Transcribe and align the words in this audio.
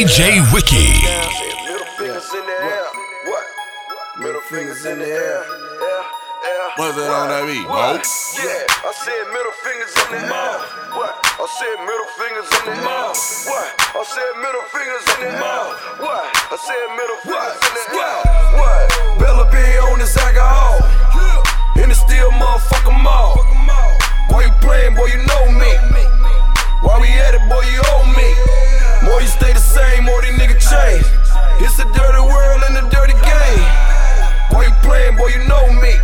DJ 0.00 0.40
Wiki. 0.48 0.96
Middle 1.04 1.84
fingers 2.00 2.32
in 2.32 2.40
the 2.40 2.56
air. 2.56 2.88
What? 3.28 3.44
Middle 4.16 4.40
fingers 4.48 4.86
in 4.86 4.98
the 4.98 5.04
air. 5.04 5.44
What's 6.80 6.96
that 6.96 7.12
on 7.12 7.28
that 7.28 7.44
beat? 7.44 7.68
What? 7.68 8.00
Mo? 8.00 8.40
Yeah, 8.40 8.64
I 8.80 8.96
said 8.96 9.28
middle 9.28 9.52
fingers 9.60 9.92
in 9.92 10.08
the 10.16 10.20
air. 10.24 10.56
What? 10.96 11.20
I 11.20 11.44
said 11.52 11.76
middle 11.84 12.08
fingers 12.16 12.48
in 12.48 12.64
the 12.64 12.80
air. 12.80 13.12
What? 13.44 13.68
I 13.76 14.00
said 14.08 14.32
middle 14.40 14.64
fingers 14.72 15.04
in 15.04 15.20
the 15.20 15.36
air. 15.36 15.68
What? 16.00 16.24
I 16.48 16.56
said 16.56 16.80
middle 16.96 17.20
fingers 17.20 17.60
in 17.60 17.72
the 17.76 18.00
air. 18.00 18.24
What? 18.56 18.88
Bella 19.20 19.44
be 19.52 19.60
on 19.84 20.00
this 20.00 20.16
alcohol. 20.16 20.80
In 21.76 21.92
the 21.92 21.98
steel 22.08 22.32
motherfucker 22.40 22.96
mall. 23.04 23.36
Why 24.32 24.48
you 24.48 24.52
playing, 24.64 24.96
boy? 24.96 25.12
You 25.12 25.20
know 25.28 25.44
me. 25.60 25.76
Why 26.88 26.96
we 26.96 27.12
at 27.20 27.36
it, 27.36 27.44
boy? 27.52 27.68
You 27.68 27.84
owe 27.84 28.08
me. 28.16 28.69
More 29.02 29.20
you 29.20 29.28
stay 29.28 29.52
the 29.52 29.60
same, 29.60 30.04
more 30.04 30.20
these 30.22 30.36
niggas 30.36 30.60
change. 30.60 31.06
It's 31.60 31.78
a 31.78 31.84
dirty 31.92 32.20
world 32.20 32.62
and 32.68 32.76
a 32.76 32.84
dirty 32.90 33.16
game. 33.24 33.64
Boy, 34.50 34.68
you 34.68 34.74
playing, 34.82 35.16
boy? 35.16 35.28
You 35.28 35.48
know 35.48 35.66
me. 35.80 35.94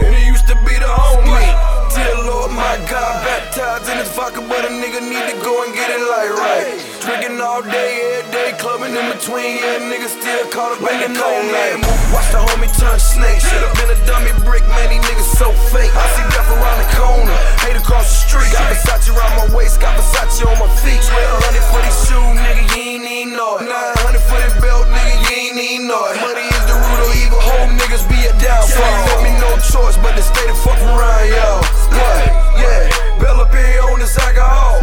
And 0.00 0.14
it 0.14 0.26
used 0.26 0.46
to 0.48 0.54
be 0.66 0.74
the 0.74 0.90
homie. 0.90 1.48
Dear 1.94 2.14
Lord, 2.26 2.50
my 2.50 2.76
God, 2.90 3.14
baptized 3.22 3.90
in 3.90 3.98
his 3.98 4.10
vodka, 4.10 4.40
but 4.40 4.64
a 4.64 4.68
nigga 4.68 5.00
need 5.02 5.26
to 5.30 5.36
go 5.42 5.64
and 5.64 5.72
get 5.74 5.90
it 5.90 6.02
like 6.10 6.30
right. 6.34 6.93
Drinking 7.04 7.36
all 7.36 7.60
day, 7.60 8.16
every 8.16 8.32
day, 8.32 8.56
clubbing 8.56 8.96
in 8.96 9.06
between, 9.12 9.60
yeah, 9.60 9.76
niggas 9.92 10.16
still 10.16 10.48
caught 10.48 10.72
up 10.72 10.80
in 10.88 11.04
the 11.04 11.12
cold 11.12 11.44
night. 11.52 11.76
Watch 12.08 12.32
the 12.32 12.40
homie 12.40 12.72
turn 12.80 12.96
snake. 12.96 13.44
Should've 13.44 13.76
been 13.76 13.92
a 13.92 13.98
dummy 14.08 14.32
brick, 14.40 14.64
man, 14.72 14.88
these 14.88 15.04
niggas 15.04 15.36
so 15.36 15.52
fake. 15.68 15.92
I 15.92 16.04
see 16.16 16.24
death 16.32 16.48
around 16.48 16.80
the 16.80 16.88
corner, 16.96 17.36
hate 17.60 17.76
across 17.76 18.08
the 18.08 18.16
street. 18.24 18.48
Got 18.56 18.72
Versace 18.72 19.12
around 19.12 19.36
my 19.36 19.52
waist, 19.52 19.84
got 19.84 20.00
Versace 20.00 20.48
on 20.48 20.56
my 20.56 20.64
feet. 20.80 20.96
Swear 21.04 21.28
a 21.28 21.44
hundred 21.44 21.66
for 21.68 21.84
these 21.84 22.00
shoes, 22.08 22.40
nigga, 22.40 22.64
you 22.72 23.04
ain't 23.04 23.04
it. 23.04 23.36
Nine 23.36 23.96
hundred 24.00 24.24
for 24.24 24.40
this 24.40 24.56
belt, 24.64 24.88
nigga, 24.88 25.12
you 25.28 25.60
ain't 25.60 25.84
know 25.84 26.08
it. 26.08 26.16
Money 26.24 26.48
is 26.48 26.64
the 26.64 26.76
root 26.88 27.00
of 27.04 27.12
evil, 27.20 27.36
whole 27.36 27.68
niggas 27.68 28.08
be 28.08 28.16
a 28.24 28.32
downfall. 28.40 28.80
You 28.80 29.12
let 29.12 29.20
me 29.20 29.32
no 29.44 29.52
choice 29.60 30.00
but 30.00 30.16
to 30.16 30.24
stay 30.24 30.48
the 30.48 30.56
fuck 30.56 30.80
around, 30.80 31.28
y'all. 31.28 31.60
What? 31.92 32.32
Yeah, 32.56 32.88
Bella 33.20 33.44
be 33.52 33.60
on 33.92 34.00
this 34.00 34.16
alcohol. 34.16 34.80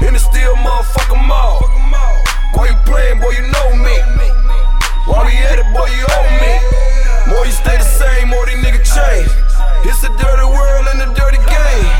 In 0.00 0.14
the 0.14 0.18
steel 0.18 0.54
motherfucker 0.56 1.26
mall. 1.26 1.60
Why 2.54 2.68
you 2.70 2.76
playing, 2.86 3.20
boy? 3.20 3.30
You 3.30 3.42
know 3.50 3.70
me. 3.76 3.96
Why 5.06 5.24
we 5.26 5.34
at 5.50 5.58
it, 5.58 5.66
boy? 5.74 5.86
You 5.90 6.06
owe 6.06 6.30
me. 6.38 6.54
More 7.32 7.44
you 7.44 7.52
stay 7.52 7.76
the 7.76 7.84
same, 7.84 8.28
more 8.28 8.46
these 8.46 8.62
niggas 8.62 8.86
change. 8.86 9.30
It's 9.84 10.02
a 10.04 10.08
dirty 10.16 10.46
world 10.46 10.86
and 10.92 11.02
a 11.02 11.14
dirty 11.14 11.38
game. 11.38 11.90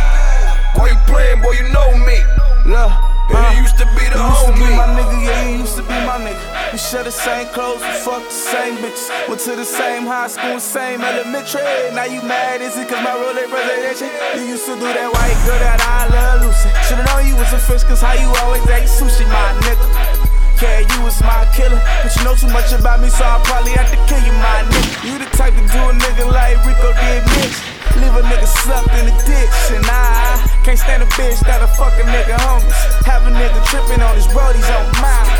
Why 0.76 0.90
you 0.92 0.98
playing, 1.06 1.42
boy? 1.42 1.52
You 1.52 1.68
know 1.72 1.90
me. 2.06 2.18
Look, 2.66 2.92
And 3.28 3.44
it 3.44 3.58
uh, 3.58 3.62
used 3.62 3.78
to 3.78 3.86
be 3.96 4.04
the 4.08 4.16
You 4.16 4.28
used 4.28 4.46
to 4.46 4.52
be 4.56 4.68
my 4.76 4.88
nigga, 4.96 5.16
yeah, 5.24 5.48
you 5.48 5.58
used 5.58 5.76
to 5.76 5.82
be 5.82 5.98
my 6.08 6.18
nigga. 6.18 6.72
We 6.72 6.78
share 6.78 7.04
the 7.04 7.10
same 7.12 7.46
clothes, 7.48 7.80
we 7.80 7.92
fuck 8.04 8.24
the 8.24 8.30
same 8.30 8.76
bitches. 8.78 9.08
Went 9.28 9.40
to 9.42 9.56
the 9.56 9.64
same 9.64 10.04
high 10.04 10.28
school, 10.28 10.60
same 10.60 11.00
elementary. 11.02 11.62
Now 11.94 12.04
you 12.04 12.22
mad, 12.22 12.60
is 12.60 12.76
it 12.76 12.88
cause 12.88 13.02
my 13.02 13.14
role 13.14 13.36
ain't 13.36 13.50
presidential? 13.50 14.08
You 14.36 14.48
used 14.54 14.66
to 14.66 14.74
do 14.74 14.88
that 14.88 15.08
white 15.12 15.38
girl 15.46 15.58
that 15.60 15.80
I 15.80 16.08
love 16.12 16.42
Lucy. 16.42 16.68
Should've 16.88 17.06
known 17.06 17.26
you 17.26 17.36
was 17.36 17.52
a 17.52 17.58
fish, 17.58 17.84
cause 17.84 18.00
how 18.00 18.14
you 18.14 18.28
always 18.42 18.62
ate 18.68 18.88
sushi, 18.88 19.24
my 19.28 19.52
nigga. 19.64 20.17
Yeah, 20.58 20.82
you 20.82 21.02
was 21.06 21.22
my 21.22 21.46
killer, 21.54 21.78
but 22.02 22.10
you 22.16 22.24
know 22.24 22.34
too 22.34 22.50
much 22.50 22.72
about 22.74 22.98
me, 22.98 23.08
so 23.08 23.22
I 23.22 23.38
probably 23.46 23.78
have 23.78 23.90
to 23.94 23.98
kill 24.10 24.18
you, 24.26 24.34
my 24.42 24.66
nigga. 24.66 25.06
You 25.06 25.14
the 25.22 25.30
type 25.38 25.54
to 25.54 25.62
do 25.62 25.80
a 25.86 25.94
nigga 25.94 26.26
like 26.26 26.58
Rico 26.66 26.90
did 26.98 27.22
Mitch. 27.38 27.62
Leave 27.94 28.14
a 28.18 28.22
nigga 28.26 28.46
sucked 28.66 28.90
in 28.98 29.06
the 29.06 29.14
ditch, 29.22 29.78
and 29.78 29.86
I 29.86 30.34
can't 30.64 30.78
stand 30.78 31.02
a 31.02 31.06
bitch 31.14 31.38
that'll 31.46 31.70
fuck 31.78 31.94
a 31.94 32.02
nigga 32.02 32.34
homies. 32.42 32.74
Have 33.06 33.22
a 33.26 33.30
nigga 33.30 33.62
tripping 33.70 34.02
on 34.02 34.16
his 34.18 34.26
brodies 34.34 34.66
on 34.66 34.82
miles. 34.98 35.38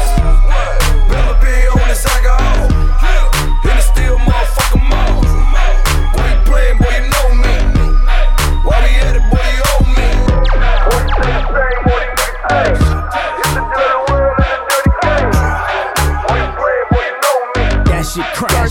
Bella 1.11 1.35
be 1.43 1.67
on 1.67 1.89
this 1.91 2.07
alcohol. 2.07 2.71
In 3.67 3.75
the 3.75 3.83
steel 3.83 4.19
motherfucker 4.23 4.83
mall. 4.87 5.19
You 6.31 6.39
playing, 6.47 6.79
boy? 6.79 6.95
You 6.95 7.11
know 7.11 7.29
me. 7.43 7.55
Why 8.63 8.79
we 8.87 8.91
at 9.03 9.19
it, 9.19 9.27
boy? 9.35 9.43
You 9.51 9.68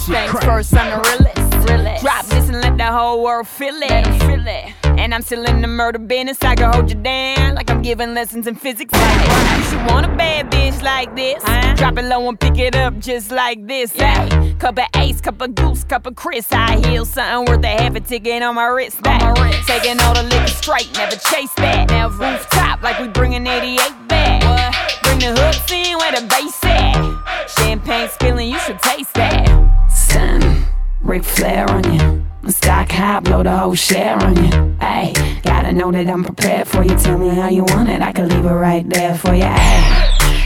things 0.07 0.31
first, 0.43 0.73
I'm 0.75 0.89
the 0.89 1.09
realest. 1.09 1.69
realest. 1.69 2.03
Drop 2.03 2.25
this 2.27 2.49
and 2.49 2.61
let 2.61 2.77
the 2.77 2.85
whole 2.85 3.23
world 3.23 3.47
feel 3.47 3.75
it. 3.75 4.05
Feel 4.21 4.47
it. 4.47 4.73
And 4.99 5.13
I'm 5.13 5.21
still 5.21 5.43
in 5.45 5.61
the 5.61 5.67
murder 5.67 5.99
business. 5.99 6.41
I 6.41 6.55
can 6.55 6.73
hold 6.73 6.89
you 6.89 6.95
down 6.95 7.55
like 7.55 7.69
I'm 7.69 7.81
giving 7.81 8.13
lessons 8.13 8.47
in 8.47 8.55
physics. 8.55 8.93
You 8.93 9.63
should 9.63 9.85
want 9.87 10.05
a 10.05 10.15
bad 10.15 10.49
bitch 10.51 10.81
like 10.81 11.15
this. 11.15 11.43
Drop 11.77 11.97
it 11.97 12.05
low 12.05 12.27
and 12.29 12.39
pick 12.39 12.57
it 12.57 12.75
up 12.75 12.97
just 12.99 13.31
like 13.31 13.67
this. 13.67 13.91
Hey, 13.91 14.55
cup 14.59 14.77
of 14.79 14.85
ace, 14.95 15.21
cup 15.21 15.41
of 15.41 15.53
goose, 15.55 15.83
cup 15.83 16.05
of 16.05 16.15
Chris. 16.15 16.47
I 16.51 16.77
heal 16.87 17.05
something 17.05 17.53
worth 17.53 17.63
a 17.63 17.67
half 17.67 17.95
a 17.95 17.99
ticket 17.99 18.41
on 18.41 18.55
my 18.55 18.65
wrist. 18.65 19.01
Back. 19.03 19.35
Taking 19.65 19.99
all 20.01 20.13
the 20.13 20.23
liquor 20.23 20.47
straight, 20.47 20.89
never 20.93 21.15
chase 21.15 21.53
that. 21.57 21.89
Now 21.89 22.09
rooftop 22.09 22.81
like 22.81 22.99
we 22.99 23.07
bringing 23.09 23.45
88 23.45 24.07
back. 24.07 25.03
Bring 25.03 25.19
the 25.19 25.35
hooks 25.39 25.71
in 25.71 25.97
where 25.97 26.13
the 26.13 26.25
bass 26.27 26.63
at. 26.63 27.49
Champagne 27.49 28.09
spilling, 28.09 28.49
you 28.49 28.59
should 28.59 28.79
taste 28.79 29.13
that. 29.13 29.76
Son, 30.17 30.65
Ric 31.01 31.23
Flair 31.23 31.69
on 31.69 31.83
you. 31.93 32.25
Stock 32.49 32.89
high, 32.89 33.19
blow 33.19 33.43
the 33.43 33.55
whole 33.55 33.75
share 33.75 34.17
on 34.17 34.35
you. 34.35 34.75
Hey, 34.81 35.13
gotta 35.43 35.71
know 35.71 35.91
that 35.91 36.09
I'm 36.09 36.23
prepared 36.23 36.67
for 36.67 36.83
you. 36.83 36.97
Tell 36.97 37.19
me 37.19 37.29
how 37.29 37.49
you 37.49 37.63
want 37.65 37.89
it, 37.89 38.01
I 38.01 38.11
can 38.11 38.27
leave 38.27 38.45
it 38.45 38.57
right 38.67 38.87
there 38.89 39.15
for 39.15 39.35
you. 39.35 39.43
Ayy, 39.43 39.81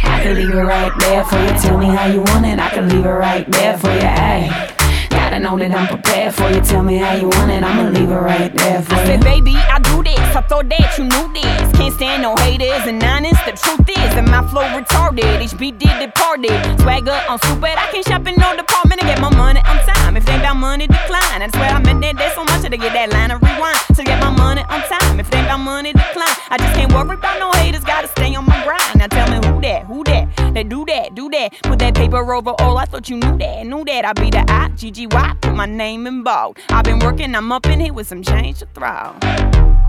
I 0.03 0.19
can 0.23 0.35
leave 0.35 0.49
it 0.49 0.67
right 0.75 0.91
there 0.99 1.23
for 1.23 1.39
you. 1.39 1.53
Tell 1.61 1.77
me 1.77 1.85
how 1.85 2.07
you 2.07 2.21
want 2.21 2.45
it, 2.45 2.59
I 2.59 2.69
can 2.69 2.89
leave 2.89 3.05
it 3.05 3.17
right 3.27 3.49
there 3.49 3.77
for 3.77 3.93
you. 3.93 4.01
Ayy. 4.01 4.71
Gotta 5.31 5.43
know 5.43 5.57
that 5.57 5.71
I'm 5.71 5.87
prepared 5.87 6.35
for 6.35 6.51
you. 6.51 6.59
Tell 6.59 6.83
me 6.83 6.97
how 6.97 7.15
you 7.15 7.29
want 7.29 7.51
it, 7.51 7.63
I'ma 7.63 7.87
leave 7.87 8.11
it 8.11 8.19
right 8.19 8.51
there 8.53 8.81
for 8.81 8.95
you. 8.95 8.99
I 8.99 9.05
said, 9.05 9.23
baby, 9.23 9.55
I 9.55 9.79
do 9.79 10.03
this. 10.03 10.19
I 10.35 10.41
thought 10.41 10.67
that 10.67 10.97
you 10.99 11.07
knew 11.07 11.31
this. 11.31 11.71
Can't 11.79 11.95
stand 11.95 12.23
no 12.23 12.35
haters 12.35 12.83
and 12.83 13.01
honest. 13.01 13.39
The 13.47 13.55
truth 13.55 13.87
is 13.87 14.11
that 14.11 14.27
my 14.27 14.43
flow 14.51 14.67
retarded. 14.75 15.39
HB 15.39 15.79
did 15.79 15.95
departed. 16.03 16.51
Swagger 16.81 17.15
on 17.31 17.39
stupid. 17.39 17.79
I 17.79 17.87
can't 17.95 18.03
shop 18.03 18.27
in 18.27 18.35
no 18.35 18.57
department 18.59 18.99
to 18.99 19.07
get 19.07 19.21
my 19.21 19.31
money 19.31 19.63
on 19.63 19.79
time. 19.87 20.17
If 20.17 20.25
they 20.25 20.35
ain't 20.35 20.43
about 20.43 20.59
money, 20.59 20.87
decline. 20.87 21.39
I 21.39 21.47
swear 21.47 21.71
I 21.71 21.79
meant 21.79 22.01
that. 22.01 22.17
There's 22.19 22.35
so 22.35 22.43
much 22.43 22.67
to 22.67 22.75
get 22.75 22.91
that 22.91 23.15
line 23.15 23.31
of 23.31 23.39
rewind. 23.39 23.79
To 23.95 24.03
get 24.03 24.19
my 24.19 24.35
money 24.35 24.67
on 24.67 24.83
time. 24.91 25.15
If 25.17 25.31
they 25.31 25.39
ain't 25.39 25.47
about 25.47 25.63
money, 25.63 25.93
decline. 25.95 26.35
I 26.51 26.59
just 26.59 26.75
can't 26.75 26.91
worry 26.91 27.15
about 27.15 27.39
no 27.39 27.55
haters. 27.55 27.87
Gotta 27.87 28.09
stay 28.09 28.35
on 28.35 28.43
my 28.43 28.59
grind. 28.67 28.99
Now 28.99 29.07
tell 29.07 29.31
me 29.31 29.39
who 29.47 29.61
that, 29.63 29.87
who 29.87 30.03
that, 30.11 30.27
that 30.53 30.67
do 30.67 30.83
that, 30.91 31.15
do 31.15 31.29
that. 31.29 31.55
Put 31.63 31.79
that 31.79 31.95
paper 31.95 32.19
over 32.35 32.51
all. 32.59 32.77
I 32.77 32.83
thought 32.83 33.07
you 33.07 33.15
knew 33.15 33.37
that, 33.39 33.65
knew 33.65 33.85
that. 33.85 34.03
I 34.03 34.11
be 34.11 34.29
the 34.29 34.43
I, 34.51 34.67
G 34.75 34.91
G 34.91 35.07
Y. 35.07 35.20
Put 35.41 35.55
my 35.55 35.65
name 35.65 36.07
in 36.07 36.23
bold. 36.23 36.57
I've 36.69 36.85
been 36.85 36.99
working. 36.99 37.35
I'm 37.35 37.51
up 37.51 37.65
in 37.67 37.79
here 37.79 37.93
with 37.93 38.07
some 38.07 38.23
change 38.23 38.59
to 38.59 38.67
throw. 38.67 39.15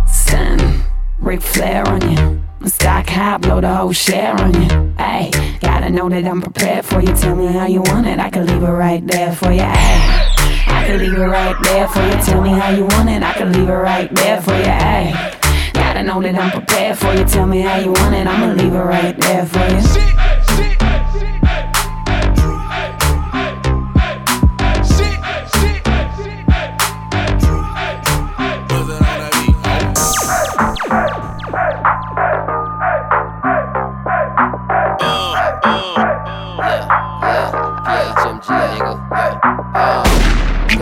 Son, 0.07 0.85
Ric 1.19 1.41
Flair 1.41 1.87
on 1.89 2.01
you. 2.11 2.43
Stock 2.69 3.09
high, 3.09 3.39
blow 3.39 3.61
the 3.61 3.75
whole 3.75 3.93
share 3.93 4.35
on 4.41 4.55
you. 4.55 4.95
Hey, 4.97 5.31
gotta 5.61 5.91
know 5.91 6.09
that 6.09 6.25
I'm 6.25 6.41
prepared 6.41 6.85
for 6.85 7.01
you. 7.01 7.13
Tell 7.15 7.35
me 7.35 7.47
how 7.47 7.67
you 7.67 7.81
want 7.83 8.07
it, 8.07 8.21
I 8.21 8.31
can 8.31 8.47
leave 8.47 8.63
it 8.63 8.67
right 8.67 9.05
there 9.05 9.33
for 9.35 9.51
you. 9.51 9.63
Ayy, 9.63 10.69
I 10.69 10.85
can 10.87 10.99
leave 10.99 11.13
it 11.13 11.27
right 11.27 11.57
there 11.65 11.89
for 11.89 12.01
you. 12.07 12.23
Tell 12.23 12.41
me 12.41 12.51
how 12.51 12.71
you 12.71 12.85
want 12.85 13.09
it, 13.09 13.23
I 13.23 13.33
can 13.33 13.53
leave 13.53 13.69
it 13.69 13.73
right 13.73 14.15
there 14.15 14.41
for 14.41 14.55
you. 14.55 14.63
Ayy, 14.63 15.73
gotta 15.73 16.05
know 16.05 16.23
that 16.23 16.37
I'm 16.37 16.51
prepared 16.53 16.99
for 16.99 17.13
you. 17.15 17.25
Tell 17.25 17.47
me 17.47 17.63
how 17.63 17.79
you 17.79 17.91
want 17.91 18.15
it, 18.15 18.27
I'ma 18.29 18.53
leave 18.53 18.73
it 18.73 18.79
right 18.79 19.19
there 19.19 19.45
for 19.47 19.59
you. 19.59 19.83
What's 19.83 21.42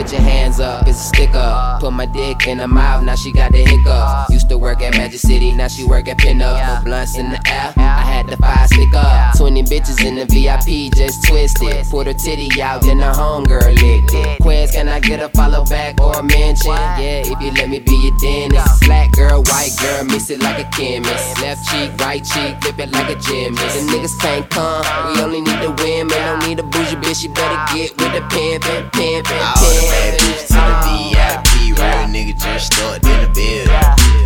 put 0.03 0.13
your 0.13 0.23
hands 0.23 0.61
up, 0.61 0.87
it's 0.89 0.99
a 0.99 1.03
stick 1.03 1.35
up. 1.35 1.70
Put 1.81 1.95
my 1.95 2.05
dick 2.05 2.47
in 2.47 2.59
her 2.59 2.69
mouth, 2.69 3.03
now 3.05 3.15
she 3.15 3.33
got 3.33 3.53
the 3.53 3.65
hiccups. 3.65 4.31
Used 4.31 4.51
to 4.51 4.59
work 4.59 4.83
at 4.83 4.93
Magic 4.99 5.19
City, 5.19 5.51
now 5.53 5.67
she 5.67 5.83
work 5.83 6.09
at 6.09 6.19
Pinup. 6.19 6.77
Put 6.77 6.85
blunts 6.85 7.17
in 7.17 7.31
the 7.31 7.41
air, 7.49 7.73
I 7.75 8.05
had 8.05 8.27
the 8.27 8.37
fire 8.37 8.67
stick 8.67 8.93
up. 8.93 9.35
20 9.39 9.63
bitches 9.63 10.05
in 10.05 10.17
the 10.17 10.27
VIP, 10.27 10.93
just 10.95 11.25
twisted. 11.25 11.87
Put 11.89 12.07
her 12.07 12.13
titty 12.13 12.61
out, 12.61 12.83
then 12.83 12.99
her 12.99 13.13
homegirl 13.13 13.81
licked 13.81 14.13
it. 14.13 14.43
Queens, 14.43 14.73
can 14.73 14.89
I 14.89 15.01
get 15.01 15.21
a 15.21 15.31
follow 15.31 15.65
back 15.65 15.99
or 16.03 16.13
a 16.19 16.23
mention? 16.23 16.69
Yeah, 16.69 17.25
if 17.25 17.41
you 17.41 17.51
let 17.53 17.71
me 17.71 17.79
be 17.79 17.97
your 17.97 18.17
dentist. 18.21 18.85
Black 18.85 19.13
girl, 19.13 19.43
white 19.45 19.73
girl, 19.81 20.05
mix 20.05 20.29
it 20.29 20.43
like 20.43 20.59
a 20.59 20.69
chemist. 20.77 21.41
Left 21.41 21.67
cheek, 21.71 21.97
right 21.99 22.23
cheek, 22.23 22.61
flip 22.61 22.79
it 22.79 22.93
like 22.93 23.09
a 23.09 23.19
gymnast. 23.19 23.73
The 23.73 23.89
niggas 23.89 24.21
can't 24.21 24.51
come, 24.51 24.85
we 25.09 25.23
only 25.23 25.41
need 25.41 25.61
the 25.65 25.73
women. 25.81 26.13
Don't 26.13 26.47
need 26.47 26.59
a 26.59 26.63
bougie 26.63 26.97
bitch, 26.97 27.25
you 27.25 27.33
better 27.33 27.57
get 27.75 27.97
with 27.97 28.13
the 28.13 28.21
pimpin', 28.29 28.91
pimpin', 28.93 29.41
All 29.57 29.73
the 29.73 29.89
bad 29.89 30.21
bitches 30.21 30.47
to 30.49 30.61
the. 30.61 30.81
VIP, 30.85 31.50
Real 31.81 32.07
nigga 32.13 32.35
just 32.39 32.73
stuck 32.73 33.03
in 33.03 33.19
the 33.25 33.31
bed. 33.35 33.67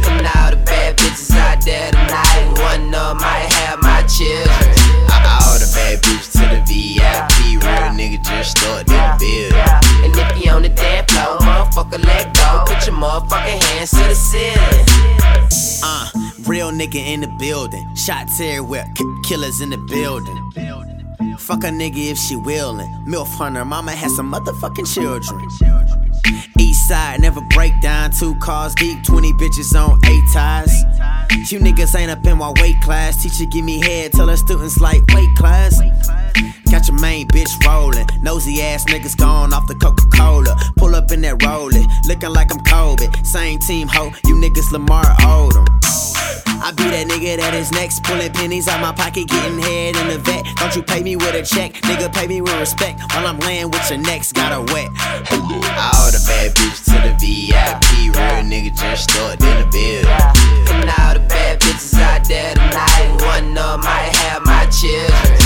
Coming 0.04 0.26
out 0.34 0.50
the 0.50 0.56
bad 0.66 0.96
bitches 0.98 1.30
out 1.36 1.64
there 1.64 1.90
tonight. 1.90 2.46
One 2.58 2.94
of 2.94 3.16
might 3.20 3.48
have 3.62 3.80
my 3.80 4.02
children. 4.02 4.74
All 5.14 5.58
the 5.58 5.70
bad 5.74 6.02
bitches 6.02 6.32
to 6.32 6.44
the 6.50 6.60
VIP. 6.66 7.62
Real 7.62 7.90
nigga 7.94 8.18
just 8.24 8.58
stuck 8.58 8.86
in 8.88 8.94
the 8.94 9.50
bed. 9.50 9.52
And 10.04 10.14
if 10.16 10.44
you 10.44 10.50
on 10.50 10.62
the 10.62 10.68
dance 10.68 11.12
floor, 11.12 11.38
motherfucker, 11.38 12.04
let 12.04 12.34
go. 12.34 12.64
Put 12.66 12.86
your 12.86 12.96
motherfucking 12.96 13.62
hands 13.62 13.90
to 13.90 14.02
the 14.02 14.14
ceiling. 14.14 14.86
Uh, 15.82 16.08
real 16.46 16.70
nigga 16.70 16.96
in 16.96 17.20
the 17.20 17.28
building. 17.38 17.86
Shots 17.94 18.40
everywhere. 18.40 18.86
K- 18.96 19.04
killers 19.28 19.60
in 19.60 19.70
the 19.70 19.78
building. 19.78 20.93
Fuck 21.38 21.64
a 21.64 21.68
nigga 21.68 22.10
if 22.10 22.18
she 22.18 22.36
willin'. 22.36 22.88
Milf 23.06 23.28
hunter, 23.28 23.64
mama 23.64 23.92
has 23.92 24.14
some 24.16 24.32
motherfucking 24.32 24.92
children. 24.92 25.48
East 26.58 26.88
side 26.88 27.20
never 27.20 27.40
break 27.50 27.72
down, 27.80 28.10
two 28.10 28.34
cars 28.36 28.74
deep, 28.74 29.02
20 29.04 29.32
bitches 29.34 29.74
on 29.74 30.00
eight 30.06 30.24
ties. 30.32 30.84
You 31.50 31.58
niggas 31.58 31.98
ain't 31.98 32.10
up 32.10 32.24
in 32.26 32.38
my 32.38 32.52
weight 32.60 32.80
class. 32.82 33.22
Teacher 33.22 33.48
give 33.50 33.64
me 33.64 33.80
head, 33.80 34.12
tell 34.12 34.28
her 34.28 34.36
students 34.36 34.80
like 34.80 35.02
weight 35.12 35.34
class. 35.36 35.80
Got 36.70 36.88
your 36.88 36.98
main 37.00 37.28
bitch 37.28 37.64
rollin'. 37.66 38.06
Nosy 38.22 38.62
ass 38.62 38.84
niggas 38.84 39.16
gone 39.16 39.52
off 39.52 39.66
the 39.68 39.74
Coca 39.74 40.04
Cola. 40.16 40.56
Pull 40.76 40.94
up 40.94 41.12
in 41.12 41.20
that 41.22 41.42
rollin', 41.42 41.86
looking 42.06 42.30
like 42.30 42.52
I'm 42.52 42.60
Kobe. 42.64 43.06
Same 43.24 43.58
team 43.58 43.88
ho, 43.88 44.10
you 44.26 44.34
niggas 44.36 44.72
Lamar 44.72 45.04
Odom. 45.20 45.66
I 46.64 46.72
be 46.72 46.84
that 46.84 47.06
nigga 47.08 47.36
that 47.36 47.52
is 47.52 47.70
next, 47.72 48.04
pulling 48.04 48.32
pennies 48.32 48.68
out 48.68 48.80
my 48.80 48.92
pocket, 48.92 49.28
getting 49.28 49.58
head 49.58 49.96
in 49.96 50.08
the 50.08 50.18
vet. 50.18 50.46
Don't 50.56 50.74
you 50.74 50.82
pay 50.82 51.02
me 51.02 51.14
with 51.24 51.34
a 51.34 51.42
check, 51.42 51.72
nigga, 51.88 52.12
pay 52.12 52.26
me 52.26 52.40
with 52.40 52.58
respect. 52.58 53.00
While 53.12 53.26
I'm 53.26 53.38
laying 53.40 53.70
with 53.70 53.88
your 53.90 53.98
necks, 53.98 54.32
got 54.32 54.52
her 54.52 54.60
wet. 54.72 54.88
All 55.32 56.10
the 56.12 56.22
bad 56.26 56.54
bitches 56.54 56.84
to 56.84 56.96
the 57.08 57.14
VIP. 57.18 58.14
Real 58.14 58.44
nigga 58.44 58.76
just 58.76 59.10
started 59.10 59.42
in 59.42 59.60
the 59.60 59.66
building. 59.72 60.06
And 60.72 60.90
all 61.00 61.14
the 61.14 61.24
bad 61.28 61.60
bitches 61.60 61.98
out 62.00 62.24
there 62.28 62.54
tonight, 62.54 63.22
one 63.22 63.56
of 63.56 63.74
'em 63.74 63.80
might 63.80 64.14
have 64.16 64.44
my 64.44 64.66
children. 64.66 65.43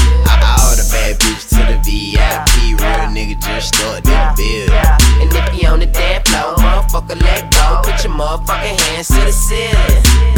All 0.78 0.84
the 0.84 0.90
bad 0.94 1.18
bitches 1.18 1.48
to 1.50 1.62
the 1.66 1.78
VIP. 1.82 2.78
Real 2.78 3.10
nigga 3.10 3.34
just 3.42 3.74
started 3.74 4.06
in 4.06 4.14
the 4.14 4.30
building. 4.38 4.70
And 5.18 5.32
if 5.34 5.60
you 5.60 5.68
on 5.68 5.80
the 5.80 5.86
dance 5.86 6.30
floor, 6.30 6.54
motherfucker, 6.54 7.20
let 7.20 7.50
go. 7.50 7.82
Put 7.82 8.04
your 8.04 8.14
motherfucking 8.14 8.78
hands 8.86 9.08
to 9.08 9.18
the 9.26 9.32
ceiling. 9.32 9.74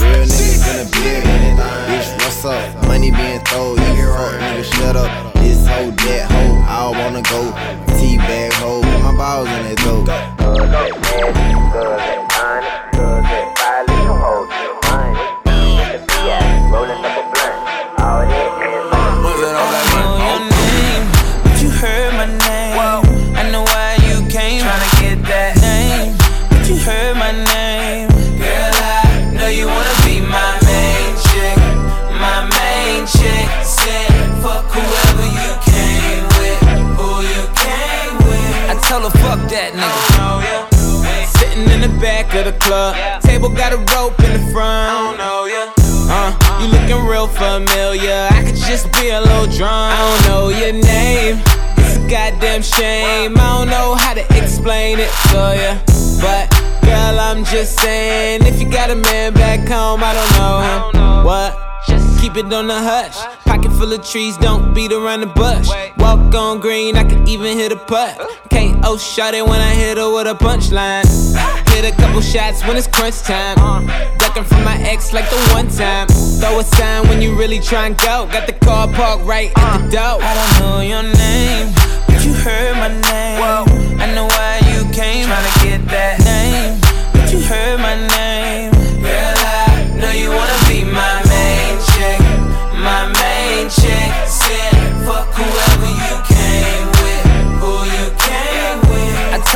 Real 0.00 0.24
niggas 0.24 0.64
in 0.64 0.76
the 0.80 0.88
building. 0.96 1.60
Bitch, 1.92 2.08
what's 2.24 2.44
up? 2.46 2.86
Money 2.88 3.10
being 3.10 3.40
thrown. 3.44 3.76
You 3.76 3.84
can 3.84 4.16
fuck, 4.16 4.40
nigga, 4.40 4.64
shut 4.64 4.96
up. 4.96 5.34
This 5.34 5.66
hoe, 5.66 5.90
that 5.90 6.30
hoe, 6.32 6.56
I 6.64 6.88
don't 6.88 6.96
wanna 7.04 7.22
go. 7.28 7.52
Teabag 8.00 8.52
hoe, 8.54 8.80
put 8.80 9.00
my 9.02 9.12
balls 9.14 9.48
in 9.48 9.62
that 9.68 9.76
dope. 9.84 10.08
What's 13.28 13.59
in 42.34 42.44
the 42.44 42.52
back 42.52 42.54
of 42.54 42.60
the 42.60 42.64
club, 42.64 43.22
table 43.22 43.48
got 43.48 43.72
a 43.72 43.78
rope 43.94 44.18
in 44.20 44.32
the 44.32 44.52
front. 44.52 45.18
Uh, 46.12 46.60
you 46.60 46.66
looking 46.68 47.06
real 47.06 47.26
familiar. 47.26 48.28
I 48.30 48.42
could 48.44 48.56
just 48.56 48.92
be 48.94 49.10
a 49.10 49.20
little 49.20 49.46
drunk. 49.46 49.94
I 49.94 49.98
don't 49.98 50.28
know 50.28 50.48
your 50.48 50.72
name. 50.72 51.40
It's 51.78 51.96
a 51.96 52.08
goddamn 52.08 52.62
shame. 52.62 53.36
I 53.36 53.58
don't 53.58 53.68
know 53.68 53.94
how 53.94 54.14
to 54.14 54.22
explain 54.36 54.98
it 54.98 55.10
to 55.30 55.56
ya. 55.56 55.78
But 56.20 56.50
girl, 56.84 57.18
I'm 57.20 57.44
just 57.44 57.78
saying, 57.80 58.44
if 58.44 58.60
you 58.60 58.68
got 58.68 58.90
a 58.90 58.96
man 58.96 59.32
back 59.34 59.60
home, 59.68 60.00
I 60.02 60.14
don't 60.14 60.32
know 60.38 61.00
him. 61.00 61.24
What? 61.24 61.69
Keep 62.20 62.36
it 62.36 62.52
on 62.52 62.66
the 62.66 62.74
hush. 62.74 63.16
Pocket 63.46 63.72
full 63.72 63.90
of 63.90 64.06
trees, 64.06 64.36
don't 64.36 64.74
beat 64.74 64.92
around 64.92 65.20
the 65.20 65.26
bush. 65.26 65.70
Walk 65.96 66.34
on 66.34 66.60
green, 66.60 66.94
I 66.94 67.04
can 67.04 67.26
even 67.26 67.56
hit 67.56 67.72
a 67.72 67.76
putt. 67.76 68.18
KO 68.50 68.78
oh 68.84 68.98
shot 68.98 69.32
it 69.32 69.42
when 69.46 69.58
I 69.58 69.72
hit 69.72 69.96
her 69.96 70.12
with 70.12 70.26
a 70.26 70.34
punchline. 70.34 71.06
Hit 71.70 71.90
a 71.90 71.96
couple 71.96 72.20
shots 72.20 72.62
when 72.66 72.76
it's 72.76 72.86
crunch 72.86 73.22
time. 73.22 73.56
Uh. 73.58 73.80
Ducking 74.18 74.44
from 74.44 74.64
my 74.64 74.76
ex 74.82 75.14
like 75.14 75.30
the 75.30 75.40
one 75.54 75.68
time. 75.68 76.08
Throw 76.08 76.58
a 76.58 76.64
sign 76.64 77.08
when 77.08 77.22
you 77.22 77.34
really 77.34 77.58
try 77.58 77.86
and 77.86 77.96
go. 77.96 78.28
Got 78.30 78.46
the 78.46 78.52
car 78.52 78.86
parked 78.88 79.24
right 79.24 79.50
at 79.56 79.78
the 79.88 79.98
uh. 79.98 80.16
door. 80.16 80.22
I 80.22 80.34
don't 80.34 80.54
know 80.60 80.80
your 80.82 81.02
name, 81.02 81.72
but 82.06 82.22
you 82.22 82.34
heard 82.34 82.74
my 82.76 82.88
name. 82.88 83.40
I 83.98 84.12
know 84.14 84.26
why 84.26 84.60
you 84.68 84.84
came, 84.92 85.26
tryna 85.26 85.62
get 85.64 85.88
that 85.88 86.20
name. 86.20 86.80
But 87.14 87.32
you 87.32 87.40
heard 87.40 87.80
my 87.80 87.96
name. 87.96 88.19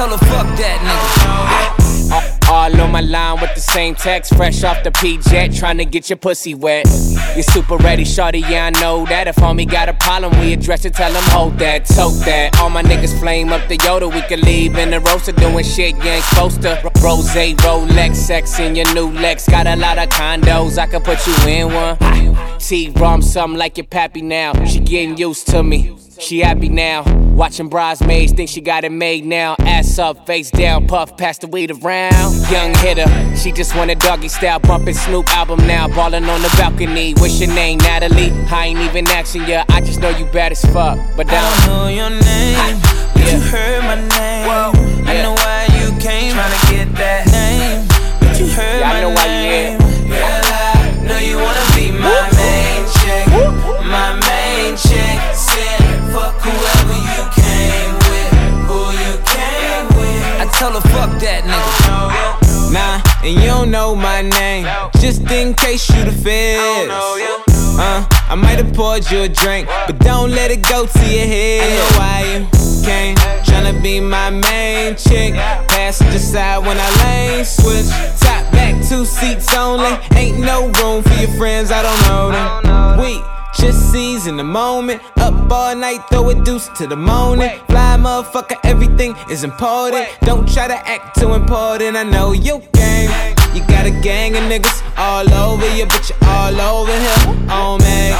Tell 0.05 0.19
her 0.19 0.27
fuck 0.27 0.59
that 0.59 0.79
nigga. 0.85 2.51
All 2.51 2.81
on 2.81 2.93
my 2.93 3.01
line 3.01 3.41
with 3.41 3.55
the 3.55 3.61
same 3.61 3.95
text, 3.95 4.37
fresh 4.37 4.63
off 4.63 4.83
the 4.85 4.93
P-Jet, 4.93 5.51
tryna 5.51 5.91
get 5.91 6.11
your 6.11 6.19
pussy 6.19 6.55
wet. 6.55 6.87
You're 7.35 7.43
super 7.43 7.77
ready, 7.79 8.05
shorty, 8.05 8.41
yeah, 8.41 8.67
I 8.67 8.71
know 8.81 9.07
that. 9.07 9.27
If 9.29 9.37
homie 9.37 9.69
got 9.69 9.89
a 9.89 9.95
problem, 9.95 10.39
we 10.41 10.53
address 10.53 10.85
it, 10.85 10.95
tell 10.95 11.11
him 11.11 11.23
hold 11.31 11.59
that, 11.59 11.87
tote 11.87 12.23
that. 12.27 12.61
All 12.61 12.69
my 12.69 12.83
niggas 12.83 13.19
flame 13.19 13.53
up 13.53 13.67
the 13.69 13.79
Yoda, 13.79 14.13
we 14.13 14.21
can 14.23 14.43
leave 14.43 14.77
in 14.77 14.91
the 14.91 15.01
roaster 15.01 15.33
doing 15.33 15.65
shit 15.65 15.97
you 15.97 16.03
ain't 16.03 16.25
supposed 16.25 16.61
to. 16.63 16.79
Rose, 17.03 17.29
Rolex, 17.31 18.15
sex 18.17 18.59
in 18.61 18.77
your 18.77 18.93
new 18.95 19.11
Lex. 19.11 19.49
Got 19.49 19.67
a 19.67 19.77
lot 19.77 19.99
of 19.99 20.11
condos, 20.11 20.79
I 20.79 20.87
can 20.87 21.03
put 21.03 21.27
you 21.27 21.35
in 21.49 21.73
one. 21.73 22.59
T-Rom, 22.59 23.23
something 23.23 23.59
like 23.59 23.79
your 23.79 23.87
pappy 23.87 24.21
now. 24.23 24.53
She 24.65 24.81
getting 24.81 25.17
used 25.17 25.47
to 25.49 25.63
me. 25.63 25.97
She 26.19 26.41
happy 26.41 26.69
now. 26.69 27.03
Watching 27.35 27.69
bridesmaids, 27.69 28.33
think 28.33 28.49
she 28.49 28.61
got 28.61 28.85
it 28.85 28.93
made 28.93 29.25
now. 29.25 29.57
Ass 29.61 29.99
up, 29.99 30.27
face 30.27 30.51
down, 30.51 30.87
puff, 30.87 31.17
pass 31.17 31.39
the 31.39 31.49
weed 31.49 31.71
around. 31.73 32.35
Young 32.51 32.73
hitter, 32.77 33.07
she 33.37 33.51
just 33.51 33.75
want 33.75 33.91
a 33.91 33.95
doggy 33.97 34.29
style, 34.29 34.61
bumping 34.61 34.95
Snoop 34.95 35.29
album 35.37 35.67
now. 35.67 35.89
Ballin' 35.89 36.25
on 36.25 36.41
the 36.43 36.55
balcony. 36.57 37.15
What's 37.15 37.41
your 37.41 37.53
name, 37.53 37.79
Natalie? 37.79 38.31
I 38.51 38.67
ain't 38.67 38.79
even 38.81 39.09
asking 39.09 39.47
ya, 39.47 39.65
I 39.69 39.81
just 39.81 40.01
know 40.01 40.11
you 40.11 40.25
bad 40.27 40.53
as 40.53 40.65
fuck. 40.67 40.99
But 41.17 41.27
I 41.29 41.31
down. 41.33 41.67
don't 41.67 41.67
know 41.67 41.89
your 41.89 42.11
name, 42.11 42.81
but 43.15 43.33
you 43.33 43.41
heard 43.41 43.83
my 43.83 43.97
name. 43.97 44.49
I 45.09 45.23
know 45.23 45.35
why 45.35 45.67
you 45.81 45.91
came, 46.01 46.35
tryna 46.35 46.71
get 46.71 46.95
that 46.97 47.27
name. 47.33 47.89
But 48.21 48.39
you 48.39 48.47
heard 48.47 48.81
Yeah, 48.81 48.91
I 48.91 48.93
my 48.95 49.01
know 49.01 49.11
why 49.11 49.27
you 49.27 49.51
here. 49.51 49.79
name. 49.79 50.09
Girl, 50.09 50.45
I 50.45 51.07
know 51.09 51.19
you 51.19 51.37
wanna 51.37 51.67
be 51.75 51.91
my 51.91 52.31
main 52.39 52.87
chick, 53.03 53.27
my 53.85 54.15
tell 60.65 60.81
her 60.81 60.89
fuck 60.89 61.21
that 61.21 61.45
nigga. 61.45 62.73
Nah, 62.73 63.03
and 63.23 63.35
you 63.39 63.47
don't 63.47 63.71
know 63.71 63.95
my 63.95 64.23
name, 64.23 64.67
just 64.99 65.21
in 65.31 65.53
case 65.53 65.89
you 65.91 66.05
the 66.05 66.13
feds. 66.13 66.91
Uh, 67.77 68.07
I 68.31 68.35
might 68.35 68.59
have 68.65 68.73
poured 68.73 69.11
you 69.11 69.23
a 69.23 69.29
drink, 69.29 69.69
but 69.87 69.99
don't 69.99 70.31
let 70.31 70.51
it 70.51 70.63
go 70.63 70.87
to 70.87 71.05
your 71.05 71.27
head. 71.27 71.65
I 71.65 71.77
know 71.77 71.91
why 72.01 72.19
you 72.33 72.41
came, 72.83 73.17
tryna 73.45 73.83
be 73.83 74.01
my 74.01 74.31
main 74.31 74.97
chick. 74.97 75.35
Passenger 75.69 76.19
side 76.19 76.65
when 76.67 76.79
I 76.81 76.89
lane 77.05 77.45
switch. 77.45 77.89
Top 78.21 78.51
back, 78.53 78.75
two 78.89 79.05
seats 79.05 79.55
only. 79.55 79.99
Ain't 80.17 80.39
no 80.39 80.71
room 80.81 81.03
for 81.03 81.15
your 81.21 81.33
friends, 81.37 81.71
I 81.71 81.83
don't 81.83 82.03
know 82.09 82.31
them. 82.33 83.01
We 83.01 83.21
just 83.57 83.93
seize 83.93 84.27
in 84.27 84.37
the 84.37 84.45
moment. 84.45 85.03
Up 85.19 85.51
all 85.51 85.75
night, 85.77 86.01
throw 86.11 86.29
a 86.31 86.35
deuce 86.45 86.69
to 86.79 86.87
the 86.87 86.97
morning. 86.97 87.51
Fly 87.69 87.97
motherfucker, 87.99 88.59
everything 88.65 89.15
is 89.31 89.45
important. 89.45 90.07
Don't 90.23 90.47
try 90.53 90.69
to 90.69 90.89
act 90.89 91.19
too 91.19 91.35
important. 91.35 91.97
I 91.97 92.03
know 92.03 92.33
you 92.33 92.63
game. 92.73 93.11
You 93.55 93.61
got 93.69 93.87
a 93.87 93.91
gang 94.03 94.37
of 94.37 94.43
niggas 94.45 94.83
all 94.99 95.33
over 95.33 95.69
you, 95.77 95.87
but 95.87 96.09
you 96.09 96.17
all 96.27 96.61
over 96.61 96.93
here. 96.93 97.47
Oh 97.49 97.79
man. 97.79 98.13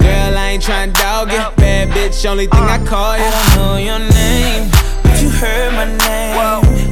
Girl, 0.00 0.38
I 0.38 0.52
ain't 0.52 0.62
tryna 0.62 0.94
dog 0.94 1.30
you. 1.30 1.38
Bad 1.56 1.90
bitch, 1.90 2.24
only 2.24 2.46
thing 2.46 2.64
I 2.64 2.80
uh. 2.80 2.86
call 2.86 3.18
you. 3.18 3.24
I 3.24 3.30
don't 3.30 3.56
know 3.60 3.76
your 3.76 3.98
name, 3.98 4.70
but 5.02 5.20
you 5.20 5.28
heard 5.28 5.72
my 5.74 5.84
name. 5.84 6.30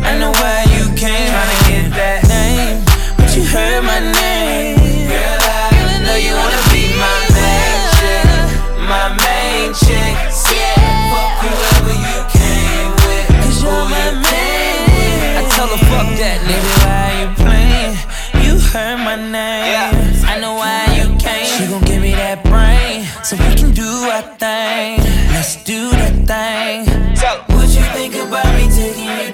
I 0.04 0.18
know 0.18 0.32
why 0.32 0.64
you 0.76 0.84
came, 0.96 1.32
tryna 1.32 1.58
get 1.68 1.90
that 1.96 2.28
name. 2.28 2.84
But 3.16 3.34
you 3.36 3.44
heard 3.44 3.82
my 3.84 4.00
name. 4.00 5.08
Girl, 5.08 5.38
I 5.40 6.02
know 6.04 6.16
you 6.16 6.34
wanna 6.36 6.57
main. 15.68 15.76
I 15.76 15.76
tell 15.76 15.76
her 15.76 15.84
fuck 15.86 16.08
that 16.18 16.40
nigga. 16.48 16.72
Why 16.84 17.08
you 17.20 17.28
playing? 17.36 17.94
You 18.44 18.58
heard 18.60 18.98
my 18.98 19.16
name. 19.16 20.24
I 20.24 20.38
know 20.40 20.54
why 20.54 20.86
you 20.96 21.16
came. 21.18 21.46
She 21.46 21.66
gon' 21.66 21.82
give 21.84 22.02
me 22.02 22.12
that 22.14 22.42
brain, 22.44 23.04
so 23.24 23.36
we 23.36 23.54
can 23.54 23.72
do 23.72 23.88
our 24.10 24.22
thing. 24.38 25.00
Let's 25.32 25.62
do 25.64 25.90
that 25.90 26.14
thing. 26.26 26.86
What 27.54 27.68
you 27.68 27.82
think 27.92 28.14
about 28.14 28.46
me 28.54 28.68
taking 28.70 29.04
you 29.04 29.32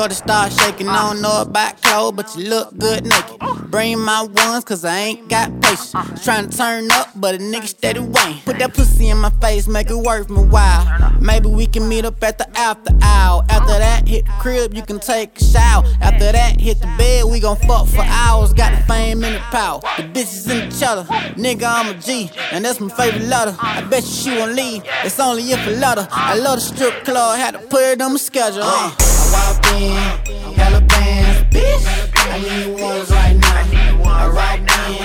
shorty 0.00 0.14
start 0.14 0.50
shaking. 0.52 0.88
I 0.88 1.10
don't 1.10 1.20
know 1.20 1.42
about 1.42 1.80
cold, 1.82 2.16
but 2.16 2.34
you 2.34 2.48
look 2.48 2.76
good 2.78 3.04
naked. 3.04 3.38
Bring 3.70 3.98
my 3.98 4.22
ones, 4.22 4.64
cause 4.64 4.82
I 4.82 4.98
ain't 4.98 5.28
got 5.28 5.48
patience. 5.60 6.24
Trying 6.24 6.48
to 6.48 6.56
turn 6.56 6.90
up, 6.92 7.08
but 7.16 7.34
a 7.34 7.38
nigga 7.38 7.66
steady 7.66 8.00
waiting. 8.00 8.40
Put 8.46 8.58
that 8.60 8.72
pussy 8.72 9.10
in 9.10 9.18
my 9.18 9.28
face, 9.42 9.68
make 9.68 9.90
it 9.90 9.96
worth 9.96 10.30
my 10.30 10.40
while. 10.40 11.12
Maybe 11.20 11.48
we 11.48 11.66
can 11.66 11.86
meet 11.86 12.06
up 12.06 12.22
at 12.24 12.38
the 12.38 12.48
after 12.56 12.94
hour. 13.02 13.44
After 13.50 13.78
that, 13.78 14.08
hit 14.08 14.24
the 14.24 14.32
crib, 14.40 14.74
you 14.74 14.82
can 14.82 15.00
take 15.00 15.38
a 15.38 15.44
shower. 15.44 15.84
After 16.00 16.32
that, 16.32 16.58
hit 16.58 16.80
the 16.80 16.86
bed, 16.96 17.26
we 17.26 17.38
gon' 17.38 17.56
fuck 17.56 17.86
for 17.86 18.02
hours. 18.02 18.54
Got 18.54 18.78
the 18.78 18.82
fame 18.86 19.22
and 19.22 19.34
the 19.36 19.40
power. 19.50 19.80
The 19.98 20.04
bitches 20.04 20.48
in 20.50 20.68
each 20.68 20.82
other. 20.82 21.02
Nigga, 21.34 21.64
I'm 21.66 21.94
a 21.94 22.00
G, 22.00 22.30
and 22.52 22.64
that's 22.64 22.80
my 22.80 22.88
favorite 22.88 23.24
letter. 23.24 23.54
I 23.60 23.82
bet 23.82 24.02
you 24.04 24.10
she 24.10 24.30
won't 24.30 24.54
leave. 24.54 24.82
It's 25.04 25.20
only 25.20 25.42
if 25.42 25.66
a 25.66 25.70
let 25.72 25.98
her. 25.98 26.08
I 26.10 26.38
love 26.38 26.56
the 26.56 26.62
strip 26.62 27.04
club, 27.04 27.38
had 27.38 27.52
to 27.52 27.58
put 27.58 27.82
it 27.82 28.00
on 28.00 28.12
my 28.12 28.18
schedule. 28.18 28.62
Uh. 28.64 29.09
Walked 29.30 29.66
in, 29.72 30.54
hella 30.54 30.80
bands, 30.82 31.42
bitch. 31.54 31.84
I 32.16 32.38
need 32.38 32.80
ones 32.80 33.10
right 33.10 33.36
now. 33.36 33.60
I 34.04 34.28
walked 34.34 34.70
in, 34.90 34.98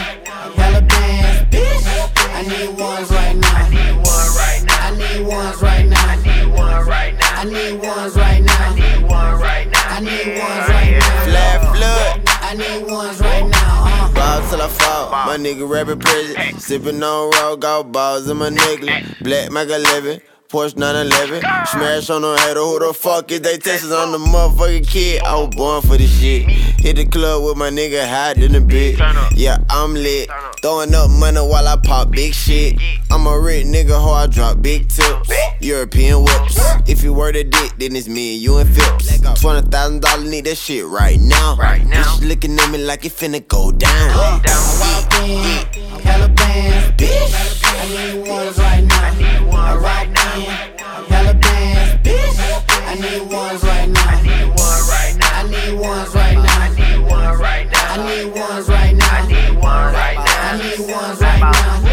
hella 0.55 0.81
bands, 0.81 1.45
bitch. 1.53 1.85
I 2.33 2.41
need 2.41 2.79
ones 2.79 3.09
right 3.11 3.35
now. 3.35 3.55
I 3.55 3.69
need 3.69 3.95
one 3.95 4.29
right 4.35 4.63
now. 4.65 4.85
I 4.85 4.91
need 4.95 5.25
ones 5.27 5.61
right 5.61 5.85
now. 5.85 6.07
I 6.07 6.15
need 6.23 6.47
one 6.47 6.87
right 6.87 7.13
now. 7.13 7.35
I 7.35 7.45
need 7.45 7.73
ones 7.81 8.15
right 8.15 8.41
now. 8.41 8.59
I 8.59 8.75
need 8.75 9.01
one 9.03 9.39
right 9.39 9.67
now. 9.71 9.95
I 9.95 9.99
need 9.99 10.27
ones 10.39 10.67
right 10.69 10.91
now. 10.99 11.23
Flat 11.25 11.57
flood. 11.75 12.21
I 12.41 12.53
need 12.55 12.91
ones 12.91 13.19
right 13.19 13.47
now. 13.47 14.11
Ball 14.13 14.49
till 14.49 14.61
I 14.61 14.67
fall. 14.69 15.11
My 15.11 15.37
nigga 15.37 15.69
rapping 15.69 15.99
prison. 15.99 16.35
Sippin' 16.57 17.03
on 17.03 17.29
raw 17.31 17.55
golf 17.55 17.91
balls 17.91 18.29
in 18.29 18.37
my 18.37 18.49
necklace. 18.49 19.13
Black 19.21 19.51
Mac 19.51 19.67
11. 19.69 20.21
Porsche 20.55 20.77
911. 20.77 21.41
Smash 21.67 22.09
on 22.09 22.21
them 22.21 22.37
hater. 22.37 22.61
Who 22.61 22.79
the 22.79 22.93
fuck 22.93 23.29
is 23.29 23.41
they 23.41 23.57
Texas 23.57 23.91
on 23.91 24.13
the 24.13 24.17
motherfucking 24.17 24.87
kid? 24.87 25.21
I 25.21 25.35
was 25.35 25.53
born 25.53 25.81
for 25.81 25.97
this 25.97 26.17
shit. 26.17 26.43
Hit 26.47 26.95
the 26.95 27.05
club 27.05 27.43
with 27.43 27.57
my 27.57 27.69
nigga 27.69 28.07
hiding 28.07 28.55
a 28.55 28.61
bit. 28.61 28.97
Yeah, 29.35 29.57
I'm 29.69 29.93
lit. 29.93 30.29
Throwing 30.61 30.95
up 30.95 31.09
money 31.09 31.41
while 31.41 31.67
I 31.67 31.75
pop 31.75 32.09
big 32.11 32.33
shit. 32.33 32.79
I'm 33.11 33.27
a 33.27 33.37
rich 33.37 33.65
nigga, 33.65 34.01
how 34.01 34.11
I 34.11 34.27
drop 34.27 34.61
big 34.61 34.87
tips. 34.87 35.29
European 35.59 36.23
whips. 36.23 36.57
If 36.87 37.03
you 37.03 37.11
were 37.11 37.33
the 37.33 37.43
dick, 37.43 37.73
then 37.77 37.93
it's 37.93 38.07
me 38.07 38.35
and 38.35 38.41
you 38.41 38.57
and 38.57 38.73
Phipps. 38.73 39.19
Twenty 39.41 39.67
thousand 39.67 40.03
dollars, 40.03 40.29
need 40.29 40.45
that 40.45 40.55
shit 40.55 40.85
right 40.85 41.19
now. 41.19 41.57
Right 41.57 41.85
now. 41.85 42.01
Bitch 42.01 42.29
looking 42.29 42.57
at 42.57 42.71
me 42.71 42.77
like 42.77 43.03
it 43.03 43.11
finna 43.11 43.45
go 43.45 43.73
down. 43.73 43.91
I 43.91 44.39
walked 44.79 45.75
in, 45.75 45.99
hella 45.99 46.29
bands, 46.29 47.03
bitch. 47.03 47.64
I 47.85 47.87
need 47.87 48.27
ones 48.27 48.57
right 48.57 48.83
now. 48.83 49.03
I 49.03 49.15
need 49.15 49.47
one 49.47 49.79
right 49.79 50.09
now. 50.09 51.05
Hella 51.05 51.35
bands, 51.35 51.93
bitch. 52.01 52.39
I 52.81 52.95
need 52.95 53.31
ones 53.31 53.63
right 53.63 53.87
now. 53.87 54.09
I 54.09 54.23
need 54.23 54.47
one 54.47 54.81
right 54.89 55.15
now. 55.19 55.29
I 55.31 55.47
need 55.47 55.79
ones 55.79 56.15
right 56.15 56.33
now. 56.33 56.61
I 56.61 56.69
need 56.73 56.99
one 57.07 57.37
right 57.37 57.71
now. 57.71 57.93
I 57.93 57.97
need 58.07 58.33
ones 58.33 58.67
right 58.69 58.95
now. 58.95 59.13
I 59.13 59.27
need 59.27 59.53
one 59.53 59.93
right 59.93 60.15
now. 60.15 60.49
I 60.49 60.57
need 60.57 60.79
ones 60.91 61.21
right 61.21 61.39
now. 61.39 61.84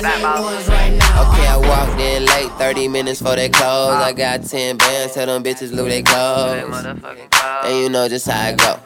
Okay, 0.00 1.46
I 1.46 1.56
walked 1.56 2.00
in 2.00 2.24
late, 2.24 2.50
30 2.58 2.88
minutes 2.88 3.20
for 3.20 3.36
they 3.36 3.48
close. 3.50 3.90
I 3.92 4.12
got 4.12 4.44
10 4.44 4.76
bands, 4.78 5.14
tell 5.14 5.26
them 5.26 5.42
bitches 5.44 5.72
lose 5.72 5.88
they 5.88 6.02
clothes. 6.02 6.84
And 7.64 7.76
you 7.78 7.88
know 7.90 8.08
just 8.08 8.26
how 8.28 8.40
I 8.48 8.52
go. 8.54 8.80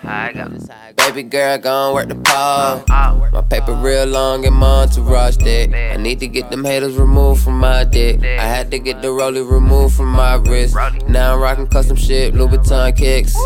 Baby 0.97 1.23
girl, 1.25 1.59
gon' 1.59 1.95
work 1.95 2.09
the 2.09 2.15
pole. 2.17 2.85
My 3.33 3.43
paper 3.43 3.75
real 3.75 4.07
long 4.07 4.45
and 4.47 4.55
my 4.57 4.83
entourage 4.83 5.37
thick. 5.37 5.73
I 5.73 5.97
need 5.97 6.19
to 6.21 6.27
get 6.27 6.51
them 6.51 6.65
haters 6.65 6.97
removed 6.97 7.43
from 7.45 7.59
my 7.61 7.85
dick. 7.85 8.21
I 8.23 8.45
had 8.47 8.71
to 8.73 8.79
get 8.79 9.03
the 9.03 9.09
rollie 9.09 9.49
removed 9.49 9.95
from 9.97 10.09
my 10.11 10.35
wrist. 10.37 10.75
Now 11.09 11.35
I'm 11.35 11.41
rocking 11.41 11.67
custom 11.69 11.97
shit, 11.97 12.35
Louis 12.35 12.57
Vuitton 12.57 12.97
kicks. 12.97 13.37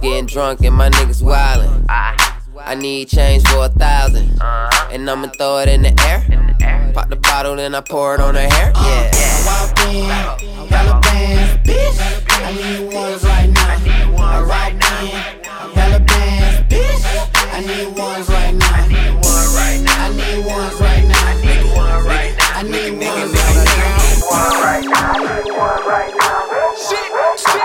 Getting 0.00 0.26
drunk 0.26 0.60
and 0.60 0.76
my 0.76 0.90
niggas 0.90 1.22
wildin'. 1.22 1.84
I 2.60 2.74
need 2.74 3.08
change 3.08 3.46
for 3.48 3.64
a 3.66 3.68
thousand. 3.68 4.40
Uh-huh. 4.40 4.88
And 4.92 5.08
I'ma 5.08 5.28
throw 5.28 5.58
it 5.58 5.68
in 5.68 5.82
the 5.82 5.94
air. 6.02 6.24
Pop 6.92 7.08
the 7.08 7.16
bottle, 7.16 7.56
then 7.56 7.74
I 7.74 7.80
pour 7.80 8.14
it 8.14 8.20
on 8.20 8.34
her 8.34 8.40
hair. 8.40 8.72
Uh, 8.74 8.84
yeah. 8.84 9.10
I 9.14 9.46
walked 9.46 9.80
in, 9.88 10.04
hella 10.68 11.00
bands, 11.00 11.68
bitch. 11.68 11.98
I 12.30 12.52
need 12.52 12.92
ones 12.92 13.22
right 13.24 13.48
now. 13.48 13.68
I 13.68 14.42
walked 14.42 14.84
in, 15.02 15.10
hella 15.74 16.00
bands, 16.00 16.60
bitch. 16.68 17.02
I 17.52 17.60
need 17.60 17.96
ones 17.96 18.28
right 18.28 18.54
now. 18.54 18.72
I 18.72 18.88
need 18.88 19.14
one 19.14 19.48
right 19.54 19.80
now. 19.84 20.04
I 20.04 20.10
need 20.14 20.46
ones 20.46 20.80
right 20.80 21.04
now. 21.06 21.26
I 21.26 21.34
need 21.42 21.64
one 21.76 22.04
right 22.06 22.32
now. 22.36 22.58
I 22.58 22.62
need 22.62 22.92
ones 22.98 23.34
right 23.34 23.64
now. 23.64 23.78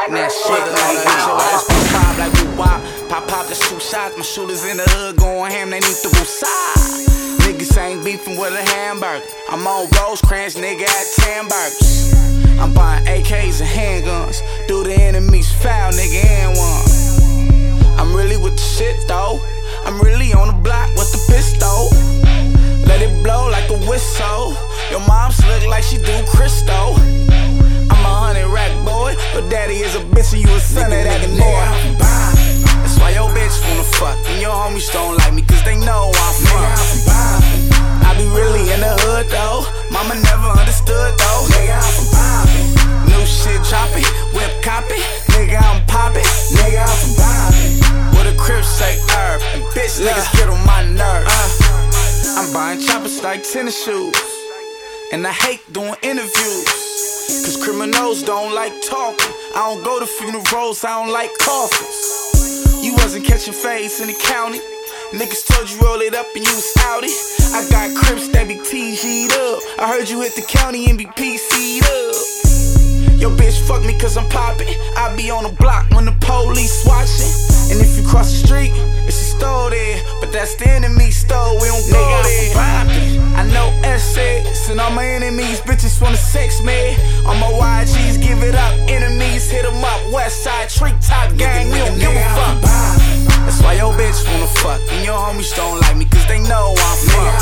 Now 0.10 0.28
shit, 0.28 0.62
nigga, 0.62 1.04
get 1.04 1.20
your 1.26 1.42
ass 1.42 1.64
pop 1.66 1.84
pop 1.90 2.18
like 2.20 2.34
we 2.34 2.46
wop. 2.56 2.93
Pop 3.10 3.28
pop, 3.28 3.48
that's 3.48 3.70
two 3.70 3.80
shots. 3.80 4.18
My 4.18 4.24
shooters 4.24 4.66
in 4.66 4.78
the 4.78 4.84
hood 4.84 5.18
going 5.18 5.52
ham, 5.52 5.70
they 5.70 5.80
need 5.80 6.00
to 6.02 6.10
go 6.10 6.24
side. 6.24 7.08
Niggas 7.44 7.78
ain't 7.78 8.04
beefing 8.04 8.38
with 8.38 8.54
a 8.54 8.64
hamburger. 8.72 9.26
I'm 9.50 9.66
on 9.68 9.88
Rosecrans, 10.00 10.56
nigga, 10.56 10.88
at 10.88 11.08
10 11.16 11.48
burgers. 11.48 12.14
I'm 12.60 12.74
buying 12.74 13.06
AKs 13.06 13.62
and 13.62 13.70
handguns. 13.70 14.42
Do 14.68 14.84
the 14.84 14.94
enemies 14.94 15.52
foul, 15.52 15.92
nigga, 15.92 16.24
and 16.24 16.58
one. 16.58 18.00
I'm 18.00 18.16
really 18.16 18.38
with 18.38 18.56
the 18.56 18.62
shit 18.62 18.96
though. 19.08 19.42
I'm 19.86 20.00
really 20.02 20.34
on 20.34 20.48
the 20.48 20.62
block 20.62 20.90
with 20.96 21.12
the 21.12 21.22
pistol. 21.32 21.90
Let 22.88 23.02
it 23.02 23.24
blow 23.24 23.50
like 23.50 23.70
a 23.70 23.78
whistle. 23.90 24.56
Your 24.92 25.06
mom's 25.08 25.36
slick 25.36 25.68
like 25.68 25.84
she 25.84 25.98
do 25.98 26.24
Christo. 26.28 26.96
I'm 27.92 28.06
a 28.06 28.14
hundred 28.24 28.48
rack 28.48 28.72
boy. 28.86 29.16
Your 29.34 29.50
daddy 29.50 29.80
is 29.80 29.96
a 29.96 30.00
bitch 30.00 30.34
and 30.34 30.42
you 30.42 30.56
a 30.56 30.60
son 30.60 30.86
of 30.86 31.04
that. 31.04 31.22
That's 31.22 31.40
why 31.40 32.43
your 33.14 33.30
bitch 33.30 33.56
wanna 33.70 33.84
fuck. 33.84 34.18
And 34.28 34.42
your 34.42 34.52
homies 34.52 34.92
don't 34.92 35.16
like 35.18 35.34
me 35.34 35.42
cause 35.44 35.64
they 35.64 35.78
know 35.78 36.12
I'm 36.12 36.36
from. 36.42 36.66
I 38.04 38.14
be 38.18 38.26
really 38.34 38.74
in 38.74 38.82
the 38.82 38.94
hood 39.06 39.30
though. 39.30 39.66
Mama 39.94 40.16
never 40.18 40.50
understood 40.50 41.14
though. 41.18 41.42
Nigga, 41.54 41.78
I'm 41.78 41.94
from 41.94 42.08
poppin'. 42.14 42.68
New 43.10 43.24
shit 43.26 43.62
dropping, 43.70 44.06
whip 44.34 44.52
copy. 44.66 45.00
Nigga, 45.34 45.62
I'm 45.62 45.86
poppin'. 45.86 46.26
Nigga, 46.58 46.82
I'm 46.82 46.98
from 46.98 47.14
poppin'. 47.22 48.18
With 48.18 48.34
a 48.34 48.36
crib 48.38 48.66
say 48.66 48.98
herb. 49.14 49.42
And 49.54 49.64
bitch 49.78 50.02
niggas 50.02 50.30
get 50.34 50.50
on 50.50 50.62
my 50.66 50.82
nerves. 50.86 51.30
Uh, 51.30 52.40
I'm 52.42 52.54
buying 52.54 52.82
choppers 52.82 53.22
like 53.24 53.44
tennis 53.44 53.78
shoes. 53.84 54.16
And 55.12 55.26
I 55.28 55.32
hate 55.32 55.62
doing 55.72 55.96
interviews. 56.02 56.66
Cause 57.46 57.58
criminals 57.62 58.24
don't 58.24 58.54
like 58.54 58.74
talking. 58.82 59.34
I 59.56 59.70
don't 59.70 59.84
go 59.84 60.00
to 60.00 60.06
funerals, 60.06 60.84
I 60.84 61.04
don't 61.04 61.14
like 61.14 61.32
coffins. 61.40 62.33
You 62.84 62.94
wasn't 62.96 63.24
catching 63.24 63.54
face 63.54 64.02
in 64.02 64.08
the 64.08 64.20
county. 64.28 64.60
Niggas 65.16 65.48
told 65.48 65.72
you 65.72 65.80
roll 65.80 66.02
it 66.02 66.14
up 66.14 66.28
and 66.36 66.44
you 66.44 66.52
was 66.52 66.68
outy. 66.84 67.08
I 67.56 67.64
got 67.72 67.96
crips 67.96 68.28
that 68.36 68.46
be 68.46 68.56
TG'd 68.56 69.32
up. 69.32 69.64
I 69.80 69.88
heard 69.88 70.10
you 70.10 70.20
hit 70.20 70.36
the 70.36 70.42
county 70.42 70.90
and 70.90 70.98
be 70.98 71.06
PC'd 71.06 71.88
up. 71.88 73.16
Yo, 73.16 73.32
bitch, 73.40 73.66
fuck 73.66 73.86
me 73.86 73.98
cause 73.98 74.18
I'm 74.18 74.28
poppin'. 74.28 74.68
I 74.98 75.16
be 75.16 75.32
on 75.32 75.44
the 75.44 75.56
block 75.56 75.90
when 75.92 76.04
the 76.04 76.16
police 76.20 76.84
watchin'. 76.84 77.72
And 77.72 77.80
if 77.80 77.96
you 77.96 78.04
cross 78.04 78.30
the 78.36 78.48
street, 78.48 78.74
it's 79.08 79.23
store 79.38 79.70
there. 79.70 80.02
But 80.20 80.32
that's 80.32 80.56
the 80.56 80.70
enemy 80.70 81.12
store. 81.12 81.54
We 81.60 81.68
don't 81.68 81.90
go 81.92 82.04
there. 82.24 83.14
I 83.36 83.44
know 83.50 83.68
SS 83.84 84.70
and 84.70 84.80
all 84.80 84.92
my 84.92 85.06
enemies, 85.06 85.60
bitches 85.62 86.02
wanna 86.02 86.18
sex 86.18 86.62
me. 86.62 86.96
All 87.26 87.36
my 87.36 87.50
YGs 87.50 88.22
give 88.22 88.44
it 88.44 88.56
up, 88.56 88.74
enemies 88.88 89.50
hit 89.50 89.64
them 89.64 89.84
up. 89.84 90.00
West 90.12 90.44
side, 90.44 90.70
treat 90.70 90.96
top 91.02 91.36
gang, 91.36 91.72
we 91.72 91.80
don't 91.80 92.00
give 92.00 92.14
a 92.14 92.26
fuck. 92.38 92.58
That's 93.46 93.62
why 93.62 93.74
your 93.74 93.94
bitch 93.94 94.22
wanna 94.30 94.48
fuck, 94.62 94.82
and 94.94 95.04
your 95.04 95.18
homies 95.18 95.54
don't 95.56 95.80
like 95.82 95.98
me, 95.98 96.06
cause 96.06 96.26
they 96.28 96.40
know 96.40 96.76
I'm 96.78 96.98
from. 97.10 97.34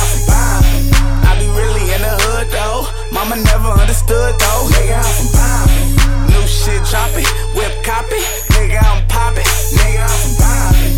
I 1.27 1.35
be 1.39 1.47
really 1.59 1.85
in 1.93 2.01
the 2.01 2.15
hood 2.23 2.47
though, 2.49 2.87
mama 3.11 3.35
never 3.35 3.69
understood 3.69 4.33
though. 4.39 4.63
Nigga, 4.73 4.97
I'm 4.97 5.27
poppin', 5.35 6.31
New 6.31 6.47
shit 6.47 6.81
dropping, 6.89 7.27
whip 7.53 7.83
copy, 7.83 8.21
nigga 8.55 8.79
I'm 8.81 9.05
poppin', 9.07 9.43
nigga 9.77 10.01
I'm 10.07 10.35
poppin'. 10.39 10.90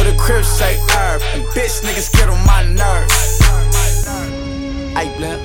What 0.00 0.08
a 0.08 0.16
crib 0.16 0.44
say 0.46 0.78
herb, 0.96 1.20
and 1.34 1.44
bitch 1.52 1.84
niggas 1.84 2.10
get 2.10 2.30
on 2.30 2.42
my 2.46 2.64
nerves. 2.64 3.38
Hey, 4.96 5.14
blimp. 5.18 5.42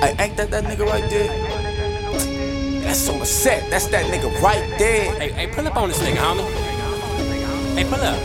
Hey, 0.00 0.16
ain't 0.18 0.36
that 0.38 0.50
that 0.50 0.64
nigga 0.64 0.86
right 0.86 1.10
there? 1.10 1.28
That's 2.80 3.06
on 3.10 3.18
the 3.18 3.26
set. 3.26 3.68
That's 3.68 3.88
that 3.88 4.06
nigga 4.06 4.32
right 4.40 4.78
there. 4.78 5.12
Hey, 5.20 5.32
hey, 5.32 5.46
pull 5.48 5.66
up 5.66 5.76
on 5.76 5.88
this 5.90 5.98
nigga, 5.98 6.16
homie. 6.16 6.48
Hey, 7.76 7.84
pull 7.84 8.00
up. 8.00 8.18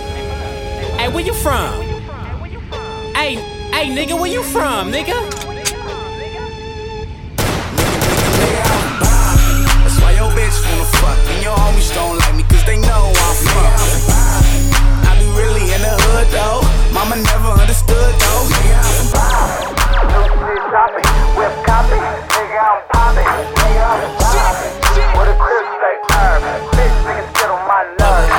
Hey, 0.98 1.10
where 1.12 1.26
you 1.26 1.34
from? 1.34 1.74
Hey, 3.14 3.36
hey, 3.76 3.90
nigga, 3.90 4.18
where 4.18 4.32
you 4.32 4.44
from, 4.44 4.94
nigga? 4.94 5.30
That's 9.84 10.00
why 10.00 10.14
your 10.14 10.32
bitch 10.32 10.64
wanna 10.64 10.86
fuck, 10.86 11.20
and 11.36 11.44
your 11.44 11.58
homies 11.58 11.94
don't 11.94 12.18
like 12.18 12.36
me, 12.38 12.44
cause 12.44 12.64
they 12.66 12.78
know 12.78 13.12
I'm 13.14 13.36
from. 13.36 14.09
Hood 16.20 16.28
though. 16.36 16.60
Mama 16.92 17.16
never 17.16 17.48
understood 17.56 17.96
though. 17.96 18.44
Whip 21.40 21.56
copy, 21.64 21.96
nigga, 21.96 22.60
I'm 22.60 22.84
poppin'. 22.92 23.24
Nigga, 23.24 23.84
I'm 23.88 24.04
poppin'. 24.20 24.76
A 25.00 25.36
crib 25.40 25.64
herb. 26.12 26.44
Bitch, 26.76 27.40
on 27.48 27.64
my 27.72 27.88
nerves. 27.96 28.36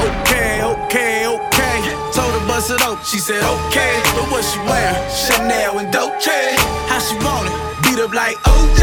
Okay, 0.00 0.64
okay, 0.64 1.28
okay. 1.28 1.76
Told 2.16 2.32
her 2.32 2.46
bust 2.48 2.70
it 2.70 2.80
up, 2.80 3.04
she 3.04 3.18
said 3.18 3.44
okay. 3.44 4.00
But 4.16 4.30
what 4.32 4.42
she 4.42 4.58
wearing? 4.60 4.96
Chanel 5.12 5.78
and 5.78 5.92
Dolce. 5.92 6.56
How 6.88 7.00
she 7.00 7.16
want 7.20 7.48
it? 7.48 7.56
Beat 7.82 8.00
up 8.00 8.14
like 8.14 8.36
OJ. 8.48 8.80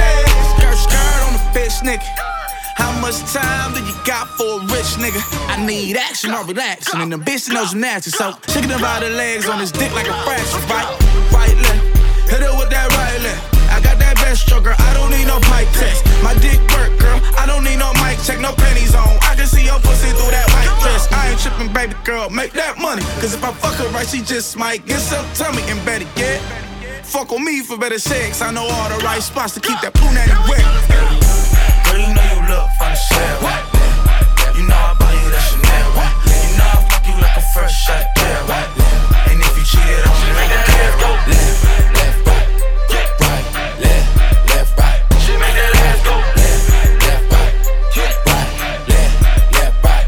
Skirt, 0.54 0.78
skirt 0.78 1.22
on 1.26 1.34
the 1.34 1.42
fish, 1.58 1.82
nigga. 1.82 2.23
Much 3.04 3.20
time 3.34 3.74
do 3.74 3.84
you 3.84 3.92
got 4.06 4.30
for 4.40 4.64
a 4.64 4.66
rich 4.72 4.96
nigga? 4.96 5.20
I 5.52 5.60
need 5.60 5.98
action 5.98 6.32
or 6.32 6.46
relaxing, 6.46 7.02
and 7.02 7.12
the 7.12 7.18
bitch 7.18 7.52
knows 7.52 7.72
gymnastics. 7.72 8.16
So 8.16 8.32
shaking 8.48 8.72
about 8.72 9.04
the 9.04 9.10
legs 9.10 9.50
on 9.50 9.60
his 9.60 9.74
dick 9.74 9.92
like 9.92 10.08
a 10.08 10.16
fraction, 10.24 10.64
right? 10.72 10.88
Right 11.36 11.52
left, 11.52 12.32
hit 12.32 12.40
her 12.40 12.56
with 12.56 12.72
that 12.72 12.88
right 12.96 13.20
left. 13.20 13.44
I 13.76 13.84
got 13.84 14.00
that 14.00 14.16
best 14.24 14.48
stroker, 14.48 14.72
I 14.80 14.94
don't 14.96 15.12
need 15.12 15.28
no 15.28 15.36
pipe 15.52 15.68
test. 15.76 16.00
My 16.24 16.32
dick 16.40 16.56
work, 16.80 16.96
girl, 16.96 17.20
I 17.36 17.44
don't 17.44 17.68
need 17.68 17.76
no 17.76 17.92
mic 18.00 18.24
check, 18.24 18.40
no 18.40 18.56
pennies 18.56 18.96
on. 18.96 19.20
I 19.28 19.36
can 19.36 19.48
see 19.52 19.68
your 19.68 19.84
pussy 19.84 20.08
through 20.16 20.32
that 20.32 20.48
white 20.56 20.72
dress. 20.80 21.12
I 21.12 21.28
ain't 21.36 21.42
tripping, 21.44 21.76
baby 21.76 22.00
girl, 22.08 22.30
make 22.30 22.54
that 22.56 22.80
money. 22.80 23.04
Cause 23.20 23.36
if 23.36 23.44
I 23.44 23.52
fuck 23.52 23.76
her 23.84 23.90
right, 23.92 24.08
she 24.08 24.24
just 24.24 24.56
might 24.56 24.88
get 24.88 25.04
some 25.04 25.28
tummy 25.36 25.62
and 25.68 25.84
better 25.84 26.08
get. 26.16 26.40
Fuck 27.04 27.34
on 27.34 27.44
me 27.44 27.68
for 27.68 27.76
better 27.76 28.00
sex. 28.00 28.42
I 28.42 28.52
know 28.56 28.64
all 28.64 28.88
the 28.88 29.04
right 29.04 29.22
spots 29.22 29.56
to 29.56 29.60
keep 29.60 29.76
that 29.84 29.92
punani 29.92 30.32
wet. 30.48 31.23
Know 32.54 32.70
from 32.78 32.92
the 32.94 32.96
shell. 32.96 33.42
You 34.54 34.62
know 34.70 34.78
I 34.78 34.94
buy 35.02 35.10
you 35.10 35.26
that 35.34 35.42
Chanel. 35.42 35.90
You 36.38 36.54
know 36.54 36.70
I 36.70 36.86
fuck 36.86 37.02
you 37.10 37.18
like 37.18 37.34
a 37.34 37.42
fresh 37.50 37.74
shot 37.74 38.06
girl. 38.14 38.46
And 39.26 39.42
if 39.42 39.58
you 39.58 39.66
cheated 39.66 40.06
on 40.06 40.14
me, 40.38 40.46
that 40.54 40.70
ass 40.70 40.94
go 41.02 41.10
left, 41.34 41.66
left, 41.98 42.22
right, 42.30 42.46
right, 43.58 43.74
left, 43.82 44.06
left, 44.54 44.70
right. 44.78 45.02
She 45.26 45.34
make 45.34 45.50
that 45.58 45.74
left, 45.82 46.06
left, 46.38 46.70
right, 46.70 47.26
right, 47.34 48.86
left, 48.86 49.18
left, 49.58 49.82
right. 49.82 50.06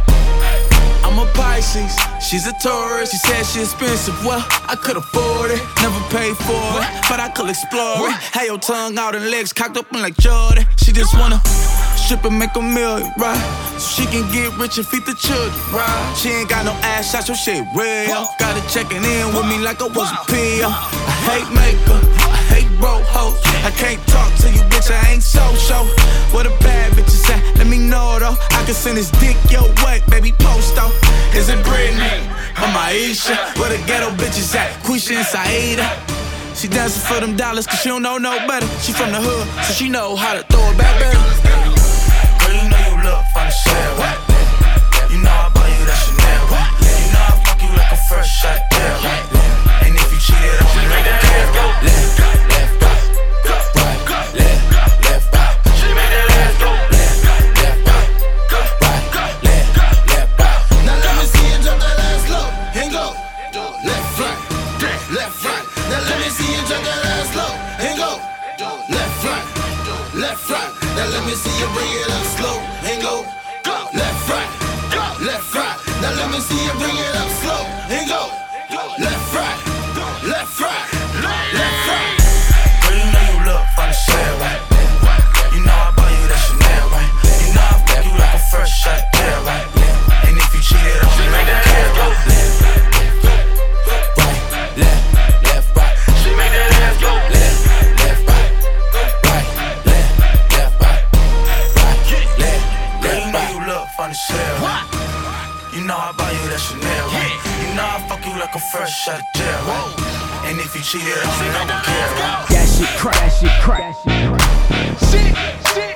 I'm 1.02 1.18
a 1.18 1.26
Pisces. 1.34 1.98
She's 2.22 2.46
a 2.46 2.54
Taurus, 2.62 3.10
she 3.10 3.18
said 3.18 3.42
she 3.42 3.62
expensive. 3.62 4.14
Well, 4.24 4.46
I 4.70 4.76
could 4.78 4.98
afford 4.98 5.50
it, 5.50 5.66
never 5.82 5.98
paid 6.14 6.38
for 6.38 6.62
it, 6.78 6.86
but 7.10 7.18
I 7.20 7.30
could 7.34 7.50
explore 7.50 8.10
it. 8.10 8.14
Had 8.38 8.46
your 8.46 8.60
tongue 8.60 9.00
out 9.00 9.16
and 9.16 9.32
legs 9.32 9.52
cocked 9.52 9.78
up 9.78 9.92
and 9.92 10.02
like 10.02 10.18
Jordan. 10.18 10.68
She 10.78 10.92
just 10.92 11.18
wanna 11.18 11.42
strip 12.06 12.24
and 12.26 12.38
make 12.38 12.56
a 12.56 12.62
million, 12.62 13.12
right? 13.18 13.42
So 13.82 14.02
she 14.02 14.06
can 14.06 14.30
get 14.32 14.54
rich 14.58 14.78
and 14.78 14.86
feed 14.86 15.06
the 15.06 15.16
children, 15.16 15.50
right? 15.74 16.14
She 16.16 16.30
ain't 16.30 16.50
got 16.50 16.64
no 16.64 16.74
ass 16.94 17.12
shots, 17.12 17.28
so 17.28 17.34
shit 17.34 17.66
real. 17.74 18.30
Gotta 18.38 18.62
checking 18.70 19.04
in 19.04 19.26
with 19.34 19.48
me 19.50 19.58
like 19.58 19.82
I 19.82 19.90
was 19.90 20.12
a 20.14 20.22
PO. 20.30 20.70
I 20.70 21.16
hate 21.26 21.50
makeup, 21.50 22.06
I 22.30 22.38
hate 22.54 22.70
broke 22.78 23.02
hoes. 23.10 23.42
I 23.66 23.72
can't 23.74 24.00
talk 24.06 24.30
to 24.46 24.48
you, 24.54 24.62
bitch, 24.70 24.94
I 24.94 25.14
ain't 25.14 25.24
so 25.24 25.42
show. 25.58 25.82
Where 26.30 26.44
the 26.44 26.54
bad 26.62 26.94
bitches 26.94 27.26
at? 27.34 27.42
Let 27.58 27.68
me 27.68 27.80
know 27.80 28.20
though. 28.20 28.38
I 28.52 28.62
can 28.66 28.76
send 28.76 28.98
this 28.98 29.10
dick 29.18 29.38
your 29.50 29.66
way, 29.84 30.02
baby, 30.08 30.32
post 30.38 30.76
though. 30.76 30.94
Is 31.34 31.50
it 31.50 31.58
Britney 31.66 32.22
or 32.62 32.70
Maisha? 32.78 33.34
Where 33.58 33.70
the 33.74 33.82
ghetto 33.88 34.12
bitches 34.22 34.54
at? 34.54 34.70
Quisha 34.84 35.18
and 35.18 35.26
Saida. 35.26 35.90
She 36.54 36.68
dancing 36.68 37.02
for 37.02 37.20
them 37.20 37.36
dollars 37.36 37.66
cause 37.66 37.82
she 37.82 37.90
don't 37.90 38.04
know 38.04 38.18
no 38.18 38.38
better. 38.48 38.68
She 38.80 38.94
from 38.94 39.12
the 39.12 39.20
hood, 39.20 39.66
so 39.66 39.74
she 39.74 39.90
know 39.90 40.16
how 40.16 40.36
to 40.36 40.44
throw 40.44 40.62
it 40.70 40.78
back 40.78 41.00
better. 41.00 41.55
You 43.36 43.42
know 43.42 43.52
you 45.12 45.20
know 45.20 45.28
I 45.28 45.52
buy 45.52 45.68
you 45.68 45.84
that 45.92 46.00
Chanel. 46.08 46.56
You 46.88 47.12
know 47.12 47.20
I 47.20 47.36
fuck 47.44 47.60
you 47.60 47.68
like 47.76 47.92
a 47.92 48.00
fresh 48.08 48.32
shot 48.32 48.64
girl. 48.72 48.96
And 49.84 49.92
if 49.92 50.08
you 50.08 50.20
cheated 50.24 50.56
on 50.56 50.72
me, 50.72 50.88
make 50.88 51.04
that 51.04 51.20
ass 51.20 51.52
go 51.52 51.68
left, 51.84 52.16
left, 52.48 52.80
right, 52.80 54.00
right, 54.08 54.32
left, 54.40 54.64
left, 55.04 55.28
right. 55.36 55.52
She 55.76 55.92
make 55.92 56.16
that 56.16 56.32
ass 56.32 56.56
go 56.64 56.72
left, 56.96 57.28
left, 57.60 57.84
right, 57.92 59.04
right, 59.20 59.36
left, 59.44 59.84
left, 60.16 60.32
right. 60.40 60.64
Now 60.88 60.96
let 60.96 61.20
me 61.20 61.28
see 61.28 61.44
you 61.52 61.60
drop 61.60 61.76
that 61.84 62.08
ass 62.08 62.24
low 62.32 62.48
and 62.72 62.88
go 62.88 63.20
left, 63.84 64.16
right, 64.16 64.40
left, 65.12 65.44
right. 65.44 65.66
Now 65.92 66.08
let 66.08 66.24
me 66.24 66.32
see 66.32 66.56
you 66.56 66.64
drop 66.72 66.88
that 66.88 67.04
ass 67.20 67.36
low 67.36 67.52
and 67.84 68.00
go 68.00 68.16
left, 68.96 69.28
right, 69.28 69.44
left, 70.24 70.48
right. 70.48 70.72
Now 70.96 71.12
let 71.12 71.28
me 71.28 71.36
see 71.36 71.52
you 71.60 71.68
bring 71.76 71.92
it 72.00 72.15
up 72.15 72.15
Now 76.06 76.14
let 76.18 76.30
me 76.30 76.40
see 76.40 76.64
you 76.64 76.72
bring 76.74 76.96
it 76.96 77.16
up. 77.16 77.30
Slow 77.42 77.66
and 77.90 78.08
go 78.08 78.45
fresh 108.86 109.06
shot 109.06 109.20
of 109.20 109.26
jail, 109.36 109.60
right? 109.66 109.94
And 110.46 110.60
if 110.60 110.76
you 110.76 110.82
cheated 110.82 111.18
on 111.18 111.26
I 111.26 111.66
don't 111.66 111.84
care, 111.84 112.10
right? 112.22 112.46
That 112.50 112.68
shit 112.70 112.88
crack, 113.00 113.16
that 113.16 113.32
shit 113.34 113.50
crack. 113.64 113.96
Shit, 115.10 115.34
shit. 115.74 115.96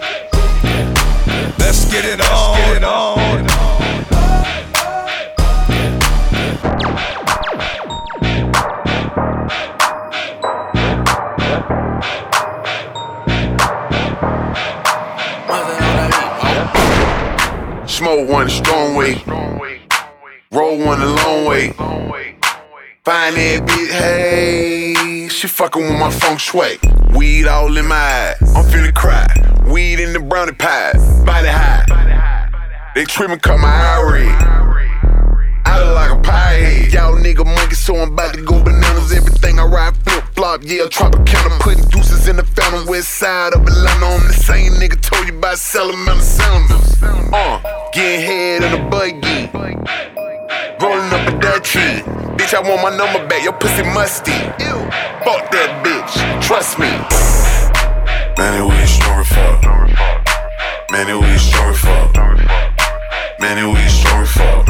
Let's 1.59 1.85
get 1.91 2.05
it 2.05 2.19
on. 2.19 2.57
Let's 2.57 2.65
get 2.65 2.77
it 2.77 2.83
on. 2.83 3.07
Smoke 17.87 18.29
one 18.29 18.45
the 18.47 18.51
strong 18.51 18.95
way. 18.95 19.21
Roll 20.51 20.79
one 20.79 20.99
the 20.99 21.05
long 21.05 21.45
way. 21.45 22.38
Find 23.09 23.35
that 23.37 23.65
bitch, 23.65 23.89
hey. 23.89 25.27
She 25.29 25.47
fucking 25.47 25.81
with 25.81 25.99
my 25.99 26.11
feng 26.11 26.37
shui. 26.37 26.77
Weed 27.17 27.47
all 27.47 27.75
in 27.75 27.87
my 27.87 27.95
eyes. 27.95 28.55
I'm 28.55 28.63
finna 28.65 28.93
cry. 28.93 29.25
Weed 29.65 29.99
in 29.99 30.13
the 30.13 30.19
brownie 30.19 30.51
pie. 30.51 30.93
Body 31.25 31.47
high. 31.47 32.51
They 32.93 33.05
trippin' 33.05 33.39
cut 33.39 33.57
my 33.57 33.67
eye 33.67 34.11
red. 34.13 35.65
I 35.65 35.91
like 35.91 36.11
a 36.11 36.21
pie 36.21 36.53
head. 36.53 36.93
Y'all 36.93 37.15
nigga 37.15 37.43
monkey, 37.43 37.73
so 37.73 37.95
I'm 37.95 38.13
about 38.13 38.35
to 38.35 38.43
go 38.43 38.63
bananas. 38.63 39.11
Everything 39.11 39.57
I 39.57 39.63
ride 39.63 39.97
flip 40.05 40.25
flop, 40.35 40.61
yeah, 40.63 40.83
Tropicana. 40.83 41.59
Putting 41.61 41.85
deuces 41.85 42.27
in 42.27 42.35
the 42.35 42.45
fountain, 42.45 42.85
west 42.85 43.09
side 43.09 43.55
of 43.55 43.61
Atlanta. 43.61 44.05
I'm 44.05 44.27
the 44.27 44.33
same 44.33 44.73
nigga 44.73 45.01
told 45.01 45.27
you 45.27 45.35
about 45.35 45.57
Salamander 45.57 46.21
Sounders. 46.21 47.01
Uh, 47.01 47.59
getting 47.91 48.21
head 48.23 48.63
in 48.65 48.79
a 48.79 48.87
buggy. 48.87 49.49
Rolling 50.79 51.08
up 51.49 51.57
a 51.57 52.35
Bitch, 52.37 52.53
I 52.53 52.61
want 52.61 52.81
my 52.81 52.95
number 52.95 53.25
back. 53.27 53.43
Your 53.43 53.53
pussy 53.53 53.83
musty. 53.83 54.31
Fuck 55.25 55.51
that 55.51 55.81
bitch. 55.83 56.13
Trust 56.41 56.79
me. 56.79 56.89
Man, 58.37 58.67
we 58.69 58.85
strong 58.85 59.19
as 59.19 59.27
fuck. 59.27 59.61
Man, 60.91 61.09
we 61.19 61.37
strong 61.37 61.71
as 61.71 61.79
fuck. 61.81 62.15
Man, 63.39 63.57
we 63.73 63.87
strong 63.89 64.21
as 64.23 64.31
fuck. 64.31 64.67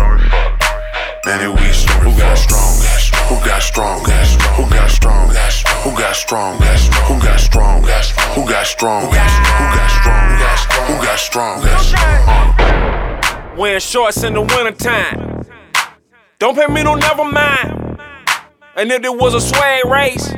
Man, 1.26 1.54
we 1.54 1.72
strong. 1.74 2.04
Who 2.04 2.18
got 2.18 2.38
strong? 2.38 2.80
Who 3.28 3.36
got 3.46 3.62
strong? 3.62 4.00
Who 4.56 4.70
got 4.70 4.90
strong? 4.90 5.30
Who 5.84 5.92
got 5.98 6.16
strong? 6.16 6.58
Who 6.58 7.20
got 7.22 7.40
strong? 7.40 7.82
Who 7.84 7.92
got 7.96 8.00
strong? 8.00 8.32
Who 8.36 8.48
got 8.48 8.66
strong? 8.68 9.06
Who 9.06 9.16
got 10.40 10.58
strong? 10.58 10.88
Who 10.88 10.96
got 11.04 11.20
strong? 11.20 11.62
Uh. 11.64 13.56
Wearing 13.58 13.80
shorts 13.80 14.24
in 14.24 14.34
the 14.34 14.42
wintertime. 14.42 15.59
Don't 16.40 16.56
pay 16.56 16.68
me 16.68 16.84
no 16.84 16.96
never 16.96 17.26
mind. 17.26 18.00
And 18.78 18.90
if 18.94 19.04
it 19.04 19.14
was 19.14 19.34
a 19.34 19.42
swag 19.42 19.84
race, 19.84 20.34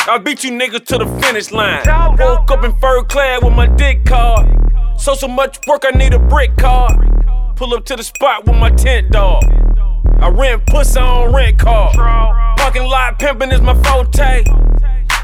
I'll 0.00 0.18
beat 0.18 0.44
you 0.44 0.50
niggas 0.50 0.84
to 0.84 0.98
the 0.98 1.06
finish 1.22 1.50
line. 1.50 1.82
Woke 2.18 2.50
up 2.50 2.62
in 2.62 2.78
fur 2.78 3.02
clad 3.04 3.42
with 3.42 3.54
my 3.54 3.66
dick 3.66 4.04
card. 4.04 4.46
So 4.98 5.14
so 5.14 5.26
much 5.26 5.58
work, 5.66 5.84
I 5.86 5.96
need 5.96 6.12
a 6.12 6.18
brick 6.18 6.58
card. 6.58 6.98
Pull 7.56 7.72
up 7.72 7.86
to 7.86 7.96
the 7.96 8.02
spot 8.02 8.44
with 8.44 8.56
my 8.56 8.68
tent 8.68 9.12
dog. 9.12 9.44
I 10.20 10.28
rent 10.28 10.66
pussy 10.66 11.00
on 11.00 11.34
rent 11.34 11.58
car. 11.58 11.90
Parking 12.58 12.84
lot 12.84 13.18
pimping 13.18 13.50
is 13.50 13.62
my 13.62 13.72
forte. 13.82 14.44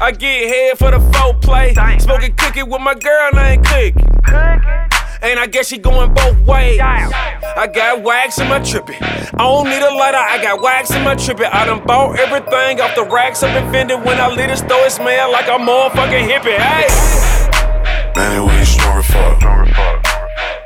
I 0.01 0.11
get 0.17 0.49
head 0.49 0.79
for 0.79 0.89
the 0.89 0.99
folk 1.13 1.41
play. 1.41 1.75
Smoking 1.99 2.35
cookie 2.37 2.63
with 2.63 2.81
my 2.81 2.95
girl 2.95 3.29
I 3.35 3.51
ain't 3.51 3.65
Cookie. 3.67 5.02
And 5.23 5.39
I 5.39 5.47
guess 5.47 5.67
she 5.67 5.77
going 5.77 6.13
both 6.13 6.37
ways. 6.41 6.81
I 6.81 7.69
got 7.73 8.03
wax 8.03 8.39
in 8.39 8.49
my 8.49 8.59
trippy. 8.59 8.97
I 9.01 9.37
don't 9.37 9.69
need 9.69 9.81
a 9.81 9.93
lighter, 9.95 10.17
I 10.17 10.41
got 10.43 10.61
wax 10.61 10.91
in 10.91 11.01
my 11.01 11.15
trippy. 11.15 11.47
I 11.49 11.65
done 11.65 11.85
bought 11.85 12.19
everything 12.19 12.81
off 12.81 12.93
the 12.93 13.05
racks 13.05 13.41
up 13.41 13.51
and 13.51 13.71
fended. 13.71 14.03
When 14.03 14.19
I 14.19 14.27
lit 14.27 14.49
it, 14.49 14.57
store, 14.57 14.85
it 14.85 14.91
smell 14.91 15.31
like 15.31 15.47
a 15.47 15.51
motherfucking 15.51 16.27
hippie. 16.27 16.57
Hey! 16.57 16.87
Man, 18.17 18.43
we 18.43 18.65
strong 18.65 18.99
as 18.99 19.07
fuck. 19.07 19.41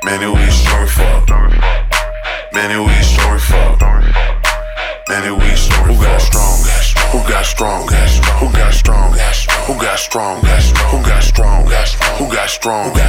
Man, 0.04 0.32
we 0.32 0.50
strong 0.50 0.82
as 0.82 0.90
fuck. 0.90 1.28
Man, 2.52 2.84
we 2.84 3.02
strong 3.02 3.38
fuck. 3.38 3.80
Man, 5.08 5.38
we 5.38 5.54
strong. 5.54 5.94
Who 5.94 6.02
got 6.02 6.20
strong? 6.20 6.77
Who 7.12 7.20
got 7.20 7.46
strong? 7.46 7.88
Who 7.88 8.52
got 8.52 8.74
strong? 8.74 9.12
Who 9.12 9.74
got 9.80 9.98
strong? 9.98 10.40
Who 10.40 11.00
got 11.02 11.22
strong? 11.22 11.64
Who 12.18 12.28
got 12.30 12.50
strong? 12.50 12.90
Who 12.90 13.00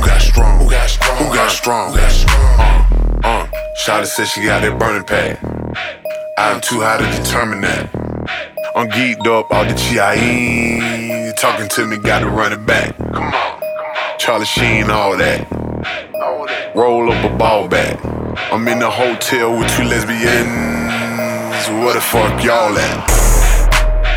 got 0.00 0.20
strong? 0.20 0.58
Who 0.58 0.68
got 0.70 0.90
strong? 0.90 1.16
Who 1.16 1.34
got 1.34 1.50
strong? 1.50 1.96
Uh, 1.96 3.20
uh. 3.24 3.46
Shawty 3.82 4.04
said 4.04 4.26
she 4.26 4.44
got 4.44 4.60
that 4.60 4.78
burning 4.78 5.04
pad. 5.04 5.38
I'm 6.36 6.60
too 6.60 6.80
high 6.80 6.98
to 6.98 7.22
determine 7.22 7.62
that. 7.62 7.88
I'm 8.76 8.88
geeked 8.90 9.26
up, 9.26 9.50
all 9.50 9.64
the 9.64 9.72
G.I.E. 9.72 11.32
Talking 11.38 11.68
to 11.70 11.86
me, 11.86 11.96
gotta 11.96 12.28
run 12.28 12.52
it 12.52 12.66
back. 12.66 12.94
Come 12.98 13.32
on. 13.32 13.62
Charlie 14.18 14.44
Sheen, 14.44 14.90
all 14.90 15.16
that. 15.16 15.50
Roll 16.74 17.10
up 17.10 17.24
a 17.24 17.34
ball 17.34 17.68
back. 17.68 18.04
I'm 18.52 18.68
in 18.68 18.80
the 18.80 18.90
hotel 18.90 19.58
with 19.58 19.74
two 19.74 19.84
lesbians. 19.84 20.44
Where 21.82 21.94
the 21.94 22.02
fuck 22.02 22.44
y'all 22.44 22.76
at? 22.76 23.15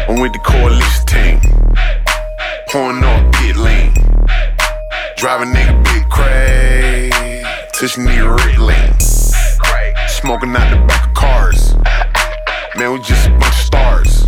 I'm 0.10 0.20
with 0.20 0.34
the 0.34 0.40
coalition 0.40 1.06
team. 1.06 1.40
Pouring 2.70 3.04
up 3.04 3.32
pit 3.36 3.56
lean. 3.58 3.94
Driving 5.18 5.54
nigga 5.54 5.84
big 5.84 6.10
crazy. 6.10 7.44
Touching 7.74 8.06
nigga 8.06 8.36
red 8.36 8.58
lean. 8.58 9.00
Smoking 10.10 10.56
out 10.56 10.68
the 10.72 10.84
back 10.88 11.10
of 11.10 11.14
cars. 11.14 11.76
Man, 12.76 12.94
we 12.94 13.00
just 13.02 13.28
a 13.28 13.30
bunch 13.30 13.46
of 13.46 13.54
stars. 13.54 14.26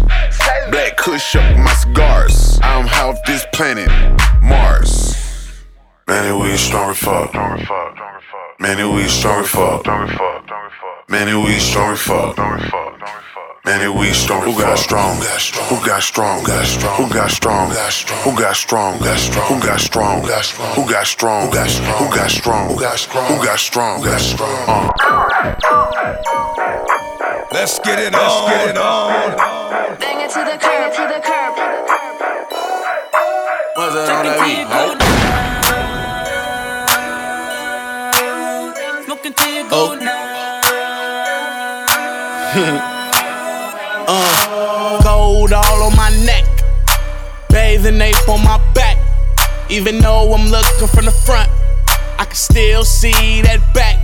Black 0.70 0.98
kush 0.98 1.36
up 1.36 1.58
my 1.58 1.74
cigars. 1.74 2.60
I'm 2.62 2.86
half 2.86 3.18
this 3.26 3.44
planet, 3.52 3.90
Mars. 4.40 5.18
Man, 6.08 6.38
we 6.40 6.58
strong 6.58 6.92
as 6.92 6.98
fuck. 7.00 7.34
Man, 8.60 8.94
we 8.94 9.08
strong 9.08 9.44
as 9.44 9.50
fuck. 9.50 9.88
Man, 11.10 11.44
we 11.44 11.58
strong 11.58 11.94
as 11.94 12.02
fuck. 12.02 12.38
Man, 13.64 13.96
we 13.96 14.12
strong. 14.14 14.42
Who 14.42 14.60
got 14.60 14.80
strong? 14.80 15.18
Who 15.18 15.86
got 15.86 16.02
strong? 16.02 16.40
Who 16.40 16.48
got 16.48 16.64
strong? 16.66 16.96
Who 16.96 17.14
got 17.14 17.30
strong? 17.30 17.70
Who 17.70 18.36
got 18.36 18.56
strong? 18.56 18.98
Who 18.98 19.04
got 19.06 19.20
strong? 19.20 19.48
Who 19.52 19.60
got 19.62 19.80
strong? 19.80 20.22
Who 20.74 20.88
got 20.88 21.06
strong? 21.06 21.46
Who 21.46 22.10
got 22.10 22.30
strong? 22.32 22.70
Who 22.70 22.80
got 22.82 22.98
strong? 22.98 23.28
Who 23.28 23.44
got 23.46 23.60
strong? 23.60 24.02
Who 24.02 24.06
got 24.10 24.20
strong? 24.20 24.90
Let's 27.52 27.78
get 27.80 28.00
it 28.00 28.16
on. 28.16 28.22
Let's 28.22 28.50
get 28.50 28.70
it 28.70 28.78
on. 28.78 29.12
Bang 30.00 30.22
it 30.22 30.32
to 30.32 30.40
the 30.40 30.58
curb, 30.58 30.94
to 30.96 31.04
the 31.08 31.20
curb. 31.22 31.54
What's 33.76 33.94
that 33.94 34.10
on 34.10 34.26
that 34.26 34.40
beat? 34.42 34.66
Smoking 39.06 39.34
till 39.34 39.54
you 39.54 39.64
Oh. 42.54 42.98
Uh, 44.14 45.02
gold 45.04 45.54
all 45.54 45.84
on 45.84 45.96
my 45.96 46.10
neck, 46.26 46.46
bathing 47.50 48.02
ape 48.02 48.28
on 48.28 48.44
my 48.44 48.60
back. 48.74 48.98
Even 49.70 50.00
though 50.00 50.34
I'm 50.34 50.50
looking 50.50 50.88
from 50.88 51.06
the 51.06 51.12
front, 51.12 51.50
I 52.20 52.26
can 52.26 52.36
still 52.36 52.84
see 52.84 53.42
that 53.44 53.62
back. 53.74 54.00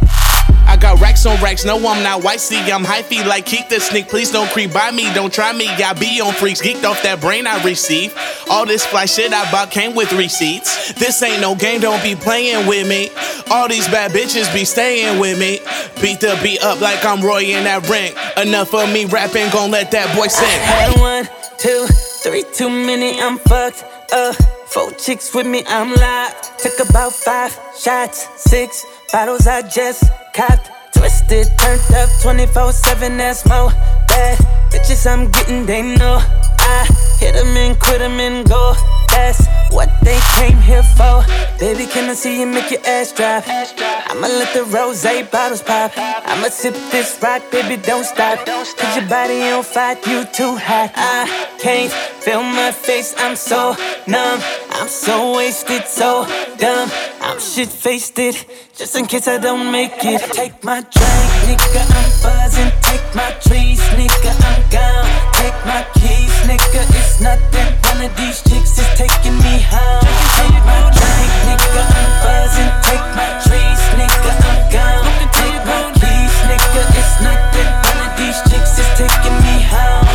I 0.68 0.76
got 0.76 1.00
racks 1.00 1.26
on 1.26 1.42
racks, 1.42 1.64
no, 1.64 1.78
I'm 1.78 2.04
not 2.04 2.24
white. 2.24 2.42
See, 2.42 2.60
I'm 2.60 2.84
hyphy 2.84 3.26
like 3.26 3.46
keep 3.46 3.70
the 3.70 3.80
sneak. 3.80 4.10
Please 4.10 4.32
don't 4.32 4.50
creep 4.52 4.74
by 4.74 4.92
me, 4.92 5.12
don't 5.14 5.34
try 5.34 5.54
me. 5.54 5.68
I 5.70 5.94
be 5.94 6.20
on 6.20 6.34
freaks, 6.34 6.62
geeked 6.62 6.84
off 6.84 7.02
that 7.04 7.22
brain 7.22 7.48
I 7.48 7.64
receive. 7.64 8.14
All 8.50 8.66
this 8.66 8.86
fly 8.86 9.06
shit 9.06 9.32
I 9.34 9.50
bought 9.50 9.72
came 9.72 9.96
with 9.96 10.12
receipts. 10.12 10.94
This 10.94 11.24
ain't 11.24 11.42
no 11.42 11.56
game, 11.56 11.80
don't 11.80 12.04
be 12.04 12.16
playing 12.16 12.68
with 12.68 12.88
me. 12.88 13.10
All 13.50 13.70
these 13.70 13.88
bad 13.88 14.12
bitches 14.12 14.54
be 14.54 14.66
staying 14.66 15.20
with 15.20 15.40
me. 15.40 15.60
Beat 16.02 16.20
the 16.20 16.38
beat 16.44 16.62
up 16.62 16.82
like 16.82 17.04
I'm 17.06 17.22
Roy 17.22 17.44
in 17.44 17.64
that 17.64 17.88
ring. 17.90 18.14
Enough 18.36 18.74
of 18.74 18.92
me 18.92 19.06
rapping, 19.06 19.50
gon' 19.52 19.72
let 19.72 19.92
that 19.92 20.16
boy 20.18 20.28
sing. 20.28 20.48
Had 20.62 21.00
one, 21.00 21.30
two, 21.58 21.88
three, 22.24 22.44
too 22.54 22.70
many, 22.70 23.20
I'm 23.22 23.38
fucked 23.38 23.86
up. 24.12 24.36
Four 24.68 24.92
chicks 24.92 25.34
with 25.34 25.48
me, 25.48 25.64
I'm 25.66 25.96
live. 25.96 26.58
Took 26.58 26.90
about 26.90 27.14
five 27.14 27.58
shots, 27.80 28.28
six 28.36 28.86
bottles 29.12 29.48
I 29.48 29.62
just 29.62 30.04
copped. 30.38 30.70
Twisted, 30.94 31.48
turned 31.58 31.82
up 31.96 32.10
24 32.22 32.72
7, 32.72 33.18
that's 33.18 33.46
more 33.48 33.72
bad. 34.08 34.38
Bitches 34.72 35.06
I'm 35.12 35.30
getting, 35.32 35.66
they 35.66 35.82
know. 35.82 36.22
I 36.68 36.86
hit 37.20 37.34
them 37.34 37.56
and 37.56 37.80
quit 37.80 38.00
them 38.00 38.20
and 38.20 38.48
go. 38.48 38.76
That's 39.10 39.48
what 39.72 39.90
they 40.04 40.20
came 40.38 40.58
here 40.58 40.84
for. 40.84 41.24
Baby, 41.60 41.86
can 41.88 42.10
I 42.10 42.14
see 42.14 42.40
you 42.40 42.46
make 42.46 42.70
your 42.72 42.86
ass 42.86 43.12
drop? 43.12 43.44
I'ma 43.48 44.28
let 44.28 44.54
the 44.54 44.64
rose 44.66 45.04
bottles 45.32 45.64
pop. 45.64 45.92
I'ma 45.98 46.50
sip 46.50 46.76
this 46.92 47.18
rock, 47.22 47.42
baby, 47.52 47.82
don't 47.82 48.04
stop. 48.04 48.46
Cause 48.46 48.96
your 48.96 49.08
body 49.10 49.42
on 49.50 49.64
fire, 49.64 49.98
you 50.06 50.26
too 50.26 50.56
hot. 50.56 50.92
I 50.96 51.26
can't 51.60 51.92
feel 52.24 52.44
my 52.44 52.72
face, 52.72 53.16
I'm 53.18 53.36
so 53.36 53.76
numb. 54.08 54.40
I'm 54.72 54.88
so 54.88 55.36
wasted, 55.36 55.86
so 55.88 56.26
dumb. 56.58 56.90
I'm 57.22 57.40
shit 57.40 57.70
faced 57.70 58.20
it, 58.20 58.46
just 58.76 58.96
in 58.96 59.06
case 59.06 59.28
I 59.28 59.38
don't 59.38 59.72
make 59.72 59.94
it. 60.04 60.22
Take 60.34 60.64
my 60.64 60.82
drink, 60.82 61.30
nigga, 61.48 61.84
I'm 62.00 62.10
buzzing. 62.24 62.72
Take 62.82 63.16
my 63.16 63.32
trees, 63.42 63.82
nigga, 63.98 64.32
I'm 64.50 64.70
gone. 64.70 65.37
Take 65.48 65.66
my 65.66 65.84
keys, 65.94 66.36
nigga, 66.44 66.84
it's 66.92 67.22
nothing. 67.22 67.72
One 67.88 68.04
of 68.04 68.12
these 68.18 68.44
chicks 68.44 68.76
is 68.84 68.90
taking 69.00 69.38
me 69.40 69.64
home. 69.64 70.04
Take 70.36 70.60
my 70.68 70.92
drink, 70.92 71.32
nigga, 71.48 71.84
I'm 71.88 72.12
buzzing. 72.20 72.74
Take 72.84 73.08
my 73.16 73.32
trees, 73.48 73.80
nigga, 73.96 74.32
I'm 74.44 74.60
gone. 74.76 75.08
Take 75.40 75.64
my 75.64 75.88
keys, 76.04 76.36
nigga, 76.52 76.82
it's 77.00 77.16
nothing. 77.24 77.70
One 77.88 78.00
of 78.04 78.12
these 78.20 78.40
chicks 78.52 78.76
is 78.76 78.90
taking 79.00 79.40
me 79.48 79.64
home. 79.72 80.08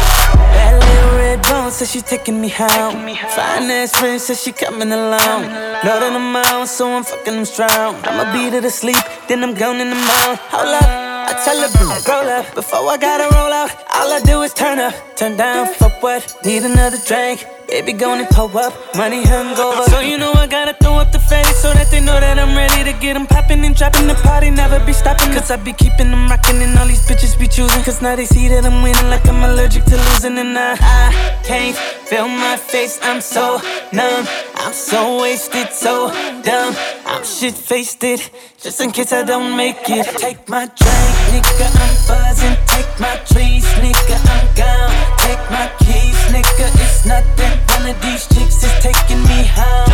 That 0.52 0.76
little 0.84 1.16
red 1.16 1.40
bone 1.48 1.70
says 1.70 1.90
she 1.90 2.02
taking 2.02 2.38
me 2.38 2.50
home. 2.50 3.00
Fine 3.32 3.70
ass 3.70 3.96
friend 3.96 4.20
says 4.20 4.42
she 4.42 4.52
coming 4.52 4.92
along. 4.92 5.48
Know 5.80 5.96
that 5.96 6.12
I'm 6.12 6.66
so 6.66 6.92
I'm 6.92 7.04
fucking 7.04 7.32
them 7.32 7.46
strong. 7.46 7.96
I'ma 8.04 8.30
beat 8.34 8.52
her 8.52 8.60
to 8.60 8.70
sleep, 8.70 9.00
then 9.28 9.42
I'm 9.42 9.54
gone 9.54 9.80
in 9.80 9.88
the 9.88 9.96
mouth. 9.96 10.38
Hold 10.52 10.74
up. 10.74 11.11
I 11.24 11.32
tell 11.44 11.58
her, 11.60 11.68
roll 12.08 12.28
up. 12.30 12.54
Before 12.54 12.88
I 12.88 12.96
gotta 12.96 13.34
roll 13.34 13.52
out, 13.52 13.70
all 13.94 14.12
I 14.12 14.20
do 14.24 14.42
is 14.42 14.52
turn 14.52 14.78
up. 14.78 14.94
Turn 15.16 15.36
down 15.36 15.72
for 15.74 15.88
what? 16.00 16.36
Need 16.44 16.64
another 16.64 16.98
drink. 17.06 17.46
It 17.72 17.86
be 17.86 17.94
going 17.94 18.20
to 18.20 18.34
pull 18.34 18.52
up, 18.58 18.74
money 18.96 19.22
hungover. 19.24 19.86
So 19.88 20.00
you 20.00 20.18
know 20.18 20.30
I 20.34 20.46
gotta 20.46 20.74
throw 20.74 20.96
up 20.96 21.10
the 21.10 21.18
face 21.18 21.56
so 21.56 21.72
that 21.72 21.90
they 21.90 22.02
know 22.02 22.20
that 22.20 22.38
I'm 22.38 22.54
ready 22.54 22.84
to 22.84 22.92
get 23.00 23.14
them 23.14 23.26
popping 23.26 23.64
and 23.64 23.74
dropping 23.74 24.08
the 24.08 24.14
party. 24.16 24.50
Never 24.50 24.78
be 24.84 24.92
stopping, 24.92 25.32
cause 25.32 25.50
I 25.50 25.56
be 25.56 25.72
keeping 25.72 26.10
them 26.10 26.28
rocking 26.28 26.60
and 26.60 26.76
all 26.76 26.86
these 26.86 27.00
bitches 27.08 27.32
be 27.38 27.48
choosing. 27.48 27.82
Cause 27.82 28.02
now 28.02 28.14
they 28.14 28.26
see 28.26 28.46
that 28.48 28.66
I'm 28.66 28.82
winning 28.82 29.08
like 29.08 29.26
I'm 29.26 29.42
allergic 29.42 29.84
to 29.84 29.96
losing. 29.96 30.36
And 30.36 30.52
I, 30.58 30.76
I 30.78 31.40
can't 31.44 31.74
feel 31.74 32.28
my 32.28 32.58
face, 32.58 32.98
I'm 33.00 33.22
so 33.22 33.56
numb. 33.90 34.28
I'm 34.56 34.74
so 34.74 35.22
wasted, 35.22 35.72
so 35.72 36.12
dumb. 36.44 36.76
I'm 37.06 37.24
shit 37.24 37.54
faced 37.54 38.04
it, 38.04 38.28
just 38.60 38.82
in 38.82 38.90
case 38.90 39.14
I 39.14 39.22
don't 39.24 39.56
make 39.56 39.88
it. 39.88 40.04
Take 40.18 40.46
my 40.46 40.66
drink, 40.66 41.14
nigga, 41.32 41.72
I'm 41.72 41.96
buzzing. 42.04 42.56
Take 42.68 42.92
my 43.00 43.16
trees, 43.24 43.64
nigga, 43.80 44.20
I'm 44.28 44.44
gone. 44.60 44.92
Take 45.24 45.40
my 45.48 45.72
keys, 45.80 46.20
nigga, 46.28 46.68
it's 46.84 47.06
nothing. 47.06 47.61
One 47.68 47.86
of 47.90 47.96
these 48.02 48.26
chicks 48.28 48.62
is 48.64 48.74
taking 48.80 49.22
me 49.24 49.46
home. 49.46 49.90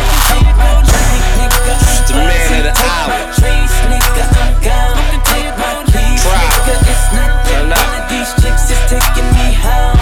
It's 0.89 2.09
the 2.09 2.15
man 2.15 2.49
of 2.57 2.63
the 2.65 2.73
hour. 2.89 3.13
Trees, 3.37 3.73
nigga, 3.91 4.23
I'm 4.39 4.53
gone. 4.63 4.97
Take 5.29 5.53
my 5.57 5.83
keys, 5.91 6.23
nigga, 6.25 6.75
it's 6.89 7.05
nothing. 7.13 7.69
One 7.69 7.93
of 7.99 8.05
these 8.09 8.31
chicks 8.41 8.71
is 8.73 8.81
taking 8.89 9.29
me 9.37 9.53
home. 9.53 9.97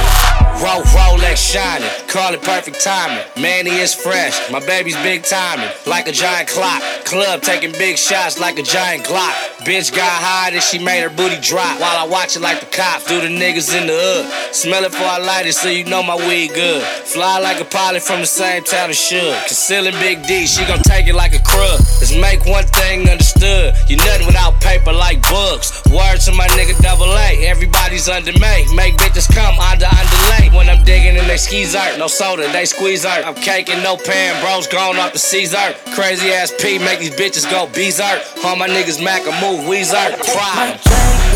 Roll, 0.63 0.83
Rolex 0.95 1.37
shining. 1.37 2.06
Call 2.17 2.33
it 2.33 2.41
perfect 2.41 2.83
timing. 2.83 3.23
Manny 3.39 3.69
is 3.69 3.93
fresh. 3.93 4.49
My 4.51 4.59
baby's 4.59 4.95
big 5.05 5.21
timing. 5.21 5.69
Like 5.85 6.07
a 6.07 6.11
giant 6.11 6.49
clock. 6.49 6.81
Club 7.05 7.43
taking 7.43 7.71
big 7.73 7.95
shots 7.95 8.39
like 8.39 8.57
a 8.57 8.63
giant 8.63 9.05
Glock. 9.05 9.35
Bitch 9.61 9.95
got 9.95 10.09
high 10.09 10.49
and 10.49 10.63
she 10.63 10.79
made 10.79 11.03
her 11.03 11.09
booty 11.09 11.39
drop. 11.39 11.79
While 11.79 11.95
I 11.95 12.07
watch 12.09 12.35
it 12.35 12.41
like 12.41 12.59
the 12.59 12.65
cops 12.65 13.05
do 13.05 13.21
the 13.21 13.27
niggas 13.27 13.69
in 13.69 13.85
the 13.85 13.93
hood. 13.93 14.55
Smell 14.55 14.83
it 14.83 14.91
before 14.91 15.05
I 15.05 15.19
light 15.19 15.45
it 15.45 15.53
so 15.53 15.69
you 15.69 15.85
know 15.85 16.01
my 16.01 16.15
weed 16.15 16.55
good. 16.55 16.81
Fly 16.81 17.37
like 17.39 17.61
a 17.61 17.65
pilot 17.65 18.01
from 18.01 18.21
the 18.21 18.25
same 18.25 18.63
town 18.63 18.89
as 18.89 18.97
Suge. 18.97 19.37
Concealing 19.45 19.93
Big 20.01 20.25
D, 20.25 20.47
she 20.47 20.65
gon' 20.65 20.81
take 20.81 21.05
it 21.05 21.13
like 21.13 21.35
a 21.35 21.43
crud. 21.45 21.77
Let's 22.01 22.15
make 22.17 22.45
one 22.47 22.65
thing 22.65 23.07
understood. 23.07 23.75
You 23.87 23.97
nothing 23.97 24.25
without 24.25 24.59
paper 24.59 24.91
like 24.91 25.21
books. 25.29 25.85
Words 25.85 26.25
to 26.25 26.33
my 26.33 26.47
nigga 26.57 26.81
double 26.81 27.13
A. 27.13 27.45
Everybody's 27.45 28.09
under 28.09 28.33
me. 28.33 28.65
Make 28.73 28.97
bitches 28.97 29.29
come 29.29 29.59
under 29.59 29.85
underlay. 29.85 30.49
When 30.57 30.67
I'm 30.67 30.83
digging 30.83 31.15
in 31.15 31.27
their 31.27 31.37
skis 31.37 31.75
art. 31.75 31.99
No 31.99 32.06
soda, 32.07 32.51
they 32.51 32.65
squeeze 32.65 33.05
art. 33.05 33.25
I'm 33.25 33.35
caking, 33.35 33.81
no 33.83 33.97
pan, 33.97 34.41
bros 34.43 34.67
gone 34.67 34.97
off 34.97 35.13
the 35.13 35.19
Caesar. 35.19 35.75
Crazy 35.93 36.29
ass 36.31 36.53
P, 36.59 36.79
make 36.79 36.99
these 36.99 37.11
bitches 37.11 37.49
go 37.49 37.67
Beezart. 37.67 38.21
All 38.43 38.55
my 38.55 38.67
niggas 38.67 39.03
Mac 39.03 39.23
move, 39.41 39.65
Weezart. 39.65 40.17
Pride. 40.17 40.79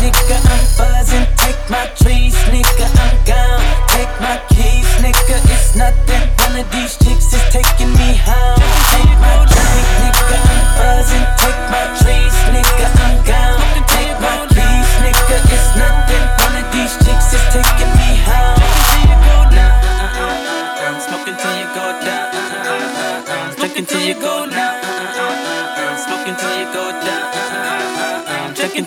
Nigga, 0.02 0.38
I'm 0.38 0.64
buzzing. 0.78 1.26
Take 1.36 1.62
my 1.70 1.86
trees, 1.96 2.34
nigga, 2.50 2.86
I'm 2.98 3.16
gone. 3.24 3.62
Take 3.88 4.14
my 4.20 4.40
keys, 4.48 4.88
nigga, 5.02 5.36
it's 5.52 5.76
nothing. 5.76 6.22
One 6.46 6.60
of 6.60 6.70
these 6.72 6.96
chicks 6.98 7.32
is 7.32 7.44
taking 7.50 7.92
me 7.94 8.16
home. 8.16 8.60
Take 8.92 9.16
my 9.20 9.36
drink, 9.46 9.86
nigga, 10.02 10.38
I'm 10.40 10.64
buzzing. 10.78 11.26
Take 11.42 11.62
my 11.70 11.84
trees, 12.00 12.34
nigga, 12.54 12.86
I'm 13.04 13.24
gone. 13.26 13.41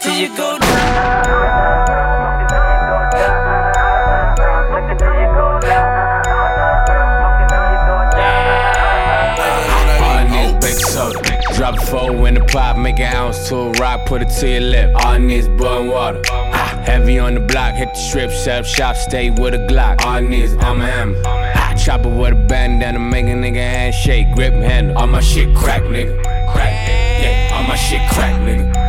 Till 0.06 0.15
you 0.15 0.38
go. 0.38 0.60
Drop 11.56 11.78
a 11.78 11.86
four 11.86 12.28
in 12.28 12.34
the 12.34 12.46
pot, 12.52 12.78
make 12.78 13.00
an 13.00 13.15
ounce 13.15 13.48
to 13.50 13.56
a 13.56 13.72
rock, 13.80 14.06
put 14.06 14.22
it 14.22 14.30
to 14.39 14.48
your 14.48 14.60
lip. 14.60 14.94
All 14.96 15.13
I 15.13 15.18
need 15.18 15.38
is 15.38 15.48
boiling 15.48 15.88
water. 15.88 16.22
Ah, 16.30 16.84
Heavy 16.86 17.18
on 17.18 17.34
the 17.34 17.39
block, 17.39 17.76
hit 17.76 17.89
the 17.94 18.00
strip, 18.00 18.30
set 18.32 18.60
up 18.60 18.65
shop, 18.65 18.96
stay 18.98 19.30
with 19.32 19.54
a 19.56 19.65
Glock. 19.70 20.02
All 20.04 20.18
I 20.18 20.20
need 20.20 20.44
is 20.44 20.54
I'm 20.58 20.82
a 20.82 20.86
hammer. 20.86 21.22
Ah, 21.26 21.74
Chopper 21.78 22.10
with 22.10 22.34
a 22.34 22.36
bandana, 22.36 23.00
make 23.00 23.26
a 23.26 23.30
nigga 23.30 23.56
handshake, 23.56 24.28
grip 24.36 24.54
handle. 24.54 24.98
All 24.98 25.08
my 25.08 25.22
shit 25.22 25.56
crack, 25.56 25.82
nigga. 25.84 26.22
Crack. 26.52 26.74
Yeah, 27.22 27.56
all 27.56 27.63
my 27.63 27.76
shit 27.78 28.02
crack, 28.12 28.36
nigga. 28.41 28.85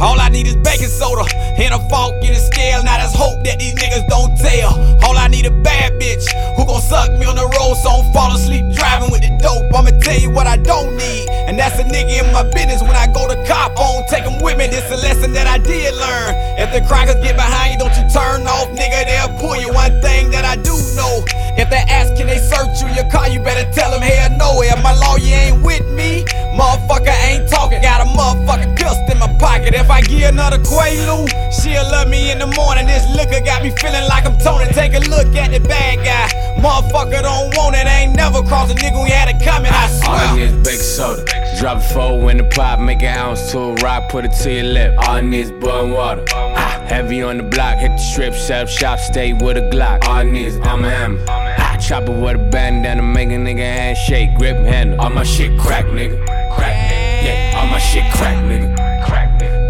All 0.00 0.20
I 0.20 0.28
need 0.28 0.46
is 0.46 0.54
baking 0.54 0.88
soda 0.88 1.24
and 1.58 1.74
a 1.74 1.78
fork 1.90 2.14
and 2.22 2.36
a 2.36 2.40
scale. 2.40 2.82
Now 2.82 2.98
that's 2.98 3.14
hope 3.14 3.42
that 3.44 3.58
these 3.58 3.74
niggas 3.74 4.06
don't 4.08 4.36
tell. 4.38 4.72
All 5.04 5.18
I 5.18 5.28
need 5.28 5.46
a 5.46 5.50
bad 5.50 5.92
bitch 6.00 6.24
who 6.56 6.64
gon' 6.64 6.80
suck 6.80 7.10
me 7.18 7.26
on 7.26 7.36
the 7.36 7.46
road 7.58 7.74
so 7.82 7.90
I 7.90 8.02
don't 8.02 8.12
fall 8.12 8.32
asleep 8.32 8.64
driving 8.74 9.10
with 9.10 9.22
the 9.22 9.36
dope. 9.42 9.66
I'ma 9.74 9.90
tell 10.00 10.18
you 10.18 10.30
what 10.30 10.46
I 10.46 10.56
don't 10.56 10.96
need, 10.96 11.28
and 11.48 11.58
that's 11.58 11.78
a 11.78 11.84
nigga 11.84 12.24
in 12.24 12.32
my 12.32 12.44
business. 12.54 12.82
When 12.82 12.96
I 12.96 13.06
go 13.06 13.26
to 13.28 13.36
cop 13.46 13.76
on, 13.78 14.06
take 14.08 14.24
'em 14.24 14.40
with 14.40 14.56
me. 14.56 14.68
This 14.68 14.86
a 14.90 14.96
lesson 14.96 15.32
that 15.32 15.46
I 15.46 15.58
did 15.58 15.94
learn. 15.94 16.34
If 16.58 16.72
the 16.72 16.80
crackers 16.86 17.20
get 17.22 17.36
behind 17.36 17.72
you, 17.72 17.78
don't 17.78 17.94
you 17.96 18.06
turn 18.10 18.46
off, 18.46 18.68
nigga. 18.70 19.06
They'll 19.06 19.38
pull 19.38 19.56
you. 19.56 19.72
One 19.72 20.00
thing 20.00 20.30
that 20.30 20.44
I 20.44 20.56
do 20.56 20.74
know. 20.94 21.24
If 21.56 21.70
they 21.70 21.82
ask, 21.90 22.14
can 22.14 22.26
they 22.26 22.38
search 22.38 22.80
you 22.80 22.86
in 22.88 22.94
your 22.94 23.10
car? 23.10 23.28
You 23.28 23.40
better 23.40 23.66
tell 23.72 23.90
them, 23.90 24.02
hell 24.02 24.30
no. 24.38 24.62
If 24.62 24.80
my 24.82 24.94
lawyer 24.94 25.34
ain't 25.34 25.62
with 25.62 25.86
me, 25.90 26.24
motherfucker 26.54 27.14
ain't 27.28 27.48
talking. 27.48 27.82
Got 27.82 28.06
a 28.06 28.10
motherfucking 28.10 28.76
pistol 28.76 29.10
in 29.10 29.18
my 29.18 29.32
pocket. 29.38 29.74
If 29.74 29.90
I 29.90 30.00
get 30.02 30.32
another 30.32 30.58
Quaalude, 30.58 31.30
she'll 31.52 31.82
love 31.90 32.08
me 32.08 32.30
in 32.30 32.38
the 32.38 32.46
morning. 32.46 32.86
This 32.86 33.06
liquor 33.14 33.44
got 33.44 33.62
me 33.62 33.70
feeling 33.70 34.04
like 34.08 34.26
I'm 34.26 34.38
Tony. 34.38 34.66
Take 34.72 34.94
a 34.94 35.00
look 35.08 35.34
at 35.36 35.50
the 35.50 35.60
bad 35.60 35.96
guy. 36.04 36.28
Motherfucker 36.62 37.22
don't 37.22 37.56
want 37.56 37.76
it. 37.76 37.86
Ain't 37.86 38.14
never 38.16 38.42
crossed 38.42 38.72
a 38.72 38.74
nigga 38.74 39.02
we 39.02 39.10
had 39.10 39.28
it 39.28 39.42
coming. 39.44 39.70
I 39.72 39.84
All 40.06 40.14
I 40.14 40.26
swear. 40.26 40.36
need 40.36 40.42
is 40.42 40.64
baking 40.64 40.80
soda. 40.80 41.24
Drop 41.58 41.78
a 41.78 41.80
four 41.80 42.30
in 42.30 42.36
the 42.38 42.44
pot, 42.44 42.80
make 42.80 43.02
an 43.02 43.16
ounce 43.18 43.50
to 43.52 43.58
a 43.58 43.74
rock, 43.76 44.10
put 44.10 44.24
it 44.24 44.32
to 44.42 44.52
your 44.52 44.64
lip. 44.64 44.94
All 44.98 45.16
I 45.16 45.20
need 45.20 45.40
is 45.40 45.50
boiling 45.52 45.92
water. 45.92 46.24
Ah, 46.34 46.84
Heavy 46.86 47.22
on 47.22 47.36
the 47.38 47.42
block, 47.42 47.78
hit 47.78 47.90
the 47.90 47.98
strip, 47.98 48.34
set 48.34 48.62
up 48.62 48.68
shop, 48.68 48.98
stay 48.98 49.32
with 49.32 49.56
a 49.56 49.62
Glock. 49.72 50.04
All 50.06 50.14
I 50.16 50.22
need 50.22 50.46
is 50.46 50.56
I'm 50.62 50.84
a 50.84 50.90
hammer. 50.90 51.24
Ah, 51.28 51.76
Chopper 51.80 52.12
with 52.12 52.36
a 52.36 52.50
bandana, 52.50 53.02
make 53.02 53.28
a 53.28 53.32
nigga 53.32 53.58
handshake, 53.58 54.34
grip 54.36 54.56
handle. 54.58 55.00
All 55.00 55.10
my 55.10 55.24
shit 55.24 55.58
crack, 55.58 55.84
nigga. 55.86 56.16
Crack, 56.54 56.74
nigga. 56.90 57.24
Yeah, 57.24 57.58
all 57.60 57.66
my 57.66 57.78
shit 57.78 58.04
crack, 58.12 58.36
nigga. 58.44 58.87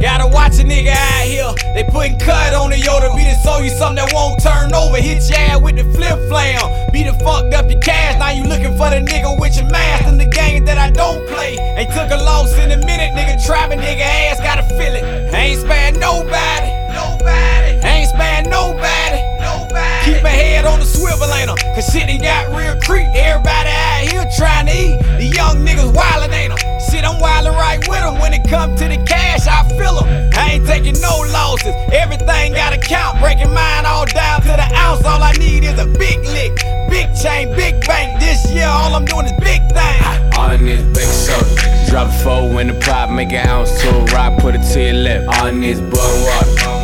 Gotta 0.01 0.29
watch 0.29 0.59
a 0.61 0.65
nigga 0.65 0.95
out 0.95 1.27
here. 1.27 1.53
They 1.75 1.83
putting 1.85 2.19
cut 2.19 2.55
on 2.55 2.71
the 2.71 2.77
Yoda. 2.77 3.15
Be 3.17 3.25
to 3.25 3.35
show 3.43 3.59
you 3.59 3.71
something 3.71 4.05
that 4.05 4.13
won't 4.15 4.41
turn 4.43 4.73
over. 4.73 4.97
Hit 4.97 5.29
your 5.29 5.39
ass 5.39 5.61
with 5.61 5.77
the 5.77 5.85
flip 5.93 6.19
flam. 6.29 6.91
Be 6.93 7.03
the 7.03 7.13
fucked 7.15 7.55
up 7.55 7.71
your 7.71 7.81
cash. 7.81 8.19
Now 8.19 8.31
you 8.31 8.45
looking 8.45 8.77
for 8.77 8.91
the 8.91 9.03
nigga 9.03 9.39
with 9.41 9.57
your 9.57 9.69
mask 9.71 10.07
in 10.07 10.19
the 10.19 10.27
game 10.27 10.65
that 10.67 10.79
I 10.79 10.91
don't 10.91 11.27
play. 11.29 11.59
Ain't 11.77 11.91
took 11.91 12.11
a 12.11 12.17
loss 12.23 12.55
in 12.59 12.71
a 12.71 12.79
minute, 12.79 13.11
nigga. 13.15 13.45
Trapping 13.45 13.81
nigga 13.81 14.01
ass, 14.03 14.39
gotta 14.39 14.63
feel 14.63 14.95
it. 14.95 15.35
Ain't 15.35 15.61
sparing 15.61 15.99
nobody. 15.99 16.71
Nobody. 16.95 17.78
Ain't 18.21 18.47
sparing 18.47 18.51
nobody. 18.51 19.21
Nobody. 19.41 20.05
Keep 20.05 20.23
my 20.23 20.31
head 20.31 20.65
on 20.65 20.81
the 20.81 20.87
swivel, 20.87 21.33
ain't 21.35 21.51
'em? 21.51 21.57
Cause 21.75 21.87
shit 21.93 22.07
done 22.07 22.19
got 22.19 22.55
real 22.55 22.77
creep. 22.81 23.09
Everybody 23.15 23.71
out 23.71 24.01
here 24.11 24.27
trying 24.37 24.67
to 24.67 24.73
eat. 24.73 24.99
The 25.19 25.27
young 25.27 25.65
niggas 25.67 25.93
wildin', 25.93 26.33
ain't 26.33 26.53
'em? 26.53 26.59
Shit, 26.91 27.05
I'm 27.05 27.21
wildin' 27.21 27.57
right 27.57 27.79
with 27.89 27.99
with 27.99 28.07
'em. 28.07 28.19
When 28.21 28.33
it 28.33 28.49
come 28.49 28.77
to 28.77 28.89
the 28.89 28.99
cash, 29.05 29.47
I 29.47 29.63
feel 29.77 29.99
'em. 30.01 30.31
I 30.37 30.53
ain't 30.53 30.67
taking 30.67 31.01
no 31.01 31.25
losses. 31.33 31.75
Everything 31.93 32.53
gotta 32.55 32.79
count. 32.79 33.21
Breaking 33.21 33.53
mine 33.53 33.85
all 33.87 34.07
down 34.07 34.41
to 34.43 34.49
the 34.49 34.69
ounce. 34.77 35.05
All 35.05 35.23
I 35.23 35.33
need 35.33 35.65
is 35.65 35.79
a 35.79 35.87
big 35.87 36.19
lick. 36.25 36.53
Big 36.89 37.09
chain, 37.23 37.55
big 37.55 37.87
bank. 37.87 38.21
This 38.21 38.45
year, 38.51 38.69
all 38.69 38.95
I'm 38.95 39.05
doing 39.05 39.27
is 39.27 39.33
big 39.41 39.63
things. 39.73 40.07
All 40.37 40.51
I 40.51 40.57
need 40.57 40.79
is 40.79 40.85
baking 40.95 41.13
soda. 41.13 41.91
Drop 41.91 42.09
a 42.09 42.13
four 42.23 42.61
in 42.61 42.69
the 42.69 42.75
pot, 42.75 43.11
make 43.11 43.33
an 43.33 43.49
ounce 43.49 43.71
to 43.81 43.89
a 43.89 44.05
rock, 44.15 44.39
put 44.39 44.55
it 44.55 44.63
to 44.73 44.81
your 44.81 44.95
lip. 44.95 45.25
All 45.29 45.47
I 45.47 45.51
need 45.51 45.71
is 45.71 45.81
boiling 45.81 46.25
water. 46.25 46.78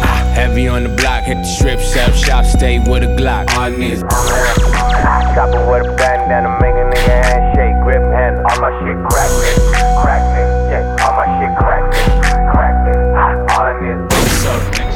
Heavy 0.45 0.69
on 0.69 0.83
the 0.83 0.91
block, 0.91 1.25
hit 1.25 1.39
the 1.39 1.45
strip, 1.45 1.79
up 2.07 2.13
shop, 2.15 2.45
stay 2.45 2.79
with 2.79 3.03
a 3.03 3.07
Glock. 3.17 3.49
All 3.55 3.61
I 3.61 3.71
need 3.71 3.93
is 3.93 4.03
Chopper 4.03 5.65
with 5.73 5.89
a 5.89 5.97
bandana, 5.97 6.51
make 6.61 6.75
a 6.75 6.85
nigga 6.85 7.25
handshake, 7.25 7.83
grip 7.83 8.03
handle. 8.13 8.45
All 8.51 8.61
my 8.61 8.69
shit 8.85 8.99
crack, 9.09 9.31
nigga. 9.41 10.03
Crack, 10.03 10.23
nigga. 10.37 10.71
Yeah, 10.71 10.97
all 11.01 11.17
my 11.17 11.25
shit 11.41 11.57
crack, 11.57 11.83
nigga. 11.95 12.53
Crack. 12.53 12.75
Ah, 13.17 13.57
All 13.57 13.65
I 13.65 13.81
need 13.81 13.97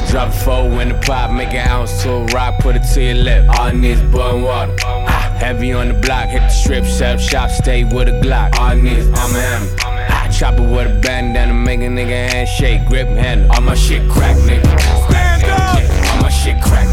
is. 0.05 0.11
Drop 0.11 0.29
a 0.29 0.31
four 0.31 0.81
in 0.83 0.89
the 0.89 0.95
pot, 1.03 1.33
make 1.33 1.49
an 1.49 1.67
ounce 1.67 2.03
to 2.03 2.11
a 2.11 2.25
rock, 2.25 2.59
put 2.59 2.75
it 2.75 2.83
to 2.93 3.01
your 3.01 3.15
lip. 3.15 3.49
All 3.49 3.69
I 3.69 3.71
need 3.71 3.97
is 3.97 4.01
boiling 4.03 4.43
water. 4.43 4.75
Ah, 4.85 5.35
Heavy 5.39 5.73
on 5.73 5.87
the 5.87 5.93
block, 5.95 6.29
hit 6.29 6.41
the 6.41 6.49
strip, 6.49 6.83
up 7.01 7.19
shop, 7.19 7.49
stay 7.49 7.83
with 7.85 8.07
a 8.07 8.11
Glock. 8.21 8.55
All 8.59 8.67
I 8.67 8.75
need 8.75 8.99
is 8.99 9.07
I'm 9.07 9.35
a 9.35 9.39
hammer. 9.41 9.75
Ah, 10.11 10.29
Chopper 10.31 10.61
with 10.61 10.95
a 10.95 10.99
bandana, 11.01 11.55
make 11.55 11.79
a 11.79 11.89
nigga 11.89 12.29
handshake, 12.29 12.85
grip 12.87 13.07
handle. 13.07 13.51
All 13.51 13.61
my 13.61 13.73
shit 13.73 14.07
crack, 14.11 14.35
nigga. 14.37 14.69
Stand 14.69 14.75
up. 14.75 15.09
Yeah, 15.09 15.17
all 15.17 15.18
my 16.21 16.29
shit 16.29 16.61
crack, 16.61 16.87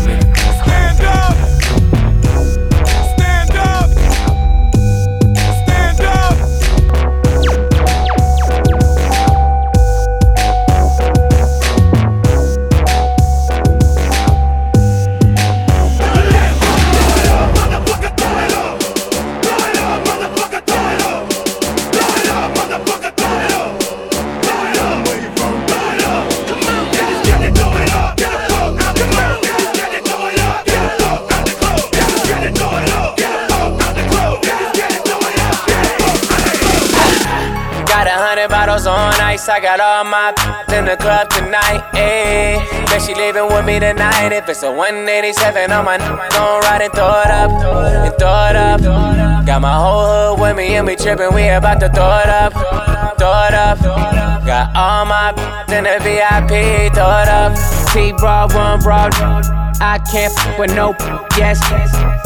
bottles 38.76 38.86
on 38.86 39.20
ice. 39.20 39.48
I 39.48 39.60
got 39.60 39.80
all 39.80 40.04
my 40.04 40.30
in 40.76 40.84
the 40.84 40.96
club 40.96 41.28
tonight. 41.30 41.82
Ayy, 41.94 42.58
bet 42.86 43.02
she 43.02 43.14
leaving 43.14 43.46
with 43.46 43.64
me 43.64 43.80
tonight. 43.80 44.32
If 44.32 44.48
it's 44.48 44.62
a 44.62 44.70
187 44.70 45.72
on 45.72 45.84
my 45.84 45.98
gon' 45.98 46.60
ride 46.62 46.82
and 46.82 46.92
throw 46.92 47.22
it 47.22 47.30
up, 47.30 47.50
and 47.50 48.14
throw 48.18 48.50
it 48.50 48.56
up. 48.56 49.46
Got 49.46 49.62
my 49.62 49.74
whole 49.74 50.34
hood 50.34 50.40
with 50.40 50.56
me 50.56 50.74
and 50.76 50.86
we 50.86 50.96
trippin'. 50.96 51.34
We 51.34 51.48
about 51.48 51.80
to 51.80 51.88
throw 51.88 52.18
it 52.18 52.28
up, 52.28 52.52
throw 53.18 53.46
it 53.48 53.54
up. 53.54 53.78
Got 54.44 54.76
all 54.76 55.04
my 55.06 55.30
in 55.68 55.84
the 55.84 55.98
VIP, 56.04 56.92
throw 56.94 57.22
it 57.22 57.28
up. 57.28 57.52
T 57.92 58.12
broad, 58.12 58.54
one 58.54 58.80
broad. 58.80 59.14
I 59.78 59.98
can't 60.10 60.32
f 60.32 60.58
with 60.58 60.74
no 60.74 60.94
yes. 61.36 61.60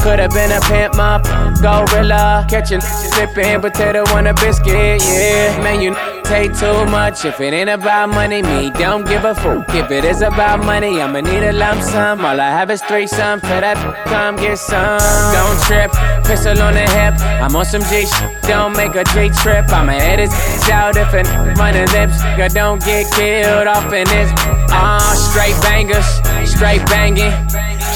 Could've 0.01 0.31
been 0.31 0.51
a 0.51 0.61
pimp, 0.61 0.95
my 0.95 1.19
gorilla. 1.61 2.45
Catching, 2.49 2.81
flipping 2.81 3.61
potato 3.61 4.03
on 4.15 4.27
a 4.27 4.33
biscuit, 4.33 5.01
yeah. 5.03 5.61
Man, 5.61 5.81
you 5.81 6.20
take 6.23 6.57
too 6.57 6.85
much. 6.85 7.25
If 7.25 7.39
it 7.41 7.53
ain't 7.53 7.69
about 7.69 8.09
money, 8.09 8.41
me 8.41 8.71
don't 8.71 9.05
give 9.07 9.25
a 9.25 9.35
fuck. 9.35 9.69
If 9.75 9.91
it 9.91 10.05
is 10.05 10.21
about 10.21 10.63
money, 10.63 11.01
I'ma 11.01 11.21
need 11.21 11.43
a 11.43 11.53
lump 11.53 11.81
sum. 11.81 12.25
All 12.25 12.39
I 12.39 12.49
have 12.49 12.71
is 12.71 12.81
three 12.81 13.07
some. 13.07 13.39
For 13.39 13.59
that, 13.65 13.77
come 14.05 14.35
get 14.35 14.57
some. 14.57 14.99
Don't 15.35 15.59
trip, 15.67 15.91
pistol 16.25 16.61
on 16.61 16.73
the 16.73 16.87
hip. 16.97 17.15
I'm 17.41 17.55
on 17.55 17.65
some 17.65 17.83
G 17.83 18.05
shit. 18.05 18.41
Don't 18.43 18.75
make 18.75 18.95
a 18.95 19.03
J 19.13 19.29
trip. 19.29 19.69
I'ma 19.69 19.93
head 19.93 20.19
his 20.19 20.31
out 20.69 20.97
if 20.97 21.13
it 21.13 21.27
running 21.57 21.87
lips. 21.91 22.17
Nigga, 22.41 22.53
don't 22.53 22.83
get 22.83 23.11
killed 23.13 23.67
off 23.67 23.91
in 23.93 24.07
this. 24.07 24.31
Ah, 24.71 24.97
uh, 24.97 25.15
straight 25.15 25.59
bangers, 25.61 26.07
straight 26.49 26.85
banging. 26.87 27.31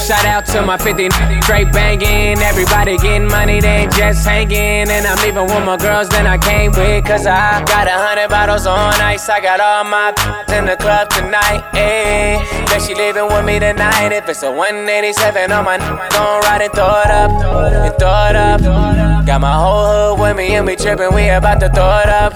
Shout 0.06 0.24
out 0.24 0.46
to 0.54 0.62
my 0.62 0.78
50 0.78 1.10
straight 1.42 1.72
banging. 1.72 2.38
Everybody 2.38 2.96
getting 2.98 3.26
money, 3.26 3.60
they 3.60 3.88
just 3.96 4.24
hanging. 4.24 4.88
And 4.88 5.04
I'm 5.04 5.18
leaving 5.18 5.46
with 5.46 5.64
more 5.64 5.76
girls 5.76 6.08
than 6.10 6.28
I 6.28 6.38
came 6.38 6.70
with. 6.70 7.04
Cause 7.04 7.26
I 7.26 7.64
got 7.64 7.88
a 7.88 7.90
hundred 7.90 8.15
bottles 8.24 8.66
on 8.66 8.94
ice. 9.00 9.28
I 9.28 9.40
got 9.40 9.60
all 9.60 9.84
my 9.84 10.08
in 10.56 10.64
the 10.64 10.76
club 10.76 11.10
tonight. 11.10 11.60
Ayy, 11.74 12.40
bet 12.66 12.80
she 12.80 12.94
leaving 12.94 13.26
with 13.28 13.44
me 13.44 13.58
tonight. 13.58 14.12
If 14.12 14.28
it's 14.28 14.42
a 14.42 14.50
187 14.50 15.52
on 15.52 15.64
my 15.64 15.76
gon' 15.76 16.40
ride 16.48 16.62
and 16.62 16.72
throw 16.72 16.88
it 17.04 17.10
up. 17.12 17.30
And 17.30 17.94
throw 17.98 18.28
it 18.30 18.36
up. 18.36 19.26
Got 19.26 19.40
my 19.40 19.52
whole 19.52 20.16
hood 20.16 20.20
with 20.20 20.36
me 20.36 20.54
and 20.54 20.66
we 20.66 20.76
trippin'. 20.76 21.14
We 21.14 21.28
about 21.28 21.60
to 21.60 21.68
throw 21.68 22.00
it 22.00 22.08
up. 22.08 22.32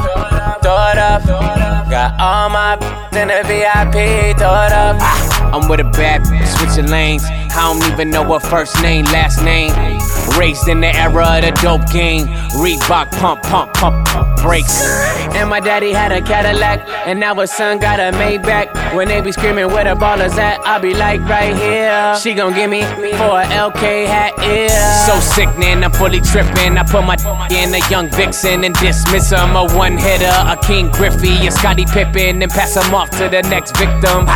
Throw 0.60 0.76
it 0.92 0.98
up. 0.98 1.24
Got 1.88 2.20
all 2.20 2.50
my 2.50 2.74
in 3.16 3.28
the 3.28 3.42
VIP. 3.48 4.36
Throw 4.36 4.52
it 4.68 4.72
up. 4.72 4.96
I'm 5.52 5.68
with 5.68 5.80
a 5.80 5.84
bad 5.84 6.20
switching 6.46 6.90
lanes. 6.90 7.24
I 7.24 7.72
don't 7.72 7.92
even 7.92 8.10
know 8.10 8.24
her 8.24 8.40
first 8.40 8.80
name, 8.82 9.06
last 9.06 9.42
name. 9.42 9.72
Raised 10.38 10.68
in 10.68 10.80
the 10.80 10.94
era 10.94 11.36
of 11.36 11.42
the 11.42 11.52
dope 11.62 11.90
game. 11.90 12.26
Reebok 12.60 13.10
pump, 13.12 13.42
pump, 13.42 13.74
pump, 13.74 14.06
pump 14.06 14.30
brakes. 14.42 14.82
And 15.34 15.48
my 15.48 15.60
daddy 15.60 15.92
had 15.92 16.12
a 16.12 16.20
Cadillac, 16.20 16.86
and 17.06 17.20
now 17.20 17.34
his 17.34 17.50
son 17.50 17.78
got 17.78 18.00
a 18.00 18.16
Maybach. 18.16 18.94
When 18.94 19.08
they 19.08 19.20
be 19.20 19.32
screaming 19.32 19.66
where 19.68 19.84
the 19.84 19.94
ballers 19.94 20.36
at, 20.36 20.60
I 20.66 20.78
be 20.78 20.94
like 20.94 21.20
right 21.22 21.56
here. 21.56 22.16
She 22.20 22.34
gon' 22.34 22.54
give 22.54 22.70
me 22.70 22.82
for 22.82 23.40
a 23.40 23.44
LK 23.46 24.06
hat, 24.06 24.34
yeah. 24.38 25.06
So 25.06 25.20
sickening, 25.20 25.84
I'm 25.84 25.92
fully 25.92 26.20
tripping. 26.20 26.76
I 26.76 26.84
put 26.84 27.04
my 27.04 27.16
in 27.50 27.74
a 27.74 27.90
young 27.90 28.08
vixen 28.08 28.64
and 28.64 28.74
dismiss 28.74 29.30
him. 29.30 29.56
A 29.56 29.66
one 29.74 29.96
hitter, 29.96 30.24
a 30.26 30.56
Ken 30.62 30.90
Griffey, 30.90 31.46
a 31.46 31.50
Scottie 31.50 31.86
Pippen, 31.86 32.42
and 32.42 32.50
pass 32.50 32.76
him 32.76 32.94
off 32.94 33.10
to 33.10 33.28
the 33.28 33.42
next 33.42 33.76
victim. 33.76 34.26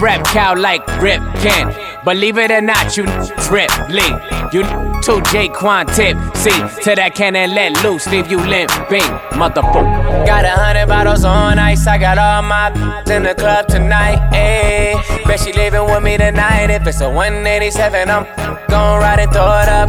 Rap 0.00 0.24
cow 0.26 0.54
like 0.56 0.86
Rip 1.00 1.20
Kent. 1.36 1.93
Believe 2.04 2.36
it 2.36 2.50
or 2.50 2.60
not, 2.60 2.98
you 2.98 3.04
trip, 3.48 3.70
lean. 3.88 4.20
You 4.52 4.62
too 5.00 5.22
J-Quan 5.32 5.86
tip. 5.86 6.18
See, 6.36 6.50
to 6.82 6.94
that 6.94 7.12
cannon 7.14 7.54
let 7.54 7.82
loose, 7.82 8.06
leave 8.08 8.30
you 8.30 8.36
limping, 8.36 9.08
motherfucker. 9.32 10.26
Got 10.26 10.44
a 10.44 10.50
hundred 10.50 10.86
bottles 10.86 11.24
on 11.24 11.58
ice, 11.58 11.86
I 11.86 11.96
got 11.96 12.18
all 12.18 12.42
my 12.42 12.68
in 13.10 13.22
the 13.22 13.34
club 13.34 13.68
tonight, 13.68 14.18
ayy. 14.34 15.24
Bet 15.24 15.40
she 15.40 15.52
leaving 15.54 15.86
with 15.86 16.02
me 16.02 16.18
tonight. 16.18 16.68
If 16.68 16.86
it's 16.86 17.00
a 17.00 17.08
187, 17.08 18.10
I'm 18.10 18.24
gon' 18.68 19.00
ride 19.00 19.20
and 19.20 19.32
throw 19.32 19.60
it 19.62 19.68
up, 19.70 19.88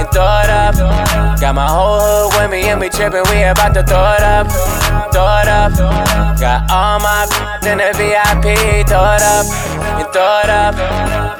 and 0.00 0.08
throw 0.10 0.24
it 0.24 0.50
up. 0.50 0.74
Got 1.40 1.54
my 1.54 1.68
whole 1.68 2.00
hood 2.00 2.40
with 2.40 2.50
me 2.50 2.68
and 2.68 2.80
we 2.80 2.88
trippin', 2.88 3.24
we 3.30 3.42
about 3.44 3.74
to 3.74 3.82
throw 3.82 4.16
it 4.16 4.24
up, 4.24 4.48
throw 5.12 5.28
it 5.40 5.48
up. 5.48 5.72
Got 6.40 6.70
all 6.70 6.98
my 7.00 7.28
in 7.70 7.78
the 7.78 7.92
VIP, 8.00 8.56
throw 8.88 9.04
it 9.16 9.24
up, 9.36 9.46
and 10.00 10.08
throw 10.12 10.40
it 10.44 10.50
up. 10.50 10.74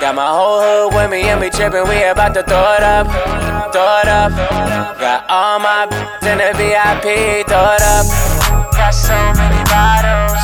Got 0.01 0.15
my 0.15 0.29
whole 0.29 0.61
hood 0.61 0.95
with 0.95 1.11
me 1.11 1.29
and 1.29 1.41
we 1.41 1.51
trippin', 1.51 1.89
we 1.89 2.03
about 2.05 2.35
to 2.35 2.43
throw 2.43 2.77
it 2.77 2.85
up, 2.85 3.07
throw 3.73 4.01
it 4.01 4.09
up. 4.09 4.33
Got 5.01 5.25
all 5.29 5.59
my 5.59 5.85
in 6.23 6.39
the 6.39 6.53
VIP, 6.57 7.47
throw 7.49 7.77
it 7.77 7.83
up. 7.97 8.07
Got 8.77 8.95
so 8.95 9.17
many 9.37 9.63
bottles, 9.73 10.37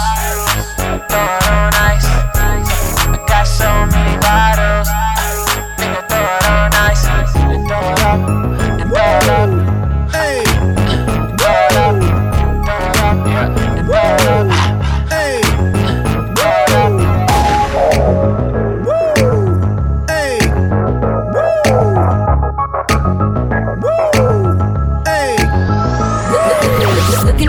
throw 1.08 1.24
it 1.36 1.44
on 1.52 1.72
ice. 1.92 2.08
I 2.36 3.24
got 3.28 3.46
so 3.46 3.70
many 3.92 4.16
bottles, 4.20 4.75
Looking 8.06 8.22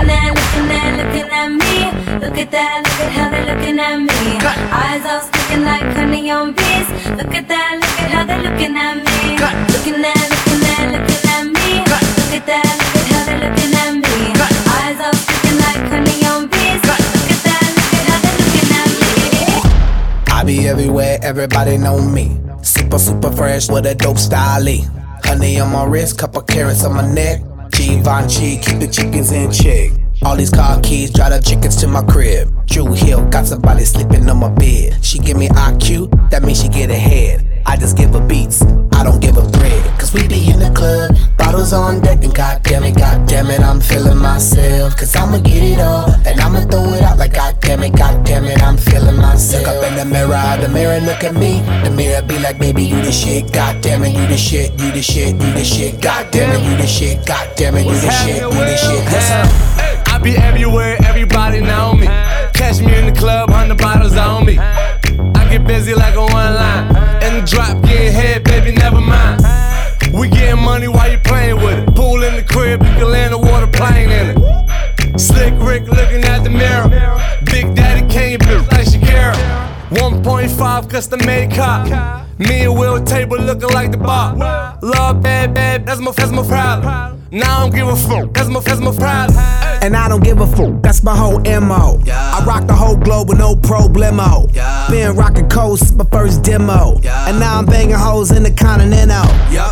at, 0.09 0.33
me. 1.51 1.91
Look 2.19 2.37
at 2.37 2.51
that, 2.51 2.81
look 2.83 2.99
at 3.01 3.11
how 3.11 3.29
they're 8.25 8.41
looking 8.41 8.75
at 8.75 8.95
me. 8.97 9.07
Everywhere, 20.77 21.17
everybody 21.23 21.77
know 21.77 21.99
me. 21.99 22.39
Super, 22.61 22.99
super 22.99 23.31
fresh 23.31 23.69
with 23.69 23.85
a 23.87 23.95
dope 23.95 24.17
style. 24.17 24.65
Honey 25.23 25.59
on 25.59 25.71
my 25.71 25.85
wrist, 25.85 26.17
couple 26.17 26.41
carats 26.41 26.85
on 26.85 26.93
my 26.93 27.11
neck. 27.13 27.41
Givenchy, 27.71 28.57
keep 28.57 28.79
the 28.79 28.87
chickens 28.87 29.31
in 29.31 29.51
check. 29.51 29.91
All 30.23 30.35
these 30.35 30.51
car 30.51 30.79
keys, 30.81 31.11
drive 31.11 31.31
the 31.31 31.39
chickens 31.39 31.77
to 31.77 31.87
my 31.87 32.03
crib. 32.03 32.53
Drew 32.67 32.93
Hill, 32.93 33.27
got 33.29 33.47
somebody 33.47 33.85
sleeping 33.85 34.29
on 34.29 34.37
my 34.37 34.49
bed. 34.49 35.03
She 35.03 35.19
give 35.19 35.37
me 35.37 35.47
IQ, 35.49 36.29
that 36.29 36.43
means 36.43 36.61
she 36.61 36.67
get 36.67 36.91
ahead. 36.91 37.46
I 37.67 37.75
just 37.75 37.97
give 37.97 38.13
her 38.13 38.25
beats, 38.25 38.61
I 38.93 39.03
don't 39.03 39.19
give 39.21 39.35
her 39.35 39.47
bread. 39.51 39.99
Cause 39.99 40.13
we 40.13 40.25
be 40.25 40.49
in 40.49 40.59
the 40.59 40.71
club, 40.71 41.11
bottles 41.37 41.73
on 41.73 41.99
deck, 41.99 42.23
and 42.23 42.33
goddamn 42.33 42.83
it, 42.85 42.95
goddamn 42.95 43.47
it, 43.47 43.59
I'm 43.59 43.81
feeling 43.81 44.17
myself. 44.17 44.95
Cause 44.95 45.13
I'ma 45.17 45.39
get 45.39 45.61
it 45.61 45.79
all, 45.79 46.09
and 46.25 46.39
I'ma 46.39 46.61
throw 46.61 46.93
it 46.93 47.03
out 47.03 47.17
like 47.17 47.33
goddamn 47.33 47.83
it, 47.83 47.93
goddamn 47.93 48.45
it, 48.45 48.63
I'm 48.63 48.77
feeling 48.77 49.17
myself. 49.17 49.65
Look 49.65 49.75
up 49.75 49.91
in 49.91 49.95
the 49.97 50.05
mirror, 50.05 50.57
the 50.61 50.69
mirror 50.69 51.01
look 51.01 51.25
at 51.25 51.35
me. 51.35 51.59
The 51.83 51.91
mirror 51.91 52.21
be 52.21 52.39
like, 52.39 52.57
baby, 52.57 52.83
you 52.83 53.01
the 53.01 53.11
shit, 53.11 53.51
goddamn 53.51 54.03
it, 54.03 54.15
you 54.15 54.25
the 54.27 54.37
shit, 54.37 54.71
you 54.79 54.91
the 54.91 55.01
shit, 55.01 55.33
you 55.35 55.51
the 55.51 55.63
shit, 55.65 56.01
goddamn 56.01 56.51
it, 56.55 56.63
you 56.63 56.77
the 56.77 56.87
shit, 56.87 57.25
goddamn 57.25 57.75
it, 57.75 57.85
you 57.85 57.99
the 57.99 58.11
shit, 58.11 58.41
you 58.41 58.49
the 58.49 58.77
shit. 58.77 59.03
Listen. 59.11 59.67
I 60.07 60.19
be 60.23 60.37
everywhere, 60.37 60.97
everybody 61.03 61.59
know 61.59 61.93
me. 61.93 62.07
Catch 62.53 62.79
me 62.79 62.97
in 62.97 63.13
the 63.13 63.19
club, 63.19 63.49
hundred 63.49 63.77
bottles 63.77 64.15
on 64.15 64.45
me. 64.45 64.57
I 64.57 65.47
get 65.51 65.67
busy 65.67 65.93
like 65.93 66.15
a 66.15 66.21
one 66.21 66.55
line. 66.55 67.06
The 67.37 67.45
drop, 67.45 67.83
getting 67.83 68.13
head, 68.13 68.43
baby, 68.45 68.71
never 68.71 68.99
mind. 68.99 69.43
We 70.11 70.27
getting 70.27 70.59
money 70.59 70.87
while 70.87 71.11
you 71.11 71.19
playing 71.19 71.57
with 71.57 71.87
it. 71.87 71.95
Pool 71.95 72.23
in 72.23 72.35
the 72.35 72.41
crib, 72.41 72.81
you 72.81 72.89
can 72.93 73.11
land 73.11 73.31
a 73.31 73.37
water 73.37 73.67
plane 73.67 74.09
in 74.09 74.29
it. 74.31 75.19
Slick 75.19 75.53
Rick 75.59 75.83
looking 75.83 76.23
at 76.23 76.43
the 76.43 76.49
mirror. 76.49 76.89
Big 77.45 77.75
Daddy 77.75 78.11
Kane, 78.11 78.39
bitch 78.39 78.71
like 78.71 78.87
Shakira. 78.87 79.35
1.5 79.89 80.89
custom 80.89 81.23
made 81.27 81.51
cop. 81.51 81.85
Me 82.39 82.63
and 82.63 82.75
Will 82.75 83.03
table 83.05 83.37
looking 83.37 83.69
like 83.69 83.91
the 83.91 83.99
bar. 83.99 84.35
Love 84.81 85.21
bad, 85.21 85.53
bad, 85.53 85.85
that's 85.85 86.01
my, 86.01 86.09
that's 86.09 86.31
my 86.31 86.41
problem. 86.41 87.16
Now 87.31 87.57
I 87.57 87.61
don't 87.61 87.75
give 87.75 87.87
a 87.87 87.95
fuck, 87.95 88.33
that's 88.33 88.49
my, 88.49 88.59
that's 88.61 88.79
my 88.79 88.95
problem. 88.95 89.37
And 89.83 89.95
I 89.95 90.07
don't 90.07 90.23
give 90.23 90.39
a 90.39 90.47
fuck, 90.47 90.81
that's 90.81 91.03
my 91.03 91.15
whole 91.15 91.39
MO. 91.39 91.99
I 92.09 92.43
rock 92.45 92.67
the 92.67 92.73
whole 92.73 92.95
globe 92.95 93.29
with 93.29 93.37
no 93.37 93.55
problemo. 93.55 94.51
Been 94.89 95.15
rocking 95.15 95.49
coast, 95.49 95.95
my 95.95 96.05
first 96.05 96.43
demo. 96.43 96.99
And 97.05 97.39
now 97.39 97.57
I'm 97.59 97.65
banging 97.65 97.95
hoes 97.95 98.31
in 98.31 98.43
the 98.43 98.51
continental. 98.51 99.25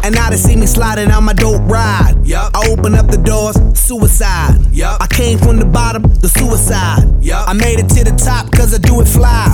And 0.03 0.14
now 0.14 0.30
they 0.30 0.38
see 0.38 0.56
me 0.56 0.66
sliding 0.66 1.12
on 1.12 1.24
my 1.24 1.34
dope 1.34 1.62
ride. 1.70 2.16
I 2.53 2.68
open 2.70 2.93
up 2.95 3.08
the 3.08 3.18
doors, 3.18 3.56
suicide. 3.80 4.60
I 4.99 5.08
came 5.08 5.38
from 5.38 5.58
the 5.58 5.66
bottom, 5.66 6.03
the 6.03 6.28
suicide. 6.30 7.03
I 7.47 7.53
made 7.53 7.80
it 7.80 7.88
to 7.89 8.03
the 8.03 8.16
top 8.18 8.51
cause 8.51 8.74
I 8.74 8.78
do 8.80 8.99
it 9.01 9.08
fly. 9.08 9.47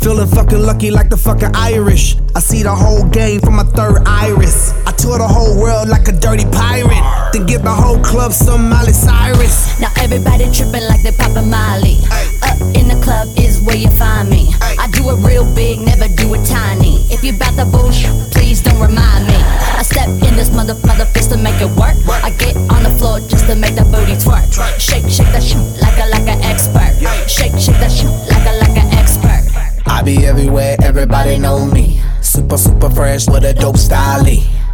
Feeling 0.00 0.28
fucking 0.28 0.60
lucky 0.60 0.90
like 0.90 1.08
the 1.08 1.16
fucking 1.16 1.54
Irish. 1.54 2.16
I 2.36 2.40
see 2.40 2.62
the 2.62 2.74
whole 2.74 3.04
game 3.08 3.40
from 3.40 3.56
my 3.56 3.64
third 3.64 4.02
iris. 4.06 4.72
I 4.86 4.92
tour 4.92 5.18
the 5.18 5.26
whole 5.26 5.58
world 5.58 5.88
like 5.88 6.06
a 6.08 6.12
dirty 6.12 6.44
pirate. 6.44 7.02
Then 7.38 7.46
give 7.46 7.62
the 7.62 7.70
whole 7.70 8.02
club 8.02 8.32
some 8.32 8.68
Miley 8.68 8.92
Cyrus. 8.92 9.78
Now 9.78 9.92
everybody 10.02 10.50
tripping 10.50 10.82
like 10.90 11.02
they 11.06 11.12
poppin' 11.12 11.48
Molly. 11.48 12.02
Up 12.42 12.58
in 12.74 12.90
the 12.90 12.98
club 12.98 13.30
is 13.38 13.62
where 13.62 13.76
you 13.76 13.86
find 13.94 14.28
me. 14.28 14.50
I 14.60 14.90
do 14.90 15.06
it 15.10 15.22
real 15.22 15.46
big, 15.54 15.78
never 15.78 16.08
do 16.08 16.34
it 16.34 16.44
tiny. 16.44 17.06
If 17.14 17.22
you 17.22 17.38
bout 17.38 17.54
the 17.54 17.64
bullshit, 17.64 18.10
please 18.34 18.60
don't 18.60 18.80
remind 18.82 19.30
me. 19.30 19.38
I 19.78 19.86
step 19.86 20.08
in 20.26 20.34
this 20.34 20.50
mother 20.50 20.74
mother 20.82 21.04
fist 21.14 21.30
to 21.30 21.38
make 21.38 21.62
it 21.62 21.70
work. 21.78 21.94
I 22.26 22.34
get 22.42 22.56
on 22.74 22.82
the 22.82 22.90
floor 22.98 23.20
just 23.20 23.46
to 23.46 23.54
make 23.54 23.76
that 23.76 23.86
booty 23.86 24.18
twerk. 24.18 24.50
Shake, 24.82 25.06
shake 25.06 25.30
that 25.30 25.44
shit 25.46 25.62
like 25.78 25.94
a 26.02 26.10
like 26.10 26.26
an 26.26 26.42
expert. 26.42 26.90
Shake, 27.30 27.54
shake 27.54 27.78
that 27.78 27.94
shit 27.94 28.10
like 28.34 28.46
a 28.50 28.58
like 28.58 28.74
an 28.74 28.90
expert. 28.98 29.46
I 29.86 30.02
be 30.02 30.26
everywhere, 30.26 30.74
everybody 30.82 31.38
know 31.38 31.66
me. 31.66 32.02
Super 32.20 32.56
Super, 32.58 32.58
super 32.58 32.90
fresh 32.90 33.28
with 33.28 33.44
a 33.44 33.54
dope 33.54 33.76
style. 33.76 34.26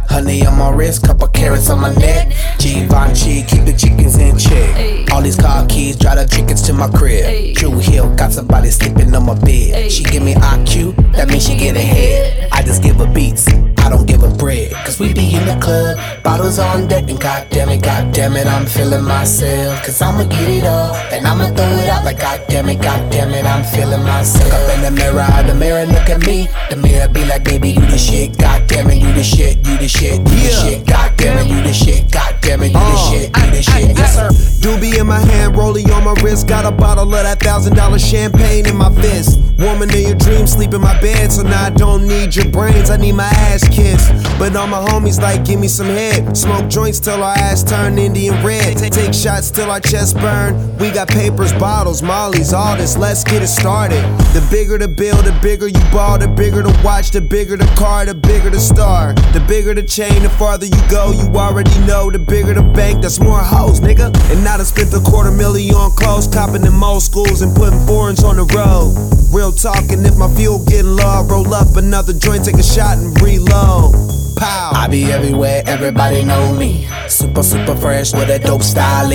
Honey 0.09 0.45
on 0.45 0.57
my 0.57 0.69
wrist, 0.69 1.05
couple 1.05 1.27
carats 1.27 1.69
on 1.69 1.81
my 1.81 1.93
neck. 1.95 2.33
Givenchy, 2.59 3.43
keep 3.43 3.65
the 3.65 3.75
chickens 3.77 4.17
in 4.17 4.37
check. 4.37 5.11
All 5.11 5.21
these 5.21 5.35
car 5.35 5.65
keys, 5.67 5.97
drive 5.97 6.17
the 6.17 6.25
chickens 6.27 6.61
to 6.63 6.73
my 6.73 6.89
crib. 6.89 7.55
True 7.55 7.77
Hill, 7.79 8.13
got 8.15 8.33
somebody 8.33 8.69
sleeping 8.69 9.13
on 9.15 9.25
my 9.25 9.37
bed. 9.39 9.91
She 9.91 10.03
give 10.03 10.23
me 10.23 10.33
IQ, 10.33 10.95
that 11.13 11.27
means 11.29 11.47
she 11.47 11.55
get 11.55 11.75
ahead. 11.75 12.49
I 12.51 12.61
just 12.61 12.83
give 12.83 12.97
her 12.97 13.07
beats, 13.07 13.47
I 13.47 13.89
don't 13.89 14.07
give 14.07 14.21
her 14.21 14.35
bread. 14.35 14.71
Cause 14.85 14.99
we 14.99 15.13
be 15.13 15.35
in 15.35 15.45
the 15.45 15.57
club, 15.61 15.97
bottles 16.23 16.59
on 16.59 16.87
deck, 16.87 17.09
and 17.09 17.19
goddamn 17.19 17.69
it, 17.69 17.83
goddamn 17.83 18.35
it, 18.35 18.47
I'm 18.47 18.65
feeling 18.65 19.03
myself. 19.03 19.85
Cause 19.85 20.01
I'ma 20.01 20.23
get 20.23 20.49
it 20.49 20.63
up, 20.63 20.95
and 21.11 21.27
I'ma 21.27 21.47
throw 21.55 21.69
it 21.77 21.89
out 21.89 22.03
like 22.03 22.19
goddamn 22.19 22.69
it, 22.69 22.81
goddamn 22.81 23.29
it, 23.31 23.45
I'm 23.45 23.63
feeling 23.63 24.03
myself. 24.03 24.43
Look 24.45 24.53
up 24.53 24.75
in 24.75 24.81
the 24.81 24.91
mirror, 24.91 25.27
the 25.45 25.55
mirror 25.55 25.85
look 25.85 26.09
at 26.09 26.25
me. 26.25 26.47
The 26.69 26.77
mirror 26.77 27.07
be 27.09 27.25
like, 27.25 27.43
baby, 27.43 27.69
you 27.69 27.85
the 27.85 27.97
shit, 27.97 28.37
goddamn 28.37 28.89
it, 28.89 28.97
you 28.97 29.13
the 29.13 29.23
shit, 29.23 29.57
you 29.67 29.77
the 29.77 29.87
shit, 29.87 29.94
you 30.01 30.17
the 30.23 30.49
shit, 30.49 30.87
goddamn 30.87 31.37
it, 31.37 31.51
uh, 31.51 31.55
you 31.55 31.63
the 31.63 31.73
shit, 31.73 32.11
goddamn 32.11 32.63
it, 32.63 32.67
you 32.67 32.73
the 32.73 32.97
shit, 33.09 33.37
you 33.37 33.51
the 33.51 33.61
shit, 33.61 33.97
yes 33.97 34.15
sir. 34.15 34.29
Doobie 34.65 34.99
in 34.99 35.07
my 35.07 35.19
hand, 35.19 35.55
rollie 35.55 35.87
on 35.95 36.03
my 36.03 36.13
wrist. 36.23 36.47
Got 36.47 36.65
a 36.65 36.71
bottle 36.71 37.03
of 37.03 37.11
that 37.11 37.39
thousand 37.39 37.75
dollar 37.75 37.99
champagne 37.99 38.65
in 38.67 38.75
my 38.75 38.93
fist. 39.01 39.39
Woman 39.59 39.93
in 39.93 40.07
your 40.07 40.15
dreams, 40.15 40.51
sleep 40.51 40.73
in 40.73 40.81
my 40.81 40.99
bed. 40.99 41.31
So 41.31 41.43
now 41.43 41.65
I 41.65 41.69
don't 41.69 42.07
need 42.07 42.35
your 42.35 42.49
brains, 42.49 42.89
I 42.89 42.97
need 42.97 43.13
my 43.13 43.23
ass 43.23 43.67
kissed. 43.69 44.11
But 44.37 44.55
all 44.55 44.67
my 44.67 44.83
homies 44.89 45.21
like, 45.21 45.45
give 45.45 45.59
me 45.59 45.67
some 45.67 45.87
head. 45.87 46.35
Smoke 46.35 46.67
joints 46.67 46.99
till 46.99 47.23
our 47.23 47.37
ass 47.37 47.63
turn 47.63 47.97
Indian 47.97 48.43
red. 48.43 48.77
Take, 48.77 48.91
take 48.91 49.13
shots 49.13 49.51
till 49.51 49.71
our 49.71 49.79
chest 49.79 50.17
burn. 50.17 50.77
We 50.77 50.91
got 50.91 51.07
papers, 51.07 51.53
bottles, 51.53 52.01
mollies, 52.01 52.53
all 52.53 52.75
this. 52.75 52.97
Let's 52.97 53.23
get 53.23 53.41
it 53.43 53.47
started. 53.47 54.03
The 54.33 54.45
bigger 54.51 54.77
the 54.77 54.89
bill, 54.89 55.21
the 55.21 55.37
bigger 55.41 55.67
you 55.67 55.79
ball, 55.91 56.17
the 56.17 56.27
bigger 56.27 56.61
the 56.61 56.81
watch, 56.83 57.11
the 57.11 57.21
bigger 57.21 57.55
the 57.55 57.71
car, 57.77 58.05
the 58.05 58.13
bigger 58.15 58.49
the 58.49 58.59
star. 58.59 59.13
The 59.31 59.43
bigger 59.47 59.73
the 59.73 59.84
chain, 59.85 60.23
the 60.23 60.29
farther 60.29 60.65
you 60.65 60.81
go, 60.89 61.11
you 61.11 61.29
already 61.37 61.77
know. 61.85 62.09
The 62.09 62.19
bigger 62.19 62.53
the 62.53 62.63
bank, 62.63 63.01
that's 63.01 63.19
more 63.19 63.39
hoes, 63.39 63.79
nigga. 63.79 64.13
And 64.31 64.47
I 64.47 64.57
done 64.57 64.65
spent 64.65 64.93
a 64.93 64.99
quarter 64.99 65.31
million 65.31 65.75
on 65.75 65.91
clothes, 65.91 66.27
copping 66.27 66.65
in 66.65 66.73
most 66.73 67.11
schools 67.11 67.41
and 67.41 67.55
putting 67.55 67.79
foreigns 67.85 68.23
on 68.23 68.37
the 68.37 68.45
road. 68.51 68.93
Real 69.33 69.51
talking, 69.51 70.03
if 70.05 70.17
my 70.17 70.33
fuel 70.35 70.63
getting 70.65 70.95
low, 70.95 71.05
I 71.05 71.21
roll 71.23 71.53
up 71.53 71.75
another 71.77 72.13
joint, 72.13 72.45
take 72.45 72.55
a 72.55 72.63
shot 72.63 72.97
and 72.97 73.13
reload. 73.21 73.95
Pow. 74.35 74.71
I 74.73 74.87
be 74.87 75.05
everywhere, 75.05 75.63
everybody 75.65 76.23
know 76.23 76.53
me. 76.53 76.87
Super, 77.07 77.43
super 77.43 77.75
fresh 77.75 78.13
with 78.13 78.29
a 78.29 78.39
dope 78.39 78.63
style. 78.63 79.11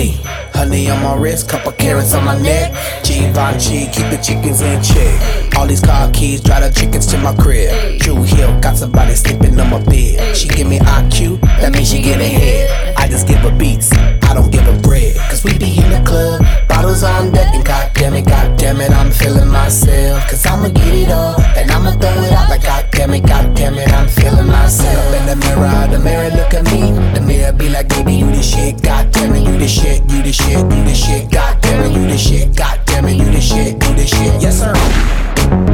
Honey 0.53 0.89
on 0.89 1.01
my 1.03 1.15
wrist, 1.15 1.49
couple 1.49 1.71
carats 1.71 2.13
on 2.13 2.23
my 2.23 2.39
neck. 2.41 2.71
Givenchy, 3.03 3.87
keep 3.91 4.09
the 4.09 4.19
chickens 4.21 4.61
in 4.61 4.81
check. 4.81 5.55
All 5.57 5.67
these 5.67 5.81
car 5.81 6.09
keys, 6.11 6.41
drive 6.41 6.63
the 6.63 6.79
chickens 6.79 7.05
to 7.07 7.17
my 7.17 7.35
crib. 7.35 7.99
True 7.99 8.23
Hill, 8.23 8.59
got 8.61 8.77
somebody 8.77 9.13
sleeping 9.15 9.59
on 9.59 9.69
my 9.69 9.83
bed. 9.83 10.35
She 10.35 10.47
give 10.47 10.67
me 10.67 10.79
IQ, 10.79 11.41
that 11.41 11.73
means 11.73 11.89
she 11.89 12.01
get 12.01 12.19
ahead. 12.19 12.95
I 12.97 13.07
just 13.07 13.27
give 13.27 13.39
her 13.39 13.57
beats, 13.57 13.89
I 14.31 14.33
don't 14.33 14.49
give 14.49 14.63
her 14.63 14.79
bread. 14.79 15.17
Cause 15.27 15.43
we 15.43 15.57
be 15.57 15.75
in 15.75 15.91
the 15.91 16.01
club, 16.07 16.39
bottles 16.69 17.03
on 17.03 17.33
deck, 17.33 17.53
and 17.53 17.65
goddamn 17.65 18.13
it, 18.13 18.25
goddamn 18.25 18.79
it, 18.79 18.89
I'm 18.89 19.11
feeling 19.11 19.49
myself. 19.49 20.25
Cause 20.29 20.45
I'ma 20.45 20.69
get 20.69 20.87
it 20.87 21.09
up, 21.09 21.37
and 21.57 21.69
I'ma 21.69 21.91
throw 21.99 22.23
it 22.23 22.31
out 22.31 22.49
like 22.49 22.63
goddamn 22.63 23.13
it, 23.13 23.27
goddamn 23.27 23.75
it, 23.75 23.91
I'm 23.91 24.07
feeling 24.07 24.47
myself. 24.47 25.13
Up 25.13 25.19
in 25.19 25.25
the 25.27 25.35
mirror, 25.35 25.87
the 25.91 25.99
mirror 25.99 26.29
look 26.29 26.53
at 26.53 26.63
me. 26.63 26.93
The 27.13 27.19
mirror 27.19 27.51
be 27.51 27.67
like, 27.67 27.89
baby, 27.89 28.13
you 28.13 28.27
the 28.27 28.41
shit, 28.41 28.81
goddamn 28.81 29.35
it, 29.35 29.43
you 29.45 29.57
the 29.57 29.67
shit, 29.67 29.99
you 30.09 30.23
the 30.23 30.31
shit, 30.31 30.59
you 30.59 30.83
the 30.85 30.95
shit, 30.95 31.29
goddamn 31.29 31.91
it, 31.91 31.91
you 31.91 32.07
the 32.07 32.17
shit, 32.17 32.55
goddamn 32.55 33.07
it, 33.09 33.17
you 33.17 33.25
the 33.25 33.41
shit, 33.41 33.73
you 33.83 33.95
the 33.95 34.05
shit. 34.07 34.41
Yes, 34.41 34.61
sir. 34.61 35.70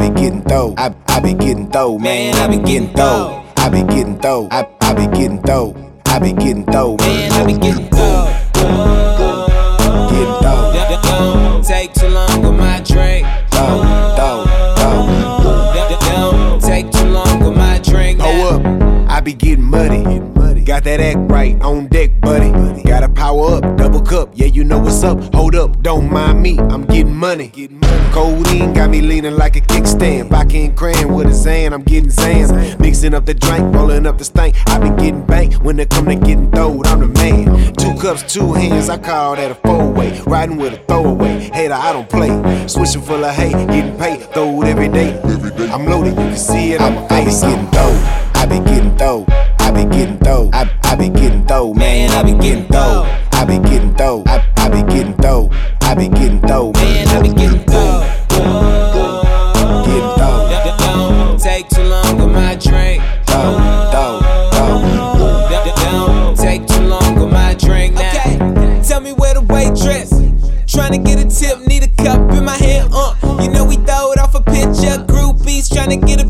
Be 0.00 0.08
getting 0.20 0.40
dope. 0.42 0.78
I, 0.78 0.94
I 1.08 1.20
be 1.20 1.34
getting 1.34 1.68
dope, 1.68 2.00
man. 2.00 2.34
I 2.34 2.48
be 2.48 2.56
getting 2.56 2.92
dope. 2.94 3.44
I 3.58 3.68
be 3.68 3.82
getting 3.82 4.18
dope. 4.18 4.52
I, 4.52 4.66
I 4.80 4.94
be 4.94 5.06
getting 5.06 5.40
dope. 5.42 5.76
I 6.06 6.18
be 6.18 6.32
getting 6.32 6.64
dope, 6.64 7.00
man. 7.00 7.32
I 7.32 7.44
be 7.44 7.52
getting 7.52 7.88
dope. 7.88 8.28
Getting 10.10 10.40
dope. 10.40 10.74
Don't 11.04 11.64
take 11.64 11.92
too 11.92 12.08
long 12.08 12.42
with 12.42 12.58
my 12.58 12.80
drink. 12.80 13.26
Dope, 13.50 13.84
dope, 14.16 14.46
dope. 14.76 16.00
Don't 16.14 16.62
take 16.62 16.90
too 16.90 17.08
long 17.08 17.40
with 17.44 17.56
my 17.56 17.78
drink. 17.78 18.20
Hold 18.20 18.64
up, 18.64 19.10
I 19.10 19.20
be 19.20 19.34
getting 19.34 19.64
muddy. 19.64 20.39
Got 20.64 20.84
that 20.84 21.00
act 21.00 21.18
right 21.30 21.60
on 21.62 21.88
deck, 21.88 22.20
buddy. 22.20 22.50
Gotta 22.84 23.08
power 23.08 23.56
up, 23.56 23.76
double 23.76 24.00
cup, 24.02 24.30
yeah, 24.34 24.46
you 24.46 24.62
know 24.62 24.78
what's 24.78 25.02
up. 25.02 25.34
Hold 25.34 25.56
up, 25.56 25.82
don't 25.82 26.10
mind 26.10 26.42
me, 26.42 26.58
I'm 26.58 26.84
getting 26.84 27.16
money. 27.16 27.48
Codeine 28.12 28.72
got 28.72 28.90
me 28.90 29.00
leaning 29.00 29.36
like 29.36 29.56
a 29.56 29.60
kickstand. 29.60 30.30
Backy 30.30 30.66
and 30.66 30.76
crayon 30.76 31.12
with 31.12 31.26
a 31.26 31.34
Zan, 31.34 31.72
I'm 31.72 31.82
getting 31.82 32.10
Zans. 32.10 32.78
Mixing 32.78 33.14
up 33.14 33.26
the 33.26 33.34
drink, 33.34 33.74
rolling 33.74 34.06
up 34.06 34.18
the 34.18 34.24
stank. 34.24 34.56
I 34.66 34.78
been 34.78 34.96
getting 34.96 35.26
banked 35.26 35.62
when 35.62 35.78
it 35.80 35.90
come 35.90 36.06
to 36.06 36.14
getting 36.14 36.50
throwed, 36.52 36.86
I'm 36.86 37.00
the 37.00 37.08
man. 37.08 37.74
Two 37.74 37.94
cups, 38.00 38.32
two 38.32 38.52
hands, 38.52 38.88
I 38.88 38.98
call 38.98 39.36
that 39.36 39.50
a 39.50 39.54
four 39.56 39.90
way. 39.90 40.20
Riding 40.26 40.56
with 40.56 40.74
a 40.74 40.78
throwaway, 40.84 41.50
hater, 41.52 41.74
I 41.74 41.92
don't 41.92 42.08
play. 42.08 42.30
Switching 42.68 43.02
full 43.02 43.24
of 43.24 43.34
hate, 43.34 43.52
getting 43.68 43.98
paid, 43.98 44.22
throw 44.32 44.62
it 44.62 44.68
every 44.68 44.88
day. 44.88 45.20
I'm 45.72 45.86
loaded, 45.86 46.10
you 46.10 46.14
can 46.16 46.36
see 46.36 46.72
it 46.72 46.80
on 46.80 46.94
my 46.94 47.04
I 47.06 47.08
be 47.08 47.24
face. 47.24 47.40
getting 47.40 47.70
dope. 47.70 48.29
I 48.40 48.46
be 48.46 48.58
getting 48.60 48.96
dope. 48.96 49.28
I 49.60 49.70
be 49.70 49.84
getting 49.84 50.16
dope. 50.16 50.54
I, 50.54 50.70
I 50.84 50.96
be 50.96 51.10
getting 51.10 51.44
dope, 51.44 51.76
man. 51.76 52.10
I 52.10 52.22
be 52.22 52.32
getting 52.32 52.66
dope. 52.68 53.06
I 53.34 53.44
be 53.44 53.58
getting 53.58 53.92
dope. 53.92 54.26
I, 54.26 54.42
I 54.56 54.68
be 54.70 54.82
getting 54.90 55.14
dope. 55.16 55.52
I 55.82 55.94
be 55.94 56.08
getting 56.08 56.40
dope, 56.40 56.74
man. 56.76 57.08
I 57.08 57.20
be 57.20 57.28
getting 57.28 57.64
dope. 57.66 58.02
Getting 59.84 60.12
dope. 60.16 60.78
Don't 60.80 61.38
take 61.38 61.68
too 61.68 61.82
long 61.82 62.16
with 62.16 62.34
my 62.34 62.54
drink. 62.56 63.02
Dope, 63.26 63.60
dope, 63.92 64.22
dope. 64.52 64.84
Don't 65.76 66.34
take 66.38 66.66
too 66.66 66.80
long 66.80 67.16
with 67.20 67.30
my 67.30 67.52
drink 67.54 67.94
now. 67.96 68.08
Okay, 68.08 68.82
tell 68.88 69.02
me 69.02 69.12
where 69.12 69.34
the 69.34 69.42
waitress. 69.42 70.10
Trying 70.66 70.92
to 70.92 70.98
get 70.98 71.18
a 71.18 71.28
tip, 71.28 71.66
need 71.66 71.82
a 71.82 71.88
cup 72.02 72.20
in 72.32 72.44
my 72.46 72.56
hand, 72.56 72.90
uh. 72.94 73.14
You 73.42 73.50
know 73.50 73.66
we 73.66 73.76
throw 73.76 74.12
it 74.12 74.18
off 74.18 74.34
a 74.34 74.40
picture. 74.40 74.96
Groupies 75.12 75.70
trying 75.70 75.90
to 75.90 76.06
get 76.06 76.24
a 76.24 76.29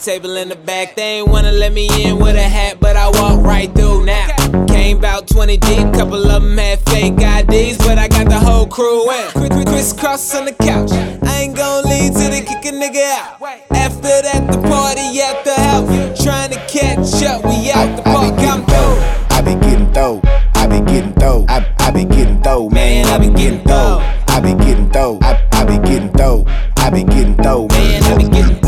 table 0.00 0.36
in 0.36 0.48
the 0.48 0.56
back. 0.56 0.96
They 0.96 1.18
ain't 1.18 1.28
wanna 1.28 1.52
let 1.52 1.74
me 1.74 1.88
in 2.02 2.18
with 2.18 2.34
a 2.34 2.42
hat, 2.42 2.78
but 2.80 2.96
I 2.96 3.08
walk 3.10 3.44
right 3.44 3.72
through 3.74 4.06
now. 4.06 4.28
Came 4.66 4.96
about 4.96 5.28
20 5.28 5.58
deep, 5.58 5.92
couple 5.92 6.14
of 6.30 6.42
them 6.42 6.56
had 6.56 6.80
fake 6.88 7.20
IDs, 7.20 7.76
but 7.78 7.98
I 7.98 8.08
got 8.08 8.28
the 8.28 8.38
whole 8.38 8.66
crew 8.66 9.10
in. 9.10 9.30
Quick, 9.32 9.52
quick, 9.52 9.66
crisscross 9.66 10.34
on 10.34 10.46
the 10.46 10.52
couch. 10.52 10.92
I 10.92 11.42
ain't 11.42 11.54
gon' 11.54 11.84
leave 11.84 12.14
till 12.14 12.30
they 12.30 12.40
kick 12.40 12.64
a 12.64 12.72
nigga 12.72 13.04
out. 13.12 13.42
After 13.72 14.08
that, 14.08 14.48
the 14.50 14.58
party 14.68 15.20
at 15.20 15.44
the 15.44 15.54
house. 15.54 16.22
Trying 16.22 16.50
to 16.50 16.60
catch 16.66 17.22
up, 17.22 17.44
we 17.44 17.70
out 17.70 17.94
the 17.96 18.02
park. 18.02 18.34
I'm 18.38 18.64
through. 18.64 19.36
I 19.36 19.42
be 19.42 19.54
getting 19.66 19.92
dope. 19.92 20.24
I 20.54 20.66
be 20.66 20.80
getting 20.90 21.12
dope. 21.12 21.50
I, 21.50 21.74
I 21.78 21.90
be 21.90 22.04
getting 22.04 22.40
dope, 22.40 22.72
man. 22.72 23.04
I 23.06 23.18
be 23.18 23.28
getting 23.34 23.64
dope. 23.64 24.02
I 24.28 24.40
be 24.40 24.54
getting 24.64 24.88
dope. 24.88 25.22
I, 25.22 25.46
I 25.52 25.64
be 25.64 25.76
getting 25.86 26.10
dope. 26.12 26.48
I 26.78 26.88
be 26.88 27.04
getting 27.04 27.36
dope, 27.36 27.70
man. 27.72 28.02
I 28.04 28.16
be 28.16 28.24
getting. 28.24 28.60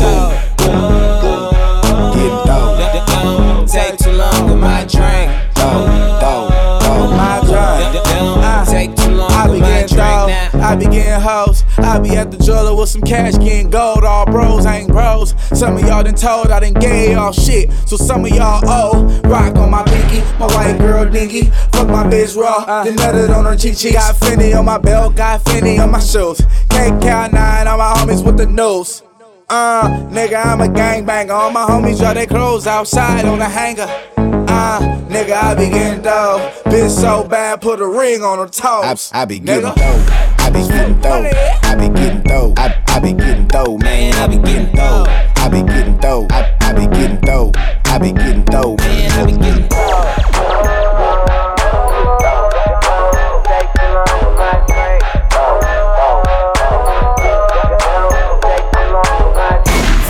I 10.73 10.75
be 10.75 10.85
getting 10.85 11.21
hoes. 11.21 11.63
I 11.77 11.99
be 11.99 12.15
at 12.15 12.31
the 12.31 12.37
jeweler 12.37 12.75
with 12.75 12.89
some 12.89 13.03
cash, 13.03 13.37
getting 13.37 13.69
gold. 13.69 14.03
All 14.03 14.25
bros 14.25 14.65
ain't 14.65 14.89
bros. 14.89 15.35
Some 15.53 15.77
of 15.77 15.83
y'all 15.83 16.01
done 16.01 16.15
told 16.15 16.47
I 16.47 16.61
done 16.61 16.73
gave 16.73 17.11
y'all 17.11 17.31
shit. 17.31 17.71
So 17.87 17.95
some 17.95 18.25
of 18.25 18.31
y'all 18.31 18.63
owe. 18.65 19.21
Rock 19.25 19.55
on 19.57 19.69
my 19.69 19.83
pinky, 19.83 20.21
my 20.39 20.47
white 20.47 20.79
girl 20.79 21.07
dinky. 21.07 21.43
Fuck 21.73 21.89
my 21.89 22.03
bitch 22.05 22.35
raw, 22.35 22.83
then 22.83 22.95
nutted 22.95 23.37
on 23.37 23.45
her 23.45 23.55
cheek 23.55 23.77
cheek. 23.77 23.93
Got 23.93 24.15
Fendi 24.15 24.57
on 24.57 24.65
my 24.65 24.79
belt, 24.79 25.15
got 25.15 25.43
Fendi 25.43 25.79
on 25.79 25.91
my 25.91 25.99
shoes. 25.99 26.41
KK9 26.69 27.67
on 27.67 27.77
my 27.77 27.93
homies 27.93 28.25
with 28.25 28.37
the 28.37 28.47
news. 28.47 29.03
Uh, 29.49 29.87
nigga, 30.09 30.43
I'm 30.43 30.61
a 30.61 30.65
gangbanger. 30.65 31.29
All 31.29 31.51
my 31.51 31.65
homies 31.65 31.99
draw 31.99 32.15
their 32.15 32.25
clothes 32.25 32.65
outside 32.65 33.25
on 33.25 33.37
the 33.37 33.47
hanger. 33.47 33.85
Uh, 34.17 34.79
nigga, 35.07 35.33
I 35.33 35.53
be 35.53 35.69
getting 35.69 36.01
dough. 36.01 36.51
Bitch 36.65 36.89
so 36.89 37.23
bad, 37.27 37.61
put 37.61 37.79
a 37.79 37.87
ring 37.87 38.23
on 38.23 38.39
her 38.39 38.47
toes. 38.47 39.11
I, 39.13 39.21
I 39.21 39.25
be 39.25 39.37
getting 39.37 39.69
Nigga. 39.69 40.32
I 40.43 40.49
be 40.49 40.67
getting 40.67 40.99
though. 40.99 41.31
I 41.63 41.75
be 41.75 41.87
getting 41.87 42.23
though. 42.23 42.53
I, 42.57 42.83
I 42.87 42.99
be 42.99 43.13
getting 43.13 43.47
though, 43.47 43.77
man. 43.77 44.13
I 44.15 44.27
be 44.27 44.35
getting 44.35 44.75
though. 44.75 45.05
I 45.37 45.47
be 45.47 45.63
getting 45.63 45.97
though. 45.99 46.27
I, 46.31 46.53
I 46.59 46.73
be 46.73 46.85
getting 46.87 47.21
though. 47.21 47.53
I 47.85 47.97
be 47.97 48.11
getting 48.11 48.43
though, 48.43 48.75
man. 48.75 49.11
I 49.11 49.25
be 49.25 49.31
getting 49.37 49.69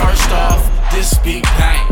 First 0.02 0.30
off, 0.32 0.90
this 0.90 1.16
big 1.18 1.44
bang. 1.44 1.86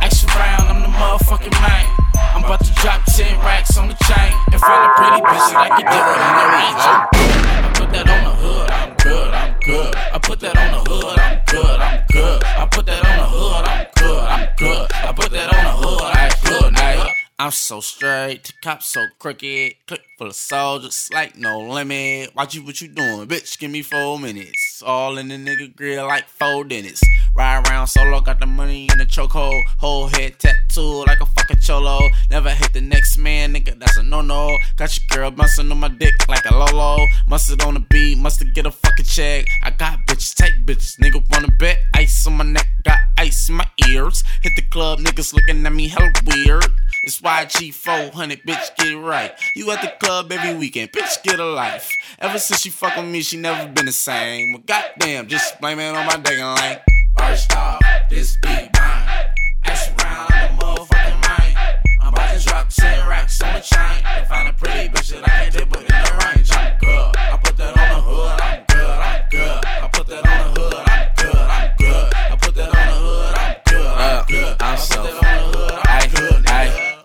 Action 0.00 0.28
Brown, 0.34 0.66
I'm 0.66 0.82
the 0.82 0.88
motherfucking 0.88 1.52
man. 1.62 1.86
I'm 2.34 2.42
about 2.42 2.64
to 2.64 2.74
drop 2.74 3.04
10 3.04 3.38
racks 3.38 3.78
on 3.78 3.86
the 3.86 3.94
chain. 3.94 4.34
In 4.52 4.58
front 4.58 4.82
of 4.82 4.96
pretty 4.96 5.22
bitches, 5.22 5.54
I 5.54 5.68
could 5.76 5.86
give 5.86 6.02
her 6.02 6.18
in 6.18 6.34
the 6.40 7.70
range. 7.70 7.73
That 7.94 8.10
on 8.10 8.24
the 8.24 8.30
hood, 8.30 8.70
I'm 8.70 8.96
good, 8.96 9.34
I'm 9.34 9.60
good. 9.60 9.94
I 9.94 10.18
put 10.18 10.40
that 10.40 10.56
on 10.56 10.72
the 10.72 10.90
hood, 10.90 11.16
I'm 11.16 11.42
good, 11.46 11.80
I'm 11.80 12.04
good. 12.10 12.42
I 12.42 12.66
put 12.66 12.86
that 12.86 13.06
on 13.06 13.18
the 13.18 13.24
hood, 13.24 13.64
I'm 13.64 13.86
good, 13.94 14.18
I'm 14.18 14.48
good. 14.56 14.92
I 14.92 15.12
put 15.12 15.30
that 15.30 15.54
on 15.54 15.64
the 15.64 15.70
hood, 15.86 16.00
I'm 16.02 16.32
good, 16.44 16.74
nigga. 16.74 17.10
I'm 17.38 17.52
so 17.52 17.80
straight, 17.80 18.52
cops 18.64 18.88
so 18.88 19.06
crooked, 19.20 19.74
clip 19.86 20.02
full 20.24 20.30
of 20.30 20.36
soldiers, 20.36 21.10
like 21.12 21.36
no 21.36 21.60
limit. 21.60 22.34
Watch 22.34 22.54
you 22.54 22.64
what 22.64 22.80
you 22.80 22.88
doing, 22.88 23.28
bitch. 23.28 23.58
Give 23.58 23.70
me 23.70 23.82
four 23.82 24.18
minutes. 24.18 24.82
All 24.84 25.18
in 25.18 25.28
the 25.28 25.34
nigga 25.34 25.76
grill 25.76 26.06
like 26.06 26.26
four 26.28 26.64
dentists. 26.64 27.06
Ride 27.36 27.66
around 27.68 27.88
solo, 27.88 28.20
got 28.20 28.40
the 28.40 28.46
money 28.46 28.88
in 28.90 28.98
the 28.98 29.04
chokehold. 29.04 29.60
Whole 29.78 30.06
head 30.06 30.38
tattooed 30.38 31.06
like 31.08 31.20
a 31.20 31.26
fucking 31.26 31.58
cholo. 31.58 31.98
Never 32.30 32.48
hit 32.50 32.72
the 32.72 32.80
next 32.80 33.18
man, 33.18 33.54
nigga. 33.54 33.78
That's 33.78 33.98
a 33.98 34.02
no 34.02 34.22
no. 34.22 34.56
Got 34.76 34.96
your 34.96 35.04
girl 35.10 35.30
bouncing 35.30 35.70
on 35.70 35.78
my 35.78 35.88
dick 35.88 36.14
like 36.26 36.44
a 36.50 36.54
lolo. 36.54 37.04
Mustard 37.28 37.62
on 37.62 37.74
the 37.74 37.80
beat, 37.90 38.16
mustard 38.16 38.54
get 38.54 38.64
a 38.64 38.70
fucking 38.70 39.04
check. 39.04 39.46
I 39.62 39.72
got 39.72 39.98
bitches, 40.06 40.34
take 40.34 40.54
bitches, 40.64 40.98
nigga 41.00 41.22
wanna 41.32 41.52
bet. 41.58 41.76
Ice 41.96 42.26
on 42.26 42.38
my 42.38 42.44
neck, 42.44 42.68
got 42.84 42.98
ice 43.18 43.50
in 43.50 43.56
my 43.56 43.66
ears. 43.88 44.24
Hit 44.42 44.54
the 44.56 44.62
club, 44.62 45.00
niggas 45.00 45.34
looking 45.34 45.66
at 45.66 45.72
me 45.72 45.88
hella 45.88 46.10
weird. 46.26 46.64
It's 47.06 47.20
YG 47.20 47.74
400, 47.74 48.40
bitch, 48.44 48.76
get 48.76 48.86
it 48.86 48.96
right. 48.96 49.32
You 49.54 49.70
at 49.72 49.82
the 49.82 49.92
club 50.00 50.13
every 50.22 50.54
weekend, 50.54 50.92
bitch, 50.92 51.22
get 51.22 51.40
a 51.40 51.44
life. 51.44 51.90
Ever 52.18 52.38
since 52.38 52.60
she 52.60 52.70
fuck 52.70 52.96
with 52.96 53.06
me, 53.06 53.22
she 53.22 53.36
never 53.36 53.68
been 53.68 53.86
the 53.86 53.92
same. 53.92 54.52
Well, 54.52 54.62
goddamn, 54.64 55.26
just 55.26 55.60
blame 55.60 55.80
it 55.80 55.96
on 55.96 56.06
my 56.06 56.16
dating 56.16 56.44
lane. 56.44 56.78
First 57.18 57.54
off, 57.56 57.80
this 58.10 58.36
be 58.42 58.48
mine. 58.48 59.26
Ask 59.64 59.90
around 60.02 60.28
the 60.28 60.64
motherfucking 60.64 61.28
mind. 61.28 61.56
I'm 62.00 62.12
about 62.12 62.38
to 62.38 62.46
drop 62.46 62.68
10 62.68 63.08
racks 63.08 63.40
on 63.42 63.54
the 63.54 63.60
chain. 63.60 64.04
And 64.04 64.26
find 64.26 64.48
a 64.48 64.52
pretty 64.52 64.88
bitch 64.88 65.10
that 65.12 65.28
I 65.28 65.44
can 65.44 65.52
dip 65.52 65.72
it 65.72 65.80
in 65.80 65.86
the 65.86 66.24
range. 66.24 66.43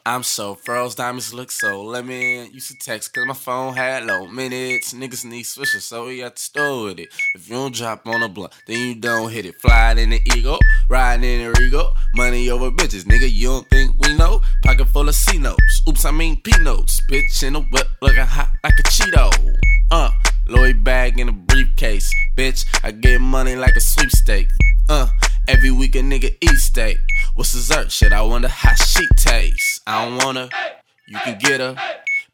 I'm 0.10 0.24
so 0.24 0.56
froze, 0.56 0.96
diamonds 0.96 1.36
look 1.36 1.52
so 1.52 1.84
lemon. 1.84 2.50
Used 2.52 2.72
to 2.72 2.78
text 2.80 3.14
cause 3.14 3.28
my 3.28 3.36
phone 3.36 3.76
had 3.76 4.08
low 4.08 4.26
minutes. 4.26 4.92
Niggas 4.92 5.24
need 5.24 5.44
switches, 5.44 5.86
so 5.86 6.08
we 6.08 6.18
got 6.18 6.36
to 6.36 6.42
store 6.42 6.86
with 6.86 7.00
it. 7.00 7.10
If 7.36 7.48
you 7.48 7.54
don't 7.54 7.76
drop 7.76 8.08
on 8.08 8.24
a 8.24 8.28
blunt, 8.28 8.52
then 8.66 8.80
you 8.80 8.96
don't 8.96 9.32
hit 9.32 9.46
it. 9.46 9.62
Flying 9.62 10.00
in 10.00 10.10
the 10.10 10.22
ego, 10.36 10.58
riding 10.90 11.42
in 11.42 11.52
the 11.52 11.60
Rego. 11.60 11.94
Money 12.16 12.50
over 12.50 12.72
bitches, 12.72 13.04
nigga, 13.04 13.32
you 13.32 13.50
don't 13.50 13.70
think 13.70 13.96
we 14.00 14.18
know? 14.18 14.42
Pocket 14.64 14.88
full 14.88 15.08
of 15.08 15.14
C 15.14 15.38
notes, 15.38 15.84
oops, 15.88 16.04
I 16.06 16.10
mean 16.10 16.42
P 16.42 16.54
notes. 16.64 17.00
Bitch 17.08 17.44
in 17.44 17.56
a 17.56 17.62
whip, 17.62 17.88
looking 18.02 18.26
hot 18.26 18.50
like 18.64 18.80
a 18.80 18.84
Cheeto. 18.90 19.32
Uh, 19.92 20.10
Lloyd 20.48 20.84
bag 20.84 21.20
in 21.20 21.30
a 21.30 21.32
briefcase. 21.32 22.12
Bitch, 22.36 22.66
I 22.84 22.90
get 22.90 23.22
money 23.22 23.56
like 23.56 23.76
a 23.76 23.80
sweepstake. 23.80 24.48
Uh, 24.90 25.08
every 25.50 25.72
week 25.72 25.96
a 25.96 26.00
nigga 26.00 26.36
eat 26.42 26.58
steak. 26.58 27.00
What's 27.34 27.54
dessert? 27.54 27.92
Shit, 27.92 28.14
I 28.14 28.22
wonder 28.22 28.48
how 28.48 28.76
she 28.76 29.08
tastes. 29.18 29.82
I 29.88 30.06
don't 30.06 30.24
wanna, 30.24 30.48
you 31.08 31.18
can 31.24 31.40
get 31.40 31.60
her. 31.60 31.76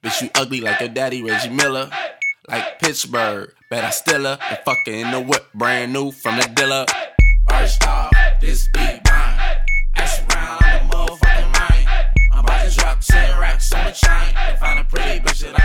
Bitch, 0.04 0.22
you 0.22 0.30
ugly 0.36 0.60
like 0.60 0.82
your 0.82 0.90
daddy, 0.90 1.24
Reggie 1.24 1.50
Miller. 1.50 1.90
Like 2.50 2.80
Pittsburgh, 2.80 3.54
bet 3.70 3.86
I 3.86 3.90
still 3.92 4.24
her. 4.24 4.38
And 4.50 4.60
fuck 4.66 4.80
her 4.86 4.92
in 4.92 5.12
the 5.12 5.22
whip, 5.22 5.48
brand 5.54 5.94
new 5.94 6.12
from 6.12 6.36
the 6.36 6.48
dealer. 6.56 6.86
First 7.50 7.88
off, 7.88 8.12
this 8.42 8.68
be 8.74 8.82
mine. 8.82 9.58
Ask 9.96 10.22
around 10.36 10.60
the 10.60 10.96
motherfucking 10.96 11.52
mind. 11.60 11.88
I'm 12.34 12.40
about 12.40 12.70
to 12.70 12.78
drop 12.78 13.00
10 13.00 13.40
racks 13.40 13.72
on 13.72 13.86
the 13.86 13.92
chain. 13.92 14.36
And 14.36 14.60
find 14.60 14.80
a 14.80 14.84
pretty 14.84 15.22
bitch 15.22 15.40
that 15.40 15.58
I 15.58 15.65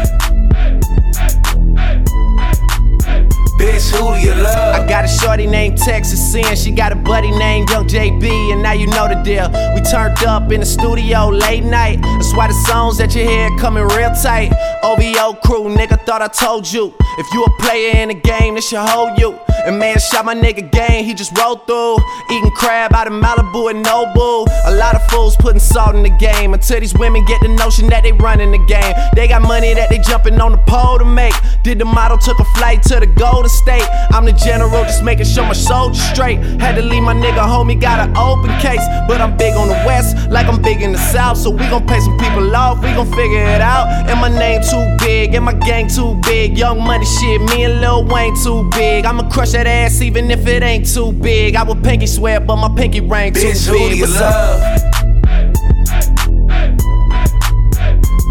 Bitch, 3.71 3.89
who 3.89 4.13
do 4.13 4.19
you 4.19 4.35
love? 4.35 4.75
I 4.75 4.85
got 4.85 5.05
a 5.05 5.07
shorty 5.07 5.47
named 5.47 5.77
Texas 5.77 6.31
Sin. 6.31 6.55
She 6.57 6.71
got 6.71 6.91
a 6.91 6.95
buddy 6.95 7.31
named 7.31 7.69
Young 7.69 7.87
JB, 7.87 8.51
and 8.51 8.61
now 8.61 8.73
you 8.73 8.87
know 8.87 9.07
the 9.07 9.15
deal. 9.23 9.47
We 9.73 9.81
turned 9.81 10.21
up 10.23 10.51
in 10.51 10.59
the 10.59 10.65
studio 10.65 11.29
late 11.29 11.63
night. 11.63 12.01
That's 12.01 12.35
why 12.35 12.47
the 12.47 12.53
songs 12.67 12.97
that 12.97 13.15
you 13.15 13.25
hear 13.25 13.49
coming 13.57 13.83
real 13.83 14.11
tight. 14.21 14.51
OVO 14.83 15.39
crew, 15.45 15.73
nigga, 15.73 16.05
thought 16.05 16.21
I 16.21 16.27
told 16.27 16.71
you. 16.71 16.93
If 17.17 17.33
you 17.33 17.43
a 17.43 17.49
player 17.61 18.01
in 18.01 18.09
the 18.09 18.15
game, 18.15 18.55
this 18.55 18.67
should 18.67 18.79
hold 18.79 19.17
you. 19.17 19.39
And 19.65 19.77
man, 19.77 19.99
shot 19.99 20.25
my 20.25 20.33
nigga 20.33 20.69
game, 20.71 21.05
he 21.05 21.13
just 21.13 21.37
rolled 21.37 21.67
through. 21.67 21.97
Eating 22.31 22.51
crab 22.51 22.93
out 22.93 23.07
of 23.07 23.13
Malibu 23.13 23.69
and 23.69 23.85
Nobu. 23.85 24.47
A 24.65 24.75
lot 24.75 24.95
of 24.95 25.03
fools 25.07 25.35
putting 25.37 25.59
salt 25.59 25.95
in 25.95 26.03
the 26.03 26.09
game 26.09 26.53
until 26.53 26.79
these 26.79 26.95
women 26.95 27.23
get 27.25 27.41
the 27.41 27.49
notion 27.49 27.87
that 27.89 28.03
they 28.03 28.11
running 28.11 28.51
the 28.51 28.65
game. 28.65 28.95
They 29.13 29.27
got 29.27 29.43
money 29.43 29.73
that 29.73 29.89
they 29.89 29.99
jumping 29.99 30.39
on 30.41 30.51
the 30.51 30.57
pole 30.67 30.97
to 30.97 31.05
make. 31.05 31.35
Did 31.63 31.79
the 31.79 31.85
model, 31.85 32.17
took 32.17 32.39
a 32.39 32.45
flight 32.55 32.81
to 32.83 32.99
the 32.99 33.05
Golden 33.05 33.49
State. 33.61 33.85
I'm 34.11 34.25
the 34.25 34.31
general, 34.33 34.83
just 34.85 35.03
making 35.03 35.25
sure 35.25 35.43
my 35.45 35.53
soldiers 35.53 36.01
straight. 36.01 36.39
Had 36.59 36.75
to 36.75 36.81
leave 36.81 37.03
my 37.03 37.13
nigga 37.13 37.39
homie, 37.45 37.79
got 37.79 37.99
an 37.99 38.15
open 38.17 38.49
case. 38.59 38.81
But 39.07 39.21
I'm 39.21 39.37
big 39.37 39.53
on 39.53 39.67
the 39.67 39.79
west, 39.85 40.17
like 40.31 40.47
I'm 40.47 40.61
big 40.61 40.81
in 40.81 40.91
the 40.93 40.97
south. 40.97 41.37
So 41.37 41.49
we 41.51 41.59
gon' 41.69 41.85
pay 41.85 41.99
some 41.99 42.17
people 42.17 42.55
off, 42.55 42.77
we 42.83 42.89
gon' 42.93 43.05
figure 43.11 43.43
it 43.43 43.61
out. 43.61 43.87
And 44.09 44.19
my 44.19 44.29
name 44.29 44.61
too 44.63 44.83
big, 45.05 45.35
and 45.35 45.45
my 45.45 45.53
gang 45.53 45.87
too 45.87 46.19
big. 46.23 46.57
Young 46.57 46.79
money 46.83 47.05
shit, 47.05 47.39
me 47.41 47.65
and 47.65 47.81
Lil 47.81 48.05
Wayne 48.05 48.35
too 48.43 48.67
big. 48.71 49.05
I'ma 49.05 49.29
crush 49.29 49.51
that 49.51 49.67
ass 49.67 50.01
even 50.01 50.31
if 50.31 50.47
it 50.47 50.63
ain't 50.63 50.87
too 50.91 51.11
big. 51.13 51.55
I 51.55 51.63
would 51.63 51.83
pinky 51.83 52.07
swear, 52.07 52.39
but 52.39 52.55
my 52.55 52.69
pinky 52.75 53.01
ring 53.01 53.33
too 53.33 53.41
Bitch, 53.41 53.67
who 53.67 53.73
big. 53.73 53.91
do 53.91 53.95
you 53.97 54.03
What's 54.03 54.17
up? 54.21 54.59
love? 54.59 55.81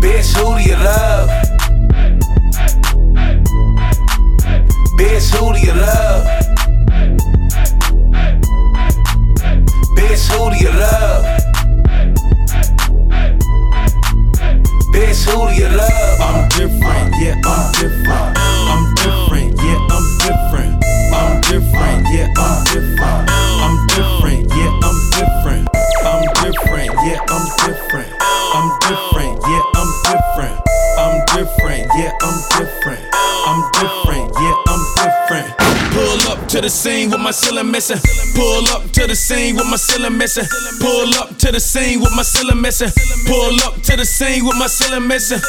Bitch, 0.02 0.34
who 0.36 0.58
do 0.58 0.62
you 0.68 0.76
love? 0.76 1.49
Bitch, 5.10 5.34
who 5.34 5.52
do 5.52 5.58
you 5.58 5.72
love? 5.72 6.24
Bitch, 9.96 10.24
who 10.30 10.50
do 10.50 10.56
you 10.62 10.70
love? 10.70 11.24
Bitch, 14.94 15.24
who 15.26 15.48
do 15.48 15.54
you 15.60 15.68
love? 15.76 16.20
I'm 16.20 16.48
different, 16.50 17.14
yeah, 17.20 17.40
I'm 17.44 17.72
different. 17.72 18.38
I'm 18.38 18.94
different, 18.94 19.58
yeah, 19.58 19.88
I'm 19.90 20.06
different. 20.20 20.84
I'm 21.12 21.40
different, 21.40 22.06
yeah, 22.14 22.32
I'm 22.36 22.64
different. 22.66 23.30
I'm 23.30 23.86
different, 23.88 24.48
yeah, 24.54 24.80
I'm 24.80 25.10
different. 25.10 25.39
To 36.60 36.66
the 36.66 36.70
scene 36.70 37.10
with 37.10 37.20
my 37.20 37.30
ceiling 37.30 37.70
missing. 37.70 37.96
Pull 38.34 38.68
up 38.68 38.90
to 38.92 39.06
the 39.06 39.14
scene 39.14 39.56
with 39.56 39.64
my 39.70 39.76
ceiling 39.76 40.18
missing. 40.18 40.44
Pull 40.78 41.14
up 41.16 41.36
to 41.38 41.52
the 41.52 41.60
scene 41.60 42.00
with 42.00 42.12
my 42.14 42.22
ceiling 42.22 42.60
missing. 42.60 42.90
Pull 43.26 43.56
up 43.64 43.80
to 43.80 43.96
the 43.96 44.04
scene 44.04 44.44
with 44.44 44.56
my 44.58 44.66
ceiling 44.66 45.08
missing. 45.08 45.40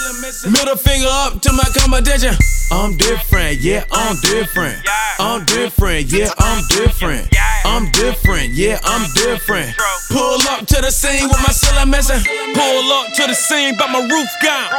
Middle 0.50 0.78
finger 0.78 1.08
up 1.10 1.42
to 1.42 1.52
my 1.52 1.68
competition. 1.76 2.34
I'm 2.72 2.96
different, 2.96 3.60
yeah, 3.60 3.84
I'm 3.92 4.16
different. 4.22 4.80
I'm 5.20 5.44
different, 5.46 6.12
yeah, 6.14 6.32
I'm 6.38 6.64
different. 6.70 7.28
I'm 7.66 7.92
different, 7.92 8.54
yeah, 8.54 8.80
I'm 8.84 9.04
different. 9.14 9.76
Pull 10.10 10.40
up 10.48 10.66
to 10.66 10.82
the 10.82 10.92
scene 10.92 11.28
with 11.28 11.42
my 11.44 11.52
ceiling 11.52 11.90
missing. 11.90 12.24
Pull 12.56 12.92
up 12.94 13.12
to 13.16 13.28
the 13.28 13.34
scene, 13.34 13.76
but 13.78 13.90
my 13.92 14.00
roof 14.00 14.30
gone. 14.42 14.72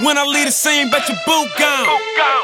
When 0.00 0.16
I 0.16 0.24
leave 0.24 0.46
the 0.46 0.52
scene, 0.52 0.90
bet 0.90 1.08
your 1.08 1.18
boot 1.26 1.50
gone. 1.58 1.86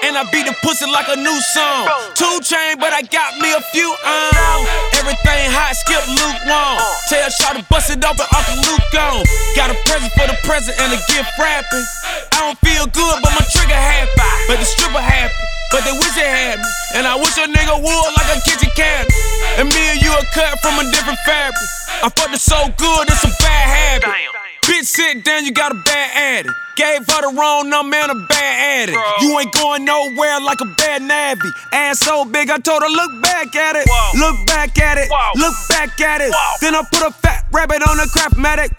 And 0.04 0.18
I 0.18 0.28
beat 0.30 0.44
the 0.44 0.54
pussy 0.60 0.84
like 0.90 1.08
a 1.08 1.16
new 1.16 1.40
song. 1.54 1.88
Two 2.14 2.40
chain, 2.42 2.76
but 2.78 2.92
I 2.92 3.02
got 3.02 3.23
me 3.40 3.48
a 3.56 3.62
few 3.72 3.88
on. 3.88 4.60
Everything 5.00 5.48
hot, 5.48 5.72
skip 5.72 6.04
lukewarm. 6.04 6.76
Tell 7.08 7.28
Shaw 7.32 7.56
to 7.56 7.64
bust 7.72 7.88
it 7.88 8.04
open, 8.04 8.26
Uncle 8.28 8.58
Luke 8.68 8.86
gone. 8.92 9.24
Got 9.56 9.72
a 9.72 9.76
present 9.88 10.12
for 10.12 10.26
the 10.28 10.36
present 10.44 10.76
and 10.80 10.92
a 10.92 11.00
gift 11.08 11.32
wrapping. 11.40 11.86
I 12.32 12.44
don't 12.44 12.60
feel 12.60 12.84
good, 12.92 13.16
but 13.24 13.32
my 13.32 13.44
trigger 13.48 13.76
happy. 13.76 14.12
But 14.48 14.60
the 14.60 14.68
stripper 14.68 15.00
happy. 15.00 15.32
But 15.72 15.88
they 15.88 15.96
wish 15.96 16.14
they 16.14 16.28
had 16.28 16.60
me. 16.60 16.70
And 16.94 17.06
I 17.08 17.16
wish 17.16 17.34
a 17.40 17.48
nigga 17.48 17.80
would 17.80 18.10
like 18.14 18.30
a 18.30 18.38
kitchen 18.44 18.70
cabinet. 18.76 19.10
And 19.56 19.72
me 19.72 19.82
and 19.96 20.00
you 20.04 20.12
are 20.12 20.26
cut 20.36 20.60
from 20.60 20.78
a 20.78 20.84
different 20.92 21.18
fabric. 21.24 21.68
I 22.04 22.12
fucked 22.12 22.34
it 22.34 22.44
so 22.44 22.68
good, 22.76 23.08
it's 23.08 23.24
a 23.24 23.32
bad 23.40 24.02
habit. 24.04 24.43
Bitch, 24.64 24.84
sit 24.84 25.24
down, 25.24 25.44
you 25.44 25.52
got 25.52 25.72
a 25.72 25.74
bad 25.74 26.10
addict. 26.16 26.54
Gave 26.76 27.06
her 27.06 27.20
the 27.20 27.36
wrong 27.38 27.68
number 27.68 27.96
and 27.96 28.12
a 28.12 28.26
bad 28.26 28.88
addict. 28.88 28.98
You 29.20 29.38
ain't 29.38 29.52
going 29.52 29.84
nowhere 29.84 30.40
like 30.40 30.60
a 30.60 30.74
bad 30.78 31.02
navvy. 31.02 31.48
Ass 31.72 32.00
so 32.00 32.24
big, 32.24 32.48
I 32.50 32.58
told 32.58 32.82
her, 32.82 32.88
look 32.88 33.22
back 33.22 33.54
at 33.54 33.76
it. 33.76 33.86
Look 34.18 34.46
back 34.46 34.78
at 34.78 34.96
it. 34.98 35.10
Look 35.36 35.54
back 35.68 36.00
at 36.00 36.20
it. 36.22 36.32
Then 36.60 36.74
I 36.74 36.82
put 36.90 37.02
a 37.06 37.10
fat 37.12 37.44
rabbit 37.52 37.82
on 37.86 38.00
a 38.00 38.06
crap 38.08 38.36
medic. 38.38 38.72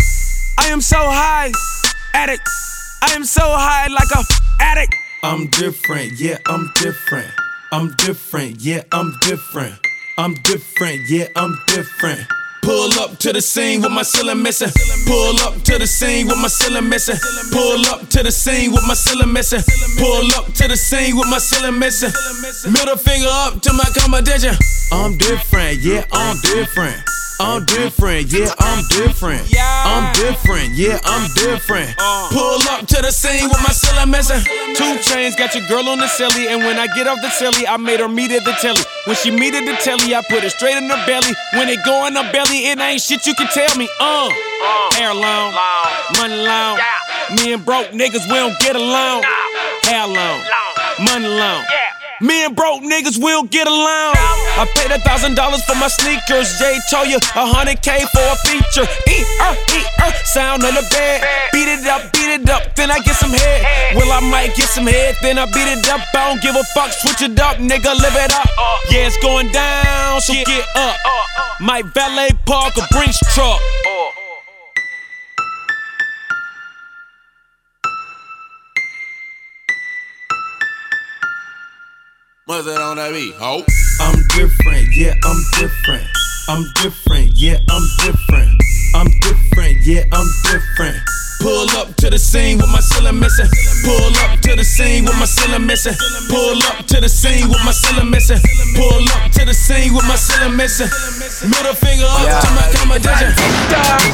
I 0.60 0.68
am 0.68 0.82
so 0.82 0.98
high, 0.98 1.52
addict. 2.14 2.42
I 3.04 3.14
am 3.14 3.24
so 3.24 3.44
high 3.44 3.88
like 3.88 4.10
a 4.16 4.24
addict. 4.60 4.96
I'm 5.24 5.48
different, 5.48 6.20
yeah, 6.20 6.40
I'm 6.48 6.72
different. 6.76 7.32
I'm 7.72 7.94
different, 7.98 8.62
yeah, 8.62 8.84
I'm 8.92 9.14
different. 9.22 9.76
I'm 10.18 10.34
different, 10.44 11.10
yeah, 11.10 11.28
I'm 11.36 11.58
different. 11.68 12.26
Pull 12.66 13.00
up 13.00 13.18
to 13.20 13.32
the 13.32 13.42
scene 13.42 13.84
with 13.84 13.92
my 13.92 14.02
ceiling 14.02 14.42
missing. 14.42 14.72
Pull 15.06 15.40
up 15.42 15.62
to 15.64 15.78
the 15.78 15.86
scene 15.86 16.26
with 16.26 16.38
my 16.38 16.48
ceiling 16.48 16.90
missing. 16.90 17.16
Pull 17.52 17.86
up 17.86 18.10
to 18.10 18.24
the 18.24 18.32
scene 18.32 18.72
with 18.72 18.84
my 18.88 18.96
ceiling 18.96 19.32
missing. 19.32 19.62
Pull 20.00 20.34
up 20.34 20.52
to 20.54 20.68
the 20.68 20.76
scene 20.76 21.16
with 21.16 21.30
my 21.30 21.38
ceiling 21.38 21.78
missing. 21.78 22.10
Middle 22.72 22.98
finger 22.98 23.30
up 23.30 23.62
to 23.62 23.74
my 23.74 23.86
competition. 23.96 24.56
I'm 24.92 25.16
different, 25.18 25.80
yeah, 25.82 26.06
I'm 26.12 26.38
different. 26.42 26.98
I'm 27.38 27.66
different, 27.66 28.32
yeah, 28.32 28.54
I'm 28.60 28.82
different. 28.88 29.44
I'm 29.60 30.14
different, 30.16 30.72
yeah, 30.74 31.00
I'm 31.04 31.30
different. 31.36 31.92
Pull 32.32 32.62
up 32.72 32.88
to 32.88 33.02
the 33.04 33.12
scene 33.12 33.50
with 33.50 33.60
my 33.62 33.76
ceiling 33.76 34.10
missing. 34.10 34.40
2 34.40 35.04
Chainz, 35.04 35.38
got 35.38 35.54
your 35.54 35.68
girl 35.68 35.90
on 35.90 36.00
the 36.00 36.08
celly, 36.08 36.48
and 36.48 36.64
when 36.64 36.80
I 36.80 36.88
get 36.96 37.08
off 37.08 37.20
the 37.22 37.28
telly, 37.38 37.68
I 37.68 37.76
made 37.76 38.00
her 38.00 38.08
meet 38.08 38.32
at 38.32 38.46
the 38.46 38.54
telly. 38.64 38.80
When 39.04 39.18
she 39.18 39.32
meet 39.32 39.54
at 39.54 39.66
the 39.66 39.76
telly, 39.84 40.16
I 40.16 40.24
put 40.30 40.46
it 40.46 40.52
straight 40.52 40.78
in 40.78 40.90
her 40.90 41.06
belly. 41.06 41.36
When 41.54 41.68
it 41.68 41.84
go 41.84 42.08
in 42.08 42.16
her 42.16 42.32
belly, 42.32 42.55
it 42.64 42.80
ain't 42.80 43.02
shit 43.02 43.26
you 43.28 43.34
can 43.36 43.48
tell 43.48 43.78
me. 43.78 43.90
Uh, 44.00 44.30
hair 44.96 45.14
long, 45.14 45.54
money 46.18 46.36
long. 46.36 46.80
Me 47.36 47.54
and 47.54 47.66
broke 47.66 47.88
niggas, 47.88 48.26
we 48.30 48.36
don't 48.36 48.58
get 48.60 48.76
along. 48.76 49.24
Hair 49.84 50.08
long, 50.08 50.42
money 51.00 51.28
long. 51.28 51.64
Me 52.22 52.46
and 52.46 52.56
broke 52.56 52.82
niggas 52.82 53.22
will 53.22 53.44
get 53.44 53.68
along. 53.68 54.16
I 54.56 54.66
paid 54.76 54.92
a 54.92 55.00
thousand 55.00 55.36
dollars 55.36 55.64
for 55.66 55.76
my 55.76 55.90
sneakers. 55.90 56.48
Jay 56.60 56.80
told 56.90 57.08
you 57.08 57.18
a 57.18 57.46
hundred 57.46 57.82
K 57.82 58.06
for 58.08 58.24
a 58.24 58.36
feature. 58.48 58.88
Eat 59.12 59.28
er, 59.44 59.52
eat 59.76 59.90
er, 60.00 60.16
sound 60.24 60.64
on 60.64 60.74
the 60.76 60.88
bed. 60.96 61.28
Beat 61.52 61.68
it 61.68 61.86
up, 61.88 62.08
beat 62.14 62.40
it 62.40 62.50
up, 62.50 62.74
then 62.76 62.90
I 62.90 63.00
get 63.00 63.16
some 63.16 63.32
head. 63.32 63.98
Well, 63.98 64.12
I 64.12 64.22
might 64.32 64.56
get 64.56 64.70
some 64.70 64.88
head, 64.88 65.16
then 65.22 65.38
I 65.38 65.46
beat 65.46 65.68
it 65.68 65.84
up. 65.90 66.00
I 66.16 66.32
don't 66.32 66.42
give 66.42 66.56
a 66.56 66.64
fuck, 66.72 66.92
switch 66.94 67.22
it 67.22 67.38
up, 67.40 67.58
nigga, 67.58 67.92
live 68.00 68.16
it 68.16 68.32
up. 68.32 68.48
Yeah, 68.90 69.12
it's 69.12 69.18
going 69.18 69.52
down, 69.52 70.22
so 70.22 70.34
get 70.34 70.66
up. 70.76 70.96
Might 71.60 71.86
valet 71.94 72.32
park 72.46 72.78
a 72.78 72.88
Brinks 72.96 73.20
truck. 73.36 73.60
What's 82.48 82.66
that 82.66 82.80
on 82.80 82.98
that 82.98 83.12
beat? 83.12 83.34
Oh. 83.42 83.66
I'm 84.00 84.22
different, 84.38 84.96
yeah, 84.96 85.16
I'm 85.24 85.42
different. 85.58 86.06
I'm 86.48 86.64
different, 86.76 87.32
yeah, 87.34 87.58
I'm 87.72 87.82
different. 88.06 88.62
I'm 88.94 89.08
different, 89.22 89.78
yeah, 89.82 90.04
I'm 90.14 90.28
different. 90.44 91.02
Pull 91.46 91.70
up 91.78 91.94
to 92.02 92.10
the 92.10 92.18
scene 92.18 92.58
with 92.58 92.74
my 92.74 92.82
ceiling 92.82 93.22
missing. 93.22 93.46
Pull 93.86 94.18
up 94.26 94.42
to 94.42 94.58
the 94.58 94.66
scene 94.66 95.06
with 95.06 95.14
my 95.22 95.30
ceiling 95.30 95.70
missing. 95.70 95.94
Pull 96.26 96.58
up 96.74 96.82
to 96.90 96.98
the 96.98 97.06
scene 97.06 97.46
with 97.46 97.62
my 97.62 97.70
ceiling 97.70 98.10
missing. 98.10 98.42
Pull 98.74 99.06
up 99.14 99.30
to 99.30 99.46
the 99.46 99.54
scene 99.54 99.94
with 99.94 100.10
my 100.10 100.18
ceiling 100.18 100.58
missing. 100.58 100.90
Middle 101.46 101.78
finger 101.78 102.10
up 102.10 102.42
to 102.42 102.50
my 102.50 102.66
competition. 102.74 103.30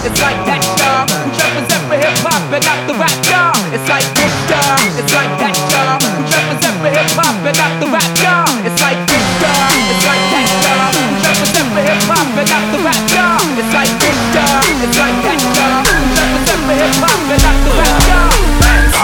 It's 0.04 0.20
like 0.20 0.44
that 0.44 0.60
star. 0.60 1.08
Represent 1.08 1.84
for 1.88 2.04
hip 2.04 2.20
hop 2.20 2.52
and 2.52 2.68
not 2.68 2.84
the 2.92 3.00
rap 3.00 3.16
star. 3.24 3.56
It's 3.72 3.88
like 3.88 4.04
this 4.12 4.34
star. 4.52 4.76
It's 5.00 5.14
like 5.16 5.32
that 5.40 5.56
star. 5.56 6.04
Represent 6.04 6.76
for 6.84 6.92
hip 6.92 7.16
hop 7.16 7.48
and 7.48 7.56
not 7.56 7.74
the 7.80 7.88
rap 7.96 8.12
star. 8.20 8.44
It's 8.68 8.80
like 8.84 9.00
this 9.08 9.24
star. 9.40 9.72
It's 9.88 10.04
like 10.04 10.26
that 10.36 10.48
star. 10.60 10.84
Represent 11.32 11.68
for 11.72 11.80
hip 11.80 12.04
hop 12.12 12.28
and 12.28 12.50
not 12.52 12.66
the 12.76 12.80
rap 12.84 13.00
star. 13.08 13.40
It's 13.56 13.72
like 13.72 13.94
this 14.04 14.20
star. 14.36 14.60
It's 14.84 15.00
like 15.00 15.18
that 15.24 15.40
star. 15.40 15.91
Hip 16.72 16.96
hop 17.04 17.32
and 17.32 17.44
not 17.44 17.58
the 17.66 18.02
star. 18.02 18.31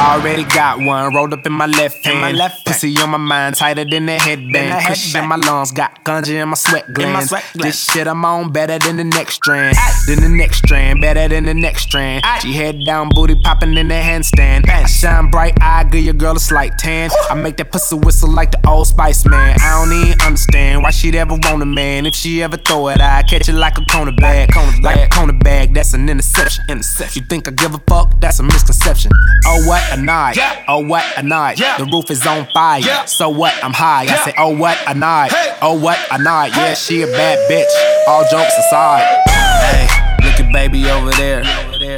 Already 0.07 0.45
got 0.45 0.79
one 0.79 1.13
rolled 1.13 1.33
up 1.33 1.45
in 1.45 1.51
my 1.51 1.65
left 1.65 2.05
hand. 2.05 2.39
Pussy 2.65 2.97
on 2.97 3.09
my 3.09 3.17
mind, 3.17 3.55
tighter 3.55 3.83
than 3.83 4.05
the 4.05 4.17
headband. 4.17 4.85
Kush 4.85 5.13
in 5.13 5.27
my 5.27 5.35
lungs, 5.35 5.71
got 5.71 6.01
ganja 6.05 6.41
in 6.41 6.47
my 6.47 6.55
sweat 6.55 6.93
glands. 6.93 7.33
This 7.53 7.91
shit 7.91 8.07
I'm 8.07 8.23
on 8.23 8.53
better 8.53 8.79
than 8.79 8.95
the 8.95 9.03
next 9.03 9.33
strand. 9.33 9.75
Than 10.07 10.21
the 10.21 10.29
next 10.29 10.59
strand, 10.59 11.01
better 11.01 11.27
than 11.27 11.43
the 11.43 11.53
next 11.53 11.81
strand. 11.81 12.23
She 12.41 12.53
head 12.53 12.85
down, 12.85 13.09
booty 13.09 13.35
popping 13.35 13.75
in 13.75 13.89
the 13.89 13.95
handstand. 13.95 14.69
I 14.69 14.85
shine 14.85 15.29
bright, 15.29 15.57
I 15.61 15.83
give 15.83 16.05
your 16.05 16.13
girl 16.13 16.37
a 16.37 16.39
slight 16.39 16.77
tan. 16.77 17.09
I 17.29 17.33
make 17.33 17.57
that 17.57 17.73
pussy 17.73 17.97
whistle 17.97 18.31
like 18.31 18.51
the 18.51 18.65
old 18.65 18.87
Spice 18.87 19.25
Man. 19.25 19.57
I 19.59 19.83
don't 19.83 19.91
even 19.91 20.21
understand 20.21 20.83
why 20.83 20.91
she'd 20.91 21.15
ever 21.15 21.33
want 21.33 21.61
a 21.61 21.65
man. 21.65 22.05
If 22.05 22.15
she 22.15 22.41
ever 22.43 22.55
throw 22.55 22.87
it, 22.87 23.01
I 23.01 23.23
catch 23.23 23.49
it 23.49 23.55
like 23.55 23.77
a 23.77 23.81
cornerback. 23.81 24.55
Like 24.81 25.05
a 25.05 25.09
cornerback, 25.09 25.73
that's 25.73 25.93
an 25.93 26.07
interception. 26.07 26.63
Interception. 26.69 27.21
You 27.21 27.27
think 27.27 27.49
I 27.49 27.51
give 27.51 27.73
a 27.73 27.81
fuck? 27.89 28.21
That's 28.21 28.39
a 28.39 28.43
misconception. 28.43 29.11
Oh 29.45 29.67
what 29.67 29.96
a 29.97 30.01
night. 30.01 30.37
Oh 30.67 30.79
what 30.79 31.03
a 31.17 31.23
night. 31.23 31.57
The 31.57 31.87
roof 31.91 32.11
is 32.11 32.25
on 32.25 32.47
fire. 32.53 32.81
So 33.07 33.29
what? 33.29 33.53
I'm 33.63 33.73
high. 33.73 34.03
I 34.03 34.15
say 34.25 34.33
oh 34.37 34.55
what 34.55 34.77
a 34.87 34.93
night. 34.93 35.31
Oh 35.61 35.79
what 35.79 35.99
a 36.11 36.21
night. 36.21 36.51
Yeah, 36.55 36.73
she 36.73 37.01
a 37.01 37.07
bad 37.07 37.37
bitch. 37.49 38.07
All 38.07 38.23
jokes 38.29 38.57
aside. 38.57 39.03
Hey, 39.27 39.87
look 40.23 40.39
at 40.39 40.51
baby 40.53 40.89
over 40.89 41.11
there. 41.11 41.43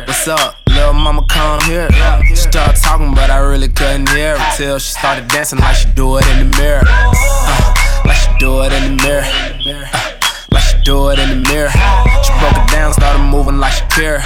What's 0.06 0.28
up? 0.28 0.56
Little 0.70 0.94
mama 0.94 1.26
come 1.30 1.62
here. 1.62 1.90
She 2.28 2.36
started 2.36 2.82
talking, 2.82 3.14
but 3.14 3.30
I 3.30 3.38
really 3.40 3.68
couldn't 3.68 4.10
hear 4.10 4.38
her 4.38 4.58
till 4.58 4.80
she 4.80 4.92
started 4.94 5.28
dancing 5.28 5.60
like 5.60 5.76
she 5.76 5.90
do 5.90 6.18
it 6.18 6.28
in 6.28 6.50
the 6.50 6.58
mirror. 6.58 6.84
Uh, 6.86 7.74
like 8.06 8.18
she 8.18 8.30
do 8.40 8.62
it 8.64 8.72
in 8.72 8.98
the 8.98 9.04
mirror. 9.04 9.24
Uh, 9.26 10.12
like 10.52 10.64
she 10.64 10.82
do 10.84 11.10
it 11.10 11.20
in 11.20 11.30
the 11.30 11.50
mirror. 11.50 11.70
She 12.24 12.32
broke 12.40 12.56
it 12.56 12.72
down, 12.72 12.94
started 12.94 13.24
moving 13.24 13.58
like 13.58 13.74
she 13.74 13.84
care. 13.90 14.24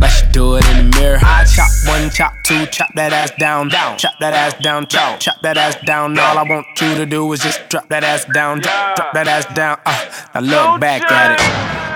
Like 0.00 0.10
she 0.10 0.26
do 0.32 0.56
it 0.56 0.68
in 0.70 0.90
the 0.90 0.98
mirror. 0.98 1.18
I 1.22 1.44
chop 1.44 1.70
one, 1.86 2.10
chop 2.10 2.34
two, 2.44 2.66
chop 2.66 2.88
that 2.94 3.12
ass 3.12 3.30
down, 3.38 3.68
down. 3.68 3.98
Chop 3.98 4.14
that 4.20 4.34
ass 4.34 4.54
down, 4.62 4.86
chop, 4.86 5.20
chop 5.20 5.40
that 5.42 5.56
ass 5.56 5.76
down. 5.84 6.18
All 6.18 6.38
I 6.38 6.42
want 6.42 6.66
you 6.80 6.94
to 6.94 7.06
do 7.06 7.32
is 7.32 7.40
just 7.40 7.68
drop 7.68 7.88
that 7.88 8.04
ass 8.04 8.24
down, 8.26 8.60
drop, 8.60 8.96
drop 8.96 9.12
that 9.14 9.28
ass 9.28 9.46
down. 9.54 9.78
Uh, 9.86 10.40
now 10.40 10.72
look 10.72 10.80
back 10.80 11.02
at 11.10 11.90
it. 11.90 11.93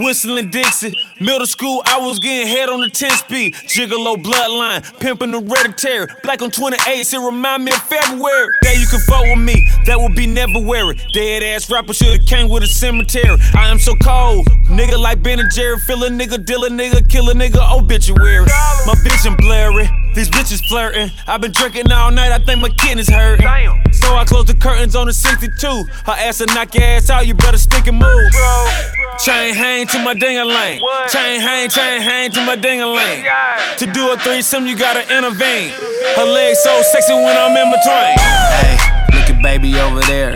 Whistling 0.00 0.50
Dixie, 0.50 0.96
middle 1.20 1.46
school, 1.46 1.82
I 1.86 1.98
was 1.98 2.18
getting 2.18 2.46
head 2.46 2.68
on 2.68 2.80
the 2.80 2.88
10 2.88 3.10
speed. 3.10 3.54
Gigolo 3.54 4.16
bloodline, 4.16 4.82
pimping 5.00 5.30
the 5.30 5.40
hereditary. 5.40 6.06
Black 6.22 6.42
on 6.42 6.50
28, 6.50 6.78
it 6.86 7.18
remind 7.18 7.64
me 7.64 7.72
of 7.72 7.82
February. 7.82 8.52
Yeah, 8.64 8.72
you 8.72 8.86
can 8.86 9.00
fuck 9.00 9.22
with 9.22 9.38
me, 9.38 9.70
that 9.86 9.98
would 10.00 10.14
be 10.14 10.26
never 10.26 10.58
weary. 10.58 11.00
Dead 11.12 11.42
ass 11.42 11.70
rapper 11.70 11.92
should've 11.92 12.26
came 12.26 12.48
with 12.48 12.62
a 12.62 12.66
cemetery. 12.66 13.36
I 13.54 13.68
am 13.68 13.78
so 13.78 13.94
cold, 14.02 14.46
nigga 14.66 14.98
like 14.98 15.22
Ben 15.22 15.38
and 15.38 15.52
Jerry. 15.52 15.78
Fill 15.78 16.04
a 16.04 16.08
nigga, 16.08 16.44
deal 16.44 16.64
a 16.64 16.70
nigga, 16.70 17.08
kill 17.08 17.30
a 17.30 17.34
nigga, 17.34 17.60
obituary. 17.72 18.46
My 18.86 18.94
bitch 19.04 19.26
and 19.26 19.36
blurry, 19.36 19.88
these 20.14 20.30
bitches 20.30 20.66
flirting. 20.68 21.10
I've 21.26 21.40
been 21.40 21.52
drinking 21.52 21.92
all 21.92 22.10
night, 22.10 22.32
I 22.32 22.38
think 22.38 22.60
my 22.60 22.70
kidneys 22.70 23.08
hurting. 23.08 23.46
So 23.92 24.14
I 24.16 24.24
close 24.24 24.46
the 24.46 24.54
curtains 24.54 24.96
on 24.96 25.06
the 25.06 25.12
62. 25.12 25.84
Her 26.06 26.12
ass 26.12 26.40
will 26.40 26.46
knock 26.48 26.74
your 26.74 26.84
ass 26.84 27.10
out, 27.10 27.26
you 27.26 27.34
better 27.34 27.58
stick 27.58 27.86
and 27.86 27.98
move. 27.98 28.32
Chain 29.18 29.54
hang 29.54 29.83
to 29.88 29.98
my 30.02 30.14
ding-a-ling. 30.14 30.80
Chain 31.08 31.40
hang, 31.40 31.68
chain 31.68 32.00
hang 32.00 32.30
to 32.30 32.44
my 32.44 32.56
ding-a-ling. 32.56 33.24
To 33.78 33.86
do 33.86 34.12
a 34.12 34.16
threesome, 34.18 34.66
you 34.66 34.76
gotta 34.76 35.02
intervene. 35.16 35.70
Her 36.16 36.24
legs 36.24 36.60
so 36.60 36.82
sexy 36.82 37.12
when 37.12 37.36
I'm 37.36 37.56
in 37.56 37.70
between. 37.70 38.16
Hey, 38.18 38.76
look 39.12 39.30
at 39.30 39.42
baby 39.42 39.78
over 39.80 40.00
there. 40.02 40.34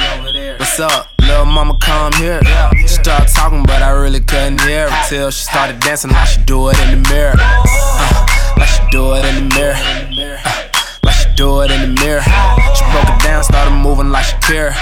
What's 0.58 0.78
up? 0.80 1.10
Little 1.20 1.46
mama 1.46 1.78
come 1.80 2.12
here. 2.14 2.40
She 2.80 2.88
started 2.88 3.28
talking, 3.28 3.62
but 3.64 3.82
I 3.82 3.90
really 3.90 4.20
couldn't 4.20 4.60
hear 4.62 4.90
her 4.90 5.08
till 5.08 5.30
she 5.30 5.44
started 5.44 5.80
dancing 5.80 6.10
like 6.10 6.28
she 6.28 6.42
do 6.42 6.68
it 6.68 6.78
in 6.80 7.02
the 7.02 7.08
mirror. 7.08 7.34
Uh, 7.38 8.26
like 8.56 8.68
she 8.68 8.82
do 8.90 9.14
it 9.14 9.24
in 9.24 9.48
the 9.48 9.54
mirror. 9.54 9.76
Uh, 9.76 10.68
like 11.04 11.14
she 11.14 11.34
do 11.34 11.60
it 11.62 11.70
in 11.70 11.80
the 11.80 12.00
mirror. 12.00 12.22
She 12.22 12.84
broke 12.92 13.08
it 13.08 13.22
down, 13.22 13.44
started 13.44 13.74
moving 13.74 14.10
like 14.10 14.24
Shakira 14.24 14.74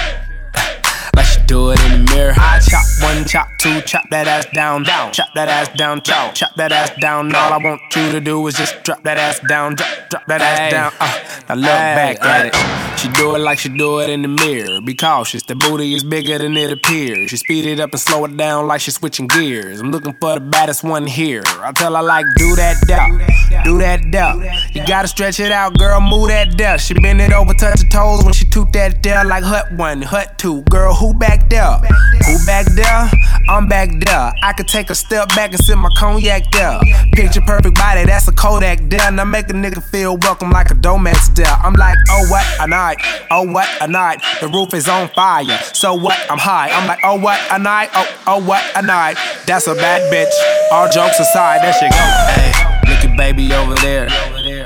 like 1.17 1.27
she 1.27 1.41
do 1.47 1.71
it 1.71 1.83
in 1.87 2.05
the 2.05 2.12
mirror. 2.12 2.35
I 2.37 2.61
chop 2.61 2.85
one, 3.03 3.25
chop 3.25 3.49
chop 3.85 4.09
that 4.11 4.29
ass 4.29 4.47
down, 4.53 4.85
down, 4.85 5.12
chop 5.12 5.29
that 5.35 5.49
ass 5.49 5.69
down, 5.77 6.01
chop, 6.03 6.35
chop 6.35 6.55
that 6.57 6.73
ass 6.73 6.91
down. 7.01 7.35
All 7.35 7.53
I 7.53 7.59
want 7.59 7.81
you 7.95 8.12
to 8.12 8.21
do 8.21 8.47
is 8.47 8.55
just 8.55 8.83
drop 8.85 9.03
that 9.03 9.19
ass 9.19 9.41
down, 9.49 9.75
drop, 9.75 9.89
drop 10.09 10.27
that 10.27 10.41
ass 10.41 10.71
down. 10.71 10.93
Uh, 11.01 11.45
now 11.49 11.55
look 11.55 11.64
back 11.67 12.25
at 12.25 12.47
it. 12.47 12.99
She 12.99 13.09
do 13.09 13.35
it 13.35 13.41
like 13.41 13.59
she 13.59 13.69
do 13.69 14.01
it 14.01 14.09
in 14.09 14.23
the 14.23 14.29
mirror. 14.29 14.81
Be 14.81 14.95
cautious, 14.95 15.43
the 15.43 15.55
booty 15.55 15.95
is 15.95 16.05
bigger 16.05 16.39
than 16.39 16.57
it 16.57 16.73
appears. 16.73 17.31
She 17.31 17.37
speed 17.37 17.67
it 17.67 17.81
up 17.81 17.91
and 17.93 18.01
slow 18.01 18.25
it 18.25 18.37
down 18.37 18.67
like 18.67 18.81
she's 18.81 18.95
switching 18.97 19.27
gears. 19.27 19.81
I'm 19.81 19.91
looking 19.91 20.14
for 20.21 20.35
the 20.35 20.41
baddest 20.41 20.85
one 20.85 21.07
here. 21.07 21.43
I 21.47 21.73
tell 21.73 21.95
her 21.95 22.03
like, 22.03 22.25
do 22.37 22.57
that 22.57 22.77
down, 22.87 23.19
do 23.64 23.79
that 23.79 24.11
down. 24.11 24.45
You 24.73 24.87
gotta 24.87 25.09
stretch 25.09 25.41
it 25.41 25.53
out, 25.53 25.77
girl, 25.77 26.01
move 26.01 26.29
that 26.29 26.57
down. 26.57 26.79
She 26.79 26.95
bend 26.95 27.21
it 27.21 27.33
over, 27.33 27.53
touch 27.55 27.83
her 27.83 27.89
toes 27.89 28.25
when 28.25 28.33
she 28.33 28.45
toot 28.45 28.73
that 28.73 29.03
down 29.03 29.29
like 29.29 29.45
hut 29.45 29.73
one, 29.73 30.03
hut 30.03 30.39
two. 30.39 30.62
Girl, 30.71 30.95
who 30.95 31.12
back 31.14 31.49
there? 31.51 31.77
Who 32.27 32.47
back 32.47 32.67
there? 32.67 33.11
I'm 33.57 33.67
back 33.69 33.89
there. 34.05 34.35
I 34.43 34.53
could 34.53 34.69
take 34.69 34.91
a 34.91 34.95
step 34.95 35.31
back 35.31 35.55
and 35.55 35.65
sip 35.65 35.79
my 35.79 35.89
cognac 35.97 36.51
there. 36.51 36.79
Picture 37.13 37.41
perfect 37.41 37.75
body, 37.77 38.05
that's 38.05 38.29
a 38.29 38.33
Kodak 38.33 38.81
there. 38.91 39.11
Now 39.11 39.25
make 39.25 39.49
a 39.49 39.55
nigga 39.55 39.83
feel 39.83 40.19
welcome 40.19 40.51
like 40.51 40.71
a 40.71 40.75
Domex 40.75 41.35
there. 41.35 41.47
I'm 41.47 41.73
like, 41.73 41.97
oh 42.11 42.27
what 42.29 42.45
a 42.61 42.67
night, 42.67 42.99
oh 43.31 43.51
what 43.51 43.67
a 43.81 43.89
night. 43.89 44.21
The 44.43 44.49
roof 44.49 44.75
is 44.75 44.91
on 44.91 45.09
fire, 45.09 45.59
so 45.73 45.95
what? 45.95 46.19
I'm 46.31 46.37
high. 46.37 46.69
I'm 46.69 46.87
like, 46.87 46.99
oh 47.03 47.19
what 47.19 47.41
a 47.51 47.59
night, 47.59 47.89
oh 47.95 48.07
oh 48.27 48.45
what 48.47 48.63
a 48.77 48.83
night. 48.83 49.17
That's 49.47 49.67
a 49.69 49.75
bad 49.75 50.13
bitch. 50.13 50.71
All 50.71 50.91
jokes 50.91 51.19
aside, 51.19 51.63
that 51.63 51.81
shit 51.81 51.93
go. 51.93 52.05
Hey, 52.37 52.93
look 52.93 53.11
at 53.11 53.17
baby 53.17 53.55
over 53.55 53.75
there. 53.77 54.11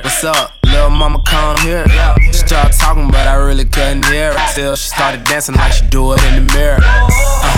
What's 0.03 0.25
up? 0.25 0.53
Little 0.65 0.91
mama 0.91 1.23
come 1.29 1.57
here. 1.59 1.87
She 2.27 2.33
started 2.33 2.73
talking, 2.77 3.07
but 3.07 3.29
I 3.29 3.35
really 3.35 3.67
couldn't 3.67 4.05
hear 4.07 4.37
her. 4.37 4.55
Till 4.55 4.75
she 4.75 4.89
started 4.89 5.23
dancing 5.25 5.55
like 5.55 5.73
she 5.75 5.87
do 5.87 6.13
it 6.13 6.25
in 6.25 6.45
the 6.45 6.53
mirror. 6.55 6.79
Uh, 6.83 7.50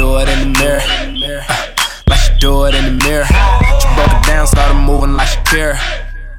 do 0.00 0.16
it 0.16 0.30
in 0.30 0.40
the 0.40 0.58
mirror. 0.58 0.80
Uh, 0.80 1.84
like 2.08 2.20
she 2.20 2.32
do 2.40 2.64
it 2.64 2.74
in 2.74 2.84
the 2.88 3.04
mirror. 3.04 3.28
She 3.28 3.88
broke 3.92 4.08
it 4.16 4.24
down, 4.24 4.46
started 4.46 4.80
moving 4.80 5.12
like 5.12 5.28
Shakira. 5.28 5.76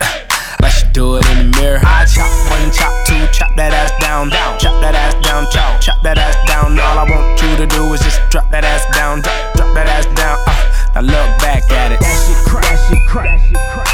Uh, 0.02 0.58
like 0.64 0.72
she 0.72 0.88
do 0.98 1.18
it 1.18 1.30
in 1.30 1.38
the 1.38 1.62
mirror. 1.62 1.80
I 1.86 2.10
chop 2.10 2.26
one, 2.50 2.72
chop 2.74 2.90
two, 3.06 3.22
chop 3.30 3.56
that 3.58 3.72
ass 3.72 3.94
down, 4.02 4.30
down, 4.30 4.58
chop 4.58 4.82
that 4.82 4.96
ass 4.96 5.14
down, 5.22 5.46
chop, 5.54 5.80
chop 5.80 6.02
that 6.02 6.18
ass 6.18 6.34
down. 6.50 6.80
All 6.80 6.98
I 6.98 7.06
want 7.06 7.40
you 7.40 7.56
to 7.58 7.68
do 7.68 7.94
is 7.94 8.02
just 8.02 8.20
drop 8.32 8.50
that 8.50 8.66
ass 8.66 8.82
down, 8.98 9.22
drop, 9.22 9.54
drop 9.54 9.76
that 9.76 9.86
ass 9.86 10.10
down. 10.18 10.42
Uh, 10.50 10.58
now 10.96 11.02
look 11.14 11.30
back 11.38 11.62
at 11.70 11.92
it. 11.92 12.00
That 12.00 12.18
shit 12.26 12.42
crack, 12.50 12.66
that 12.66 12.82
shit 12.90 13.06
crack, 13.06 13.30
that 13.30 13.46
shit 13.46 13.62
crack. 13.70 13.91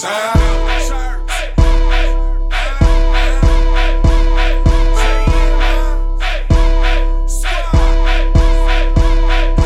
Huh? 0.00 0.32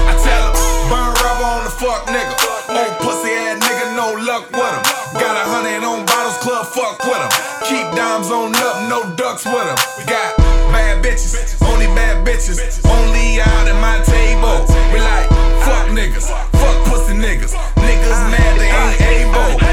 I 0.02 0.14
tell 0.18 0.50
him, 0.50 0.58
burn 0.90 1.14
rubber 1.14 1.46
on 1.46 1.62
the 1.62 1.70
fuck 1.70 2.10
nigga. 2.10 2.34
Old 2.74 2.98
pussy 2.98 3.30
ass 3.38 3.62
nigga, 3.62 3.94
no 3.94 4.18
luck 4.26 4.50
with 4.50 4.66
him. 4.66 4.82
Got 5.14 5.38
a 5.38 5.46
hundred 5.46 5.86
on 5.86 6.04
bottles, 6.06 6.38
club 6.42 6.66
fuck 6.66 6.98
with 7.06 7.22
him. 7.22 7.30
Keep 7.62 7.94
dimes 7.94 8.30
on 8.30 8.50
up, 8.56 8.90
no 8.90 9.06
ducks 9.14 9.46
with 9.46 9.62
him. 9.62 9.78
Got 10.06 10.36
bad 10.74 11.04
bitches, 11.04 11.54
only 11.70 11.86
bad 11.94 12.26
bitches. 12.26 12.58
Only 12.82 13.40
out 13.40 13.68
at 13.68 13.78
my 13.78 14.02
table. 14.02 14.66
We 14.90 14.98
like, 14.98 15.30
fuck 15.62 15.86
niggas, 15.94 16.26
fuck 16.58 16.84
pussy 16.90 17.14
niggas. 17.14 17.54
Niggas 17.78 18.30
mad 18.30 18.58
they 18.58 18.74
ain't 18.74 19.00
able. 19.22 19.65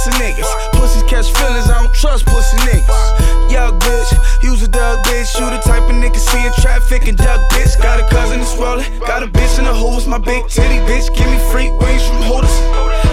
Pussy 0.00 0.22
niggas. 0.22 0.72
Pussies 0.72 1.02
catch 1.04 1.30
feelings, 1.36 1.68
I 1.68 1.82
don't 1.82 1.94
trust 1.94 2.24
pussy 2.26 2.56
niggas. 2.58 3.50
Young 3.50 3.78
bitch, 3.80 4.42
use 4.42 4.62
a 4.62 4.68
dug 4.68 4.98
bitch. 5.04 5.38
You 5.38 5.50
the 5.50 5.58
type 5.58 5.82
of 5.82 5.96
nigga 5.96 6.16
see 6.16 6.44
in 6.44 6.52
traffic 6.60 7.08
and 7.08 7.18
duck 7.18 7.40
bitch. 7.50 7.80
Got 7.80 8.00
a 8.00 8.06
cousin 8.08 8.40
that's 8.40 8.56
rolling, 8.56 8.86
got 9.00 9.22
a 9.22 9.26
bitch 9.26 9.58
in 9.58 9.64
the 9.64 9.74
hooves. 9.74 10.06
My 10.06 10.18
big 10.18 10.48
titty 10.48 10.78
bitch, 10.88 11.14
give 11.14 11.28
me 11.28 11.38
free 11.50 11.70
wings 11.70 12.06
from 12.06 12.22
Hooters. 12.22 12.56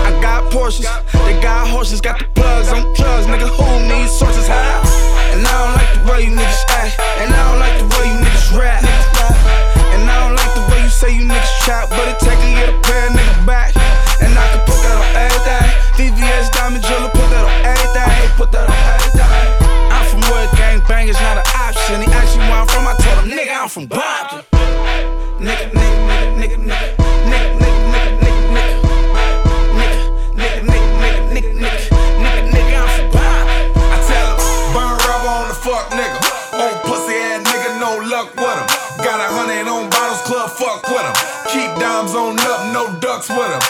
I 0.07 0.17
got 0.21 0.51
Porsches, 0.51 0.87
they 1.25 1.39
got 1.41 1.67
horses, 1.67 2.01
got 2.01 2.19
the 2.19 2.25
plugs 2.35 2.69
on 2.69 2.83
drugs. 2.95 3.27
Nigga, 3.27 3.49
who 3.49 3.67
needs 3.87 4.11
sources 4.11 4.47
high? 4.47 4.79
And 5.33 5.45
I 5.45 5.51
don't 5.51 5.75
like 5.75 5.91
the 5.93 6.11
way 6.11 6.19
you 6.23 6.31
niggas 6.31 6.63
act, 6.69 6.99
and 7.19 7.33
I 7.33 7.51
don't 7.51 7.59
like 7.59 7.77
the 7.79 7.87
way 7.97 8.07
you 8.07 8.17
niggas 8.23 8.57
rap. 8.57 8.83
And 9.91 10.09
I 10.09 10.27
don't 10.27 10.35
like 10.35 10.53
the 10.55 10.63
way 10.71 10.83
you 10.83 10.89
say 10.89 11.11
you 11.11 11.25
niggas 11.25 11.59
trap, 11.65 11.89
but 11.89 12.07
it 12.07 12.19
take 12.19 12.39
a 12.39 12.49
year 12.55 12.67
to 12.67 12.77
I'm 23.67 23.71
from 23.71 23.87
Bob. 23.87 24.45
Nigga, 25.43 25.67
nigga, 25.75 26.39
nigga, 26.39 26.55
nigga, 26.55 26.87
nigga, 27.27 27.59
nigga, 27.59 27.83
nigga. 27.83 28.37
Got 39.03 39.19
a 39.19 39.27
hundred 39.35 39.67
on 39.67 39.89
bottles, 39.89 40.21
club 40.21 40.49
fuck 40.49 40.87
with 40.87 41.03
him. 41.03 41.13
Keep 41.51 41.79
dimes 41.79 42.15
on 42.15 42.39
up, 42.39 42.73
no 42.73 42.97
ducks 43.01 43.29
with 43.29 43.51
him. 43.51 43.66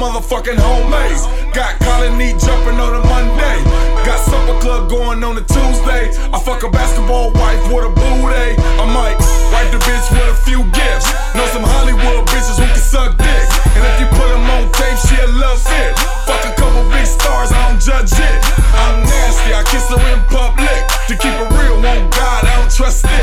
Motherfucking 0.00 0.56
homies. 0.56 1.28
Got 1.52 1.76
colony 1.84 2.32
jumping 2.40 2.80
on 2.80 2.96
a 2.96 3.02
Monday. 3.04 3.60
Got 4.08 4.16
supper 4.24 4.56
club 4.64 4.88
going 4.88 5.22
on 5.22 5.36
a 5.36 5.44
Tuesday. 5.44 6.08
I 6.32 6.40
fuck 6.40 6.64
a 6.64 6.70
basketball 6.72 7.30
wife 7.36 7.60
with 7.68 7.84
a 7.84 7.92
booty. 7.92 8.56
I 8.80 8.84
might 8.88 9.20
wipe 9.52 9.68
the 9.68 9.80
bitch 9.84 10.08
with 10.08 10.24
a 10.24 10.38
few 10.48 10.64
gifts. 10.72 11.12
Know 11.36 11.44
some 11.52 11.68
Hollywood 11.68 12.24
bitches 12.32 12.56
who 12.56 12.64
can 12.64 12.80
suck 12.80 13.12
dick. 13.20 13.44
And 13.76 13.84
if 13.92 14.00
you 14.00 14.08
put 14.16 14.32
them 14.32 14.48
on 14.56 14.72
tape, 14.72 14.96
she'll 15.04 15.36
love 15.36 15.60
it. 15.68 15.92
Fuck 16.24 16.48
a 16.48 16.52
couple 16.56 16.80
big 16.88 17.04
stars, 17.04 17.52
I 17.52 17.68
don't 17.68 17.76
judge 17.76 18.16
it. 18.16 18.40
I'm 18.72 19.04
nasty, 19.04 19.52
I 19.52 19.60
kiss 19.68 19.84
her 19.92 20.00
in 20.16 20.20
public. 20.32 20.80
To 21.12 21.14
keep 21.20 21.36
it 21.36 21.48
real, 21.60 21.76
won't 21.76 22.08
God, 22.16 22.48
I 22.48 22.56
don't 22.56 22.72
trust 22.72 23.04
it. 23.04 23.19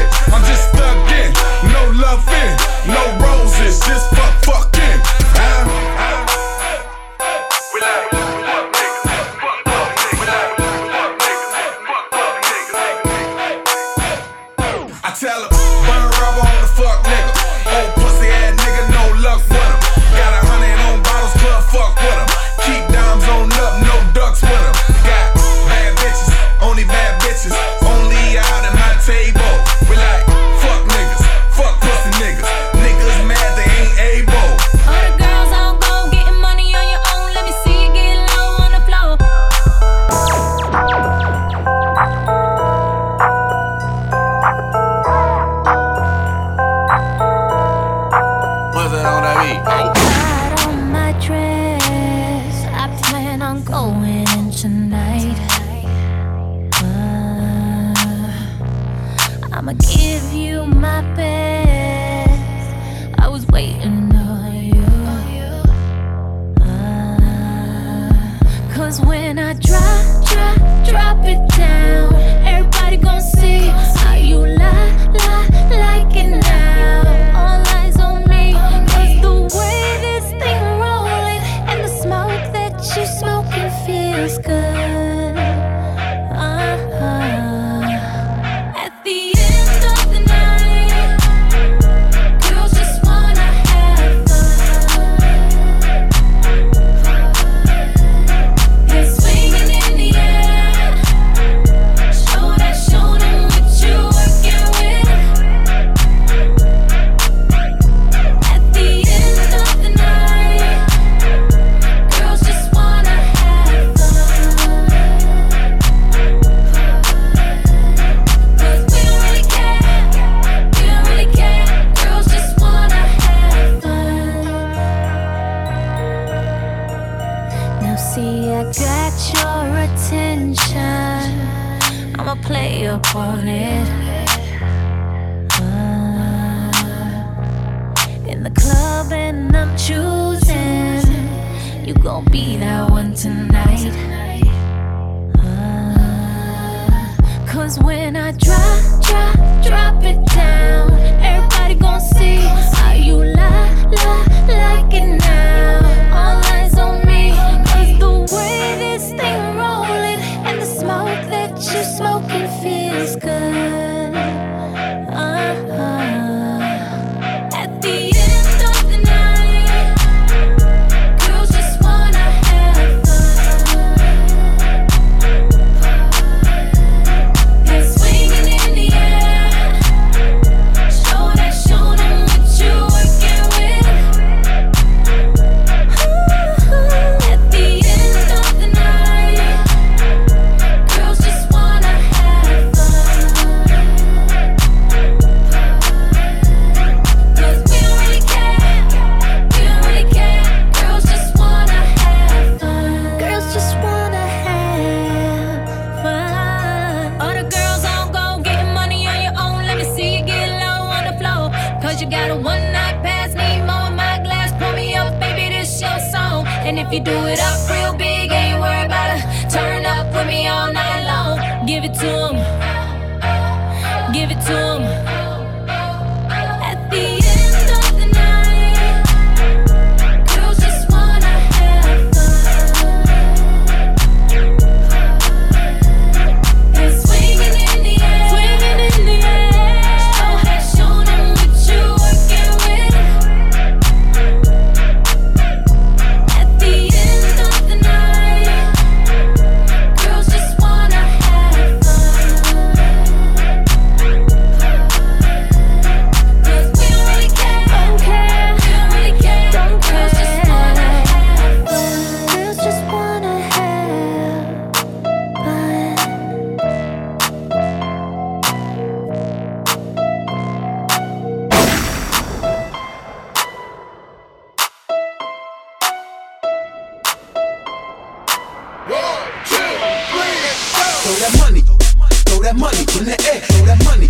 That 282.48 282.56
money 282.56 282.80
in 282.80 283.04
the 283.04 283.12
air, 283.28 283.42
throw 283.44 283.66
that 283.66 283.84
money. 283.84 284.08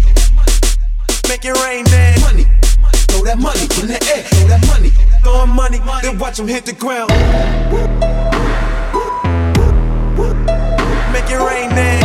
Make 1.27 1.43
it 1.43 1.57
rain, 1.65 1.83
man. 1.89 2.21
Money, 2.21 2.45
throw 3.09 3.25
that 3.25 3.39
money 3.39 3.65
in 3.81 3.87
the 3.89 3.97
air, 4.13 4.21
throw 4.29 4.45
that 4.53 4.61
money. 4.69 4.93
Throwing 5.25 5.49
money, 5.49 5.81
then 6.03 6.19
watch 6.19 6.37
them 6.37 6.47
hit 6.47 6.63
the 6.63 6.73
ground. 6.73 7.09
Make 11.09 11.29
it 11.33 11.41
rain, 11.41 11.73
man. 11.73 11.97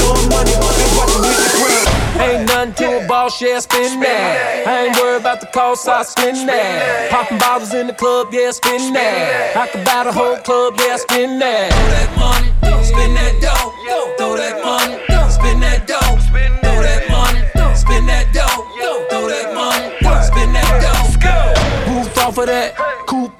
Throwing 0.00 0.28
money, 0.32 0.56
then 0.56 0.90
watch 0.96 1.12
them 1.12 1.28
hit 1.28 1.36
the 1.36 1.52
ground. 1.60 1.88
Ain't 2.24 2.48
nothing 2.48 2.72
to 2.80 3.04
a 3.04 3.06
boss, 3.06 3.42
yeah, 3.42 3.60
spin 3.60 4.00
that. 4.00 4.64
I 4.66 4.86
ain't 4.86 4.96
worried 4.96 5.20
about 5.20 5.42
the 5.42 5.48
cost, 5.48 5.86
I 5.86 6.02
spin 6.02 6.46
that. 6.46 7.10
Popping 7.10 7.38
bottles 7.38 7.74
in 7.74 7.88
the 7.88 7.92
club, 7.92 8.32
yeah, 8.32 8.52
spin 8.52 8.94
that. 8.94 9.54
I 9.54 9.68
could 9.68 9.84
buy 9.84 10.04
the 10.04 10.12
whole 10.12 10.38
club, 10.38 10.80
yeah, 10.80 10.96
spin 10.96 11.38
that. 11.40 11.68
Throw 11.76 11.88
that 11.92 12.10
money, 12.16 12.48
spin 12.88 13.14
that 13.14 13.40
dough. 13.40 13.74
Throw 14.16 14.36
that 14.36 14.56
money, 14.64 14.96
spin 15.30 15.60
that 15.60 15.86
dough. 15.86 16.16
Throw 16.62 16.80
that 16.82 17.08
money, 17.10 17.42
spin 17.76 18.06
that 18.06 18.32
dough. 18.32 18.64
Throw 19.10 19.28
that 19.28 19.54
money, 19.54 19.88
spin 20.24 20.52
that 20.52 20.70
dough. 20.82 21.94
Roof 21.94 22.18
off 22.18 22.38
of 22.38 22.46
that, 22.46 22.74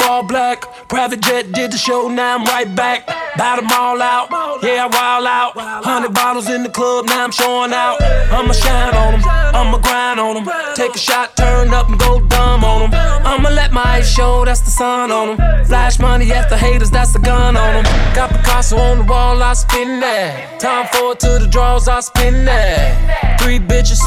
all 0.09 0.22
black. 0.22 0.88
Private 0.88 1.20
jet 1.20 1.52
did 1.52 1.70
the 1.70 1.78
show, 1.78 2.09
now 2.09 2.36
I'm 2.36 2.44
right 2.44 2.74
back. 2.74 3.06
Bout 3.36 3.56
them 3.56 3.68
all 3.70 4.00
out, 4.00 4.28
yeah, 4.62 4.86
I 4.86 4.88
wild 4.88 5.26
out. 5.26 5.84
Hundred 5.84 6.14
bottles 6.14 6.48
in 6.48 6.62
the 6.62 6.70
club, 6.70 7.06
now 7.06 7.24
I'm 7.24 7.30
showing 7.30 7.72
out. 7.72 8.00
I'ma 8.32 8.52
shine 8.52 8.94
on 8.94 9.12
them, 9.12 9.22
I'ma 9.28 9.78
grind 9.78 10.18
on 10.18 10.34
them. 10.34 10.46
Take 10.74 10.94
a 10.94 10.98
shot, 10.98 11.36
turn 11.36 11.72
up 11.74 11.88
and 11.88 11.98
go 11.98 12.20
dumb 12.26 12.64
on 12.64 12.90
them. 12.90 13.00
I'ma 13.26 13.50
let 13.50 13.72
my 13.72 13.82
eyes 13.84 14.11
show, 14.11 14.44
that's 14.44 14.62
the 14.62 14.70
sun 14.70 15.12
on 15.12 15.36
them. 15.36 15.66
Flash 15.66 15.98
money 15.98 16.32
after 16.32 16.56
haters, 16.56 16.90
that's 16.90 17.12
the 17.12 17.20
gun 17.20 17.56
on 17.56 17.82
them. 17.82 18.14
Got 18.14 18.30
Picasso 18.30 18.78
on 18.78 18.98
the 18.98 19.04
wall, 19.04 19.42
I 19.42 19.52
spin 19.52 20.00
that. 20.00 20.59
Time 20.59 20.86
forward 20.88 21.20
to 21.20 21.38
the 21.38 21.48
draws, 21.48 21.86
I 21.86 22.00
spin 22.00 22.46
that. 22.46 23.40
Three 23.40 23.59
bitches, 23.59 24.00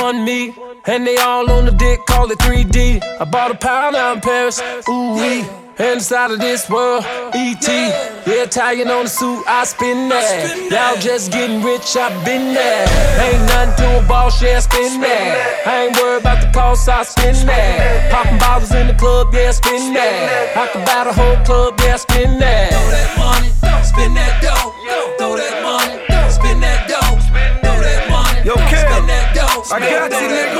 one 0.00 0.24
me. 0.24 0.54
And 0.86 1.06
they 1.06 1.18
all 1.18 1.50
on 1.50 1.66
the 1.66 1.72
dick, 1.72 2.00
call 2.06 2.30
it 2.30 2.38
3D. 2.38 3.02
I 3.20 3.24
bought 3.24 3.50
a 3.50 3.54
pound 3.54 3.96
out 3.96 4.16
in 4.16 4.22
Paris, 4.22 4.60
ooh 4.88 5.14
wee. 5.30 5.46
Inside 5.78 6.30
of 6.30 6.40
this 6.40 6.68
world, 6.68 7.04
ET, 7.32 7.66
yeah, 7.66 8.44
Italian 8.44 8.88
on 8.90 9.04
the 9.04 9.08
suit, 9.08 9.42
I 9.48 9.64
spin 9.64 10.10
that. 10.10 10.52
Y'all 10.68 11.00
just 11.00 11.32
getting 11.32 11.62
rich, 11.62 11.96
I 11.96 12.12
been 12.22 12.52
there. 12.52 12.84
Ain't 13.16 13.40
nothing 13.48 13.72
to 13.80 14.04
a 14.04 14.06
ball, 14.06 14.28
share, 14.28 14.60
spin 14.60 15.00
that. 15.00 15.64
I 15.64 15.86
ain't 15.86 15.96
worried 15.96 16.20
about 16.20 16.44
the 16.44 16.52
cost, 16.52 16.86
I 16.86 17.02
spin 17.02 17.32
that. 17.46 18.12
Popping 18.12 18.36
bottles 18.36 18.74
in 18.74 18.88
the 18.88 18.94
club, 18.94 19.32
yeah, 19.32 19.52
spin 19.52 19.94
that. 19.94 20.52
I 20.54 20.66
can 20.68 20.84
buy 20.84 21.04
the 21.08 21.14
whole 21.16 21.40
club, 21.48 21.80
yeah, 21.80 21.96
spin 21.96 22.38
that. 22.40 22.76
Throw 22.76 22.90
that 22.92 23.10
money, 23.16 23.48
spin 23.80 24.12
that 24.20 24.36
dough. 24.44 24.76
Throw 25.16 25.32
that 25.40 25.64
money, 25.64 25.96
spin 26.28 26.60
that 26.60 26.92
dough. 26.92 27.16
Throw 27.64 27.80
that 27.80 28.04
money, 28.12 28.44
Yo, 28.44 28.52
Kev, 28.68 28.84
spin 28.84 29.06
that 29.08 29.32
dough. 29.32 29.64
I 29.72 29.80
got 29.80 30.12
Throw 30.12 30.20
you, 30.20 30.28
that 30.28 30.52
nigga. 30.52 30.59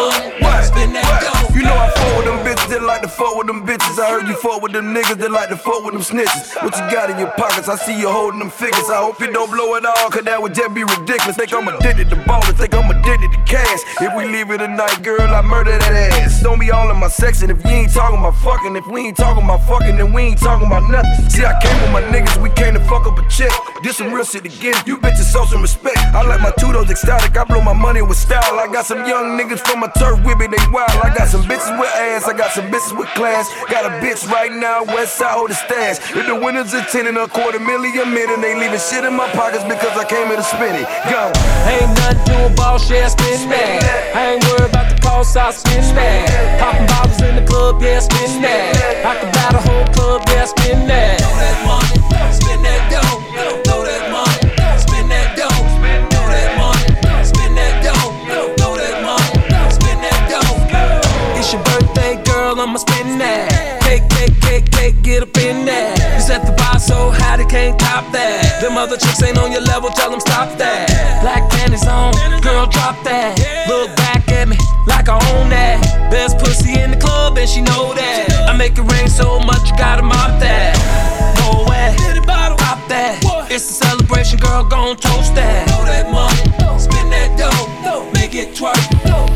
Fuck 3.21 3.37
with 3.37 3.47
them 3.47 3.66
bitches. 3.66 4.01
I 4.01 4.16
heard 4.16 4.27
you 4.27 4.35
fuck 4.35 4.62
with 4.62 4.73
them 4.73 4.97
niggas 4.97 5.21
that 5.21 5.31
like 5.31 5.51
to 5.53 5.57
fuck 5.61 5.85
with 5.85 5.93
them 5.93 6.01
snitches. 6.01 6.57
What 6.64 6.73
you 6.73 6.85
got 6.89 7.12
in 7.12 7.21
your 7.21 7.31
pockets? 7.37 7.68
I 7.68 7.77
see 7.77 7.93
you 7.93 8.09
holding 8.09 8.41
them 8.41 8.49
figures. 8.49 8.89
I 8.89 9.05
hope 9.05 9.21
you 9.21 9.29
don't 9.31 9.53
blow 9.53 9.77
it 9.77 9.85
all, 9.85 10.09
cause 10.09 10.25
that 10.25 10.41
would 10.41 10.57
just 10.57 10.73
be 10.73 10.89
ridiculous. 10.89 11.37
Think 11.37 11.53
I'm 11.53 11.68
addicted 11.68 12.09
to 12.09 12.16
ballers, 12.25 12.57
think 12.57 12.73
I'm 12.73 12.89
addicted 12.89 13.29
to 13.37 13.41
cash. 13.45 13.85
If 14.01 14.16
we 14.16 14.25
leave 14.25 14.49
it 14.49 14.64
tonight, 14.64 15.05
girl, 15.05 15.21
I 15.21 15.43
murder 15.43 15.77
that 15.77 15.93
ass. 16.16 16.41
Don't 16.41 16.59
be 16.59 16.73
all 16.73 16.89
in 16.89 16.97
my 16.97 17.12
section 17.12 17.51
if 17.53 17.61
you 17.62 17.85
ain't 17.85 17.93
talking 17.93 18.18
about 18.18 18.41
fucking. 18.41 18.75
If 18.75 18.87
we 18.89 19.12
ain't 19.12 19.18
talking 19.18 19.45
about 19.45 19.68
fucking, 19.68 20.01
then 20.01 20.14
we 20.16 20.33
ain't 20.33 20.41
talking 20.41 20.66
about 20.66 20.89
nothing. 20.89 21.29
See, 21.29 21.45
I 21.45 21.53
came 21.61 21.77
with 21.85 21.93
my 21.93 22.03
niggas, 22.09 22.41
we 22.41 22.49
came 22.57 22.73
to 22.73 22.81
fuck 22.89 23.05
up 23.05 23.21
a 23.21 23.25
check. 23.29 23.53
This 23.85 24.01
some 24.01 24.12
real 24.12 24.25
shit 24.25 24.49
again. 24.49 24.81
You 24.87 24.97
bitches 24.97 25.29
show 25.29 25.45
some 25.45 25.61
respect. 25.61 26.01
I 26.16 26.25
like 26.25 26.41
my 26.41 26.53
tutos 26.57 26.89
ecstatic, 26.89 27.37
I 27.37 27.45
blow 27.45 27.61
my 27.61 27.77
money 27.77 28.01
with 28.01 28.16
style. 28.16 28.57
I 28.57 28.66
got 28.73 28.87
some 28.87 29.05
young 29.05 29.37
niggas 29.37 29.61
from 29.61 29.81
my 29.81 29.93
turf 30.01 30.25
with 30.25 30.39
me, 30.41 30.47
they 30.49 30.64
wild. 30.73 30.97
I 31.05 31.12
got 31.12 31.29
some 31.29 31.45
bitches 31.45 31.77
with 31.77 31.93
ass, 32.01 32.25
I 32.25 32.33
got 32.33 32.53
some 32.53 32.64
bitches 32.73 32.97
with 32.97 33.10
class. 33.15 33.49
Got 33.69 33.87
a 33.87 33.93
bitch 34.05 34.29
right 34.31 34.53
now, 34.53 34.85
west 34.85 35.17
side 35.17 35.35
hold 35.35 35.51
the 35.51 35.55
stash. 35.55 35.99
If 36.15 36.27
the 36.27 36.35
winners 36.35 36.75
are 36.75 36.85
10 36.85 37.07
and 37.07 37.19
a 37.19 37.29
quarter 37.29 37.61
million 37.61 37.99
a 38.03 38.07
minute, 38.07 38.41
they 38.41 38.55
leaving 38.55 38.79
shit 38.79 39.05
in 39.05 39.15
my 39.15 39.29
pockets 39.33 39.65
because 39.65 39.97
I 39.97 40.05
came 40.05 40.29
here 40.29 40.37
to 40.37 40.43
spend 40.43 40.77
it. 40.77 40.87
Go. 41.09 41.33
Ain't 41.69 41.91
nothing 41.99 42.25
to 42.27 42.47
a 42.47 42.51
ball, 42.55 42.79
share, 42.79 43.09
spin 43.09 43.49
that. 43.51 44.13
I 44.15 44.35
ain't 44.35 44.45
worried 44.45 44.71
about 44.71 44.89
the 44.91 45.01
cost, 45.03 45.37
I 45.37 45.51
spin 45.51 45.83
that. 45.95 46.61
Popping 46.61 46.87
bottles 46.87 47.21
in 47.23 47.37
the 47.37 47.45
club, 47.47 47.83
yeah, 47.83 48.01
spin 48.01 48.43
that. 48.43 49.05
I 49.05 49.17
can 49.19 49.31
buy 49.33 49.49
the 49.57 49.63
whole 49.65 49.87
club, 49.95 50.23
yeah, 50.29 50.45
spin 50.47 50.87
that. 50.87 51.21
Throw 51.21 51.35
that 51.41 51.59
money, 51.67 51.97
spin 52.33 52.61
that 52.63 52.83
dough. 52.93 53.17
Throw 53.65 53.81
that 53.85 54.05
money, 54.13 54.39
spin 54.81 55.09
that 55.09 55.37
dough. 55.37 55.61
Throw 56.13 56.27
that 56.29 56.51
money, 56.59 57.25
spin 57.25 57.55
that 57.55 57.75
dough. 57.85 58.09
Throw 58.59 58.77
that 58.77 58.97
money, 59.03 59.73
spin 59.73 59.99
that 60.05 60.21
dough. 60.29 61.39
It's 61.39 61.53
your 61.53 61.63
birthday, 61.65 62.21
girl, 62.25 62.61
I'ma 62.61 62.79
spin 62.79 63.00
that. 63.19 63.81
Cake, 63.83 64.07
cake, 64.11 64.41
cake, 64.41 64.71
cake, 64.71 65.03
get 65.03 65.23
up 65.23 65.37
in 65.39 65.65
that. 65.67 65.99
You 66.15 66.21
set 66.21 66.47
the 66.47 66.53
bar 66.53 66.79
so 66.79 67.11
high, 67.11 67.37
they 67.37 67.47
can't 67.47 67.79
top 67.79 68.11
that. 68.13 68.61
Them 68.61 68.77
other 68.77 68.97
chicks 68.97 69.23
ain't 69.23 69.39
on 69.39 69.51
your 69.53 69.63
level, 69.63 69.91
tell 69.91 70.11
them 70.11 70.21
stop 70.21 70.57
that. 70.59 70.87
Black 71.23 71.49
panties 71.51 71.87
on, 71.87 72.13
girl, 72.43 72.67
drop 72.67 73.03
that. 73.05 73.39
Look 73.69 73.95
back 73.97 74.29
at 74.31 74.49
me 74.49 74.57
like 74.87 75.09
I 75.09 75.19
own 75.35 75.51
that. 75.51 75.81
Best 76.11 76.39
pussy 76.39 76.79
in 76.79 76.91
the 76.91 76.99
club, 76.99 77.39
and 77.39 77.49
she 77.49 77.63
know 77.63 77.95
that. 77.95 78.49
I 78.49 78.57
make 78.57 78.79
it 78.79 78.87
rain 78.93 79.09
so 79.09 79.41
much, 79.41 79.71
you 79.71 79.77
gotta 79.77 80.03
mop 80.03 80.39
that. 80.41 80.77
No 81.41 81.65
way, 81.69 81.95
pop 82.27 82.79
that. 82.89 83.19
It's 83.51 83.69
a 83.71 83.75
celebration, 83.85 84.39
girl, 84.39 84.65
gon' 84.65 84.97
toast 84.97 85.35
that. 85.35 85.69
Throw 85.69 85.85
that 85.85 86.07
money, 86.11 86.79
spin 86.79 87.11
that 87.11 87.35
dough. 87.39 88.11
Make 88.15 88.35
it 88.35 88.55
twerk 88.55 88.79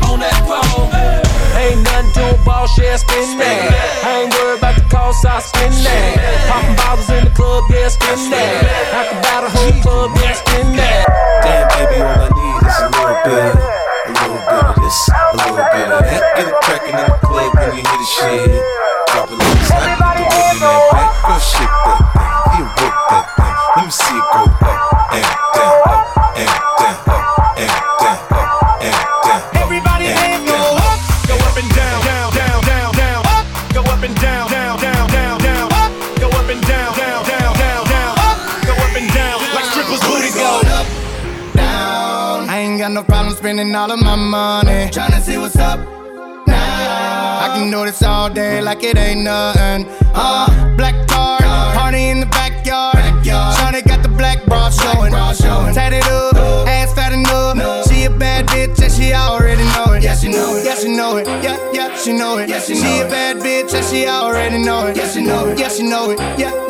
on 0.07 0.19
that 0.19 0.39
pole. 0.47 1.24
Ain't 1.65 1.81
nothing 1.81 2.13
to 2.13 2.29
a 2.29 2.37
ball, 2.45 2.67
share, 2.67 2.97
spin 2.97 3.37
that. 3.41 3.73
I 4.05 4.21
ain't 4.21 4.33
worried 4.37 4.61
about 4.61 4.75
the 4.77 4.85
cost, 4.85 5.25
I 5.25 5.41
spin 5.41 5.73
that. 5.81 6.45
Popping 6.45 6.77
bottles 6.77 7.09
in 7.09 7.25
the 7.25 7.33
club, 7.33 7.65
yeah, 7.73 7.89
spin 7.89 8.29
that. 8.29 8.93
I 8.93 9.01
can 9.09 9.17
buy 9.25 9.41
the 9.41 9.49
whole 9.49 9.73
club, 9.81 10.13
yeah, 10.21 10.37
spin 10.37 10.77
that. 10.77 11.09
Damn, 11.41 11.65
baby, 11.73 12.05
all 12.05 12.21
I 12.21 12.29
need 12.29 12.69
is 12.69 12.77
a 12.85 12.93
little 12.93 13.17
bit, 13.25 13.49
a 13.49 14.13
little 14.13 14.45
bit 14.45 14.61
of 14.61 14.77
this, 14.77 15.09
a 15.09 15.33
little 15.41 15.65
bit 15.73 15.89
of 15.89 16.05
that. 16.05 16.21
Get 16.37 16.45
it 16.45 16.57
crackin' 16.61 17.01
in 17.01 17.09
the 17.09 17.17
club 17.25 17.49
when 17.57 17.73
you 17.73 17.81
hear 17.81 17.97
the 17.97 18.09
shit. 18.13 18.54
Like 48.65 48.83
it 48.83 48.97
ain't 48.97 49.21
nothing. 49.21 49.85
Uh, 50.15 50.75
black 50.75 51.07
card, 51.07 51.43
party 51.77 52.09
in 52.09 52.19
the 52.19 52.25
backyard. 52.25 52.95
Shawty 53.23 53.85
got 53.87 54.01
the 54.01 54.09
black 54.09 54.43
bra 54.45 54.71
showing. 54.71 55.13
Tatted 55.73 56.03
up, 56.07 56.35
ass 56.67 56.91
fat 56.95 57.13
enough. 57.13 57.87
She 57.87 58.05
a 58.05 58.09
bad 58.09 58.47
bitch 58.47 58.81
and 58.81 58.91
she 58.91 59.13
already 59.13 59.63
know 59.75 59.93
it. 59.93 60.03
Yeah, 60.03 60.15
she 60.15 60.29
know 60.29 60.55
it. 60.55 60.65
Yeah, 60.65 60.75
she 60.75 60.89
know 60.89 61.17
it. 61.17 61.27
Yeah, 61.43 61.57
yeah, 61.73 61.95
she 61.95 62.11
know 62.13 62.39
it. 62.39 62.49
Yeah, 62.49 62.59
she, 62.59 62.73
know 62.73 62.81
she 62.81 62.99
a 63.01 63.07
bad 63.07 63.37
bitch 63.37 63.73
and 63.75 63.85
she 63.85 64.07
already 64.07 64.57
know 64.57 64.87
it. 64.87 64.97
Yeah, 64.97 65.07
she 65.09 65.21
know 65.21 65.47
it. 65.49 65.59
Yeah, 65.59 65.69
she 65.69 65.83
know 65.83 66.09
it. 66.09 66.19
Yeah, 66.39 66.64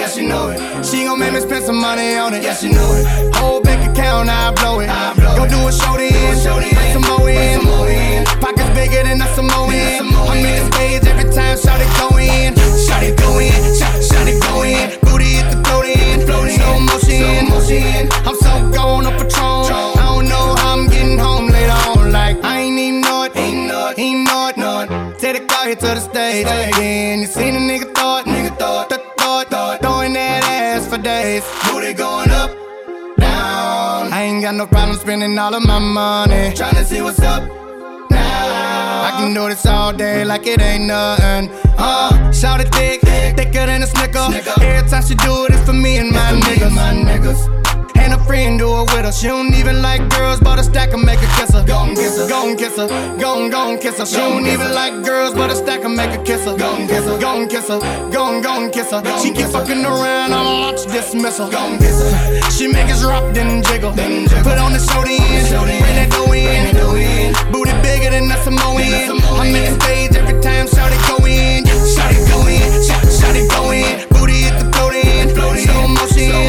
yeah, 0.00 0.08
she 0.08 0.26
know 0.26 0.48
it. 0.48 0.58
She 0.84 1.02
it. 1.02 1.06
Gon' 1.06 1.18
make 1.18 1.32
me 1.32 1.40
spend 1.40 1.64
some 1.64 1.80
money 1.80 2.16
on 2.16 2.34
it. 2.34 2.42
Yeah, 2.42 2.54
she 2.54 2.72
know 2.72 2.90
it. 2.96 3.04
Whole 3.36 3.60
bank 3.60 3.84
account, 3.90 4.28
I 4.28 4.52
blow 4.54 4.80
it. 4.80 4.88
I 4.88 5.14
blow 5.14 5.36
Go 5.36 5.44
do 5.46 5.68
a 5.68 5.72
show 5.72 5.96
then. 5.96 6.10
Bring 6.10 6.92
some 6.92 7.02
more 7.02 7.28
in. 7.28 8.24
Pockets 8.40 8.70
bigger 8.70 9.02
than 9.04 9.20
a 9.20 9.28
Samoan. 9.34 9.70
I'm 9.70 10.38
in 10.38 10.56
the 10.56 10.72
stage 10.72 11.04
every 11.06 11.30
time 11.30 11.56
Shawty 11.56 11.86
go 12.00 12.16
in. 12.16 12.54
Shawty 12.86 13.12
go 13.16 13.38
in. 13.38 13.52
Shawty, 13.78 14.00
Shawty 14.08 14.34
go 14.40 14.62
in. 14.62 14.98
Booty 15.00 15.36
hit 15.36 15.50
the 15.50 15.58
float 15.64 15.86
in. 15.86 16.20
Slow 16.26 16.80
motion. 16.80 18.08
I'm 18.26 18.36
so 18.36 18.70
gone 18.72 19.06
on 19.06 19.12
Patron. 19.18 19.68
I 20.00 20.14
don't 20.14 20.28
know 20.28 20.54
how 20.56 20.78
I'm 20.78 20.88
getting 20.88 21.18
home 21.18 21.48
later 21.48 21.78
on. 21.92 22.12
Like 22.12 22.42
I 22.42 22.60
ain't 22.60 22.78
even 22.78 23.00
know 23.02 23.24
it. 23.24 23.36
Ain't 23.36 23.68
know 23.68 23.88
it. 23.88 23.98
Ain't 23.98 24.28
know 24.28 24.48
it. 24.48 24.56
Know 24.56 24.80
it. 24.80 25.18
Take 25.18 25.36
the 25.38 25.46
car 25.46 25.66
here 25.66 25.76
to 25.76 25.86
the 25.86 26.00
stage. 26.00 26.46
Again, 26.46 27.20
you 27.20 27.26
seen 27.26 27.54
a 27.54 27.58
nigga 27.58 27.94
thought. 27.94 28.24
Nigga 28.26 28.49
Booty 31.66 31.92
going 31.94 32.30
up. 32.30 32.50
Down. 33.18 34.12
I 34.12 34.22
ain't 34.22 34.42
got 34.42 34.54
no 34.54 34.66
problem 34.66 34.96
spending 34.98 35.38
all 35.38 35.54
of 35.54 35.62
my 35.66 35.78
money. 35.78 36.54
Tryna 36.54 36.84
see 36.84 37.02
what's 37.02 37.20
up 37.20 37.42
now. 38.10 39.02
I 39.08 39.10
can 39.18 39.34
do 39.34 39.48
this 39.48 39.66
all 39.66 39.92
day 39.92 40.24
like 40.24 40.46
it 40.46 40.60
ain't 40.60 40.84
nothing. 40.84 41.50
Uh, 41.78 42.30
shout 42.32 42.60
it 42.60 42.72
thick, 42.74 43.00
thicker 43.00 43.66
than 43.66 43.82
a 43.82 43.86
snicker. 43.86 44.26
Every 44.62 44.88
time 44.88 45.02
she 45.02 45.14
do 45.14 45.46
it, 45.46 45.52
it's 45.54 45.64
for 45.64 45.72
me 45.72 45.98
and 45.98 46.10
my 46.12 46.32
niggas. 46.32 46.74
My 46.74 46.92
niggas. 46.94 47.69
Friend 48.30 48.56
do 48.60 48.70
it 48.78 48.94
with 48.94 49.04
her. 49.04 49.10
She 49.10 49.26
don't 49.26 49.52
even 49.54 49.82
like 49.82 50.08
girls, 50.08 50.38
but 50.38 50.56
a 50.60 50.62
stack 50.62 50.92
and 50.92 51.02
make 51.02 51.18
her 51.18 51.32
kiss 51.34 51.52
her. 51.52 51.66
Go 51.66 51.82
and 51.82 51.96
kiss 51.96 52.16
her, 52.16 52.28
go 52.28 52.48
and 52.48 52.56
kiss 52.56 52.76
her, 52.76 52.86
go 53.18 53.42
and 53.42 53.50
go 53.50 53.72
and 53.72 53.80
kiss 53.80 53.98
her. 53.98 54.06
She 54.06 54.18
don't 54.18 54.46
even 54.46 54.72
like 54.72 55.02
girls, 55.04 55.34
but 55.34 55.50
a 55.50 55.56
stack 55.56 55.82
and 55.82 55.96
make 55.96 56.10
her 56.10 56.22
kiss 56.22 56.44
her. 56.44 56.56
Go 56.56 56.76
and 56.76 56.88
kiss 56.88 57.04
her, 57.06 57.18
go 57.18 57.42
and 57.42 57.50
kiss 57.50 57.66
her, 57.66 57.80
go 58.12 58.32
and 58.32 58.40
go 58.40 58.62
and 58.62 58.72
kiss 58.72 58.92
her. 58.92 59.02
She 59.18 59.32
keep 59.32 59.48
fucking 59.50 59.84
around, 59.84 60.30
I'ma 60.32 60.60
launch 60.62 60.86
dismissal. 60.86 61.50
Go 61.50 61.58
and 61.58 61.80
kiss 61.80 61.98
her. 61.98 62.50
She 62.52 62.68
make 62.68 62.86
us 62.86 63.02
rock, 63.02 63.34
then 63.34 63.64
jiggle. 63.64 63.90
then 63.90 64.28
Put 64.46 64.58
on 64.62 64.74
the 64.74 64.78
show 64.78 65.02
in, 65.02 65.18
bring 65.50 65.96
that 65.98 66.10
dough 66.14 66.30
in. 66.30 67.34
Booty 67.50 67.74
bigger 67.82 68.10
than 68.10 68.30
a 68.30 68.36
Samoan. 68.44 68.78
I'm 69.42 69.50
in 69.50 69.74
the 69.74 69.80
stage 69.82 70.14
every 70.14 70.40
time 70.40 70.68
Shawty 70.68 70.98
go 71.10 71.18
in. 71.26 71.64
Shawty 71.66 72.22
go 72.30 72.46
in, 72.46 72.62
Shawty, 72.86 73.10
Shawty 73.10 73.50
go 73.50 73.72
in. 73.72 74.09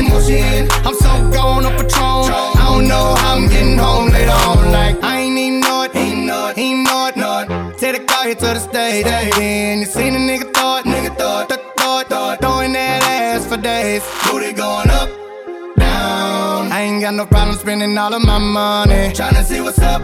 Motion. 0.10 0.68
I'm 0.86 0.96
so 0.96 1.32
gone 1.32 1.66
on 1.66 1.74
Patron. 1.78 2.34
I 2.60 2.66
don't 2.70 2.88
know 2.88 3.16
how 3.16 3.36
I'm 3.36 3.48
getting 3.48 3.78
home 3.78 4.10
later 4.10 4.32
on. 4.32 4.72
Like 4.72 5.04
I 5.04 5.20
ain't 5.22 5.38
even 5.38 5.60
know 5.62 5.84
it, 5.84 5.96
ain't 5.96 6.26
know 6.26 6.48
it, 6.50 6.58
ain't 6.58 6.84
know 6.88 6.92
know. 7.16 7.74
Take 7.78 7.98
the 7.98 8.04
car 8.06 8.26
here 8.26 8.36
to 8.36 8.46
the 8.58 8.60
stage. 8.60 9.06
Then 9.06 9.80
you 9.80 9.86
seen 9.86 10.16
a 10.16 10.20
nigga 10.20 10.54
thought, 10.54 10.86
nigga 10.86 11.18
thought, 11.18 11.50
th- 11.50 11.60
thought, 11.78 12.08
thought, 12.10 12.42
throwing 12.42 12.74
that 12.74 13.04
ass 13.04 13.46
for 13.48 13.58
days. 13.58 14.04
Booty 14.26 14.54
going 14.54 14.90
up, 14.90 15.10
down. 15.78 16.72
I 16.72 16.82
ain't 16.82 17.02
got 17.02 17.14
no 17.14 17.26
problem 17.26 17.58
spending 17.58 17.98
all 17.98 18.14
of 18.14 18.24
my 18.24 18.38
money. 18.40 19.14
Tryna 19.14 19.44
see 19.44 19.62
what's 19.62 19.80
up. 19.80 20.02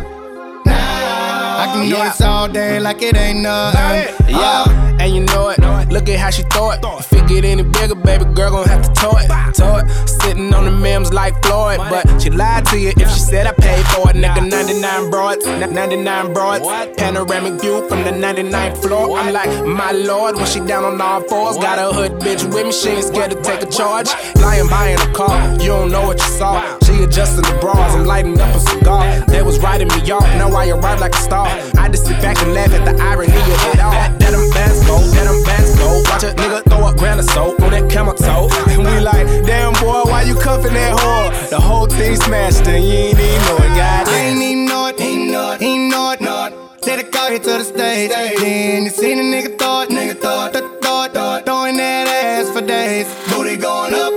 I 1.57 1.65
can 1.73 1.89
do 1.89 1.95
this 1.95 2.21
all 2.21 2.47
day 2.47 2.79
like 2.79 3.01
it 3.01 3.15
ain't 3.17 3.39
nothing. 3.39 4.15
Yeah, 4.29 4.97
and 4.99 5.13
you 5.13 5.23
know 5.25 5.49
it. 5.49 5.59
Look 5.89 6.07
at 6.09 6.19
how 6.19 6.29
she 6.29 6.43
throw 6.43 6.71
it. 6.71 6.79
If 6.83 7.13
it 7.13 7.27
get 7.27 7.45
any 7.45 7.63
bigger, 7.63 7.95
baby 7.95 8.25
girl 8.25 8.51
gon' 8.51 8.67
have 8.67 8.83
to 8.85 8.93
tow 8.93 9.17
it. 9.17 9.27
Tow 9.55 9.77
it. 9.77 9.89
Sitting 10.21 10.53
on 10.53 10.65
the 10.65 10.71
memes 10.71 11.13
like 11.13 11.33
Floyd, 11.43 11.77
but 11.77 12.21
she 12.21 12.29
lied 12.29 12.65
to 12.67 12.77
you 12.77 12.89
if 12.89 13.09
she 13.09 13.19
said 13.19 13.47
I 13.47 13.53
paid 13.53 13.85
for 13.87 14.09
it. 14.09 14.15
Nigga, 14.17 14.47
99 14.49 15.09
broads, 15.09 15.45
99 15.45 16.33
broads. 16.33 16.65
Panoramic 16.97 17.61
view 17.61 17.87
from 17.87 18.03
the 18.03 18.11
99th 18.11 18.81
floor. 18.81 19.17
I'm 19.17 19.33
like, 19.33 19.49
my 19.65 19.91
lord, 19.93 20.35
when 20.35 20.45
she 20.45 20.59
down 20.59 20.83
on 20.83 20.99
all 21.01 21.21
fours. 21.21 21.57
Got 21.57 21.79
a 21.79 21.93
hood 21.93 22.13
bitch 22.19 22.43
with 22.53 22.65
me, 22.65 22.71
she 22.71 22.89
ain't 22.89 23.05
scared 23.05 23.31
to 23.31 23.41
take 23.41 23.61
a 23.61 23.65
charge. 23.65 24.09
Lying 24.35 24.67
buying 24.67 24.99
a 24.99 25.13
car, 25.13 25.53
you 25.53 25.69
don't 25.69 25.91
know 25.91 26.05
what 26.07 26.19
you 26.19 26.29
saw. 26.37 26.61
She 26.83 27.03
adjusting 27.03 27.43
the 27.43 27.57
bras, 27.61 27.95
I'm 27.95 28.05
lighting 28.05 28.39
up 28.39 28.53
a 28.53 28.59
cigar. 28.59 29.25
They 29.27 29.41
was 29.41 29.59
writing 29.59 29.87
me 29.87 30.11
off, 30.11 30.27
now 30.37 30.49
I 30.51 30.69
arrive 30.69 30.99
like 30.99 31.15
a 31.15 31.19
star. 31.19 31.46
I 31.77 31.89
just 31.89 32.05
sit 32.05 32.19
back 32.21 32.41
and 32.43 32.53
laugh 32.53 32.71
at 32.73 32.83
the 32.85 33.01
irony 33.01 33.31
of 33.31 33.63
it 33.73 33.79
all. 33.79 33.91
That 33.91 34.19
them 34.19 34.49
bands 34.51 34.85
go, 34.85 34.99
that 34.99 35.25
them 35.25 35.43
bands 35.43 35.75
go. 35.79 35.89
Watch 36.09 36.23
a 36.23 36.31
nigga 36.35 36.63
throw 36.69 36.87
a 36.87 36.93
grand 36.95 37.19
of 37.19 37.29
soap 37.29 37.61
on 37.61 37.71
that 37.71 37.89
camel 37.89 38.13
toe. 38.13 38.49
And 38.69 38.83
we 38.83 38.99
like, 38.99 39.27
damn 39.45 39.73
boy, 39.73 40.03
why 40.09 40.23
you 40.23 40.35
cuffing 40.35 40.73
that 40.73 40.97
whore? 40.97 41.49
The 41.49 41.59
whole 41.59 41.87
thing 41.87 42.15
smashed 42.15 42.67
and 42.67 42.83
you 42.83 42.91
ain't 42.91 43.19
even 43.19 43.41
know 43.45 43.57
it, 43.57 43.73
goddamn. 43.75 44.13
I 44.13 44.19
ain't 44.27 44.41
even 44.41 44.65
know 44.65 44.87
it, 44.87 45.01
ain't 45.01 45.31
know 45.31 45.51
it, 45.51 45.61
ain't 45.61 45.91
know 45.91 46.11
it, 46.11 46.21
know 46.21 46.45
it. 46.45 46.81
Take 46.81 47.05
the 47.05 47.11
car 47.11 47.29
here 47.29 47.39
to 47.39 47.53
the 47.61 47.63
stage. 47.63 48.11
Then 48.11 48.83
you 48.83 48.89
seen 48.89 49.19
a 49.19 49.23
nigga 49.23 49.57
thought, 49.57 49.89
nigga 49.89 50.15
thought, 50.19 50.53
thought, 50.53 50.81
thought, 50.81 51.13
thought, 51.13 51.45
throwing 51.45 51.77
that 51.77 52.07
ass 52.07 52.49
for 52.51 52.65
days. 52.65 53.07
Booty 53.29 53.57
going 53.57 53.93
up, 53.93 54.13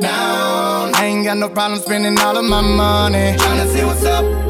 down. 0.00 0.94
I 0.94 1.04
ain't 1.06 1.24
got 1.24 1.36
no 1.36 1.48
problem 1.48 1.80
spending 1.80 2.18
all 2.18 2.36
of 2.36 2.44
my 2.44 2.60
money. 2.60 3.36
Tryna 3.36 3.66
see 3.72 3.84
what's 3.84 4.04
up 4.04 4.45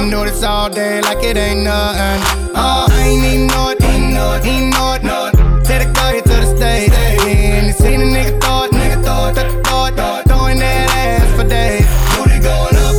can 0.00 0.10
do 0.10 0.24
this 0.24 0.42
all 0.42 0.70
day 0.70 1.00
like 1.02 1.22
it 1.22 1.36
ain't 1.36 1.62
nothing. 1.62 2.20
Oh, 2.54 2.86
I 2.88 3.08
ain't 3.08 3.24
even 3.24 3.46
know 3.48 3.68
it, 3.70 3.82
ain't 3.84 4.16
it, 4.16 4.46
ain't 4.46 4.74
it, 4.74 5.04
it. 5.04 5.64
Take 5.64 5.86
the 5.86 5.92
car 5.94 6.12
here 6.12 6.22
to 6.22 6.36
the 6.42 6.56
stage. 6.56 6.90
Then 6.90 7.66
you 7.66 7.72
seen 7.72 8.00
a 8.00 8.04
nigga 8.04 8.40
thought, 8.40 8.70
nigga 8.70 9.04
thought, 9.04 9.34
thought, 9.34 9.66
thought, 9.66 9.96
thought, 9.96 10.26
throwing 10.26 10.58
that 10.58 10.88
ass 10.90 11.28
for 11.36 11.46
days. 11.46 11.88
Booty 12.16 12.38
going 12.40 12.76
up, 12.86 12.96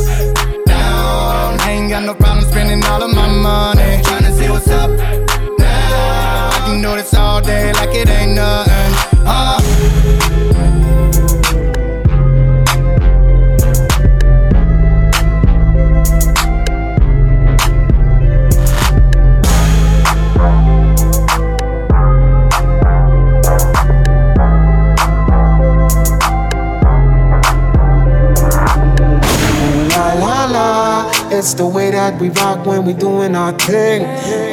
down. 0.66 1.60
I 1.60 1.70
ain't 1.70 1.90
got 1.90 2.04
no 2.04 2.14
problem 2.14 2.44
spending 2.46 2.84
all 2.84 3.02
of 3.02 3.12
my 3.12 3.28
money. 3.28 4.00
Tryna 4.06 4.32
see 4.38 4.48
what's 4.48 4.68
up 4.68 4.90
now. 5.58 6.50
I 6.56 6.62
can 6.66 6.82
do 6.82 6.94
this 6.94 7.12
all 7.14 7.40
day 7.40 7.72
like 7.72 7.94
it 7.94 8.08
ain't 8.08 8.36
nothing. 8.36 8.92
Oh. 9.26 10.51
It's 31.42 31.54
the 31.54 31.66
way 31.66 31.90
that 31.90 32.20
we 32.20 32.28
rock 32.30 32.64
when 32.64 32.84
we 32.84 32.92
doing 32.92 33.34
our 33.34 33.50
thing. 33.58 34.02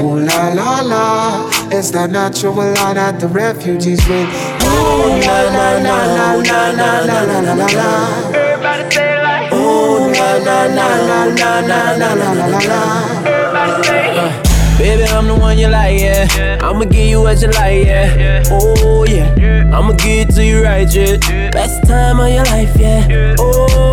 Ooh 0.01 0.25
la 0.25 0.49
la 0.57 0.81
la, 0.81 1.49
it's 1.69 1.91
that 1.91 2.09
natural 2.09 2.55
law 2.55 2.93
that 2.95 3.19
the 3.19 3.27
refugees 3.27 4.03
bring. 4.07 4.25
Ooh 4.25 5.21
la 5.21 5.37
la 5.53 5.77
la 5.85 5.97
la 6.17 6.33
la 6.41 6.71
la 6.71 6.89
la 7.05 7.21
la 7.29 7.39
la 7.45 7.53
la 7.53 7.67
la. 7.77 7.89
Everybody 8.33 8.89
say 8.89 9.17
it 9.17 9.21
like 9.21 9.53
Ooh 9.53 10.09
la 10.17 10.29
la 10.41 10.65
la 10.65 10.89
la 11.09 11.19
la 11.29 11.51
la 11.69 11.81
la 11.93 12.13
la 12.17 12.29
la 12.33 12.45
la 12.47 12.57
la. 12.57 12.81
Everybody 13.21 13.83
say 13.85 14.09
it. 14.09 14.49
Baby, 14.79 15.03
I'm 15.11 15.27
the 15.27 15.35
one 15.35 15.59
you 15.59 15.67
like, 15.67 15.99
yeah. 15.99 16.57
I'ma 16.63 16.85
give 16.85 17.05
you 17.05 17.19
what 17.21 17.41
you 17.41 17.49
like, 17.49 17.85
yeah. 17.85 18.43
Oh, 18.49 19.05
yeah. 19.05 19.69
I'ma 19.75 19.91
give 19.91 20.29
it 20.29 20.35
to 20.35 20.45
you 20.45 20.63
right, 20.63 20.87
yeah. 20.89 21.17
Best 21.51 21.85
time 21.85 22.21
of 22.21 22.29
your 22.29 22.45
life, 22.45 22.73
yeah. 22.79 23.35
Oh, 23.37 23.48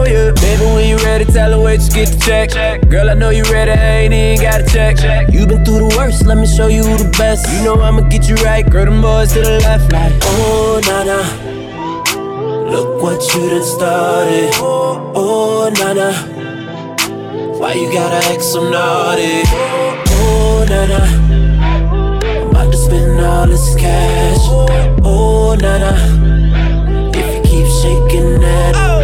yeah. 0.07 0.31
Baby, 0.33 0.65
when 0.75 0.89
you 0.89 0.97
ready, 0.99 1.25
tell 1.25 1.51
her 1.51 1.61
where 1.61 1.75
you 1.75 1.91
get 1.91 2.09
the 2.09 2.19
check. 2.25 2.89
Girl, 2.89 3.11
I 3.11 3.15
know 3.15 3.31
you 3.31 3.45
ready, 3.45 3.73
I 3.73 4.07
ain't 4.07 4.15
even 4.15 4.43
got 4.43 4.59
to 4.59 4.67
check. 4.67 5.33
You 5.33 5.47
been 5.47 5.65
through 5.65 5.89
the 5.89 5.95
worst, 5.97 6.25
let 6.25 6.39
me 6.39 6.47
show 6.47 6.69
you 6.69 6.83
the 6.83 7.11
best. 7.19 7.47
You 7.53 7.65
know 7.65 7.81
I'ma 7.81 8.03
get 8.09 8.29
you 8.29 8.37
right, 8.37 8.69
girl, 8.69 8.85
them 8.87 9.03
boys 9.03 9.33
to 9.33 9.41
the 9.41 9.59
left, 9.61 9.93
like, 9.93 10.13
oh, 10.23 10.81
nah, 10.87 11.05
nah. 11.05 11.57
Look 12.71 13.03
what 13.03 13.23
you 13.35 13.49
done 13.49 13.63
started. 13.63 14.51
Oh, 14.55 15.13
oh 15.15 15.71
nah, 15.79 15.93
nah. 15.93 16.13
Why 17.59 17.73
you 17.75 17.91
gotta 17.93 18.27
act 18.27 18.43
so 18.43 18.69
naughty? 18.69 19.43
Oh, 19.47 20.05
oh 20.09 20.67
na 20.69 20.87
na. 20.87 21.01
I'm 22.43 22.51
about 22.51 22.73
to 22.73 22.77
spend 22.77 23.21
all 23.21 23.47
this 23.47 23.75
cash. 23.77 24.39
Oh, 24.43 24.97
oh 25.05 25.55
na 25.55 25.79
na. 25.79 25.93
If 27.15 27.27
you 27.37 27.43
keep 27.45 27.67
shaking 27.81 28.41
that. 28.41 28.75
Oh, 28.77 28.96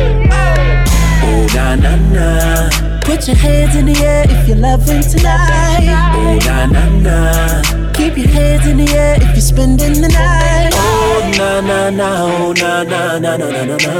na 1.54 1.74
na 1.76 1.96
na. 1.96 2.70
Put 3.02 3.26
your 3.26 3.36
hands 3.36 3.74
in 3.76 3.86
the 3.86 3.96
air 4.04 4.24
if 4.28 4.48
you're 4.48 4.56
loving 4.56 5.02
tonight. 5.02 5.88
Oh, 6.14 6.38
na 6.46 6.66
na 6.66 6.84
na. 7.06 7.92
Keep 7.92 8.16
your 8.16 8.28
hands 8.28 8.66
in 8.66 8.76
the 8.78 8.88
air 8.92 9.16
if 9.16 9.28
you're 9.34 9.40
spending 9.40 10.00
the 10.00 10.08
night. 10.08 10.70
Oh, 10.74 11.30
na 11.36 11.60
na 11.60 11.90
na. 11.90 12.08
Oh, 12.22 12.52
na 12.52 12.82
na 12.84 13.18
na 13.18 13.36
na 13.36 13.50
na 13.50 13.64
na 13.64 13.76
na. 13.76 13.92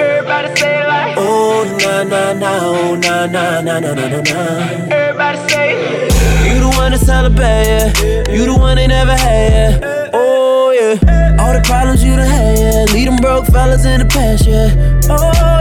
Everybody 0.00 0.56
say 0.60 0.80
it 0.82 0.86
like 0.88 1.16
Oh, 1.18 1.64
na 1.80 2.02
na 2.04 2.32
na. 2.32 2.50
Oh, 2.62 2.94
na 2.96 3.26
na 3.26 3.60
na 3.60 3.78
na 3.80 3.94
na 3.94 4.08
na 4.08 4.20
na. 4.20 4.40
Everybody 4.90 5.48
say 5.50 5.68
it. 5.74 6.12
You 6.46 6.60
the 6.60 6.68
one 6.76 6.92
to 6.92 6.98
celebrate, 6.98 7.66
yeah. 7.66 8.30
You 8.32 8.46
the 8.46 8.56
one 8.58 8.76
they 8.76 8.86
never 8.86 9.12
had, 9.16 9.82
yeah. 9.82 10.10
Oh, 10.14 10.70
yeah. 10.72 11.36
All 11.38 11.52
the 11.52 11.60
problems 11.64 12.02
you 12.02 12.16
done 12.16 12.26
had, 12.26 12.58
yeah. 12.58 12.84
Lead 12.94 13.08
them 13.08 13.16
broke 13.16 13.46
fellas 13.46 13.84
in 13.84 14.00
the 14.00 14.06
past, 14.06 14.46
yeah. 14.46 14.70
Oh, 15.10 15.55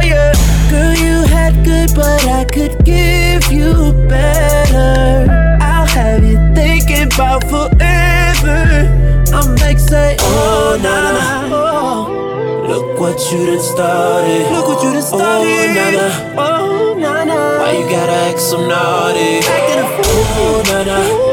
but 1.96 2.26
I 2.28 2.44
could 2.46 2.84
give 2.84 3.50
you 3.52 3.94
better. 4.10 5.32
I'll 5.62 5.88
have 5.88 6.24
you 6.24 6.38
thinking 6.54 7.08
about 7.14 7.44
forever. 7.46 8.92
I'm 9.34 9.56
say, 9.78 10.18
oh, 10.20 10.78
nah, 10.84 11.02
nah, 11.02 11.48
nah. 11.48 11.56
Oh. 11.56 12.66
Look 12.68 13.00
what 13.00 13.18
you 13.32 13.46
done 13.46 13.60
started. 13.60 14.52
Look 14.52 14.68
what 14.68 14.84
you 14.84 14.92
done 14.92 15.04
oh, 15.04 15.18
started. 15.18 15.48
Oh, 15.48 15.74
nah, 15.78 15.92
nah. 15.98 16.48
Oh, 16.48 16.94
nah, 16.98 17.24
nah. 17.24 17.60
Why 17.60 17.72
you 17.80 17.86
gotta 17.90 18.18
act 18.30 18.40
so 18.40 18.58
naughty? 18.68 19.40
Acting 19.56 19.80
a 19.80 19.88
fool. 19.96 20.24
Oh, 20.38 20.64
nah, 20.68 20.84
nah. 20.90 21.26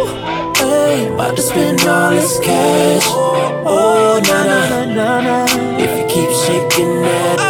Hey, 0.57 1.09
about 1.13 1.37
to 1.37 1.43
spend 1.43 1.81
all 1.83 2.11
this 2.11 2.39
cash. 2.39 3.07
Oh, 3.09 4.21
nah, 4.25 4.85
nah. 4.85 5.47
If 5.79 5.91
you 5.99 6.07
keep 6.07 6.31
shaking 6.45 7.03
that. 7.03 7.42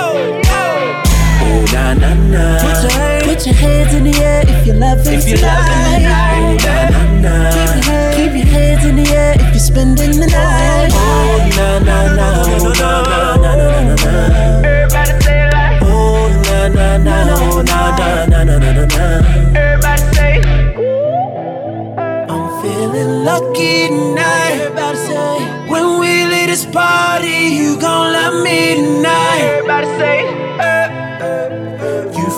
Put 2.13 3.47
your 3.47 3.55
hands 3.55 3.95
in 3.95 4.05
the 4.05 4.15
air 4.21 4.43
if 4.47 4.67
you're 4.67 4.77
loving 4.77 5.15
if 5.15 5.27
you're 5.27 5.39
tonight. 5.39 6.03
Loving 6.05 7.23
na, 7.23 7.31
na, 7.81 8.13
Keep 8.17 8.33
your 8.37 8.47
hands 8.53 8.85
in 8.85 8.97
the 8.97 9.09
air 9.11 9.33
if 9.41 9.41
you're 9.41 9.59
spending 9.59 10.21
the 10.21 10.27
night. 10.27 10.91
Oh 10.93 11.49
na 11.57 11.79
na 11.79 12.15
na, 12.15 12.45
oh 12.45 12.69
na 12.69 13.03
na 13.09 13.37
na 13.37 13.57
na 13.57 13.81
na 13.81 13.95
na. 14.05 14.13
Everybody 14.69 15.25
say 15.25 15.47
it 15.47 15.53
like. 15.55 15.81
Oh 15.83 16.29
na 16.45 16.69
na 16.69 16.99
na, 16.99 17.35
oh 17.41 17.63
na 17.63 17.97
na 17.97 18.45
na 18.45 18.45
na 18.45 18.73
na 18.73 18.85
na. 18.85 19.23
Lucky 23.25 23.89
tonight. 23.89 24.71
When 25.69 25.99
we 26.01 26.27
leave 26.27 26.49
this 26.49 26.67
party, 26.67 27.29
you 27.57 27.79
gon' 27.81 28.13
love 28.13 28.43
me 28.45 28.75
tonight. 28.75 29.41
Everybody 29.41 29.87
say 29.99 30.52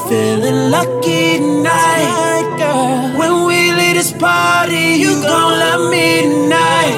feeling 0.09 0.71
lucky 0.71 1.39
tonight, 1.39 2.57
girl. 2.59 3.19
When 3.19 3.47
we 3.47 3.73
leave 3.73 3.95
this 3.95 4.13
party, 4.13 4.95
you 5.03 5.21
gon' 5.23 5.59
love 5.59 5.91
me 5.91 6.23
tonight. 6.23 6.97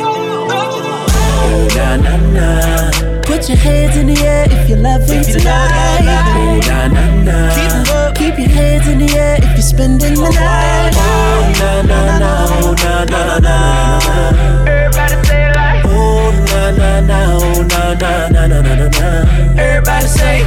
Ooh, 1.47 1.69
na 1.77 1.97
na 1.97 2.17
na. 2.37 2.91
Put 3.23 3.49
your 3.49 3.59
hands 3.59 3.97
in 3.97 4.07
the 4.09 4.19
air 4.21 4.47
if 4.51 4.69
you 4.69 4.77
love 4.77 5.03
me 5.09 5.23
tonight. 5.23 6.03
Ooh, 6.37 6.61
na 6.69 6.89
na 6.89 7.05
na. 7.23 7.37
Keep, 7.55 7.95
up, 7.95 8.15
keep 8.17 8.39
your 8.39 8.49
hands 8.49 8.89
in 8.89 8.99
the 8.99 9.11
air 9.17 9.37
if 9.39 9.51
you're 9.57 9.63
spending 9.63 10.15
the 10.15 10.31
night. 10.31 10.93
Oh, 10.97 11.53
na 11.61 11.83
na 11.83 12.19
na, 12.19 12.31
oh, 12.51 12.75
na 12.83 13.05
na 13.05 13.39
na. 13.39 13.57
Everybody 14.67 15.17
say 15.27 15.53
like. 15.55 15.85
Oh, 15.87 16.33
na 16.49 16.71
na 16.71 17.01
na, 17.01 17.19
oh, 17.39 17.63
na 17.63 17.95
na 17.95 18.29
na 18.29 18.47
na 18.47 18.61
na 18.63 18.89
na. 18.89 19.61
Everybody 19.63 20.07
say. 20.09 20.45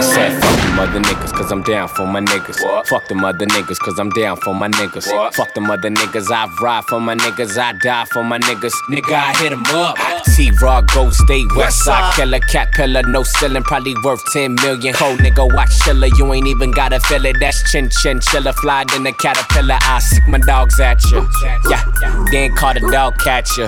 Set 0.00 0.47
mother 0.78 1.00
niggas, 1.00 1.32
cause 1.32 1.50
I'm 1.50 1.62
down 1.64 1.88
for 1.88 2.06
my 2.06 2.20
niggas. 2.20 2.86
Fuck 2.86 3.08
the 3.08 3.16
mother 3.16 3.46
niggas, 3.46 3.78
cause 3.80 3.98
I'm 3.98 4.10
down 4.10 4.36
for 4.36 4.54
my 4.54 4.68
niggas. 4.68 5.06
Fuck 5.34 5.52
the 5.54 5.60
mother 5.60 5.90
niggas, 5.90 6.30
I 6.30 6.46
ride 6.62 6.84
for 6.84 7.00
my 7.00 7.16
niggas, 7.16 7.58
I 7.58 7.72
die 7.72 8.04
for 8.12 8.22
my 8.22 8.38
niggas. 8.38 8.72
Nigga, 8.88 9.12
I 9.12 9.32
hit 9.38 9.50
'em 9.50 9.64
up. 9.74 9.96
T 10.36 10.52
Raw, 10.62 10.80
Gold 10.82 11.14
State, 11.14 11.46
West 11.56 11.84
Side 11.84 12.14
Killer, 12.14 12.38
Cat 12.38 12.70
Pillar, 12.72 13.02
no 13.02 13.24
ceiling, 13.24 13.64
probably 13.64 13.94
worth 14.04 14.22
10 14.32 14.54
million. 14.54 14.94
Cold 14.94 15.18
nigga, 15.18 15.52
watch 15.52 15.76
chiller, 15.80 16.06
you 16.16 16.32
ain't 16.32 16.46
even 16.46 16.70
gotta 16.70 17.00
feel 17.00 17.24
it. 17.26 17.36
That's 17.40 17.58
chin 17.72 17.90
chin, 17.90 18.20
chiller, 18.20 18.52
fly 18.52 18.84
in 18.94 19.02
the 19.02 19.12
caterpillar. 19.12 19.78
I 19.82 19.98
sick 19.98 20.28
my 20.28 20.38
dogs 20.38 20.78
at 20.78 21.02
you. 21.10 21.28
Yeah, 21.68 21.82
then 22.30 22.54
call 22.54 22.74
the 22.74 22.88
dog 22.92 23.18
catcher. 23.18 23.66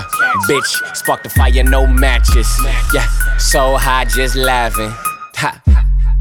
Bitch, 0.48 0.96
spark 0.96 1.24
the 1.24 1.28
fire, 1.30 1.64
no 1.64 1.88
matches. 1.88 2.48
Yeah, 2.94 3.08
so 3.38 3.76
high, 3.76 4.04
just 4.04 4.36
laughing. 4.36 4.92
Ha. 5.42 5.79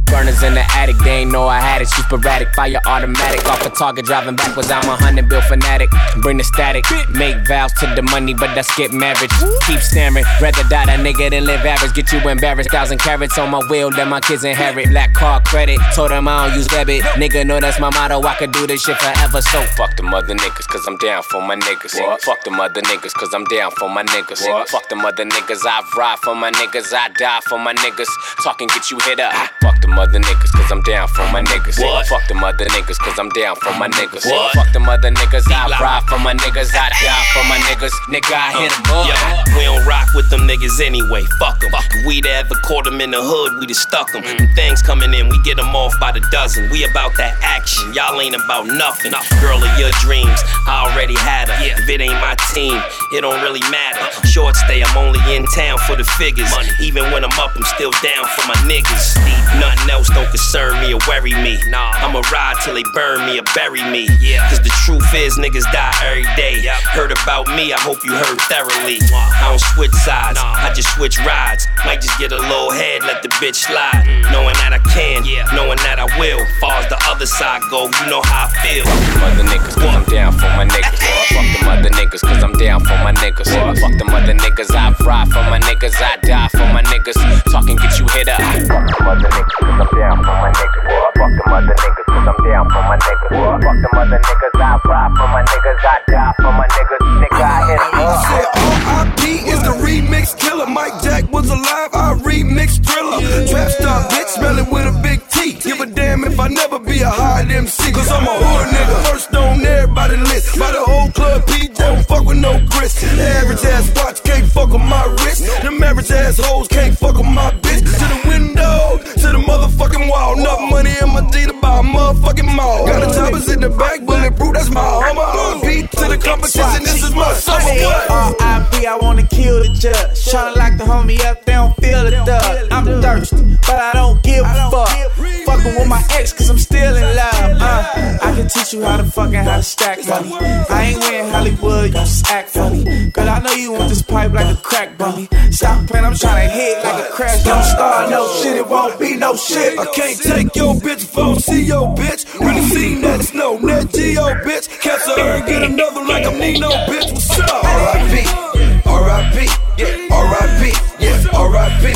Burners 0.10 0.42
in 0.44 0.56
the 0.56 0.66
attic, 0.74 0.98
they 0.98 1.22
ain't 1.22 1.32
know 1.32 1.48
I 1.48 1.60
had 1.60 1.82
it. 1.82 1.88
Shoot 1.90 2.06
sporadic, 2.06 2.50
fire 2.56 2.82
automatic. 2.86 3.46
Off 3.46 3.66
a 3.66 3.70
target, 3.70 4.06
driving 4.06 4.36
backwards. 4.36 4.72
I'm 4.72 4.88
a 4.90 4.96
hundred 4.96 5.30
bill 5.30 5.42
fanatic. 5.42 5.90
Bring 6.22 6.38
the 6.38 6.44
static, 6.44 6.84
make 7.12 7.48
vows 7.48 7.74
to 7.74 7.86
the 7.96 8.02
money, 8.02 8.34
but 8.34 8.50
I 8.58 8.62
skip 8.62 8.92
marriage. 8.92 9.32
Keep 9.68 9.80
staring, 9.80 10.26
rather 10.42 10.64
die 10.64 10.86
that 10.86 11.00
nigga 11.00 11.30
than 11.30 11.46
live 11.46 11.66
average. 11.66 11.94
Get 11.94 12.12
you 12.12 12.20
embarrassed. 12.28 12.72
Thousand 12.72 12.98
carats 13.00 13.38
on 13.38 13.52
my 13.52 13.62
wheel, 13.70 13.90
let 13.90 14.08
my 14.08 14.20
kids 14.20 14.44
inherit. 14.44 14.90
Black 14.90 15.14
car 15.14 15.42
credit, 15.46 15.80
told 15.94 16.12
them 16.12 16.28
I 16.28 16.48
don't 16.48 16.58
use 16.58 16.68
debit. 16.68 17.04
Nigga 17.22 17.46
know 17.46 17.60
that's 17.60 17.80
my 17.80 17.92
motto, 17.92 18.22
I 18.24 18.36
could 18.36 18.52
do 18.52 18.66
this 18.66 18.82
shit 18.82 18.98
forever. 18.98 19.42
So 19.42 19.62
fuck 19.78 19.96
the 19.96 20.04
mother 20.04 20.34
niggas, 20.34 20.68
cause 20.68 20.88
I'm 20.88 20.98
down 20.98 21.22
for 21.24 21.42
my 21.42 21.56
niggas. 21.56 21.94
Fuck 22.22 22.44
the 22.44 22.52
mother 22.52 22.82
niggas, 22.82 23.14
cause 23.14 23.34
I'm 23.34 23.46
down 23.46 23.72
for 23.72 23.90
my 23.90 24.04
niggas. 24.04 24.42
Fuck 24.70 24.90
the 24.90 24.96
mother 24.96 25.26
niggas, 25.26 25.62
I 25.66 25.86
ride 25.96 26.20
for 26.20 26.34
my 26.34 26.52
niggas, 26.52 26.94
I 26.94 27.10
die 27.10 27.42
for 27.48 27.60
my 27.60 27.76
niggas. 27.76 28.10
Talking 28.44 28.68
get 28.70 28.90
you 28.90 28.98
hit 29.04 29.20
up. 29.20 29.34
Fuck 29.62 29.82
them 29.82 29.99
other 30.00 30.20
niggas, 30.20 30.52
cause 30.52 30.72
I'm 30.72 30.82
down 30.82 31.08
for 31.10 31.24
my 31.32 31.44
niggas. 31.44 31.78
What? 31.78 32.08
Fuck 32.08 32.28
them 32.28 32.44
other 32.44 32.66
niggas, 32.66 32.98
cause 32.98 33.20
I'm 33.20 33.30
down 33.30 33.56
for 33.58 33.72
my 33.78 33.90
niggas. 33.90 34.26
What? 34.26 34.56
Fuck 34.56 34.72
them 34.74 34.88
other 34.88 35.12
niggas, 35.12 35.52
I 35.52 35.68
ride 35.80 36.04
for 36.08 36.20
my 36.20 36.34
niggas, 36.34 36.72
I 36.74 36.90
die 36.90 37.26
for 37.34 37.44
my 37.48 37.58
niggas. 37.68 37.92
Nigga, 38.08 38.34
I 38.34 38.52
hit 38.64 38.72
'em 38.72 38.84
up. 38.96 39.06
Yo, 39.08 39.58
we 39.58 39.66
don't 39.66 39.86
rock 39.86 40.08
with 40.16 40.30
them 40.30 40.48
niggas 40.48 40.80
anyway. 40.80 41.26
Fuck 41.40 41.60
them. 41.60 41.72
If 41.74 42.06
we'd 42.06 42.26
ever 42.26 42.56
caught 42.64 42.86
them 42.86 43.02
in 43.02 43.12
the 43.12 43.22
hood, 43.22 43.60
we'd 43.60 43.70
have 43.70 43.78
stuck 43.78 44.12
them. 44.12 44.24
Them 44.24 44.50
things 44.56 44.82
coming 44.82 45.14
in, 45.14 45.30
we 45.30 45.38
get 45.44 45.58
them 45.58 45.76
off 45.76 45.94
by 46.00 46.12
the 46.12 46.22
dozen. 46.32 46.70
We 46.70 46.84
about 46.86 47.16
that 47.18 47.38
action. 47.42 47.94
Y'all 47.94 48.20
ain't 48.22 48.36
about 48.36 48.68
nothing. 48.68 49.14
Girl 49.42 49.62
of 49.64 49.80
your 49.80 49.92
dreams, 50.00 50.40
I 50.68 50.88
already 50.88 51.16
had 51.16 51.50
her. 51.50 51.58
If 51.60 51.90
it 51.90 52.02
ain't 52.02 52.20
my 52.22 52.36
team, 52.54 52.82
it 53.12 53.22
don't 53.22 53.42
really 53.42 53.64
matter. 53.70 54.00
Short 54.28 54.56
stay, 54.56 54.82
I'm 54.82 54.98
only 54.98 55.20
in 55.36 55.46
town 55.56 55.78
for 55.80 55.96
the 55.96 56.04
figures. 56.04 56.50
Money. 56.52 56.70
Even 56.82 57.12
when 57.12 57.24
I'm 57.24 57.40
up, 57.40 57.52
I'm 57.56 57.64
still 57.76 57.92
down 58.02 58.26
for 58.36 58.48
my 58.48 58.56
niggas. 58.70 59.18
Nothing 59.60 59.89
else 59.90 60.10
don't 60.10 60.30
concern 60.30 60.80
me 60.82 60.94
or 60.94 61.00
worry 61.08 61.34
me. 61.34 61.58
Nah, 61.68 61.92
I'ma 61.98 62.22
ride 62.32 62.58
till 62.64 62.76
they 62.76 62.84
burn 62.94 63.26
me 63.26 63.40
or 63.40 63.48
bury 63.56 63.84
me. 63.90 64.08
Yeah. 64.20 64.48
Cause 64.50 64.62
the 64.62 64.74
truth 64.86 65.14
is, 65.14 65.38
niggas 65.38 65.66
die 65.72 65.94
every 66.06 66.28
day. 66.36 66.62
Heard 66.94 67.12
about 67.12 67.48
me, 67.48 67.74
I 67.74 67.80
hope 67.80 68.04
you 68.04 68.14
heard 68.14 68.40
thoroughly. 68.48 69.00
I 69.12 69.50
don't 69.50 69.62
switch 69.76 69.94
sides, 70.06 70.40
I 70.40 70.72
just 70.74 70.94
switch 70.96 71.18
rides. 71.20 71.68
Might 71.86 72.02
just 72.02 72.18
get 72.20 72.32
a 72.32 72.38
little 72.38 72.72
head, 72.72 73.04
let 73.04 73.24
the 73.24 73.30
bitch 73.42 73.56
slide. 73.56 74.06
Mm. 74.06 74.32
Knowing 74.32 74.56
that 74.62 74.74
I 74.74 74.82
can, 74.92 75.26
yeah. 75.26 75.48
knowing 75.56 75.80
that 75.88 75.98
I 76.00 76.08
will. 76.20 76.40
Far 76.60 76.84
as 76.84 76.88
the 76.90 77.00
other 77.08 77.26
side 77.26 77.62
go, 77.70 77.86
you 77.88 78.06
know 78.10 78.22
how 78.24 78.46
I 78.46 78.54
feel. 78.62 78.86
Fuck 78.86 79.02
them 79.10 79.24
other 79.24 79.46
niggas, 79.50 79.76
cause 79.76 79.96
I'm 79.96 80.06
down 80.06 80.34
for 80.34 80.50
my 80.54 80.66
niggas. 80.66 81.00
Fuck 81.34 81.48
the 81.56 81.62
mother 81.66 81.90
niggas, 81.90 82.22
cause 82.22 82.44
I'm 82.44 82.54
down 82.54 82.80
for 82.84 82.98
my 83.02 83.14
niggas. 83.14 83.50
Fuck 83.80 83.98
the 83.98 84.06
mother 84.06 84.34
niggas, 84.34 84.72
I 84.76 84.94
ride 85.06 85.30
for 85.30 85.44
my 85.50 85.60
niggas, 85.60 85.96
I 85.98 86.18
die 86.22 86.48
for 86.50 86.68
my 86.74 86.84
niggas. 86.84 87.18
Talking 87.52 87.78
get 87.78 87.98
you 88.00 88.06
hit 88.12 88.28
up. 88.28 88.40
Fuck 88.40 88.68
them 88.68 89.08
other 89.08 89.30
niggas, 89.30 89.79
cause 89.80 89.88
I'm 89.88 90.00
down 90.00 90.18
for 90.18 90.36
my 90.36 90.52
niggas. 90.52 90.84
Fuck 91.16 91.32
them 91.32 91.54
other 91.54 91.76
niggas, 91.76 92.06
cause 92.08 92.28
I'm 92.28 92.44
down 92.44 92.66
for 92.70 92.84
my 92.84 92.98
niggas. 92.98 93.30
Fuck 93.30 93.78
them 93.80 93.96
other 93.96 94.20
niggas, 94.20 94.56
I 94.60 94.80
ride 94.86 95.12
for 95.16 95.28
my 95.28 95.44
niggas, 95.44 95.86
I 95.86 95.98
die 96.08 96.34
for 96.38 96.52
my 96.52 96.68
niggas. 96.68 97.04
Nigga, 97.22 97.42
I 97.42 97.60
hit 97.68 97.80
up. 97.96 98.26
Said 98.30 98.48
R.I.P. 98.60 99.22
is 99.52 99.62
the 99.64 99.76
remix 99.80 100.38
killer. 100.38 100.68
Mike 100.68 101.02
Jack 101.02 101.32
was 101.32 101.50
alive, 101.50 101.92
I 101.94 102.14
remix 102.20 102.84
thriller. 102.84 103.48
Trap 103.48 103.70
star 103.72 104.04
bitch, 104.10 104.28
smelling 104.28 104.70
with 104.72 104.88
a 104.88 105.00
big 105.02 105.22
T. 105.30 105.54
Give 105.54 105.80
a 105.80 105.86
damn 105.86 106.24
if 106.24 106.40
I 106.40 106.48
never 106.48 106.80
be 106.80 107.02
a 107.02 107.10
hard 107.10 107.50
MC. 107.50 107.92
Cause 107.92 108.12
I'm 108.12 108.24
a 108.24 108.36
hood 108.36 108.68
nigga, 108.74 109.12
first 109.12 109.34
on 109.36 109.66
everybody 109.66 110.18
list. 110.18 110.60
By 110.60 110.72
the 110.72 110.84
whole 110.84 111.12
club, 111.12 111.46
P 111.48 111.68
don't 111.70 112.06
fuck 112.06 112.26
with 112.26 112.38
no. 112.38 112.60
The 112.60 113.24
average 113.24 113.64
ass 113.66 113.92
watch 113.96 114.24
can't 114.40 114.52
fuck 114.52 114.70
with 114.70 114.82
my 114.82 115.06
wrist. 115.24 115.46
Them 115.62 115.84
average 115.84 116.12
ass 116.12 116.40
hoes 116.40 116.68
can't 116.68 116.98
fuck 116.98 117.18
with 117.18 117.26
my 117.26 117.52
bitch. 117.62 117.80
To 117.80 118.06
the 118.14 118.22
window, 118.28 118.98
to 118.98 119.28
the 119.36 119.44
motherfucking 119.46 120.10
wall. 120.10 120.40
Enough 120.40 120.72
money 120.72 120.94
in 121.02 121.10
my 121.10 121.28
D 121.30 121.46
to 121.46 121.54
buy 121.54 121.80
a 121.80 121.84
motherfucking 121.84 122.56
mall. 122.56 122.86
Got 122.86 123.08
the 123.08 123.14
choppers 123.14 123.50
in 123.50 123.60
the 123.60 123.70
back, 123.70 124.02
bulletproof, 124.06 124.54
that's 124.54 124.70
my 124.70 124.82
armor. 124.82 125.22
R.I.P. 125.22 125.88
to 125.88 126.06
the 126.08 126.18
competition, 126.18 126.84
this 126.84 127.04
is 127.04 127.14
my 127.14 127.34
summer. 127.34 127.60
R.I.P. 127.60 128.86
I 128.86 128.98
wanna 129.02 129.28
kill 129.28 129.62
the 129.64 129.70
judge. 129.70 130.24
Tryna 130.26 130.56
lock 130.56 130.78
the 130.78 130.86
homie 130.86 131.20
up, 131.26 131.44
they 131.46 131.54
don't 131.54 131.76
feel 131.78 132.04
the 132.04 132.12
thug. 132.26 132.68
I'm 132.72 132.86
thirsty, 133.02 133.58
but 133.68 133.76
I 133.76 133.92
don't 133.94 134.22
give 134.24 134.46
a 134.46 134.70
fuck. 134.72 135.39
Fucking 135.60 135.76
with 135.78 135.90
my 135.90 136.02
ex, 136.12 136.32
cause 136.32 136.50
I'm 136.50 136.58
still 136.58 136.96
in 136.96 137.04
love. 137.18 137.34
Uh, 137.60 138.18
I 138.22 138.34
can 138.34 138.48
teach 138.48 138.72
you 138.72 138.82
how 138.82 138.96
to 138.96 139.04
fucking 139.04 139.44
how 139.44 139.58
to 139.58 139.64
stack 139.64 139.98
money. 140.08 140.32
I 140.34 140.92
ain't 140.92 141.00
wearing 141.02 141.32
Hollywood, 141.32 141.88
you 141.88 141.92
just 141.92 142.32
act 142.32 142.50
funny. 142.52 143.10
Girl, 143.10 143.28
I 143.28 143.40
know 143.40 143.52
you 143.52 143.74
want 143.74 143.90
this 143.90 144.02
pipe 144.02 144.32
like 144.32 144.58
a 144.58 144.62
crack 144.62 144.98
bummy. 144.98 145.28
Stop 145.52 145.86
playing, 145.88 146.06
I'm 146.06 146.14
tryna 146.14 146.50
hit 146.50 146.82
like 146.82 147.10
a 147.10 147.12
crash. 147.12 147.44
Don't 147.44 147.64
start 147.64 148.10
no 148.10 148.26
shit, 148.42 148.56
it 148.56 148.70
won't 148.70 148.98
be 149.00 149.18
no 149.18 149.36
shit. 149.36 149.78
I 149.78 149.86
can't 149.88 150.18
take 150.18 150.56
your 150.56 150.76
bitch 150.76 151.04
if 151.04 151.18
I 151.18 151.22
don't 151.24 151.42
see 151.42 151.64
your 151.64 151.94
bitch. 151.94 152.40
Really 152.40 152.62
seen 152.62 153.02
that 153.02 153.30
no 153.34 153.58
net 153.58 153.92
Geo 153.92 154.24
bitch. 154.46 154.70
Catch 154.80 155.02
her 155.08 155.20
and 155.20 155.46
get 155.46 155.64
another 155.64 156.06
like 156.06 156.26
I'm 156.26 156.40
Nino 156.40 156.70
bitch. 156.88 157.12
What's 157.12 157.38
up? 157.38 157.66
R.I.P. 157.66 158.90
R.I.P. 158.90 159.38
Yeah, 159.78 160.16
R.I.P. 160.16 161.04
Yeah, 161.04 161.38
R.I.P. 161.38 161.94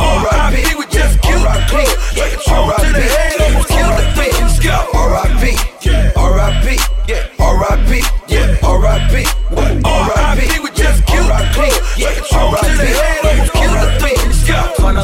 R.I.P. 0.00 0.83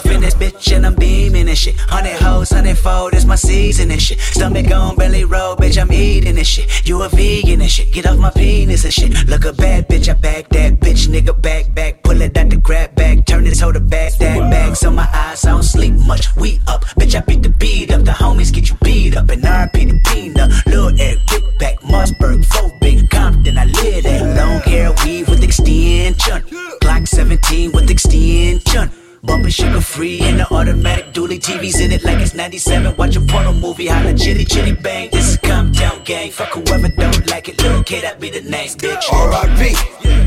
up 0.00 0.06
in 0.12 0.20
this 0.20 0.34
bitch 0.34 0.74
and 0.74 0.86
I'm 0.86 0.94
beaming 0.94 1.48
and 1.48 1.58
shit. 1.58 1.76
Hundred 1.76 2.16
hoes, 2.20 2.50
hundred 2.50 2.78
fold, 2.78 3.14
it's 3.14 3.24
my 3.24 3.34
season 3.34 3.90
and 3.90 4.00
shit. 4.00 4.18
Stomach 4.20 4.70
on 4.70 4.96
belly 4.96 5.24
roll, 5.24 5.56
bitch, 5.56 5.80
I'm 5.80 5.92
eating 5.92 6.36
and 6.36 6.46
shit. 6.46 6.86
You 6.88 7.02
a 7.02 7.08
vegan 7.08 7.60
and 7.60 7.70
shit. 7.70 7.92
Get 7.92 8.06
off 8.06 8.18
my 8.18 8.30
penis 8.30 8.84
and 8.84 8.92
shit. 8.92 9.28
Look 9.28 9.44
a 9.44 9.52
bad 9.52 9.88
bitch, 9.88 10.08
I 10.08 10.14
back 10.14 10.48
that 10.50 10.80
bitch, 10.80 11.08
nigga, 11.08 11.40
back, 11.40 11.72
back. 11.74 12.02
Pull 12.02 12.20
it 12.22 12.36
out 12.36 12.50
the 12.50 12.56
grab 12.56 12.94
bag, 12.94 13.26
turn 13.26 13.46
it 13.46 13.54
to 13.54 13.72
the 13.72 13.80
back, 13.80 14.14
that 14.14 14.50
bag. 14.50 14.76
So 14.76 14.90
my 14.90 15.08
eyes, 15.12 15.44
I 15.44 15.50
don't 15.50 15.62
sleep 15.62 15.94
much. 16.06 16.34
We 16.36 16.60
up, 16.66 16.84
bitch, 16.98 17.14
I 17.14 17.20
beat 17.20 17.42
the 17.42 17.50
beat 17.50 17.90
up. 17.92 18.04
The 18.04 18.12
homies 18.12 18.52
get 18.52 18.70
you 18.70 18.76
beat 18.82 19.16
up. 19.16 19.28
And 19.30 19.42
RP 19.42 19.88
the 19.90 20.00
peanut. 20.10 20.50
Lil 20.66 20.98
Eric, 21.00 21.18
Big 21.28 21.58
Back, 21.58 21.80
Mossberg, 21.80 22.44
Faux 22.46 22.72
Big 22.80 23.08
Compton. 23.10 23.58
I 23.58 23.64
live 23.64 24.04
that 24.04 24.36
long 24.36 24.60
hair 24.60 24.92
weave 25.04 25.28
with 25.28 25.42
extension. 25.42 26.42
Glock 26.80 27.06
17 27.06 27.72
with 27.72 27.90
extension. 27.90 28.90
Bumping 29.22 29.50
sugar 29.50 29.82
free 29.82 30.18
in 30.22 30.38
the 30.38 30.50
automatic 30.50 31.12
dually 31.12 31.38
TVs 31.38 31.78
in 31.84 31.92
it 31.92 32.02
like 32.04 32.18
it's 32.20 32.34
97. 32.34 32.96
Watch 32.96 33.16
a 33.16 33.20
porno 33.20 33.52
movie, 33.52 33.86
holla 33.86 34.14
chitty 34.14 34.46
chitty 34.46 34.72
bang. 34.72 35.10
This 35.10 35.28
is 35.32 35.36
Comptown 35.36 36.02
gang. 36.06 36.30
Fuck 36.30 36.54
whoever 36.54 36.88
don't 36.88 37.26
like 37.28 37.48
it. 37.48 37.62
Little 37.62 37.84
kid, 37.84 38.02
that 38.04 38.18
be 38.18 38.30
the 38.30 38.40
name, 38.40 38.70
bitch. 38.80 39.12
R.I.P. 39.12 39.76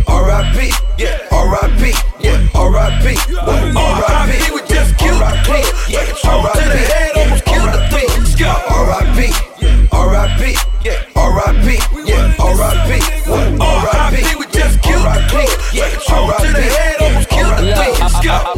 R.I.P. 0.07 0.71
Yeah, 1.01 1.27
R.I.P. 1.31 1.91
Yeah, 2.19 2.47
R.I.P. 2.53 3.17
R.I.P. 3.33 4.53
We 4.53 4.61
just 4.69 4.97
killed 4.99 5.21
R.I.P. 5.21 5.49
Yeah, 5.89 6.29
R.I.P. 6.29 6.59
to 6.59 6.65
the 6.69 6.77
head, 6.77 7.11
almost 7.17 7.45
killed 7.45 7.73
the 7.73 7.81
thing. 7.89 8.09
R.I.P. 8.69 9.19
R.I.P. 9.91 10.41
Yeah, 10.85 11.01
R.I.P. 11.15 11.67
Yeah, 12.05 12.35
R.I.P. 12.37 12.89
R.I.P. 13.57 14.35
We 14.37 14.45
just 14.53 14.81
killed 14.83 15.01
R.I.P. 15.01 15.77
Yeah, 15.77 15.89
R.I.P. 16.13 16.32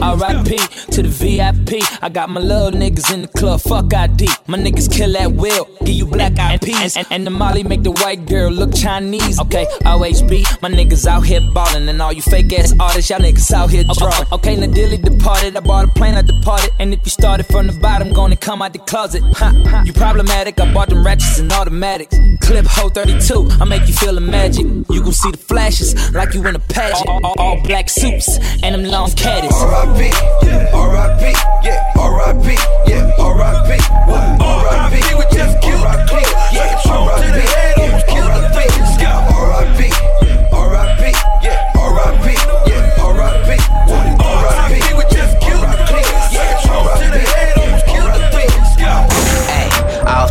R.I.P. 0.06 0.58
to 0.92 1.02
the 1.02 1.10
VIP. 1.10 1.82
I 2.04 2.10
got 2.10 2.30
my 2.30 2.40
little 2.40 2.72
niggas 2.72 3.12
in 3.14 3.24
the 3.24 3.28
club, 3.28 3.62
fuck 3.62 3.94
ID. 3.94 4.28
My 4.48 4.58
niggas 4.58 4.92
kill 4.92 5.18
at 5.18 5.32
will, 5.32 5.66
give 5.80 5.96
you 5.96 6.06
black 6.06 6.38
eyed 6.38 6.62
peas. 6.62 6.96
And, 6.96 7.08
and 7.10 7.26
the 7.26 7.32
Molly 7.32 7.64
make 7.64 7.82
the 7.84 7.92
white 7.92 8.26
girl 8.28 8.52
look 8.52 8.74
Chinese. 8.76 9.40
Okay, 9.40 9.66
OHB, 9.84 10.62
my 10.62 10.70
niggas 10.70 11.08
out 11.08 11.22
here 11.26 11.42
ballin'. 11.54 11.90
And 11.90 12.02
all 12.02 12.14
you 12.14 12.22
fake 12.22 12.54
ass 12.54 12.74
artists, 12.80 13.10
y'all 13.10 13.20
niggas 13.20 13.52
out 13.52 13.70
here 13.72 13.84
drawing. 13.98 14.28
Okay, 14.32 14.56
now 14.56 14.68
Dilly 14.72 14.98
departed, 14.98 15.58
I 15.58 15.62
bought 15.62 15.86
a 15.86 15.88
plane, 15.90 16.14
I 16.16 16.22
departed. 16.22 16.72
And 16.80 16.94
if 16.94 17.00
you 17.04 17.10
started 17.12 17.46
from 17.48 17.68
the 17.68 17.74
bottom, 17.80 18.14
gonna 18.14 18.36
come 18.38 18.62
out 18.62 18.74
the 18.74 18.80
closet. 18.80 19.24
Ha, 19.38 19.52
ha. 19.68 19.84
You 19.86 19.94
problematic, 19.94 20.60
I 20.60 20.72
bought 20.74 20.90
them 20.90 21.04
ratchets 21.06 21.40
and 21.40 21.52
automatics. 21.52 22.16
Clip 22.42 22.66
hole 22.68 22.90
32, 22.90 23.48
I 23.60 23.66
make 23.66 23.88
you 23.88 23.94
feel 23.94 24.14
the 24.14 24.22
magic. 24.22 24.66
You 24.66 25.02
gon' 25.04 25.12
see 25.14 25.32
the 25.32 25.38
flashes 25.38 26.14
like 26.14 26.34
you 26.36 26.46
in 26.46 26.56
a 26.56 26.60
pageant. 26.60 27.08
All, 27.10 27.22
all- 27.24 27.36
all 27.38 27.62
black 27.64 27.90
suits 27.90 28.38
and 28.64 28.76
them 28.76 28.84
long 28.86 29.12
caddies. 29.12 29.52
R.I.P. 29.96 30.12
Yeah, 30.44 30.72
R.I.P. 30.74 31.32
Yeah, 31.64 31.94
R.I.P. 32.00 32.48
Yeah, 32.88 33.12
R.I.P. 33.18 33.80
What? 34.12 34.42
R.I.P. 34.42 35.16
Would 35.16 35.32
just 35.32 35.62
kill 35.62 35.80
the 35.80 35.96
beat. 36.12 36.28
Yeah, 36.52 36.76
true 36.84 37.08
to 37.08 37.32
the 37.32 37.40
head, 37.40 37.80
almost 37.80 38.08
kill 38.08 38.28
the 38.28 38.44
beat. 38.52 38.76
Scott, 39.00 39.32
R.I.P. 39.34 39.88
R.I.P. 39.88 40.15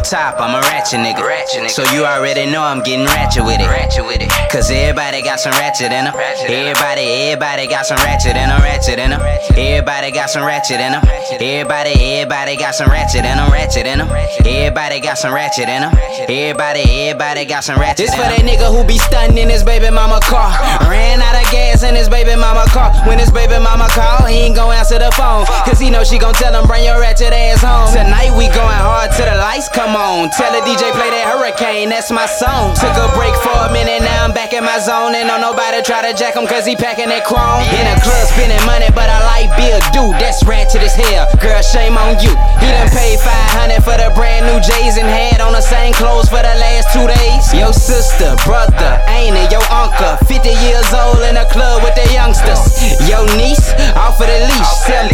top, 0.04 0.38
I'm 0.38 0.54
a 0.54 0.60
ratchet 0.60 1.00
nigga. 1.00 1.24
So 1.70 1.82
you 1.92 2.04
already 2.04 2.44
know 2.50 2.62
I'm 2.62 2.82
getting 2.82 3.06
ratchet 3.06 3.44
with 3.44 3.60
it. 3.60 3.66
Ratchet 3.66 4.04
with 4.04 4.20
it. 4.20 4.30
Cause 4.52 4.70
everybody 4.70 5.22
got 5.22 5.40
some 5.40 5.52
ratchet 5.52 5.90
in 5.90 6.04
them. 6.04 6.14
Everybody, 6.14 7.32
everybody 7.32 7.66
got 7.66 7.86
some 7.86 7.96
ratchet 8.04 8.36
in 8.36 8.48
them. 8.48 8.60
Ratchet 8.60 8.98
in 8.98 9.10
them. 9.10 9.20
Everybody 9.56 10.12
got 10.12 10.28
some 10.30 10.44
ratchet 10.44 10.80
in 10.80 10.92
them. 10.92 11.02
Everybody, 11.40 12.20
everybody 12.20 12.56
got 12.56 12.74
some 12.74 12.90
ratchet 12.90 13.24
in 13.24 13.36
them. 13.36 13.50
Ratchet 13.50 13.86
in 13.86 13.98
them. 13.98 14.08
Everybody 14.44 15.00
got 15.00 15.16
some 15.18 15.32
ratchet 15.32 15.68
in 15.68 15.80
them. 15.82 15.92
Everybody, 16.28 16.84
everybody 17.08 17.44
got 17.44 17.64
some 17.64 17.80
ratchet. 17.80 18.06
This 18.06 18.14
for 18.14 18.28
that 18.28 18.44
nigga 18.44 18.68
who 18.68 18.84
be 18.84 18.98
stunting 18.98 19.38
in 19.38 19.48
his 19.48 19.64
baby 19.64 19.90
mama 19.90 20.20
car. 20.22 20.52
Ran 20.86 21.22
out 21.24 21.34
of 21.34 21.48
gas 21.50 21.82
in 21.82 21.94
his 21.96 22.08
baby 22.08 22.36
mama 22.36 22.64
car. 22.68 22.92
When 23.08 23.18
his 23.18 23.30
baby 23.32 23.56
mama 23.58 23.88
call, 23.90 24.26
he 24.28 24.52
ain't 24.52 24.56
gon' 24.56 24.74
answer 24.74 24.98
the 24.98 25.10
phone. 25.16 25.46
Cause 25.64 25.80
he 25.80 25.88
know 25.88 26.04
she 26.04 26.18
gon' 26.18 26.34
tell 26.34 26.52
him, 26.52 26.68
bring 26.68 26.84
your 26.84 27.00
ratchet 27.00 27.32
ass 27.32 27.64
home. 27.64 27.88
Tonight 27.90 28.36
we 28.36 28.46
going 28.52 28.78
hard 28.84 29.10
till 29.16 29.26
the 29.26 29.36
lights 29.36 29.68
come 29.68 29.93
on. 29.94 30.28
Tell 30.34 30.50
the 30.50 30.60
DJ 30.66 30.90
play 30.92 31.08
that 31.14 31.30
hurricane, 31.30 31.88
that's 31.88 32.10
my 32.10 32.26
song. 32.26 32.74
Took 32.74 32.98
a 32.98 33.08
break 33.14 33.32
for 33.40 33.54
a 33.54 33.70
minute, 33.70 34.02
now 34.02 34.26
I'm 34.26 34.34
back 34.34 34.52
in 34.52 34.66
my 34.66 34.82
zone. 34.82 35.14
And 35.14 35.30
don't 35.30 35.40
nobody 35.40 35.80
try 35.86 36.02
to 36.02 36.12
jack 36.12 36.34
him 36.34 36.46
cause 36.46 36.66
he 36.66 36.74
packing 36.74 37.08
that 37.14 37.22
chrome. 37.24 37.62
In 37.78 37.86
a 37.86 37.96
club 38.02 38.26
spending 38.34 38.60
money, 38.66 38.90
but 38.90 39.06
I 39.06 39.22
like 39.24 39.48
Bill 39.54 39.78
Dude, 39.94 40.18
that's 40.18 40.42
ratchet 40.42 40.82
as 40.82 40.98
hell. 40.98 41.30
Girl, 41.38 41.62
shame 41.62 41.94
on 41.94 42.18
you. 42.18 42.34
He 42.58 42.66
done 42.66 42.90
paid 42.90 43.22
500 43.22 43.86
for 43.86 43.94
the 43.94 44.10
brand 44.18 44.50
new 44.50 44.58
J's 44.58 44.98
and 44.98 45.06
had 45.06 45.38
on 45.38 45.54
the 45.54 45.62
same 45.62 45.94
clothes 45.94 46.26
for 46.26 46.42
the 46.42 46.54
last 46.58 46.90
two 46.90 47.06
days. 47.06 47.54
Your 47.54 47.70
sister, 47.70 48.34
brother, 48.42 48.98
ain't 49.06 49.38
it? 49.38 49.54
Your 49.54 49.64
uncle, 49.70 50.18
50 50.26 50.50
years 50.66 50.90
old 50.90 51.22
in 51.30 51.38
a 51.38 51.46
club 51.54 51.86
with 51.86 51.94
the 51.94 52.06
youngsters. 52.10 52.74
Your 53.06 53.22
niece, 53.38 53.70
off 53.94 54.18
of 54.18 54.26
the 54.26 54.38
leash, 54.50 54.72
17, 54.90 54.98
but 54.98 55.12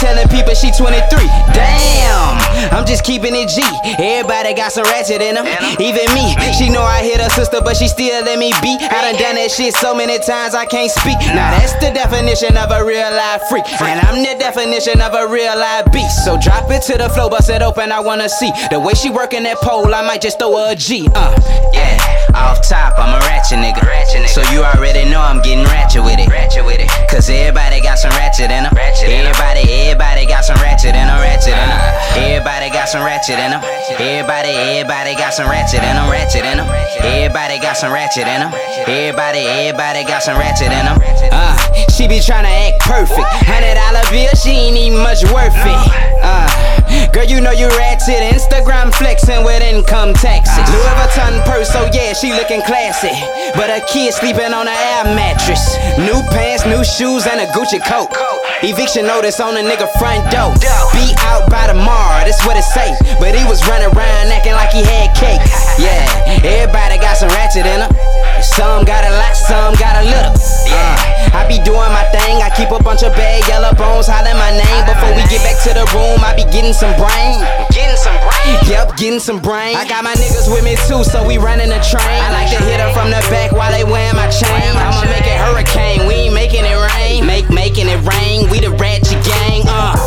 telling 0.00 0.28
people 0.28 0.54
she 0.54 0.70
23. 0.72 1.26
Damn, 1.56 2.36
I'm 2.72 2.86
just 2.86 3.04
keeping 3.04 3.34
it 3.34 3.48
G. 3.48 3.62
Everybody 3.98 4.54
got 4.54 4.72
some 4.72 4.84
ratchet 4.84 5.20
in 5.20 5.34
them. 5.36 5.46
Even 5.80 6.06
me, 6.12 6.36
she 6.56 6.68
know 6.68 6.82
I 6.82 7.02
hit 7.02 7.20
her 7.20 7.30
sister, 7.30 7.60
but 7.60 7.76
she 7.76 7.88
still 7.88 8.24
let 8.24 8.38
me 8.38 8.52
be. 8.62 8.76
I 8.80 9.12
done 9.12 9.18
done 9.20 9.36
that 9.36 9.50
shit 9.50 9.74
so 9.74 9.94
many 9.94 10.18
times 10.18 10.54
I 10.54 10.66
can't 10.66 10.90
speak. 10.90 11.18
Now 11.32 11.50
that's 11.56 11.74
the 11.80 11.90
definition 11.92 12.56
of 12.56 12.70
a 12.70 12.84
real 12.84 13.10
life 13.10 13.42
freak. 13.48 13.64
And 13.80 14.00
I'm 14.06 14.20
the 14.22 14.36
definition 14.38 15.00
of 15.00 15.14
a 15.14 15.26
real 15.28 15.56
life 15.56 15.90
beast. 15.92 16.24
So 16.24 16.38
drop 16.40 16.70
it 16.70 16.82
to 16.92 16.98
the 16.98 17.08
floor, 17.10 17.30
bust 17.30 17.50
it 17.50 17.62
open, 17.62 17.92
I 17.92 18.00
wanna 18.00 18.28
see. 18.28 18.50
The 18.70 18.80
way 18.80 18.94
she 18.94 19.10
working 19.10 19.44
that 19.44 19.58
pole, 19.58 19.94
I 19.94 20.02
might 20.06 20.20
just 20.20 20.38
throw 20.38 20.56
her 20.56 20.72
a 20.72 20.76
G. 20.76 21.08
Uh, 21.14 21.34
yeah. 21.72 22.16
Off 22.36 22.60
top, 22.68 22.98
I'm 22.98 23.16
a 23.16 23.20
ratchet 23.24 23.58
nigga. 23.58 23.80
So 24.28 24.42
you 24.52 24.60
already 24.62 25.08
know 25.08 25.20
I'm 25.20 25.40
getting 25.40 25.64
ratchet 25.64 26.04
with 26.04 26.18
it. 26.18 26.28
Ratchet 26.28 26.64
with 26.66 26.80
it. 26.80 26.90
Cause 27.08 27.30
everybody 27.30 27.80
got 27.80 27.98
some 27.98 28.10
ratchet 28.12 28.50
in 28.52 28.64
them. 28.64 28.76
Everybody, 28.76 29.64
everybody 29.86 30.26
got 30.26 30.44
some 30.44 30.58
ratchet 30.58 30.94
in 30.98 31.06
them. 31.06 31.18
Ratchet 31.22 31.54
in 31.54 31.68
them. 31.70 31.80
Everybody 32.18 32.70
got 32.70 32.88
some 32.88 33.04
ratchet 33.06 33.38
in 33.38 33.50
them. 33.54 33.62
Everybody, 33.98 34.50
everybody 34.50 35.14
got 35.14 35.32
some 35.32 35.48
ratchet 35.48 35.82
in 35.82 35.94
them. 35.94 36.10
Ratchet 36.10 36.44
in 36.44 36.58
them. 36.58 36.68
Everybody 37.06 37.58
got 37.62 37.76
some 37.76 37.92
ratchet 37.92 38.26
in 38.26 38.40
them. 38.42 38.52
Everybody, 38.86 39.46
everybody 39.46 40.02
got 40.04 40.22
some 40.22 40.38
ratchet 40.38 40.74
in 40.74 40.84
them. 40.84 40.98
Uh, 41.30 41.54
she 41.94 42.08
be 42.08 42.18
tryna 42.18 42.50
act 42.50 42.82
perfect. 42.82 43.26
Hundred 43.46 43.78
dollar 43.78 44.02
bill, 44.10 44.30
she 44.34 44.50
ain't 44.50 44.76
even 44.76 44.98
much 44.98 45.22
worth 45.30 45.54
it. 45.54 45.80
Uh, 46.20 46.48
girl, 47.14 47.24
you 47.24 47.40
know 47.40 47.54
you 47.54 47.68
ratchet. 47.78 48.20
Instagram 48.34 48.92
flexing 48.94 49.44
with 49.44 49.62
income 49.62 50.12
taxes. 50.14 50.66
Louis 50.74 50.94
Vuitton 50.98 51.44
purse, 51.46 51.70
so 51.70 51.86
yeah, 51.92 52.12
she 52.12 52.34
looking 52.34 52.62
classy. 52.62 53.14
But 53.54 53.70
her 53.70 53.84
kid 53.86 54.12
sleeping 54.14 54.50
on 54.52 54.66
an 54.66 54.74
air 54.74 55.14
mattress. 55.14 55.62
New 55.98 56.20
pants, 56.34 56.66
new 56.66 56.82
shoes, 56.84 57.26
and 57.26 57.40
a 57.40 57.46
Gucci 57.54 57.78
coat. 57.84 58.10
Eviction 58.62 59.06
notice 59.06 59.38
on 59.40 59.56
a 59.56 59.60
nigga 59.60 59.86
front 59.98 60.24
door. 60.32 60.54
Be 60.96 61.12
out 61.28 61.50
by 61.50 61.66
tomorrow, 61.66 62.24
that's 62.24 62.44
what 62.46 62.56
it 62.56 62.64
say. 62.64 62.96
But 63.20 63.34
he 63.34 63.44
was 63.44 63.60
running 63.68 63.88
around 63.92 64.32
acting 64.32 64.52
like 64.54 64.72
he 64.72 64.82
had 64.82 65.12
cake. 65.14 65.40
Yeah, 65.78 66.08
everybody 66.42 66.96
got 66.96 67.18
some 67.18 67.28
ratchet 67.28 67.66
in 67.66 67.80
her. 67.84 68.15
Some 68.42 68.84
got 68.84 69.04
a 69.04 69.12
lot, 69.16 69.34
some 69.36 69.74
got 69.76 70.00
a 70.00 70.04
little. 70.04 70.34
Uh, 70.68 71.36
I 71.36 71.44
be 71.48 71.60
doing 71.64 71.92
my 71.92 72.04
thing. 72.12 72.40
I 72.40 72.50
keep 72.52 72.70
a 72.70 72.80
bunch 72.82 73.02
of 73.02 73.12
bad 73.12 73.46
yellow 73.48 73.72
bones 73.76 74.08
hollering 74.08 74.36
my 74.36 74.52
name. 74.52 74.82
Before 74.88 75.12
we 75.12 75.24
get 75.28 75.40
back 75.44 75.56
to 75.64 75.72
the 75.72 75.84
room, 75.96 76.20
I 76.24 76.36
be 76.36 76.44
getting 76.48 76.72
some 76.72 76.92
brain. 76.96 77.40
Getting 77.72 77.96
some 77.96 78.16
brain? 78.20 78.56
Yep, 78.68 78.96
getting 78.96 79.20
some 79.20 79.40
brain. 79.40 79.76
I 79.76 79.88
got 79.88 80.04
my 80.04 80.14
niggas 80.14 80.48
with 80.52 80.64
me 80.64 80.76
too, 80.88 81.04
so 81.04 81.24
we 81.24 81.38
running 81.38 81.72
a 81.72 81.80
train. 81.84 82.20
I 82.22 82.32
like 82.32 82.50
to 82.52 82.60
hit 82.64 82.80
her 82.80 82.92
from 82.92 83.08
the 83.08 83.20
back 83.28 83.52
while 83.52 83.72
they 83.72 83.84
wearing 83.84 84.16
my 84.16 84.28
chain. 84.28 84.72
I'ma 84.76 85.04
make 85.08 85.26
it 85.26 85.38
hurricane. 85.40 86.06
We 86.06 86.28
ain't 86.28 86.34
making 86.34 86.64
it 86.64 86.76
rain. 86.76 87.26
Make 87.26 87.48
making 87.50 87.88
it 87.88 88.00
rain. 88.04 88.48
We 88.50 88.60
the 88.60 88.70
ratchet 88.70 89.20
gang. 89.24 89.64
Uh. 89.66 90.05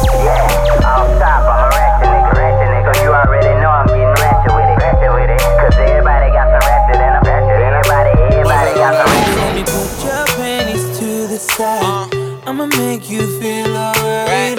I'ma 12.50 12.66
make 12.66 13.08
you 13.12 13.22
feel 13.40 13.78
alright. 13.78 14.58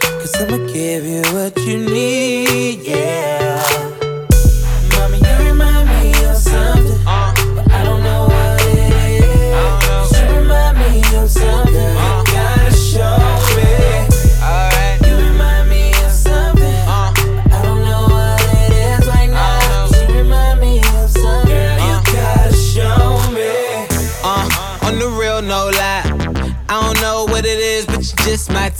Cause 0.00 0.40
I'ma 0.40 0.58
give 0.72 1.04
you 1.04 1.22
what 1.34 1.58
you 1.66 1.78
need, 1.78 2.78
yeah. 2.82 3.83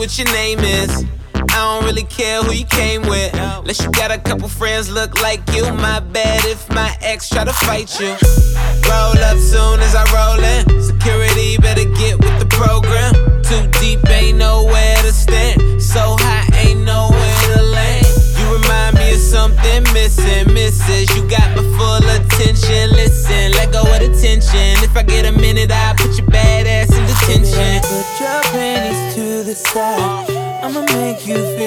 what 0.00 0.16
your 0.16 0.32
name 0.32 0.60
is. 0.60 1.04
I 1.34 1.46
don't 1.46 1.84
really 1.84 2.04
care 2.04 2.42
who 2.42 2.54
you 2.54 2.64
came 2.64 3.02
with. 3.02 3.34
Unless 3.34 3.84
you 3.84 3.90
got 3.90 4.10
a 4.10 4.16
couple 4.16 4.48
friends 4.48 4.90
look 4.90 5.20
like 5.20 5.42
you. 5.52 5.62
My 5.74 6.00
bad 6.00 6.42
if 6.46 6.66
my 6.70 6.96
ex 7.02 7.28
try 7.28 7.44
to 7.44 7.52
fight 7.52 8.00
you. 8.00 8.16
Roll 8.88 9.18
up 9.28 9.36
soon 9.36 9.78
as 9.80 9.94
I 9.94 10.04
roll 10.16 10.42
in. 10.42 10.82
Security 10.82 11.58
better 11.58 11.79
you 31.26 31.59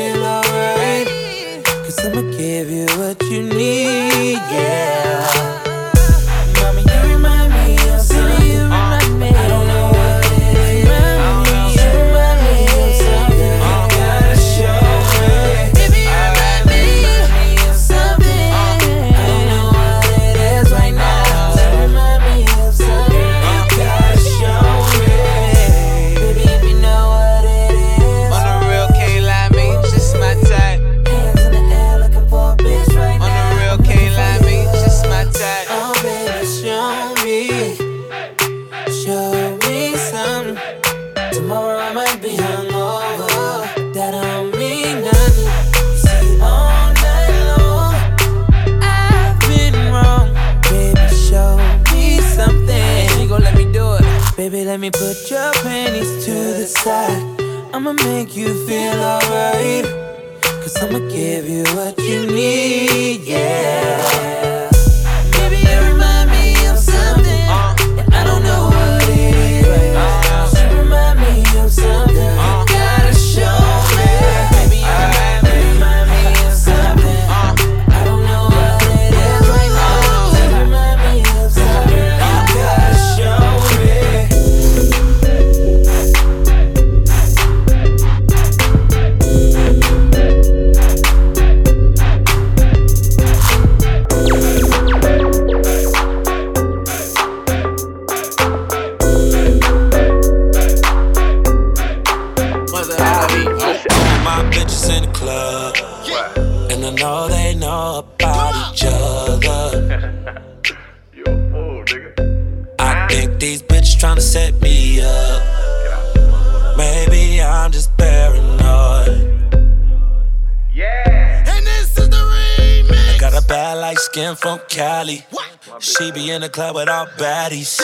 the 126.43 126.49
club 126.49 126.75
with 126.75 126.89
all 126.89 127.05
baddies. 127.17 127.81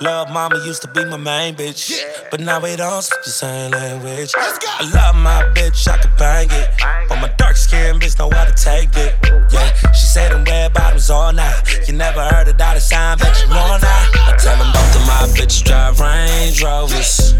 Love 0.00 0.30
mama 0.30 0.56
used 0.64 0.80
to 0.80 0.88
be 0.88 1.04
my 1.04 1.18
main 1.18 1.54
bitch. 1.54 2.00
But 2.30 2.40
now 2.40 2.58
we 2.58 2.74
don't 2.74 3.02
speak 3.02 3.22
the 3.24 3.30
same 3.30 3.70
language. 3.72 4.32
I 4.34 4.90
love 4.94 5.16
my 5.16 5.42
bitch, 5.54 5.86
I 5.86 5.98
could 5.98 6.16
bang 6.16 6.48
it. 6.50 6.70
But 7.08 7.20
my 7.20 7.28
dark 7.36 7.56
skin 7.56 7.98
bitch 7.98 8.18
know 8.18 8.30
how 8.30 8.46
to 8.46 8.52
take 8.52 8.96
it. 8.96 9.14
Yeah, 9.52 9.72
she 9.92 10.06
said 10.06 10.32
them 10.32 10.44
red 10.44 10.72
bottoms 10.72 11.10
all 11.10 11.32
night. 11.32 11.54
You 11.86 11.94
never 11.94 12.22
heard 12.22 12.48
a 12.48 12.54
dollar 12.54 12.80
sign, 12.80 13.18
bet 13.18 13.38
you 13.42 13.48
know 13.48 13.76
now. 13.82 14.08
I 14.26 14.36
tell 14.38 14.56
them 14.56 14.72
both 14.72 14.96
of 14.96 15.06
my 15.06 15.26
bitches 15.36 15.62
drive 15.62 16.00
Range 16.00 16.62
Rovers. 16.62 17.34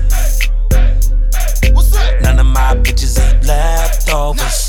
None 2.21 2.39
of 2.39 2.47
my 2.47 2.75
bitches 2.75 3.17
eat 3.17 3.47
leftovers. 3.47 4.68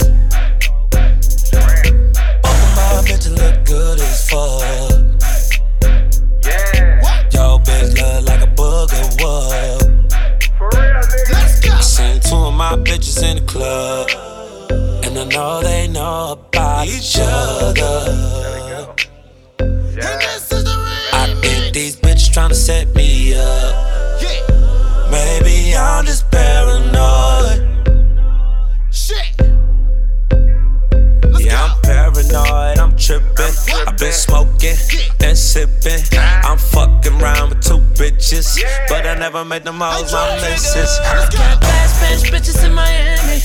Smoking 34.59 35.11
and 35.21 35.37
sipping. 35.37 36.01
I'm 36.17 36.57
fucking 36.57 37.21
around 37.21 37.49
with 37.49 37.63
two 37.63 37.79
bitches, 37.95 38.59
but 38.87 39.05
I 39.05 39.15
never 39.15 39.45
made 39.45 39.63
them 39.63 39.81
all 39.81 40.03
my 40.03 40.35
misses. 40.41 40.99
Got 40.99 41.61
bad 41.61 41.89
Spanish 41.89 42.31
bitches 42.31 42.65
in 42.65 42.73
Miami. 42.73 43.41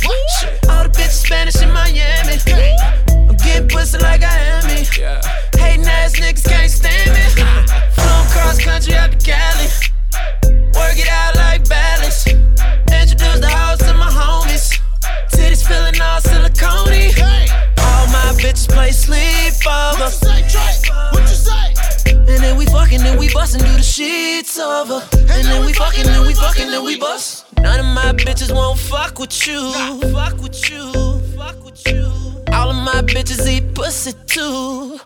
All 0.68 0.84
the 0.84 0.90
bitches 0.90 1.24
Spanish 1.24 1.60
in 1.62 1.70
Miami. 1.72 2.38
I'm 3.28 3.36
getting 3.36 3.68
pussy 3.68 3.98
like 3.98 4.22
I 4.22 4.36
am 4.36 4.66
me. 4.66 4.84
Hating 5.58 5.86
ass 5.86 6.14
niggas 6.16 6.44
can't 6.44 6.70
stand 6.70 7.10
me. 7.12 7.44
Flown 7.92 8.26
cross 8.28 8.58
country 8.62 8.94
out 8.94 9.12
to 9.12 9.18
Cali. 9.18 9.68
Work 10.74 10.98
it 10.98 11.08
out 11.08 11.36
like 11.36 11.68
balance. 11.68 12.26
Introduce 12.26 13.40
the 13.40 13.48
house 13.48 13.78
to 13.78 13.94
my 13.94 14.08
homies. 14.08 14.80
Titties 15.32 15.66
feeling 15.66 16.00
all 16.00 16.20
silicone. 16.20 17.73
All 18.24 18.32
my 18.32 18.38
bitches 18.40 18.68
play 18.68 18.88
sleepover. 18.88 20.00
What 21.12 21.22
you 21.22 21.28
say? 21.28 21.74
And 22.06 22.42
then 22.42 22.56
we 22.56 22.64
fucking, 22.66 23.02
and 23.02 23.18
we 23.18 23.32
bustin', 23.32 23.60
do 23.60 23.72
the 23.72 23.82
sheets 23.82 24.58
over. 24.58 25.02
And 25.12 25.44
then 25.44 25.66
we 25.66 25.72
fucking, 25.74 26.06
and 26.06 26.26
we 26.26 26.34
fucking, 26.34 26.72
and 26.72 26.84
we 26.84 26.98
bust. 26.98 27.44
None 27.58 27.80
of 27.80 27.86
my 27.86 28.12
bitches 28.12 28.54
won't 28.54 28.78
fuck 28.78 29.18
with 29.18 29.46
you. 29.46 29.72
Fuck 30.12 30.40
with 30.40 30.70
you. 30.70 30.92
Fuck 31.36 31.64
with 31.64 31.86
you. 31.86 32.04
All 32.52 32.70
of 32.70 32.76
my 32.76 33.02
bitches 33.02 33.46
eat 33.46 33.74
pussy 33.74 34.12
too. 34.26 34.98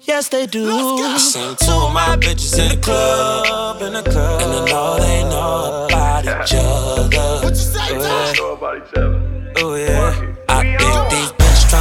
Yes, 0.00 0.28
they 0.30 0.46
do. 0.46 0.70
I 0.70 1.18
seen 1.18 1.54
two 1.56 1.70
of 1.70 1.92
my 1.92 2.16
bitches 2.16 2.58
in 2.58 2.76
the 2.76 2.82
club, 2.82 3.82
in 3.82 3.92
the 3.92 4.02
club, 4.02 4.40
and 4.40 4.52
I 4.52 4.64
know 4.70 4.98
they 4.98 5.22
know 5.24 5.86
about 5.86 6.24
each 6.24 6.54
other. 6.56 7.44
What 7.44 7.50
you 7.50 7.56
say, 7.56 7.88
Oh 9.60 9.74
yeah. 9.74 10.34
I 10.48 10.62
think 10.78 11.10
these 11.10 11.37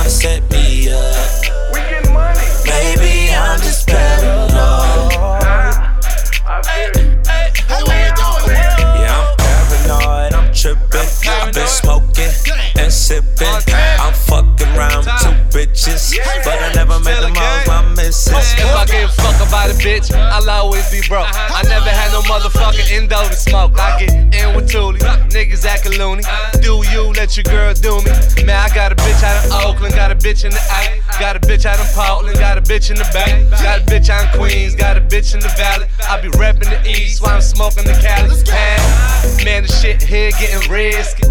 bitches 0.08 0.22
set 0.22 0.52
me 0.52 0.90
up. 0.90 1.74
We 1.74 1.80
money. 2.12 2.40
Maybe 2.66 3.34
I'm 3.34 3.60
just 3.60 3.88
paranoid. 3.88 5.12
Yeah, 9.00 9.26
I'm 9.28 9.38
paranoid, 9.38 10.34
I'm 10.34 10.54
tripping. 10.54 11.10
I've 11.30 11.54
been 11.54 11.68
smoking 11.68 12.32
and 12.78 12.92
sipping. 12.92 13.67
Bitches, 15.58 16.14
but 16.46 16.62
I 16.62 16.72
never 16.74 17.00
made 17.00 17.18
them 17.18 17.34
all 17.34 17.82
my 17.82 17.82
misses. 17.96 18.30
If 18.30 18.70
I 18.78 18.86
give 18.86 19.10
a 19.10 19.14
fuck 19.14 19.42
about 19.42 19.72
a 19.72 19.74
bitch, 19.74 20.14
I'll 20.14 20.48
always 20.50 20.86
be 20.92 21.02
broke. 21.08 21.26
Uh-huh. 21.26 21.58
I 21.58 21.64
never 21.64 21.90
had 21.90 22.12
no 22.14 22.22
motherfucking 22.30 22.92
endo 22.94 23.18
to 23.18 23.34
smoke. 23.34 23.74
I 23.80 23.98
get 23.98 24.14
in 24.14 24.56
with 24.56 24.70
Thule, 24.70 24.94
niggas 25.34 25.66
acting 25.66 25.98
loony. 25.98 26.22
Do 26.62 26.86
you 26.94 27.10
let 27.18 27.36
your 27.36 27.46
girl 27.46 27.74
do 27.74 27.98
me? 28.06 28.14
Man, 28.46 28.54
I 28.54 28.70
got 28.70 28.92
a 28.92 28.96
bitch 28.96 29.24
out 29.24 29.46
of 29.46 29.52
Oakland, 29.66 29.96
got 29.96 30.12
a 30.12 30.16
bitch 30.16 30.46
in 30.46 30.52
the 30.52 30.62
A, 30.62 31.02
got 31.20 31.36
a 31.36 31.40
bitch 31.40 31.66
out 31.66 31.80
of 31.80 31.90
Portland, 31.94 32.38
got 32.38 32.58
a 32.60 32.62
bitch 32.62 32.92
in 32.92 32.98
the 32.98 33.10
Bay, 33.12 33.50
got 33.64 33.82
a 33.82 33.86
bitch 33.86 34.10
out 34.10 34.30
in 34.30 34.40
Queens, 34.40 34.76
got 34.76 34.96
a 34.96 35.02
bitch 35.02 35.34
in 35.34 35.40
the 35.40 35.50
Valley. 35.58 35.88
I 36.08 36.22
be 36.22 36.30
reppin' 36.38 36.70
the 36.70 36.88
East 36.88 37.22
while 37.22 37.34
I'm 37.34 37.42
smoking 37.42 37.84
the 37.84 37.98
Cali. 37.98 38.30
Man, 38.46 39.44
man, 39.44 39.64
the 39.64 39.74
shit 39.74 40.04
here 40.04 40.30
getting 40.32 40.70
risky. 40.70 41.28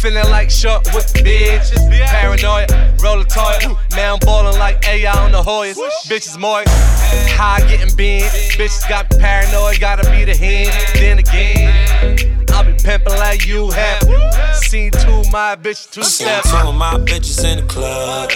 Feeling 0.00 0.30
like 0.30 0.50
short 0.50 0.84
with 0.94 1.12
bitches. 1.14 1.80
bitch. 1.90 2.06
Paranoid, 2.06 2.70
roll 3.02 3.20
a 3.20 3.24
toy. 3.24 3.74
Man, 3.96 4.12
I'm 4.12 4.18
ballin' 4.20 4.58
like 4.58 4.86
AI 4.86 5.10
on 5.24 5.32
the 5.32 5.42
Hoyas. 5.42 5.76
Bitches 6.06 6.38
more 6.38 6.62
high 6.66 7.60
getting 7.68 7.94
bent. 7.96 8.24
Bitches 8.56 8.88
got 8.88 9.10
me 9.10 9.18
paranoid, 9.18 9.80
gotta 9.80 10.08
be 10.10 10.24
the 10.24 10.36
hand. 10.36 10.70
Then 10.94 11.18
again, 11.18 12.46
I'll 12.50 12.62
be 12.64 12.72
pimpin' 12.74 13.18
like 13.18 13.46
you 13.46 13.70
have. 13.70 14.02
Seen 14.54 14.90
two 14.92 15.10
of 15.12 15.32
my 15.32 15.56
bitches 15.56 15.90
two 15.90 16.02
Seen 16.02 16.26
steps. 16.28 16.50
two 16.50 16.56
of 16.56 16.74
my 16.74 16.94
bitches 16.98 17.44
in 17.44 17.58
the 17.66 17.72
club, 17.72 18.30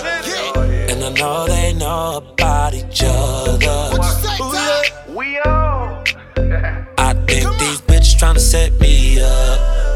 and 0.57 1.05
I 1.05 1.11
know 1.12 1.47
they 1.47 1.73
know 1.74 2.16
about 2.16 2.74
each 2.74 3.03
other. 3.05 3.99
We 5.09 5.39
all. 5.41 6.03
I 6.99 7.15
think 7.27 7.59
these 7.59 7.81
bitches 7.82 8.16
tryna 8.19 8.41
set 8.41 8.78
me 8.81 9.20
up. 9.20 9.90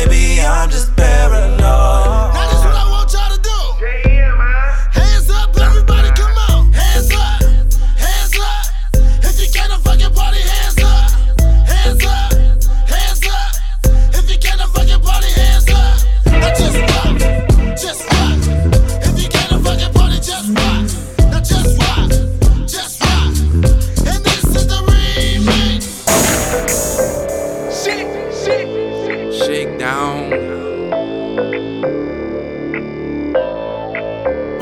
Maybe 0.00 0.40
I'm 0.40 0.70
just 0.70 0.96
paranoid. 0.96 2.59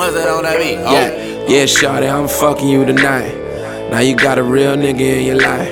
That 0.09 0.29
on 0.29 0.45
that 0.45 0.59
beat? 0.59 0.79
Yeah, 0.79 1.49
yeah, 1.49 1.65
shawty, 1.65 2.11
I'm 2.11 2.29
fucking 2.29 2.67
you 2.67 2.87
tonight. 2.87 3.35
Now 3.91 4.01
you 4.01 4.17
got 4.17 4.39
a 4.39 4.43
real 4.43 4.75
nigga 4.75 5.01
in 5.01 5.27
your 5.27 5.37
life. 5.37 5.69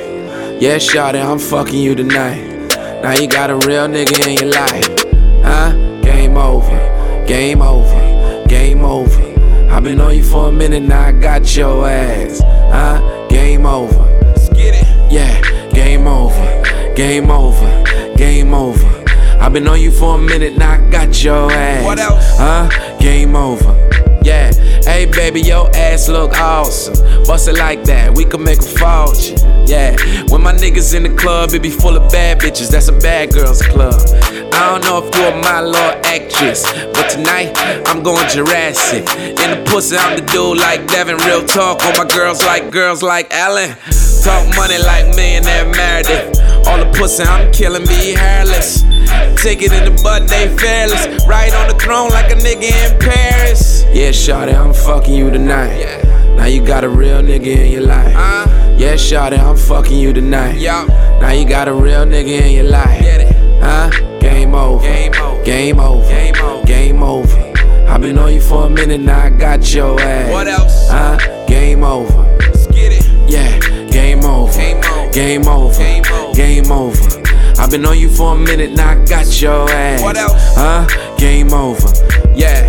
Yeah, 0.61 0.77
shawty, 0.77 1.25
I'm 1.25 1.39
fucking 1.39 1.79
you 1.79 1.95
tonight. 1.95 2.69
Now 3.03 3.13
you 3.15 3.29
got 3.29 3.49
a 3.49 3.57
real 3.57 3.89
nigga 3.89 4.27
in 4.27 4.37
your 4.37 4.53
life. 4.53 4.89
Huh? 5.43 5.73
Game 6.03 6.37
over. 6.37 7.25
Game 7.27 7.63
over. 7.63 8.47
Game 8.47 8.85
over. 8.85 9.71
I've 9.71 9.83
been 9.85 10.01
on 10.01 10.15
you 10.15 10.23
for 10.23 10.49
a 10.49 10.53
minute, 10.53 10.83
now 10.83 11.07
I 11.07 11.13
got 11.13 11.57
your 11.57 11.89
ass. 11.89 12.41
Huh? 12.41 13.29
Game 13.29 13.65
over. 13.65 14.05
Yeah, 15.11 15.41
game 15.71 16.07
over. 16.07 16.95
Game 16.95 17.31
over. 17.31 17.85
Game 18.17 18.53
over. 18.53 19.05
I've 19.41 19.55
been 19.55 19.67
on 19.67 19.81
you 19.81 19.91
for 19.91 20.17
a 20.17 20.19
minute, 20.19 20.59
now 20.59 20.73
I 20.73 20.91
got 20.91 21.25
your 21.25 21.51
ass. 21.51 21.85
What 21.85 21.99
else? 21.99 22.37
Huh? 22.37 22.99
Game 23.01 23.35
over. 23.35 23.86
Yeah. 24.27 24.51
Hey 24.83 25.07
baby, 25.07 25.41
your 25.41 25.71
ass 25.77 26.09
look 26.09 26.33
awesome. 26.33 26.97
Bust 27.29 27.47
it 27.47 27.59
like 27.59 27.85
that, 27.85 28.13
we 28.13 28.25
could 28.25 28.41
make 28.41 28.59
a 28.59 28.63
fortune. 28.63 29.39
Yeah. 29.69 29.95
When 30.31 30.43
my 30.43 30.53
niggas 30.53 30.97
in 30.97 31.05
the 31.05 31.15
club, 31.15 31.51
it 31.55 31.63
be 31.63 31.71
full 31.71 31.97
of 31.97 32.11
bad 32.11 32.41
bitches. 32.41 32.69
That's 32.69 32.89
a 32.89 32.99
bad 32.99 33.33
girls 33.33 33.63
club. 33.63 33.95
I 34.53 34.73
don't 34.73 34.83
know 34.83 35.07
if 35.07 35.15
you 35.15 35.23
are 35.23 35.41
my 35.43 35.61
little 35.61 35.95
actress, 36.05 36.65
but 36.93 37.09
tonight 37.09 37.53
I'm 37.87 38.03
going 38.03 38.29
Jurassic. 38.29 39.07
In 39.17 39.51
the 39.53 39.63
pussy, 39.71 39.97
I'm 39.97 40.19
the 40.19 40.27
dude 40.27 40.59
like 40.59 40.89
Devin. 40.89 41.19
Real 41.19 41.47
talk 41.47 41.85
on 41.85 41.97
my 41.97 42.09
girls 42.13 42.45
like 42.45 42.73
girls 42.73 43.05
like 43.05 43.33
Ellen. 43.33 43.77
Talk 44.27 44.57
money 44.57 44.77
like 44.79 45.15
millionaire 45.15 45.67
Meredith. 45.67 46.67
All 46.67 46.79
the 46.79 46.93
pussy 46.99 47.23
I'm 47.23 47.53
killing 47.53 47.87
be 47.87 48.13
hairless. 48.13 48.83
Take 49.41 49.63
it 49.63 49.73
in 49.73 49.85
the 49.85 50.01
butt, 50.03 50.27
they 50.29 50.49
fearless. 50.59 51.25
Right 51.29 51.55
on 51.55 51.69
the 51.69 51.75
throne 51.75 52.11
like 52.11 52.33
a 52.33 52.35
nigga 52.35 52.65
in 52.65 52.99
Paris. 52.99 53.85
Yeah, 53.95 54.11
shawty, 54.11 54.53
I'm 54.53 54.75
fucking 54.75 55.15
you 55.15 55.31
tonight. 55.31 56.03
Now 56.37 56.47
you 56.47 56.67
got 56.67 56.83
a 56.83 56.89
real 56.89 57.23
nigga 57.23 57.47
in 57.47 57.71
your 57.71 57.83
life. 57.83 58.15
Yeah, 58.77 58.95
shawty, 58.95 59.39
I'm 59.39 59.57
fucking 59.57 59.97
you 59.97 60.13
tonight. 60.13 60.61
Now 61.21 61.31
you 61.31 61.49
got 61.49 61.69
a 61.69 61.73
real 61.73 62.05
nigga 62.05 62.47
in 62.47 62.53
your 62.53 62.65
life. 62.65 63.05
Huh? 63.63 63.91
Game 64.19 64.57
over. 64.57 64.83
Game 64.83 65.15
over. 65.15 65.45
Game 65.45 65.79
over. 65.79 66.67
Game 66.67 67.01
over. 67.01 67.53
I've 67.89 68.01
been 68.01 68.19
on 68.19 68.35
you 68.35 68.41
for 68.41 68.67
a 68.67 68.71
minute, 68.71 69.03
now 69.03 69.27
I 69.27 69.31
got 69.31 69.73
your 69.73 70.01
ass. 70.01 70.33
What 70.33 70.49
else? 70.49 70.91
Huh? 70.91 71.47
Game 71.47 71.85
over. 71.85 72.25
Yeah, 73.29 73.39
game 73.39 73.55
over. 73.55 73.56
Game 74.21 74.25
over. 74.25 75.13
Game 75.13 75.47
over. 75.47 76.35
Game 76.35 76.73
over. 76.73 77.23
I've 77.59 77.71
been 77.71 77.85
on 77.85 77.99
you 77.99 78.09
for 78.09 78.35
a 78.35 78.39
minute, 78.39 78.73
now 78.73 78.91
I 78.91 79.05
got 79.05 79.41
your 79.41 79.69
ass. 79.71 80.03
What 80.03 80.17
else? 80.17 80.33
Huh? 80.55 80.87
Game 81.19 81.53
over. 81.53 81.89
Yeah. 82.35 82.69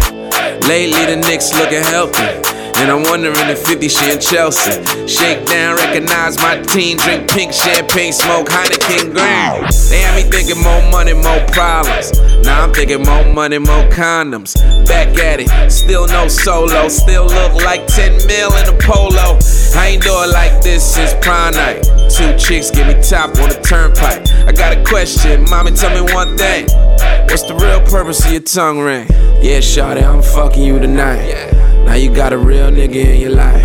Lately 0.67 1.05
the 1.05 1.15
Knicks 1.15 1.53
looking 1.53 1.83
healthy. 1.83 2.56
And 2.79 2.91
I'm 2.91 3.01
wondering 3.03 3.49
if 3.49 3.65
50 3.65 3.89
she 3.89 4.11
in 4.11 4.19
Chelsea. 4.19 4.71
Shake 5.07 5.47
down, 5.47 5.77
recognize 5.77 6.37
my 6.37 6.61
team, 6.61 6.97
drink 6.97 7.27
pink 7.27 7.51
champagne, 7.51 8.13
smoke 8.13 8.47
Heineken 8.49 9.13
Green. 9.13 9.65
They 9.89 10.01
had 10.01 10.15
me 10.15 10.29
thinking 10.29 10.61
more 10.61 10.83
money, 10.91 11.13
more 11.13 11.41
problems. 11.47 12.13
Now 12.45 12.63
I'm 12.63 12.73
thinking 12.73 13.01
more 13.01 13.25
money, 13.33 13.57
more 13.57 13.89
condoms. 13.89 14.53
Back 14.85 15.17
at 15.17 15.39
it, 15.39 15.71
still 15.71 16.05
no 16.07 16.27
solo, 16.27 16.87
still 16.87 17.25
look 17.25 17.53
like 17.65 17.87
10 17.87 18.27
mil 18.27 18.55
in 18.57 18.69
a 18.69 18.77
polo. 18.77 19.39
I 19.75 19.93
ain't 19.93 20.03
do 20.03 20.13
it 20.23 20.31
like 20.31 20.61
this 20.61 20.85
since 20.85 21.15
prime 21.15 21.55
night. 21.55 21.81
Two 22.13 22.37
chicks 22.37 22.69
give 22.69 22.85
me 22.85 22.93
top 23.01 23.29
on 23.39 23.49
the 23.49 23.59
turnpike. 23.65 24.29
I 24.47 24.51
got 24.51 24.77
a 24.77 24.83
question, 24.83 25.49
mommy, 25.49 25.71
tell 25.71 25.89
me 25.89 26.13
one 26.13 26.37
thing. 26.37 26.67
What's 27.25 27.43
the 27.43 27.55
real 27.55 27.81
purpose 27.81 28.23
of 28.23 28.31
your 28.31 28.41
tongue 28.41 28.79
ring? 28.79 29.07
Yeah, 29.41 29.59
shawty, 29.59 30.03
I'm 30.03 30.21
fucking 30.21 30.61
you 30.63 30.77
tonight. 30.79 31.66
Now 31.87 31.95
you 31.95 32.13
got 32.13 32.33
a 32.33 32.37
real 32.37 32.69
nigga 32.69 32.95
in 32.95 33.21
your 33.21 33.31
life. 33.31 33.63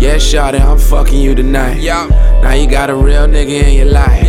Yeah, 0.00 0.16
shawty, 0.16 0.60
I'm 0.60 0.78
fucking 0.78 1.20
you 1.20 1.34
tonight. 1.34 1.82
Now 1.84 2.54
you 2.54 2.68
got 2.68 2.88
a 2.88 2.96
real 2.96 3.26
nigga 3.28 3.62
in 3.68 3.74
your 3.76 3.92
life. 3.92 4.26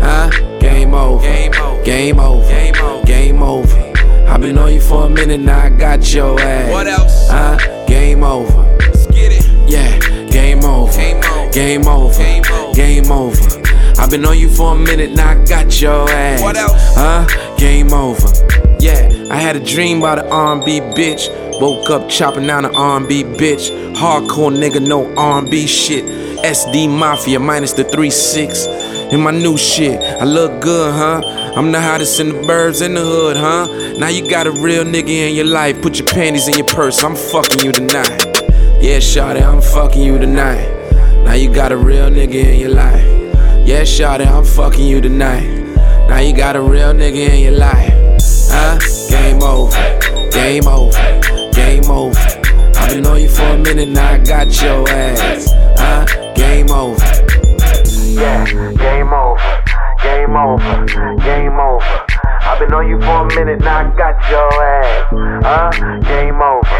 Huh? 0.00 0.30
Game 0.60 0.94
over. 0.94 1.20
Game 1.20 1.52
over. 1.54 1.82
Game 1.82 2.20
over. 2.20 2.48
Game 2.48 2.74
over. 2.76 3.04
Game 3.04 3.42
over. 3.42 4.28
I've 4.28 4.40
been 4.40 4.56
on 4.58 4.72
you 4.72 4.80
for 4.80 5.06
a 5.06 5.10
minute, 5.10 5.40
now 5.40 5.64
I 5.64 5.70
got 5.70 6.14
your 6.14 6.38
ass. 6.40 6.70
What 6.70 6.86
else? 6.86 7.28
Huh? 7.28 7.58
Game 7.88 8.22
over. 8.22 8.62
Let's 8.78 9.06
get 9.08 9.32
it. 9.32 9.44
Yeah, 9.68 9.98
game 10.30 10.64
over. 10.64 10.92
Game 10.92 11.24
over. 11.24 11.52
Game 11.52 11.88
over. 11.88 12.74
Game 12.74 13.10
over. 13.10 14.00
I've 14.00 14.10
been 14.10 14.24
on 14.24 14.38
you 14.38 14.48
for 14.48 14.76
a 14.76 14.78
minute, 14.78 15.10
now 15.16 15.30
I 15.30 15.44
got 15.44 15.80
your 15.80 16.08
ass. 16.08 16.40
What 16.40 16.56
else? 16.56 16.94
Huh? 16.94 17.26
Game 17.58 17.92
over. 17.92 18.28
Yeah, 18.78 19.17
I 19.30 19.36
had 19.36 19.56
a 19.56 19.60
dream 19.60 19.98
about 19.98 20.18
an 20.20 20.26
R&B 20.32 20.80
bitch. 20.80 21.28
Woke 21.60 21.90
up 21.90 22.08
chopping 22.08 22.46
down 22.46 22.64
an 22.64 22.74
R&B 22.74 23.24
bitch. 23.24 23.68
Hardcore 23.94 24.50
nigga, 24.50 24.80
no 24.86 25.14
R&B 25.16 25.66
shit. 25.66 26.04
SD 26.44 26.88
Mafia 26.88 27.38
minus 27.38 27.72
the 27.72 27.84
3-6. 27.84 29.12
In 29.12 29.20
my 29.20 29.30
new 29.30 29.56
shit, 29.58 30.00
I 30.00 30.24
look 30.24 30.60
good, 30.62 30.94
huh? 30.94 31.20
I'm 31.56 31.72
the 31.72 31.80
hottest 31.80 32.20
in 32.20 32.28
the 32.28 32.34
burbs 32.34 32.84
in 32.84 32.94
the 32.94 33.00
hood, 33.00 33.36
huh? 33.36 33.66
Now 33.98 34.08
you 34.08 34.30
got 34.30 34.46
a 34.46 34.50
real 34.50 34.84
nigga 34.84 35.08
in 35.08 35.34
your 35.34 35.46
life. 35.46 35.80
Put 35.82 35.98
your 35.98 36.06
panties 36.06 36.46
in 36.46 36.54
your 36.54 36.66
purse. 36.66 37.02
I'm 37.02 37.16
fucking 37.16 37.64
you 37.64 37.72
tonight. 37.72 38.24
Yeah, 38.80 38.98
shawty, 38.98 39.42
I'm 39.42 39.60
fucking 39.60 40.02
you 40.02 40.18
tonight. 40.18 40.68
Now 41.24 41.34
you 41.34 41.52
got 41.52 41.72
a 41.72 41.76
real 41.76 42.08
nigga 42.08 42.52
in 42.52 42.60
your 42.60 42.70
life. 42.70 43.04
Yeah, 43.66 43.82
shawty, 43.82 44.26
I'm 44.26 44.44
fucking 44.44 44.86
you 44.86 45.00
tonight. 45.00 45.46
Now 46.08 46.20
you 46.20 46.36
got 46.36 46.54
a 46.54 46.62
real 46.62 46.94
nigga 46.94 47.28
in 47.28 47.40
your 47.40 47.58
life. 47.58 47.92
Huh? 48.50 48.97
Game 49.38 49.46
over. 49.46 50.30
Game 50.32 50.66
over. 50.66 51.50
Game 51.52 51.90
over. 51.90 52.18
I've 52.74 52.90
been 52.90 53.06
on 53.06 53.20
you 53.20 53.28
for 53.28 53.42
a 53.42 53.56
minute, 53.56 53.88
now 53.88 54.14
I 54.14 54.18
got 54.18 54.60
your 54.60 54.88
ass. 54.88 55.52
Huh? 55.78 56.34
Game 56.34 56.70
over. 56.70 56.98
Yeah, 58.18 58.44
game 58.74 59.12
over. 59.12 59.62
Game 60.02 60.34
over. 60.34 61.16
Game 61.22 61.60
over. 61.60 62.06
I've 62.40 62.58
been 62.58 62.74
on 62.74 62.88
you 62.88 62.98
for 62.98 63.28
a 63.28 63.34
minute, 63.36 63.60
now 63.60 63.86
I 63.86 63.96
got 63.96 64.28
your 64.28 64.64
ass. 64.64 65.06
Huh? 65.44 66.00
Game 66.00 66.42
over. 66.42 66.77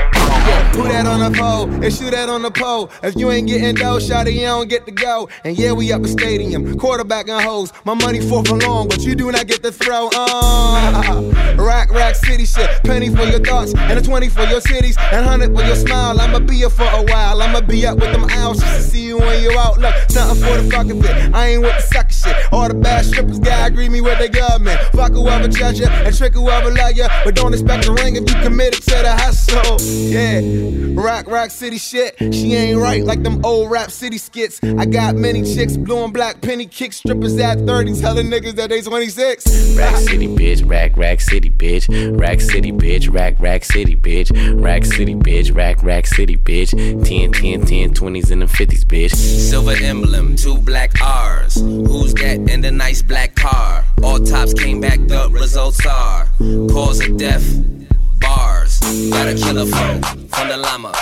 Put 0.73 0.89
that 0.90 1.07
on 1.07 1.20
the 1.20 1.36
pole 1.36 1.69
and 1.82 1.93
shoot 1.93 2.12
that 2.12 2.28
on 2.28 2.43
the 2.43 2.51
pole. 2.51 2.90
If 3.03 3.16
you 3.16 3.31
ain't 3.31 3.49
getting 3.49 3.74
dough, 3.74 3.99
shawty, 3.99 4.35
you 4.35 4.43
don't 4.43 4.69
get 4.69 4.86
to 4.86 4.93
go. 4.93 5.28
And 5.45 5.59
yeah, 5.59 5.73
we 5.73 5.93
up 5.93 6.03
a 6.03 6.09
stadium, 6.09 6.78
quarterback 6.78 7.28
and 7.28 7.43
hoes. 7.43 7.73
My 7.85 7.95
money 7.95 8.20
fourth 8.20 8.51
and 8.51 8.62
long, 8.62 8.89
but 8.89 9.01
you 9.01 9.15
do 9.15 9.31
not 9.32 9.47
get 9.47 9.62
to 9.62 9.73
throw. 9.73 10.09
Uh, 10.15 11.55
rack, 11.59 11.90
rack, 11.90 12.15
city 12.15 12.47
shit. 12.47 12.69
Penny 12.85 13.09
for 13.15 13.24
your 13.24 13.40
thoughts, 13.40 13.74
and 13.74 13.99
a 13.99 14.03
20 14.03 14.28
for 14.28 14.43
your 14.45 14.61
cities, 14.61 14.97
and 15.12 15.27
100 15.27 15.55
for 15.57 15.65
your 15.65 15.77
smile. 15.77 16.20
I'ma 16.20 16.40
be 16.40 16.57
here 16.57 16.70
for 16.70 16.85
a 16.85 17.03
while. 17.05 17.43
I'ma 17.43 17.61
be 17.61 17.86
up 17.86 17.99
with 17.99 18.12
them 18.12 18.27
owls 18.31 18.61
just 18.61 18.77
to 18.77 18.82
see 18.82 19.07
you 19.07 19.19
when 19.19 19.43
you 19.43 19.59
out. 19.59 19.78
Look, 19.78 19.95
something 20.11 20.45
for 20.45 20.62
the 20.62 20.70
fucking 20.70 21.01
bit. 21.01 21.35
I 21.35 21.49
ain't 21.49 21.62
with 21.62 21.77
the 21.77 21.82
sucker 21.82 22.12
shit. 22.12 22.53
All 22.53 22.69
the 22.69 22.74
bad 22.74 23.05
strippers, 23.05 23.39
God 23.39 23.73
agree 23.73 23.89
me 23.89 24.01
with 24.01 24.19
the 24.19 24.28
government. 24.28 24.81
Fuck 24.93 25.12
whoever 25.12 25.49
judge 25.49 25.81
ya 25.81 25.89
and 25.89 26.16
trick 26.16 26.35
whoever 26.35 26.70
love 26.70 26.93
ya. 26.93 27.09
But 27.24 27.35
don't 27.35 27.53
expect 27.53 27.86
a 27.86 27.93
ring 27.93 28.16
if 28.16 28.28
you 28.28 28.40
committed 28.43 28.82
to 28.82 28.97
the 29.03 29.12
hustle. 29.12 29.81
Yeah. 30.11 30.57
Rock, 30.94 31.26
rock 31.28 31.51
city 31.51 31.78
shit. 31.78 32.16
She 32.18 32.55
ain't 32.55 32.80
right 32.80 33.05
like 33.05 33.22
them 33.22 33.44
old 33.44 33.70
rap 33.70 33.90
city 33.90 34.18
skits. 34.18 34.60
I 34.62 34.85
got 34.85 35.14
many 35.14 35.43
chicks, 35.43 35.76
blue 35.76 36.05
and 36.05 36.12
black 36.12 36.40
penny 36.40 36.66
kick 36.66 36.93
strippers 36.93 37.39
at 37.39 37.59
30, 37.60 38.01
telling 38.01 38.26
niggas 38.26 38.55
that 38.56 38.70
they 38.70 38.82
26. 38.82 39.76
Rack 39.76 39.97
City, 39.97 40.28
bitch, 40.28 40.68
rack, 40.68 40.97
rack 40.97 41.20
city, 41.20 41.51
bitch. 41.51 41.89
Rack 42.18 42.40
City, 42.40 42.72
bitch, 42.72 43.12
rack, 43.12 43.39
rack 43.39 43.64
city, 43.64 43.94
bitch. 43.97 44.30
Rack 44.62 44.85
City, 44.85 45.14
bitch, 45.14 45.55
rack, 45.55 45.82
rack 45.82 46.06
city, 46.06 46.36
bitch. 46.36 46.70
10, 47.05 47.32
10, 47.32 47.60
10, 47.66 47.94
20s 47.94 48.30
and 48.30 48.43
the 48.43 48.47
50s, 48.47 48.85
bitch. 48.85 49.14
Silver 49.14 49.74
emblem, 49.82 50.36
two 50.36 50.59
black 50.59 50.90
R's. 51.01 51.55
Who's 51.55 52.14
that 52.14 52.36
in 52.51 52.60
the 52.60 52.70
nice 52.70 53.02
black 53.02 53.35
car? 53.35 53.85
All 54.02 54.18
tops 54.18 54.55
came 54.55 54.80
back, 54.80 54.98
the 55.06 55.28
results 55.30 55.85
are 55.86 56.28
cause 56.39 57.01
of 57.06 57.16
death. 57.16 57.78
Bars, 58.20 58.81
got 59.11 59.28
a 59.28 59.35
killer 59.35 59.66
flow 59.66 60.01
from 60.28 60.49
the 60.49 60.57
llama. 60.57 60.93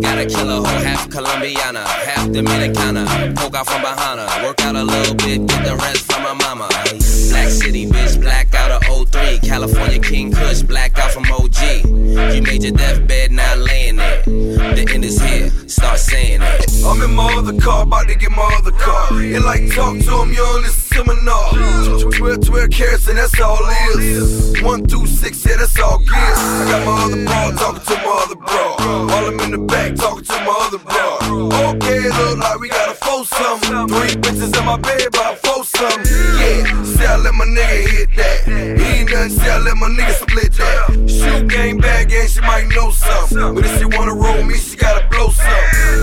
Gotta 0.00 0.26
kill 0.26 0.50
a 0.50 0.56
hoe, 0.56 0.82
half 0.84 1.08
Colombiana, 1.08 1.86
half 1.86 2.28
Dominicana. 2.28 3.34
Poke 3.36 3.54
out 3.54 3.66
from 3.66 3.82
her, 3.82 4.44
work 4.44 4.60
out 4.62 4.76
a 4.76 4.82
little 4.82 5.14
bit, 5.14 5.46
get 5.46 5.64
the 5.64 5.76
rest 5.76 6.10
from 6.10 6.22
my 6.22 6.34
mama. 6.34 6.68
Black 7.30 7.48
City, 7.48 7.86
bitch, 7.86 8.20
black 8.20 8.54
out 8.54 8.67
of 9.28 9.40
03. 9.40 9.48
California 9.48 9.98
King 9.98 10.32
Kush, 10.32 10.62
black 10.62 10.98
out 10.98 11.10
from 11.10 11.24
OG. 11.30 11.60
You 12.34 12.42
made 12.42 12.62
your 12.62 12.72
deathbed, 12.72 13.32
now 13.32 13.54
laying 13.56 13.96
there. 13.96 14.22
The 14.22 14.86
end 14.92 15.04
is 15.04 15.20
here, 15.20 15.50
start 15.68 15.98
saying 15.98 16.40
it. 16.42 16.84
I'm 16.84 17.02
in 17.02 17.14
my 17.14 17.32
other 17.34 17.58
car, 17.60 17.82
about 17.82 18.08
to 18.08 18.14
get 18.14 18.30
my 18.30 18.48
other 18.58 18.72
car. 18.72 19.08
And 19.12 19.44
like 19.44 19.72
talk 19.74 19.98
to 19.98 20.22
him, 20.22 20.32
you 20.32 20.42
on 20.42 20.62
this 20.62 20.76
seminar. 20.76 21.52
12, 22.12 22.46
12 22.46 22.70
carats, 22.70 23.08
and 23.08 23.18
that's 23.18 23.38
all 23.40 23.58
it 23.60 24.00
is. 24.00 24.62
One 24.62 24.86
through 24.86 25.06
six, 25.06 25.44
yeah, 25.44 25.56
that's 25.56 25.78
all 25.80 25.98
good. 25.98 26.14
I 26.14 26.64
got 26.70 26.86
my 26.86 27.04
other 27.04 27.24
bra 27.24 27.50
talking 27.52 27.84
to 27.84 27.94
my 28.02 28.24
other 28.24 28.36
bra. 28.36 28.76
While 29.06 29.26
I'm 29.26 29.40
in 29.40 29.50
the 29.52 29.58
back 29.58 29.94
talking 29.94 30.24
to 30.24 30.32
my 30.32 30.54
other 30.66 30.78
bra. 30.78 31.18
Okay, 31.70 32.08
look 32.08 32.38
like 32.38 32.60
we 32.60 32.68
got 32.68 32.90
a 32.90 32.97
foursome. 33.24 33.88
Three 33.88 34.14
bitches 34.20 34.58
in 34.58 34.64
my 34.64 34.76
bed, 34.76 35.06
about 35.08 35.38
foursome. 35.38 36.02
Yeah, 36.38 36.84
say 36.84 37.06
I 37.06 37.16
let 37.16 37.34
my 37.34 37.44
nigga 37.44 37.90
hit 37.90 38.08
that. 38.16 38.78
He 38.78 39.00
ain't 39.00 39.10
nothing, 39.10 39.64
let 39.64 39.76
my 39.76 39.88
nigga 39.88 40.14
split 40.14 40.52
that. 40.54 41.08
Shoot 41.08 41.48
game, 41.48 41.78
bad 41.78 42.08
game, 42.08 42.28
she 42.28 42.40
might 42.40 42.68
know 42.68 42.90
something. 42.90 43.54
But 43.54 43.64
if 43.64 43.78
she 43.78 43.84
wanna 43.86 44.14
roll 44.14 44.42
me, 44.44 44.56
she 44.56 44.76
gotta 44.76 45.06
blow 45.08 45.28
some. 45.28 45.46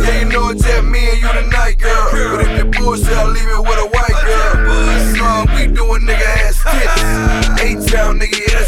Yeah, 0.04 0.20
you 0.22 0.26
know 0.26 0.50
it's 0.50 0.64
just 0.64 0.84
me 0.86 1.10
and 1.10 1.22
you 1.22 1.32
tonight, 1.32 1.78
girl. 1.80 2.12
But 2.12 2.48
if 2.48 2.58
you 2.58 2.84
bullshit, 2.84 3.18
I'll 3.18 3.30
leave 3.30 3.48
it 3.48 3.62
with 3.62 3.80
a 3.80 3.88
white 3.88 4.20
girl. 4.26 5.16
Nah, 5.18 5.46
we 5.56 5.68
doing 5.68 6.02
nigga 6.02 6.28
ass 6.44 6.56
shit. 6.62 7.46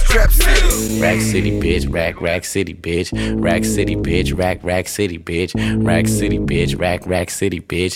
Trap 0.07 0.31
City. 0.31 1.01
Rack 1.01 1.21
City, 1.21 1.59
bitch, 1.59 1.93
rack, 1.93 2.21
rack 2.21 2.45
city, 2.45 2.73
bitch. 2.73 3.11
Rack 3.43 3.65
City, 3.65 3.95
bitch, 3.95 4.35
rack, 4.35 4.63
rack 4.63 4.87
city, 4.87 5.19
bitch. 5.19 5.53
Rack 5.85 6.07
City, 6.07 6.39
bitch, 6.39 6.79
rack, 6.79 7.05
rack 7.05 7.29
city, 7.29 7.59
bitch. 7.59 7.95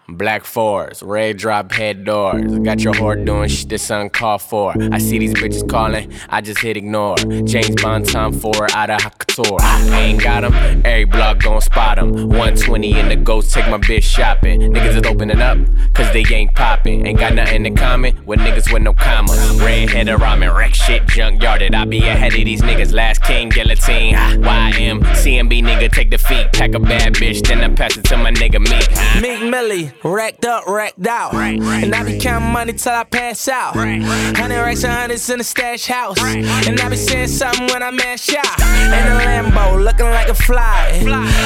Black 0.13 0.43
fours, 0.43 1.01
red 1.01 1.37
drop 1.37 1.71
head 1.71 2.03
doors. 2.03 2.59
Got 2.59 2.81
your 2.81 2.93
whore 2.93 3.23
doing 3.25 3.47
shit 3.47 3.69
the 3.69 3.77
sun 3.77 4.09
called 4.09 4.41
for. 4.41 4.73
I 4.91 4.97
see 4.97 5.17
these 5.17 5.33
bitches 5.33 5.67
calling, 5.69 6.11
I 6.29 6.41
just 6.41 6.59
hit 6.59 6.75
ignore. 6.75 7.15
James 7.45 7.81
Bond 7.81 8.07
time 8.07 8.33
for 8.33 8.67
out 8.75 8.89
of 8.89 8.99
Hakator. 8.99 9.59
I 9.61 10.01
ain't 10.01 10.21
got 10.21 10.43
'em, 10.43 10.53
every 10.85 11.05
block 11.05 11.39
gon' 11.39 11.61
spot 11.61 11.97
'em. 11.97 12.11
120 12.29 12.99
in 12.99 13.07
the 13.07 13.15
ghost, 13.15 13.53
take 13.53 13.67
my 13.69 13.77
bitch 13.77 14.03
shopping. 14.03 14.59
Niggas 14.59 14.97
is 14.97 15.07
opening 15.07 15.39
up, 15.41 15.57
cause 15.93 16.11
they 16.11 16.25
ain't 16.29 16.53
popping. 16.55 17.05
Ain't 17.07 17.19
got 17.19 17.33
nothing 17.33 17.63
to 17.63 17.69
comment 17.71 18.25
with 18.25 18.39
niggas 18.39 18.71
with 18.71 18.81
no 18.81 18.93
commas. 18.93 19.39
Redhead 19.61 20.09
a 20.09 20.17
ramen, 20.17 20.53
wreck 20.55 20.75
shit, 20.75 21.05
junkyarded. 21.07 21.73
I 21.73 21.85
be 21.85 21.99
ahead 21.99 22.33
of 22.33 22.45
these 22.45 22.61
niggas, 22.61 22.93
last 22.93 23.23
king, 23.23 23.47
guillotine. 23.49 24.15
YM, 24.15 25.01
CMB 25.15 25.61
nigga, 25.61 25.89
take 25.89 26.11
the 26.11 26.17
feet. 26.17 26.51
Pack 26.51 26.73
a 26.73 26.79
bad 26.79 27.13
bitch, 27.13 27.47
then 27.47 27.61
I 27.63 27.69
pass 27.73 27.95
it 27.95 28.03
to 28.05 28.17
my 28.17 28.31
nigga 28.31 28.59
Meek. 28.59 29.21
Meek 29.21 29.49
Millie, 29.49 29.91
racked 30.03 30.45
up, 30.45 30.67
racked 30.67 31.05
out. 31.05 31.33
And 31.33 31.93
I 31.93 32.03
be 32.03 32.17
counting 32.19 32.51
money 32.51 32.73
till 32.73 32.93
I 32.93 33.03
pass 33.03 33.47
out. 33.47 33.75
Hundred 33.75 34.61
racks 34.61 34.83
and 34.83 34.93
hundreds 34.93 35.29
in 35.29 35.37
the 35.37 35.43
stash 35.43 35.85
house. 35.87 36.21
And 36.21 36.79
I 36.79 36.89
be 36.89 36.95
saying 36.95 37.27
something 37.27 37.67
when 37.67 37.83
I 37.83 37.91
mash 37.91 38.33
out. 38.33 38.59
In 38.61 39.11
a 39.11 39.19
Lambo, 39.21 39.83
looking 39.83 40.07
like 40.07 40.29
a 40.29 40.35
fly. 40.35 41.01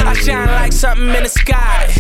I 0.06 0.14
shine 0.14 0.48
like 0.48 0.74
something 0.74 1.08
in 1.08 1.24
the 1.24 1.30
sky. 1.30 1.92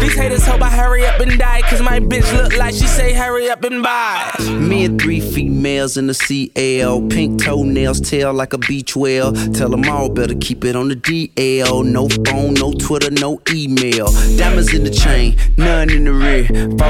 These 0.00 0.14
haters 0.14 0.46
hope 0.46 0.62
I 0.62 0.70
hurry 0.70 1.06
up 1.06 1.20
and 1.20 1.38
die. 1.38 1.62
Cause 1.62 1.82
my 1.82 2.00
bitch 2.00 2.32
look 2.32 2.56
like 2.56 2.74
she 2.74 2.86
say 2.86 3.12
hurry 3.12 3.48
up 3.50 3.64
and 3.64 3.82
buy. 3.82 4.34
Me 4.50 4.84
and 4.84 5.00
three 5.00 5.20
females 5.20 5.96
in 5.96 6.06
the 6.06 6.14
CL. 6.14 7.08
Pink 7.08 7.42
toenails, 7.42 8.00
tail 8.00 8.32
like 8.32 8.52
a 8.52 8.58
beach 8.58 8.94
whale. 8.94 9.32
Tell 9.52 9.68
them 9.68 9.84
all 9.88 10.08
better 10.08 10.34
keep 10.34 10.64
it 10.64 10.76
on 10.76 10.88
the 10.88 10.96
DL. 10.96 11.84
No 11.84 12.08
phone, 12.08 12.54
no 12.54 12.72
Twitter, 12.72 13.10
no 13.10 13.40
email. 13.50 14.06
Diamonds 14.36 14.72
in 14.74 14.84
the 14.84 14.90
chain, 14.90 15.36
none 15.56 15.90
in 15.96 16.04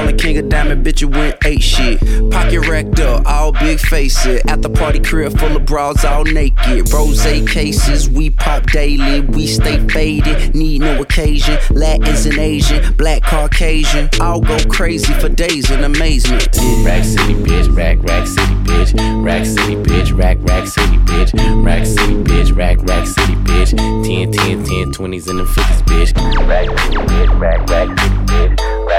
the 0.07 0.13
king 0.17 0.37
of 0.37 0.49
diamond, 0.49 0.85
bitch, 0.85 1.01
you 1.01 1.07
went 1.07 1.37
eight 1.45 1.61
shit. 1.61 1.99
Pocket 2.31 2.67
racked 2.67 2.99
up, 2.99 3.25
all 3.25 3.51
big 3.51 3.79
faces. 3.79 4.41
At 4.47 4.61
the 4.61 4.69
party 4.69 4.99
crib 4.99 5.37
full 5.37 5.55
of 5.55 5.65
bras, 5.65 6.03
all 6.03 6.23
naked. 6.23 6.91
Rose 6.91 7.23
cases, 7.23 8.09
we 8.09 8.29
pop 8.29 8.63
daily. 8.71 9.21
We 9.21 9.47
stay 9.47 9.85
faded, 9.89 10.55
need 10.55 10.81
no 10.81 11.01
occasion. 11.01 11.57
Latins 11.71 12.25
and 12.25 12.37
Asian, 12.37 12.93
black 12.95 13.23
Caucasian. 13.23 14.09
I'll 14.21 14.41
go 14.41 14.57
crazy 14.69 15.13
for 15.13 15.29
days 15.29 15.69
in 15.69 15.83
amazement. 15.83 16.47
Rack 16.83 17.03
City, 17.03 17.33
bitch, 17.35 17.75
rack, 17.75 17.97
rack 18.03 18.27
city, 18.27 18.53
bitch. 18.63 19.23
Rack 19.23 19.45
City, 19.45 19.75
bitch, 19.75 20.17
rack, 20.17 20.37
rack 20.41 20.67
city, 20.67 20.97
bitch. 20.97 21.65
Rack 21.65 21.85
City, 21.85 22.15
bitch, 22.15 22.55
rack, 22.55 22.77
rack 22.83 23.05
city, 23.05 23.35
bitch. 23.35 23.71
10, 24.05 24.31
10, 24.31 24.63
10, 24.63 24.91
20s 24.93 25.27
and 25.27 25.39
the 25.39 25.43
50s, 25.43 25.81
bitch. 25.83 26.47
Rack 26.47 26.65
City, 26.79 26.97
bitch, 26.97 27.39
rack, 27.39 27.69
rack 27.69 27.87
city, 27.99 28.15
bitch. 28.25 28.87
Rack 28.87 28.96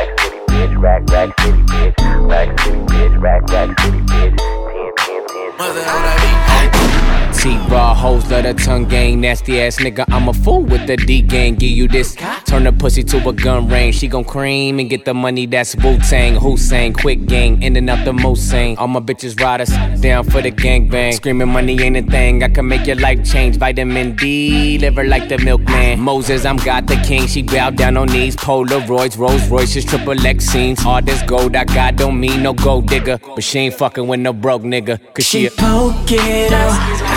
bitch, 0.58 0.82
rack, 0.82 1.02
rack 1.10 1.40
city, 1.40 1.62
bitch. 1.62 2.28
Rack 2.28 2.60
City, 2.60 2.78
bitch, 2.78 3.22
rack, 3.22 3.42
rack 3.50 3.80
city, 3.80 4.00
bitch. 4.00 4.38
10, 4.38 5.26
10, 5.26 5.26
10, 5.26 6.70
20s. 6.72 7.17
T 7.38 7.56
raw 7.68 7.94
hoes, 7.94 8.28
let 8.30 8.44
her 8.44 8.52
tongue 8.52 8.86
gang, 8.86 9.20
nasty 9.20 9.60
ass 9.60 9.76
nigga. 9.76 10.04
I'm 10.08 10.28
a 10.28 10.32
fool 10.32 10.64
with 10.64 10.88
the 10.88 10.96
D 10.96 11.22
gang. 11.22 11.54
Give 11.54 11.70
you 11.70 11.86
this, 11.86 12.16
turn 12.44 12.64
the 12.64 12.72
pussy 12.72 13.04
to 13.04 13.28
a 13.28 13.32
gun 13.32 13.68
range. 13.68 13.94
She 13.94 14.08
gon' 14.08 14.24
cream 14.24 14.80
and 14.80 14.90
get 14.90 15.04
the 15.04 15.14
money. 15.14 15.46
That's 15.46 15.76
Wu 15.76 15.98
Tang, 15.98 16.34
Hussein, 16.34 16.92
quick 16.92 17.26
gang, 17.26 17.62
ending 17.62 17.88
up 17.88 18.04
the 18.04 18.12
most 18.12 18.50
sane. 18.50 18.76
All 18.76 18.88
my 18.88 18.98
bitches 18.98 19.40
riders, 19.40 19.70
down 20.00 20.24
for 20.24 20.42
the 20.42 20.50
gang 20.50 20.88
bang. 20.88 21.12
Screaming 21.12 21.48
money 21.48 21.80
ain't 21.80 21.96
a 21.96 22.02
thing. 22.02 22.42
I 22.42 22.48
can 22.48 22.66
make 22.66 22.86
your 22.86 22.96
life 22.96 23.24
change. 23.24 23.56
Vitamin 23.56 24.16
D, 24.16 24.78
liver 24.78 25.04
like 25.04 25.28
the 25.28 25.38
milkman. 25.38 26.00
Moses, 26.00 26.44
I'm 26.44 26.56
God 26.56 26.88
the 26.88 26.96
king. 26.96 27.28
She 27.28 27.42
bow 27.42 27.70
down 27.70 27.96
on 27.96 28.08
knees. 28.08 28.34
Polaroids, 28.34 29.16
Rolls 29.16 29.48
Royces, 29.48 29.84
triple 29.84 30.26
X 30.26 30.46
scenes. 30.46 30.84
All 30.84 31.00
this 31.00 31.22
gold 31.22 31.54
I 31.54 31.64
got 31.64 31.94
don't 31.94 32.18
mean 32.18 32.42
no 32.42 32.52
gold 32.52 32.88
digger, 32.88 33.18
but 33.18 33.44
she 33.44 33.60
ain't 33.60 33.74
fucking 33.74 34.08
with 34.08 34.18
no 34.20 34.32
broke 34.32 34.62
nigga. 34.62 34.98
Cause 35.14 35.24
she, 35.24 35.42
She 35.42 35.46
a 35.46 35.50
poke 35.50 36.10
it 36.10 37.07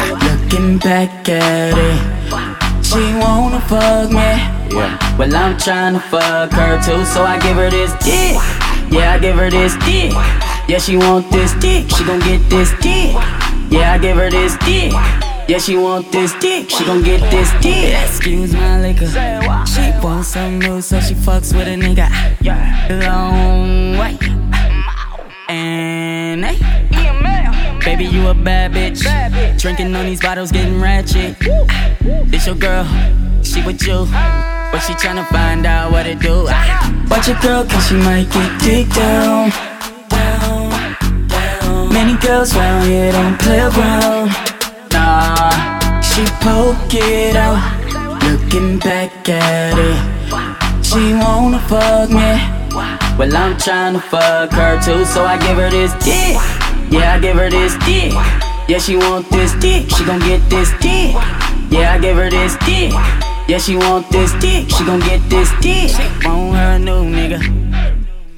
looking 0.52 0.78
back 0.80 1.30
at 1.30 1.74
it. 1.78 2.86
She 2.86 3.00
wanna 3.20 3.62
fuck 3.62 4.10
me. 4.10 4.18
Yeah. 4.76 5.18
Well, 5.18 5.36
I'm 5.36 5.58
trying 5.58 5.94
to 5.94 6.00
fuck 6.00 6.52
her 6.52 6.78
too, 6.84 7.06
so 7.06 7.24
I 7.24 7.40
give 7.40 7.56
her 7.56 7.70
this 7.70 7.92
dick. 8.04 8.36
Yeah, 8.92 9.14
I 9.14 9.20
give 9.20 9.36
her 9.38 9.50
this 9.50 9.76
dick. 9.78 10.12
Yeah, 10.68 10.80
she 10.80 10.98
want 10.98 11.32
this 11.32 11.54
dick. 11.56 11.90
She 11.90 12.04
gon' 12.04 12.20
get 12.20 12.50
this 12.50 12.72
dick. 12.82 13.14
Yeah, 13.70 13.94
I 13.94 13.98
give 13.98 14.18
her 14.18 14.30
this 14.30 14.58
dick. 14.58 14.92
Yeah, 15.48 15.58
she 15.58 15.78
want 15.78 16.12
this 16.12 16.34
dick. 16.40 16.70
She 16.70 16.86
gon' 16.86 17.04
get 17.04 17.22
this 17.32 17.50
dick. 17.62 17.94
Excuse 18.04 18.54
my 18.54 18.82
liquor. 18.82 19.08
She 19.08 20.06
want 20.06 20.26
some 20.26 20.60
new, 20.60 20.82
so 20.82 21.00
she 21.00 21.14
fucks 21.14 21.56
with 21.56 21.68
a 21.68 21.76
nigga. 21.76 22.10
Long 23.06 23.98
way. 23.98 24.18
And 25.48 26.46
hey. 26.46 26.81
Baby, 27.84 28.06
you 28.06 28.28
a 28.28 28.34
bad 28.34 28.74
bitch. 28.74 29.02
Drinking 29.60 29.96
on 29.96 30.06
these 30.06 30.22
bottles, 30.22 30.52
getting 30.52 30.80
ratchet. 30.80 31.36
This 32.30 32.46
your 32.46 32.56
girl, 32.56 32.86
she 33.44 33.64
with 33.64 33.82
you. 33.88 34.06
But 34.72 34.80
she 34.80 34.94
tryna 34.94 35.26
find 35.28 35.66
out 35.66 35.92
what 35.92 36.06
it 36.06 36.20
do. 36.20 36.46
Watch 37.10 37.28
your 37.28 37.40
girl, 37.40 37.66
cause 37.66 37.88
she 37.88 37.96
might 37.96 38.30
get 38.32 38.62
dick 38.62 38.88
down. 38.94 39.52
Many 41.92 42.18
girls 42.20 42.56
round 42.56 42.86
here 42.86 43.12
don't 43.12 43.40
play 43.40 43.60
around. 43.60 44.30
Nah, 44.94 46.00
she 46.02 46.24
poke 46.40 46.94
it 46.94 47.36
out. 47.36 47.60
Looking 48.24 48.78
back 48.78 49.28
at 49.28 49.78
it. 49.78 50.86
She 50.86 51.14
wanna 51.16 51.60
fuck 51.68 52.10
me. 52.10 52.38
Well, 53.18 53.36
I'm 53.36 53.56
tryna 53.58 54.02
fuck 54.02 54.52
her 54.52 54.80
too, 54.82 55.04
so 55.04 55.26
I 55.26 55.38
give 55.38 55.58
her 55.58 55.70
this 55.70 55.94
dick. 56.06 56.38
Yeah, 56.92 57.14
I 57.14 57.20
give 57.20 57.38
her 57.38 57.50
this 57.50 57.78
dick. 57.86 58.12
Yeah, 58.68 58.78
she 58.78 58.98
want 58.98 59.30
this 59.30 59.54
dick. 59.56 59.90
She 59.90 60.04
gon' 60.04 60.20
get 60.20 60.42
this 60.50 60.72
dick. 60.82 61.16
Yeah, 61.72 61.94
I 61.94 62.00
give 62.00 62.18
her 62.18 62.30
this 62.30 62.58
dick. 62.66 62.92
Yeah, 63.48 63.60
she 63.60 63.78
want 63.78 64.10
this 64.12 64.34
dick. 64.34 64.70
She 64.70 64.84
gon' 64.84 65.00
get 65.00 65.22
this 65.30 65.50
dick. 65.62 65.96
Want 66.26 66.58
her 66.58 66.76
a 66.76 66.80
new 66.80 67.04
nigga. 67.06 67.40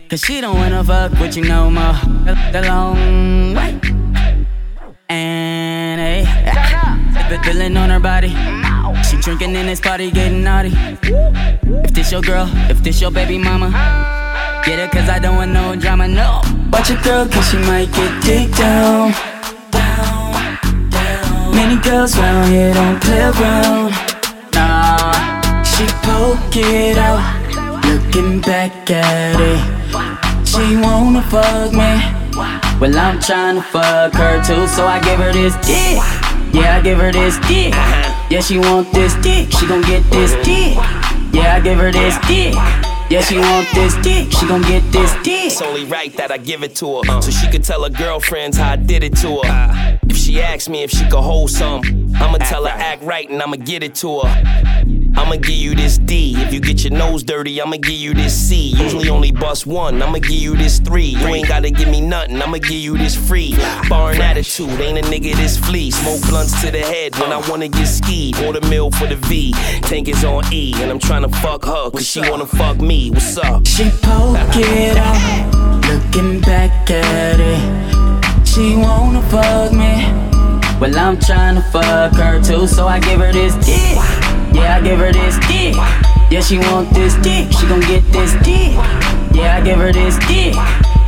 Cause 0.07 0.21
she 0.21 0.39
don't 0.39 0.55
wanna 0.57 0.83
fuck 0.83 1.11
with 1.13 1.35
you 1.35 1.45
no 1.45 1.71
more. 1.71 1.93
The 2.51 2.63
long 2.67 3.55
way. 3.55 3.79
And 5.09 5.99
hey, 5.99 6.23
the 7.29 7.41
feeling 7.43 7.75
on 7.75 7.89
her 7.89 7.99
body. 7.99 8.29
She 9.09 9.17
drinking 9.17 9.55
in 9.55 9.65
this 9.65 9.79
party, 9.79 10.11
getting 10.11 10.43
naughty. 10.43 10.73
If 11.01 11.93
this 11.95 12.11
your 12.11 12.21
girl, 12.21 12.47
if 12.69 12.83
this 12.83 13.01
your 13.01 13.09
baby 13.09 13.39
mama. 13.39 14.21
Get 14.65 14.79
it 14.79 14.91
cause 14.91 15.09
I 15.09 15.19
don't 15.19 15.35
want 15.35 15.51
no 15.51 15.75
drama, 15.75 16.07
no. 16.07 16.41
Watch 16.71 16.89
your 16.89 17.01
girl 17.01 17.27
cause 17.27 17.49
she 17.49 17.57
might 17.57 17.91
get 17.91 18.23
dick 18.23 18.49
down. 18.55 19.11
Down, 19.71 20.57
down. 20.89 21.55
Many 21.55 21.81
girls 21.81 22.17
round 22.17 22.49
here 22.49 22.73
don't 22.73 23.01
play 23.03 23.21
around. 23.21 23.91
Nah, 24.55 25.63
she 25.63 25.85
poke 26.07 26.55
it 26.55 26.97
out. 26.97 27.21
Looking 27.85 28.39
back 28.41 28.89
at 28.89 29.39
it. 29.39 30.47
She 30.47 30.77
wanna 30.77 31.21
fuck 31.23 31.73
me. 31.73 31.99
Well 32.79 32.97
I'm 32.97 33.19
trying 33.19 33.57
to 33.57 33.61
fuck 33.61 34.13
her 34.13 34.43
too 34.43 34.67
So 34.67 34.87
I 34.87 34.99
give 35.03 35.19
her 35.19 35.33
this 35.33 35.55
dick. 35.57 35.99
Yeah, 36.53 36.77
I 36.77 36.81
give 36.81 36.99
her 36.99 37.11
this 37.11 37.37
dick. 37.47 37.73
Yeah, 38.31 38.41
she 38.41 38.59
want 38.59 38.93
this 38.93 39.13
dick. 39.15 39.51
She 39.51 39.67
gon' 39.67 39.81
get 39.81 40.03
this 40.09 40.31
dick. 40.45 40.77
Yeah, 41.33 41.55
I 41.55 41.59
give 41.59 41.77
her 41.79 41.91
this 41.91 42.17
dick 42.27 42.55
yeah, 43.09 43.21
she 43.21 43.37
want 43.37 43.67
this 43.73 43.95
dick, 43.97 44.31
she 44.31 44.47
gon' 44.47 44.61
get 44.63 44.81
this 44.91 45.11
uh, 45.11 45.23
dick. 45.23 45.45
It's 45.45 45.61
only 45.61 45.85
right 45.85 46.15
that 46.17 46.31
I 46.31 46.37
give 46.37 46.63
it 46.63 46.75
to 46.75 47.01
her. 47.01 47.01
Uh, 47.09 47.21
so 47.21 47.31
she 47.31 47.49
could 47.49 47.63
tell 47.63 47.83
her 47.83 47.89
girlfriends 47.89 48.57
how 48.57 48.71
I 48.71 48.75
did 48.75 49.03
it 49.03 49.15
to 49.17 49.41
her. 49.43 49.99
If 50.09 50.17
she 50.17 50.41
asks 50.41 50.69
me 50.69 50.83
if 50.83 50.91
she 50.91 51.03
could 51.05 51.21
hold 51.21 51.49
some, 51.51 51.81
I'ma 52.15 52.37
tell 52.37 52.65
her 52.65 52.71
act 52.71 53.03
right 53.03 53.29
and 53.29 53.41
I'ma 53.41 53.57
get 53.57 53.83
it 53.83 53.95
to 53.95 54.21
her. 54.21 55.02
I'ma 55.15 55.35
give 55.35 55.55
you 55.55 55.75
this 55.75 55.97
D. 55.97 56.35
If 56.37 56.53
you 56.53 56.59
get 56.59 56.83
your 56.83 56.93
nose 56.93 57.23
dirty, 57.23 57.61
I'ma 57.61 57.77
give 57.77 57.93
you 57.93 58.13
this 58.13 58.33
C. 58.33 58.73
Usually 58.75 59.09
only 59.09 59.31
bust 59.31 59.65
one, 59.65 60.01
I'ma 60.01 60.19
give 60.19 60.31
you 60.31 60.55
this 60.55 60.79
three. 60.79 61.15
You 61.15 61.27
ain't 61.27 61.47
gotta 61.47 61.69
give 61.69 61.87
me 61.89 62.01
nothing, 62.01 62.41
I'ma 62.41 62.57
give 62.57 62.71
you 62.71 62.97
this 62.97 63.15
free. 63.15 63.55
Barring 63.89 64.21
attitude, 64.21 64.69
ain't 64.81 64.97
a 64.97 65.01
nigga 65.01 65.35
this 65.35 65.57
flea. 65.57 65.91
Smoke 65.91 66.21
blunts 66.29 66.59
to 66.61 66.71
the 66.71 66.79
head 66.79 67.15
when 67.19 67.31
I 67.31 67.37
wanna 67.49 67.67
get 67.67 67.87
skied. 67.87 68.37
Order 68.43 68.67
mill 68.67 68.91
for 68.91 69.07
the 69.07 69.15
V. 69.15 69.53
Tank 69.81 70.07
is 70.07 70.23
on 70.23 70.43
E, 70.51 70.73
and 70.81 70.91
I'm 70.91 70.99
tryna 70.99 71.33
fuck 71.41 71.65
her, 71.65 71.91
cause 71.91 72.07
she 72.07 72.21
wanna 72.21 72.47
fuck 72.47 72.79
me. 72.81 73.11
What's 73.11 73.37
up? 73.37 73.65
She 73.67 73.89
poke 74.01 74.37
it 74.55 74.97
out, 74.97 75.81
looking 75.87 76.41
back 76.41 76.89
at 76.89 77.39
it. 77.39 78.47
She 78.47 78.75
wanna 78.75 79.21
fuck 79.29 79.71
me. 79.71 80.05
Well, 80.79 80.97
I'm 80.97 81.17
tryna 81.17 81.63
fuck 81.71 82.13
her 82.15 82.41
too, 82.43 82.67
so 82.67 82.87
I 82.87 82.99
give 82.99 83.19
her 83.19 83.31
this 83.31 83.55
dick. 83.65 84.22
Yeah, 84.53 84.77
I 84.77 84.81
give 84.81 84.99
her 84.99 85.11
this 85.11 85.37
dick. 85.47 85.75
Yeah, 86.31 86.41
she 86.41 86.57
want 86.57 86.89
this 86.93 87.15
dick. 87.15 87.51
She 87.51 87.67
gon' 87.67 87.81
get 87.81 88.03
this 88.11 88.33
dick. 88.43 88.73
Yeah, 89.33 89.57
I 89.57 89.61
give 89.61 89.77
her 89.77 89.91
this 89.91 90.17
dick. 90.27 90.53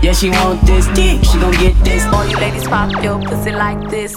Yeah, 0.04 0.14
she 0.14 0.30
want 0.30 0.66
this 0.66 0.88
dick. 0.88 1.24
She 1.24 1.40
gon' 1.40 1.54
get 1.54 1.76
this. 1.84 2.04
All 2.06 2.28
you 2.28 2.38
ladies 2.38 2.68
pop 2.68 2.92
your 3.04 3.20
pussy 3.22 3.52
like 3.52 3.90
this. 3.90 4.16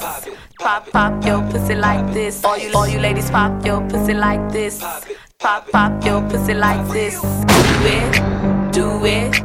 Pop, 0.59 0.91
pop 0.91 1.25
your 1.25 1.41
pussy 1.51 1.75
like 1.75 2.13
this. 2.13 2.45
All 2.45 2.59
you, 2.59 2.73
all 2.75 2.89
you 2.89 2.99
ladies 2.99 3.31
pop 3.31 3.65
your 3.65 3.81
pussy 3.89 4.13
like 4.13 4.51
this. 4.51 4.81
Pop, 5.39 5.71
pop 5.71 6.05
your 6.05 6.21
pussy 6.29 6.53
like 6.53 6.85
this. 6.93 7.21
Do 7.21 7.69
it, 7.87 8.73
do 8.73 9.05
it, 9.07 9.43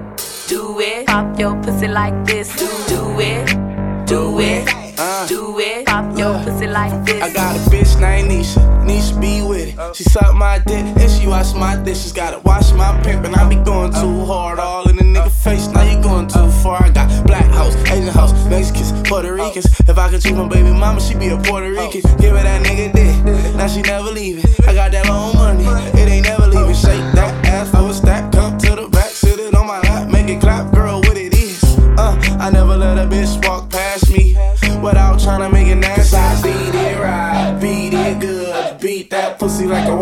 do 0.48 0.80
it. 0.80 1.06
Pop 1.06 1.40
your 1.40 1.56
pussy 1.62 1.88
like 1.88 2.26
this. 2.26 2.50
Do, 2.88 3.20
it, 3.20 4.08
do 4.08 4.40
it, 4.40 4.66
do 4.95 5.03
it, 5.03 5.28
do 5.28 5.60
it. 5.60 5.86
Pop 5.86 6.18
your 6.18 6.38
pussy 6.44 6.68
like 6.68 7.06
this. 7.06 7.22
I 7.22 7.34
got 7.34 7.56
a 7.56 7.60
bitch 7.70 7.99
named 7.99 8.32
Nisha, 8.32 8.61
Nisha 8.86 9.20
be 9.20 9.41
with 9.41 9.78
it. 9.78 9.95
She 9.95 10.03
suck 10.03 10.36
my 10.36 10.60
dick 10.60 10.86
and 10.86 11.11
she 11.11 11.28
wash 11.28 11.53
my 11.53 11.76
dishes. 11.76 12.11
Gotta 12.11 12.40
wash 12.40 12.72
my 12.74 12.99
pimp 13.02 13.26
and 13.26 13.36
I 13.36 13.48
be 13.48 13.56
going 13.56 13.91
too 13.94 14.26
hard. 14.26 14.60
All 14.60 14.90
in 14.90 14.98
the 14.98 15.03
nigga 15.03 15.32
face, 15.32 15.68
now 15.68 15.84
you 15.84 16.02
going 16.02 16.28
too 16.28 16.49
far. 16.61 16.84
I 16.84 16.90
got 16.90 17.26
black 17.26 17.45
house, 17.45 17.76
Asian 17.91 18.07
house, 18.07 18.34
Mexicans, 18.49 18.91
Puerto 19.07 19.34
Ricans. 19.34 19.65
If 19.88 19.98
I 19.98 20.10
could 20.10 20.22
choose 20.22 20.34
my 20.34 20.48
baby 20.48 20.72
mama, 20.72 20.99
she 21.02 21.15
be 21.15 21.28
a 21.30 21.38
Puerto 21.38 21.70
Rican. 21.70 22.02
Give 22.18 22.36
her 22.36 22.44
that 22.44 22.65
nigga 22.65 22.94
dick, 22.94 23.56
now 23.56 23.68
she 23.68 23.82
never 23.82 24.11
leaving. 24.11 24.53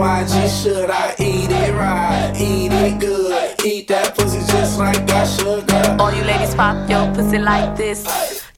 YG 0.02 0.64
should. 0.64 0.90
I 0.90 1.14
eat 1.20 1.52
it 1.52 1.74
right, 1.76 2.34
eat 2.36 2.72
it 2.72 3.00
good, 3.00 3.64
eat 3.64 3.88
that 3.90 4.16
pussy 4.16 4.40
just 4.52 4.80
like 4.80 4.98
I 5.12 5.26
should. 5.26 5.72
All 6.02 6.12
you 6.12 6.24
ladies 6.24 6.56
pop 6.56 6.90
your 6.90 7.14
pussy 7.14 7.38
like 7.38 7.78
this. 7.78 8.04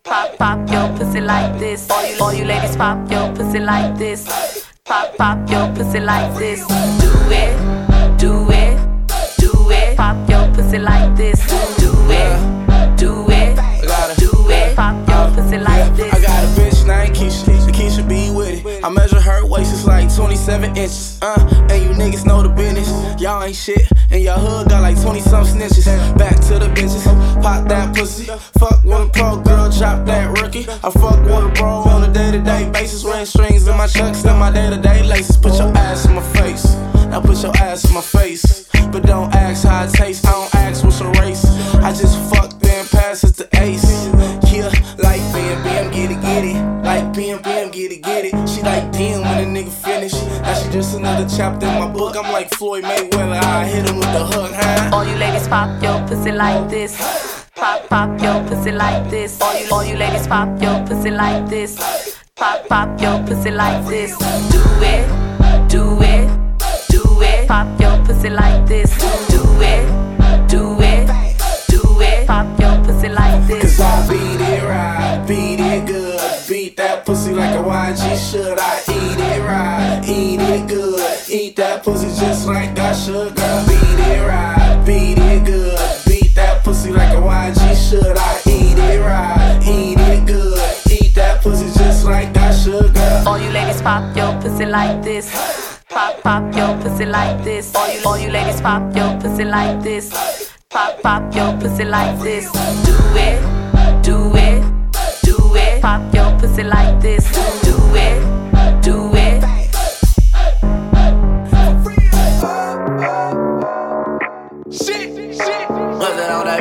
Pop, 0.06 0.38
pop 0.38 0.70
your 0.72 0.88
pussy 0.98 1.20
like 1.20 1.60
this. 1.60 1.90
All 1.90 2.06
you, 2.08 2.16
all 2.22 2.34
you 2.34 2.46
ladies 2.46 2.78
pop 2.78 3.12
your 3.12 3.36
pussy 3.36 3.60
like 3.60 3.98
this. 3.98 4.26
Pop, 4.86 5.18
pop 5.18 5.50
your 5.50 5.68
pussy 5.76 6.00
like 6.00 6.34
this. 6.38 6.66
Do 7.04 7.12
it, 7.42 8.18
do 8.18 8.50
it, 8.50 8.78
do 9.38 9.52
it. 9.70 9.98
Pop 9.98 10.30
your 10.30 10.48
pussy 10.56 10.80
like 10.80 11.14
this. 11.18 11.83
27 20.44 20.76
inches. 20.76 21.20
Uh, 21.22 21.68
and 21.70 21.84
you 21.84 21.90
niggas 21.92 22.26
know 22.26 22.44
the 22.44 22.50
business. 22.50 22.90
Y'all 23.22 23.44
ain't 23.44 23.56
shit, 23.56 23.88
and 24.12 24.22
your 24.22 24.36
hood 24.36 24.68
got 24.68 24.82
like 24.82 25.02
20 25.02 25.22
some 25.22 25.46
snitches. 25.46 25.86
Back 26.18 26.36
to 26.48 26.60
the 26.60 26.68
bitches, 26.76 27.06
pop 27.42 27.68
that 27.70 27.96
pussy. 27.96 28.26
Fuck 28.60 28.84
a 28.84 29.10
pro 29.14 29.40
girl, 29.40 29.72
chop 29.72 30.06
that 30.06 30.38
rookie. 30.42 30.68
I 30.68 30.90
fuck 30.90 31.24
with 31.24 31.46
a 31.46 31.52
bro 31.56 31.84
on 31.88 32.04
a 32.04 32.14
day 32.14 32.32
to 32.32 32.42
day 32.42 32.70
basis. 32.72 33.06
Wearing 33.06 33.26
strings 33.26 33.68
in 33.68 33.78
my 33.78 33.88
chucks 33.88 34.26
and 34.26 34.38
my 34.38 34.52
day 34.52 34.70
to 34.70 34.78
day 34.78 35.02
laces. 35.04 35.38
Put 35.38 35.54
your 35.54 35.72
ass 35.78 36.06
in 36.06 36.16
my 36.16 36.22
face. 36.22 36.66
Now 37.08 37.22
put 37.22 37.42
your 37.42 37.56
ass 37.58 37.86
in 37.86 37.94
my 37.94 38.02
face. 38.02 38.68
But 38.92 39.04
don't 39.04 39.34
ask 39.34 39.66
how 39.66 39.86
it 39.86 39.94
tastes. 39.94 40.26
Just 50.74 50.98
another 50.98 51.28
chapter 51.38 51.68
in 51.68 51.80
my 51.80 51.88
book. 51.88 52.18
I'm 52.18 52.32
like 52.32 52.50
Floyd 52.50 52.84
Mayweather. 52.84 53.44
I 53.44 53.68
hit 53.68 53.88
him 53.88 53.98
with 53.98 54.12
the 54.12 54.26
hook, 54.26 54.52
huh? 54.56 54.90
All 54.92 55.06
you 55.06 55.16
ladies 55.18 55.48
pop 55.48 55.70
your 55.84 56.00
pussy 56.08 56.32
like 56.32 56.68
this. 56.68 56.98
Pop, 57.56 57.88
pop 57.90 58.20
your 58.20 58.44
pussy 58.48 58.72
like 58.72 59.08
this. 59.12 59.40
All 59.40 59.60
you, 59.60 59.68
all 59.72 59.86
you 59.86 59.96
ladies 59.96 60.26
pop 60.26 60.50
your 60.60 60.84
pussy 60.88 61.12
like 61.12 61.48
this. 61.48 61.78
Pop, 62.36 62.68
pop 62.68 63.00
your 63.00 63.24
pussy 63.24 63.52
like 63.52 63.86
this. 63.86 64.18
Do 64.18 64.64
it, 64.82 65.70
do 65.70 66.02
it, 66.02 66.28
do 66.90 67.22
it. 67.22 67.48
Pop 67.48 67.80
your 67.80 68.04
pussy 68.04 68.32
like 68.32 68.66
this. 68.66 68.90
Do 69.30 69.44
it, 69.62 70.03
good. 81.56 81.64
Eat 81.64 81.68
that 81.68 81.84
pussy 81.84 82.08
just 82.20 82.48
like 82.48 82.70
should, 82.96 83.36
girl. 83.36 83.66
Beat 83.68 84.00
it 84.00 84.28
right, 84.28 84.84
beat 84.86 85.18
it 85.18 85.46
good. 85.46 85.80
Beat 86.06 86.36
that 86.36 86.64
pussy 86.64 86.92
like 86.92 87.14
a 87.14 87.22
YG 87.22 87.90
should. 87.90 88.18
I 88.18 88.42
eat 88.48 88.78
it 88.78 89.02
right, 89.02 89.60
eat 89.68 90.00
it 90.00 90.26
good. 90.26 90.60
Eat 90.92 91.16
that 91.16 91.42
pussy 91.42 91.68
just 91.78 92.06
like 92.06 92.34
should, 92.54 92.94
girl. 92.94 93.28
All 93.28 93.40
you 93.40 93.50
ladies 93.50 93.82
pop 93.82 94.16
your 94.16 94.34
pussy 94.42 94.66
like 94.66 95.04
this. 95.04 95.30
Pop, 95.90 96.22
pop 96.22 96.56
your 96.56 96.76
pussy 96.82 97.06
like 97.06 97.44
this. 97.44 97.76
All 97.76 97.94
you, 97.94 98.00
all 98.06 98.18
you 98.18 98.30
ladies 98.30 98.62
pop 98.62 98.96
your 98.96 99.20
pussy 99.20 99.46
like 99.46 99.82
this. 99.84 100.10
Pop, 100.70 101.02
pop 101.02 101.36
your 101.36 101.54
pussy 101.60 101.86
like 101.86 102.20
this. 102.20 102.52
Do 102.52 102.98
it, 103.16 104.04
do 104.04 104.36
it, 104.36 104.64
do 105.24 105.56
it. 105.56 105.82
Pop 105.82 106.14
your 106.14 106.32
pussy 106.40 106.64
like 106.64 107.00
this. 107.02 107.24
Do 107.62 107.76
it, 107.96 108.33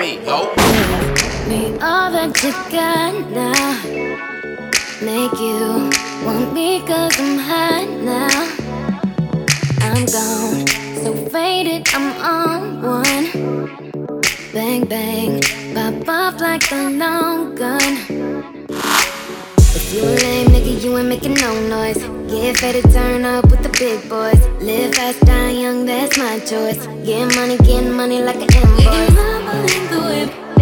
Me 0.03 0.19
that 2.11 2.35
you 2.43 2.51
got 2.73 3.31
now. 3.31 3.71
Make 5.01 5.39
you 5.39 5.91
want 6.27 6.53
me 6.53 6.81
cause 6.81 7.21
I'm 7.21 7.39
hot 7.39 7.89
now. 8.03 8.37
I'm 9.81 10.05
gone, 10.07 10.67
so 11.05 11.15
faded, 11.31 11.87
I'm 11.95 12.09
on 12.21 12.83
one. 12.83 13.27
Bang, 14.53 14.87
bang, 14.87 15.41
pop 15.73 16.09
off 16.09 16.41
like 16.41 16.73
a 16.73 16.91
long 16.91 17.55
gun. 17.55 18.82
If 19.75 19.95
you 19.95 20.03
a 20.03 20.13
lame 20.21 20.49
nigga, 20.49 20.83
you 20.85 20.99
ain't 20.99 21.09
making 21.09 21.35
no 21.35 21.53
noise. 21.67 21.97
Get 22.31 22.59
fed 22.59 22.83
to 22.83 22.93
turn 22.93 23.25
up 23.25 23.51
with 23.51 23.63
the 23.63 23.71
big 23.71 24.07
boys. 24.07 24.39
Live 24.61 24.95
fast, 24.95 25.21
die 25.21 25.53
young, 25.53 25.87
that's 25.87 26.19
my 26.19 26.41
choice. 26.41 26.87
Get 27.07 27.35
money, 27.35 27.57
get 27.57 27.83
money 27.91 28.21
like 28.21 28.37
an 28.37 28.53
invoice. 28.53 29.09
In 29.75 29.85
the 29.89 30.01
whip. 30.09 30.53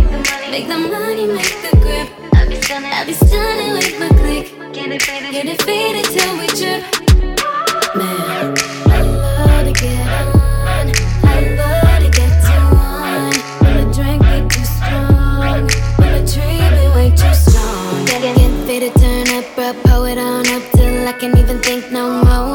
Make 0.51 0.69
the 0.69 0.79
money, 0.79 1.27
make 1.27 1.57
the 1.63 1.77
grip. 1.83 2.09
I 2.35 2.47
be 2.47 2.61
stunning, 2.63 2.93
I 2.93 3.05
be 3.05 3.13
stunning 3.13 3.73
with 3.73 3.99
my 3.99 4.09
click. 4.09 4.73
Get 4.73 4.93
it 4.93 5.03
faded, 5.03 5.33
get 5.33 5.47
it 5.47 5.63
faded 5.63 6.05
till 6.07 6.39
we 6.39 6.47
trip. 6.47 6.83
Man, 7.97 8.55
Can't 21.21 21.37
even 21.37 21.59
think 21.59 21.93
no 21.93 22.25
more. 22.25 22.50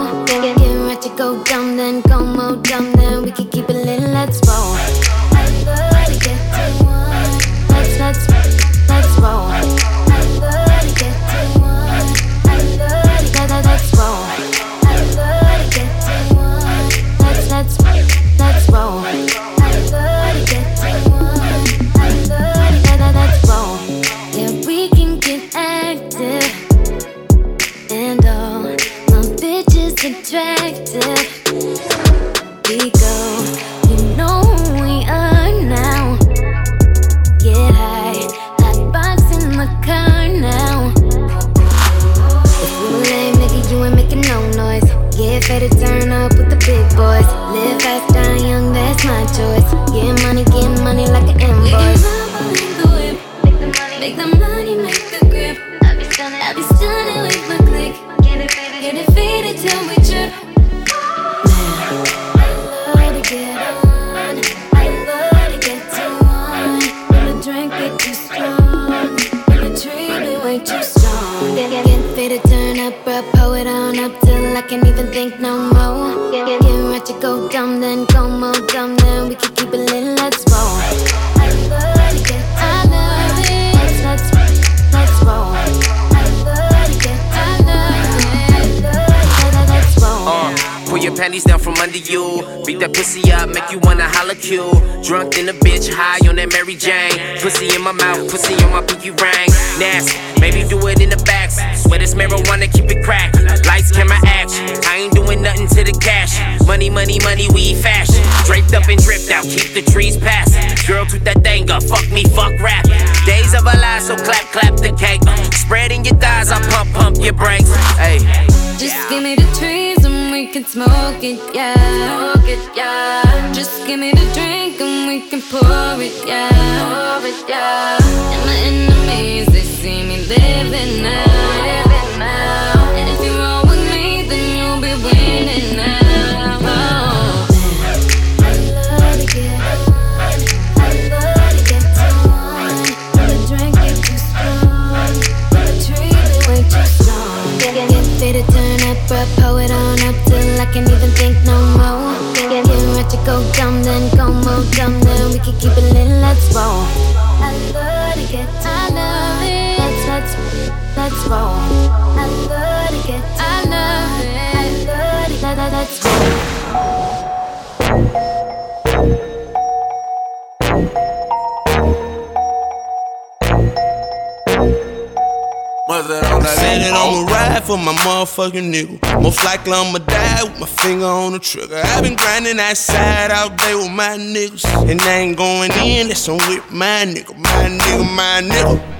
Nigga. 178.75 179.21
Most 179.21 179.43
likely 179.43 179.73
I'ma 179.73 179.99
die 179.99 180.43
with 180.43 180.59
my 180.59 180.67
finger 180.67 181.05
on 181.05 181.33
the 181.33 181.39
trigger. 181.39 181.81
i 181.83 182.01
been 182.01 182.15
grinding 182.15 182.59
outside 182.59 183.31
all 183.31 183.49
day 183.49 183.75
with 183.75 183.91
my 183.91 184.17
niggas. 184.17 184.65
And 184.89 185.01
I 185.01 185.13
ain't 185.19 185.37
going 185.37 185.71
in, 185.83 186.07
that's 186.07 186.27
on 186.27 186.37
with 186.49 186.69
my 186.71 187.05
nigga. 187.05 187.37
My 187.37 187.69
nigga, 187.69 188.15
my 188.15 188.41
nigga. 188.43 188.91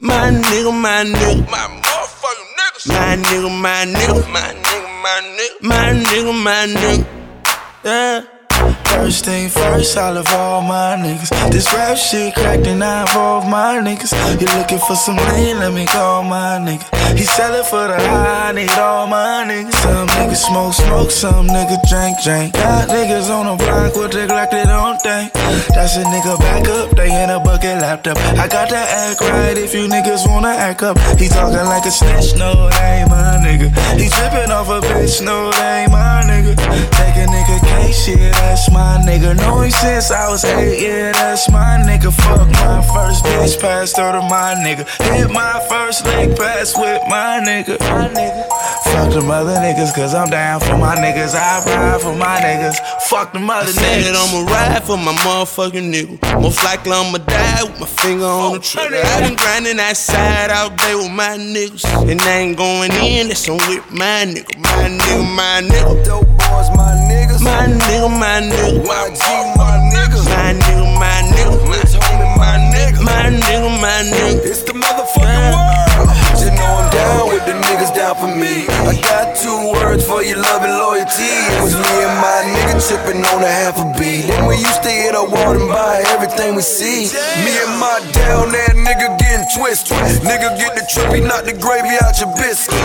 My 0.00 0.30
nigga, 0.30 0.72
my 0.72 1.04
nigga. 1.04 1.47
First 9.58 9.96
I 9.96 10.10
love 10.10 10.32
all 10.32 10.62
my 10.62 10.96
niggas. 10.96 11.30
This 11.50 11.72
rap 11.74 11.96
shit 11.96 12.34
cracked 12.34 12.66
and 12.66 12.82
I 12.82 13.02
involve 13.02 13.46
my 13.48 13.78
niggas. 13.78 14.12
You 14.40 14.46
looking 14.58 14.78
for 14.78 14.96
some 14.96 15.16
lean, 15.16 15.58
let 15.58 15.72
me 15.72 15.86
call 15.86 16.22
my 16.24 16.58
nigga. 16.58 16.86
He 17.16 17.24
sellin' 17.24 17.64
for 17.64 17.88
the 17.88 17.96
high, 17.96 18.50
I 18.50 18.52
need 18.52 18.70
all 18.78 19.06
my 19.06 19.44
niggas. 19.46 19.74
Some 19.82 20.08
niggas 20.08 20.42
smoke, 20.46 20.74
smoke, 20.74 21.10
some 21.10 21.46
niggas 21.48 21.82
drink, 21.88 22.16
drink. 22.22 22.54
Got 22.54 22.88
niggas 22.88 23.30
on 23.30 23.46
the 23.46 23.56
block 23.64 23.94
with 23.96 24.12
the 24.12 24.26
Glock 24.28 24.50
they 24.50 24.64
don't 24.64 25.00
think. 25.00 25.32
That's 25.74 25.96
a 25.96 26.04
nigga 26.04 26.38
back 26.38 26.68
up, 26.68 26.90
they 26.96 27.10
in 27.10 27.30
a 27.30 27.40
bucket 27.40 27.80
laptop. 27.80 28.18
I 28.38 28.46
got 28.46 28.68
to 28.68 28.76
act 28.76 29.20
right 29.22 29.56
if 29.56 29.74
you 29.74 29.88
niggas 29.88 30.28
wanna 30.28 30.54
act 30.54 30.82
up. 30.82 30.98
He 31.18 31.28
talking 31.28 31.64
like 31.64 31.86
a 31.86 31.90
snitch, 31.90 32.36
no, 32.36 32.68
that 32.68 33.00
ain't 33.00 33.10
my 33.10 33.40
nigga. 33.40 33.72
He 33.98 34.08
trippin' 34.08 34.50
off 34.50 34.68
a 34.68 34.80
bitch, 34.84 35.24
no, 35.24 35.50
that 35.50 35.82
ain't 35.82 35.92
my 35.92 36.22
nigga. 36.28 36.54
Take 36.98 37.16
a 37.16 37.26
nigga 37.26 37.56
case, 37.72 38.08
yeah, 38.08 38.30
that's 38.32 38.70
my 38.70 39.00
nigga. 39.06 39.34
Know 39.36 39.47
him 39.48 39.70
since 39.70 40.10
I 40.10 40.28
was 40.30 40.44
eight, 40.44 40.82
yeah, 40.82 41.12
that's 41.12 41.50
my 41.50 41.78
nigga. 41.86 42.12
Fuck 42.12 42.48
my 42.60 42.82
first 42.82 43.24
bitch, 43.24 43.60
passed 43.60 43.96
her 43.96 44.12
to 44.12 44.22
my 44.22 44.54
nigga. 44.64 44.84
Hit 45.14 45.30
my 45.30 45.64
first 45.68 46.04
leg 46.04 46.36
pass 46.36 46.76
with 46.76 47.02
my 47.08 47.40
nigga. 47.44 47.78
My 47.80 48.08
nigga. 48.08 48.44
Fuck 48.92 49.12
the 49.12 49.20
mother 49.20 49.54
niggas, 49.56 49.94
cause 49.94 50.14
I'm 50.14 50.30
down 50.30 50.60
for 50.60 50.76
my 50.76 50.96
niggas. 50.96 51.34
I 51.34 51.64
ride 51.64 52.00
for 52.00 52.14
my 52.14 52.40
niggas. 52.40 52.78
Fuck 53.08 53.32
the 53.32 53.38
mother 53.38 53.70
I 53.70 53.82
niggas. 53.82 54.04
that 54.04 54.16
I'ma 54.16 54.50
ride 54.50 54.84
for 54.84 54.96
my 54.96 55.12
motherfucking 55.24 55.92
nigga. 55.92 56.40
Most 56.40 56.64
likely 56.64 56.92
I'ma 56.92 57.18
die 57.18 57.64
with 57.64 57.80
my 57.80 57.86
finger 57.86 58.24
on 58.24 58.52
the 58.54 58.60
trigger. 58.60 59.00
i 59.02 59.20
been 59.20 59.36
grinding 59.36 59.78
outside 59.78 60.50
all 60.50 60.70
day 60.70 60.94
with 60.94 61.12
my 61.12 61.36
niggas. 61.36 61.84
And 62.10 62.20
I 62.20 62.38
ain't 62.38 62.56
going 62.56 62.92
in, 62.92 63.28
that's 63.28 63.48
on 63.48 63.58
with 63.68 63.84
my 63.90 64.24
nigga. 64.24 64.58
My 64.58 64.88
nigga, 64.88 65.36
my 65.36 65.62
nigga. 65.62 66.04
Dope 66.04 66.26
boys, 66.26 66.70
my 66.76 66.92
niggas. 66.96 67.07
My 67.40 67.66
nigga, 67.66 68.08
my 68.10 68.40
nigga. 68.40 68.82
YG, 68.84 69.56
my 69.56 69.78
niggas. 69.92 70.24
My 70.26 70.52
nigga, 70.54 70.84
my 70.98 71.22
nigga. 71.32 71.56
My 71.68 71.78
homie, 71.78 72.36
my 72.36 72.58
nigga. 72.74 73.02
My 73.04 73.30
nigga, 73.30 73.80
my 73.80 74.02
nigga. 74.02 74.44
It's 74.46 74.62
the 74.62 74.72
motherfucking 74.72 75.52
world. 75.52 75.87
Know 76.68 76.84
I'm 76.84 76.90
down 76.92 77.32
with 77.32 77.44
the 77.48 77.56
niggas 77.56 77.96
down 77.96 78.12
for 78.20 78.28
me. 78.28 78.68
I 78.84 78.92
got 79.00 79.32
two 79.32 79.72
words 79.72 80.04
for 80.04 80.20
your 80.20 80.36
love 80.36 80.60
and 80.60 80.76
loyalty. 80.76 81.32
It 81.56 81.64
was 81.64 81.72
me 81.72 81.94
and 82.04 82.16
my 82.20 82.44
nigga 82.44 82.76
tripping 82.76 83.24
on 83.24 83.40
a 83.40 83.48
half 83.48 83.80
a 83.80 83.88
beat. 83.96 84.28
Then 84.28 84.44
we 84.44 84.60
used 84.60 84.84
to 84.84 84.92
hit 84.92 85.16
a 85.16 85.24
wall 85.24 85.56
and 85.56 85.64
buy 85.64 86.04
everything 86.12 86.54
we 86.56 86.60
see. 86.60 87.08
Me 87.40 87.52
and 87.64 87.72
my 87.80 88.04
down 88.12 88.52
there 88.52 88.76
nigga 88.76 89.16
getting 89.16 89.48
twisted. 89.56 89.96
Nigga 90.20 90.60
get 90.60 90.76
the 90.76 90.84
trippy, 90.92 91.24
not 91.24 91.48
the 91.48 91.56
gravy 91.56 91.96
out 92.04 92.20
your 92.20 92.28
biscuit. 92.36 92.76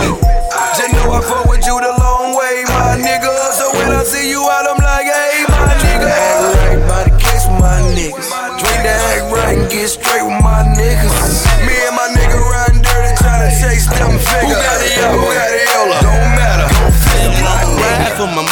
Just 0.80 0.92
know 0.96 1.12
I 1.12 1.20
fuck 1.20 1.44
with 1.44 1.60
you 1.68 1.76
the 1.76 1.92
long 2.00 2.32
way, 2.32 2.64
my 2.72 2.96
nigga. 2.96 3.28
So 3.60 3.68
when 3.76 3.92
I 3.92 4.00
see 4.04 4.32
you 4.32 4.40
out, 4.40 4.64
I'm 4.64 4.80
like, 4.80 5.12
hey, 5.12 5.44
my 5.44 5.76
nigga. 5.84 6.08
Act 6.08 6.40
right 6.56 6.80
by 6.88 7.00
the 7.04 7.14
case 7.20 7.44
my 7.60 7.84
niggas. 7.92 8.32
Drink 8.56 8.80
the 8.80 8.96
act 9.12 9.28
right 9.28 9.58
and 9.60 9.68
get 9.68 9.92
straight 9.92 10.24
with 10.24 10.40
my 10.40 10.43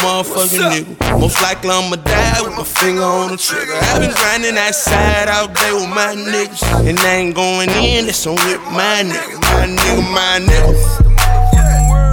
motherfucking 0.02 0.66
nigga. 0.70 1.20
Most 1.20 1.40
likely 1.40 1.70
I'ma 1.70 1.96
die 1.96 2.42
with 2.42 2.56
my 2.58 2.64
finger 2.64 3.02
on 3.02 3.30
the 3.32 3.36
trigger. 3.38 3.72
i 3.72 3.98
been 3.98 4.10
grinding 4.12 4.58
outside 4.58 5.28
all 5.30 5.48
day 5.48 5.72
with 5.72 5.88
my 5.88 6.14
niggas. 6.18 6.62
And 6.88 6.98
I 6.98 7.14
ain't 7.22 7.34
going 7.34 7.70
in, 7.70 8.06
that's 8.06 8.26
on 8.26 8.34
with 8.34 8.60
my 8.74 9.06
nigga. 9.06 9.38
My 9.54 9.64
nigga, 9.70 10.02
my 10.10 10.40
nigga. 10.42 10.74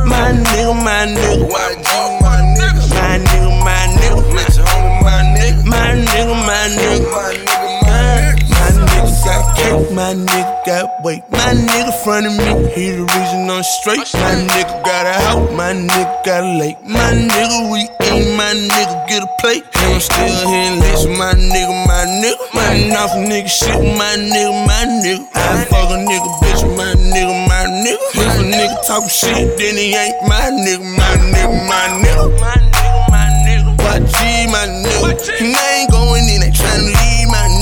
My 0.06 0.32
nigga, 0.32 0.74
my 0.86 1.06
nigga. 1.10 1.50
My 1.50 1.74
nigga. 1.82 2.84
My 2.96 3.18
nigga, 3.18 3.52
my 3.66 3.82
nigga. 3.98 4.22
My 5.04 5.18
nigga. 5.36 5.66
My 5.66 5.90
nigga, 5.98 6.36
my 6.46 6.64
nigga. 6.78 7.59
Got 9.30 9.46
cake, 9.58 9.92
my 9.94 10.14
nigga 10.14 10.66
got 10.66 10.90
weight. 11.04 11.24
My 11.30 11.54
nigga 11.54 11.94
front 12.04 12.26
of 12.26 12.34
me, 12.34 12.50
he 12.74 12.98
the 12.98 13.06
reason 13.06 13.50
I'm 13.50 13.64
straight. 13.64 14.10
My 14.18 14.34
nigga 14.50 14.74
got 14.84 15.06
a 15.06 15.14
house, 15.26 15.50
my 15.54 15.72
nigga 15.74 16.26
got 16.26 16.44
a 16.44 16.52
lake. 16.58 16.78
My 16.82 17.14
nigga 17.14 17.58
we 17.72 17.86
eat, 18.10 18.26
my 18.34 18.52
nigga 18.54 18.96
get 19.08 19.22
a 19.24 19.30
plate. 19.40 19.64
And 19.78 19.94
I'm 19.94 20.02
still 20.02 20.50
here 20.50 20.74
listen, 20.82 21.14
my 21.18 21.34
nigga, 21.34 21.76
my 21.86 22.04
nigga. 22.22 22.42
Man, 22.56 22.98
off 22.98 23.14
nigga 23.14 23.50
shit, 23.50 23.78
my 23.98 24.14
nigga, 24.18 24.54
my 24.66 24.84
nigga. 25.04 25.24
I 25.36 25.66
fuck 25.70 25.90
a 25.94 25.98
nigga, 26.02 26.30
bitch, 26.42 26.64
my 26.78 26.94
nigga, 26.98 27.36
my 27.48 27.64
nigga. 27.86 28.02
If 28.18 28.34
a 28.34 28.44
nigga 28.44 28.76
talk 28.88 29.10
shit, 29.10 29.58
then 29.58 29.78
he 29.78 29.94
ain't 29.94 30.18
my 30.28 30.50
nigga, 30.50 30.82
my 30.98 31.14
nigga, 31.34 31.54
my 31.70 31.86
nigga. 32.02 32.26
My 32.42 32.58
nigga, 32.74 33.12
my 33.14 33.26
nigga. 33.46 33.70
YG, 33.78 34.52
my 34.52 34.66
nigga. 34.66 35.42
And 35.42 35.56
I 35.56 35.82
ain't 35.82 35.92
going 35.92 36.28
in, 36.28 36.42
they 36.42 36.52
tryna 36.52 36.86
leave 36.86 37.28
my 37.30 37.38
niggas. 37.38 37.59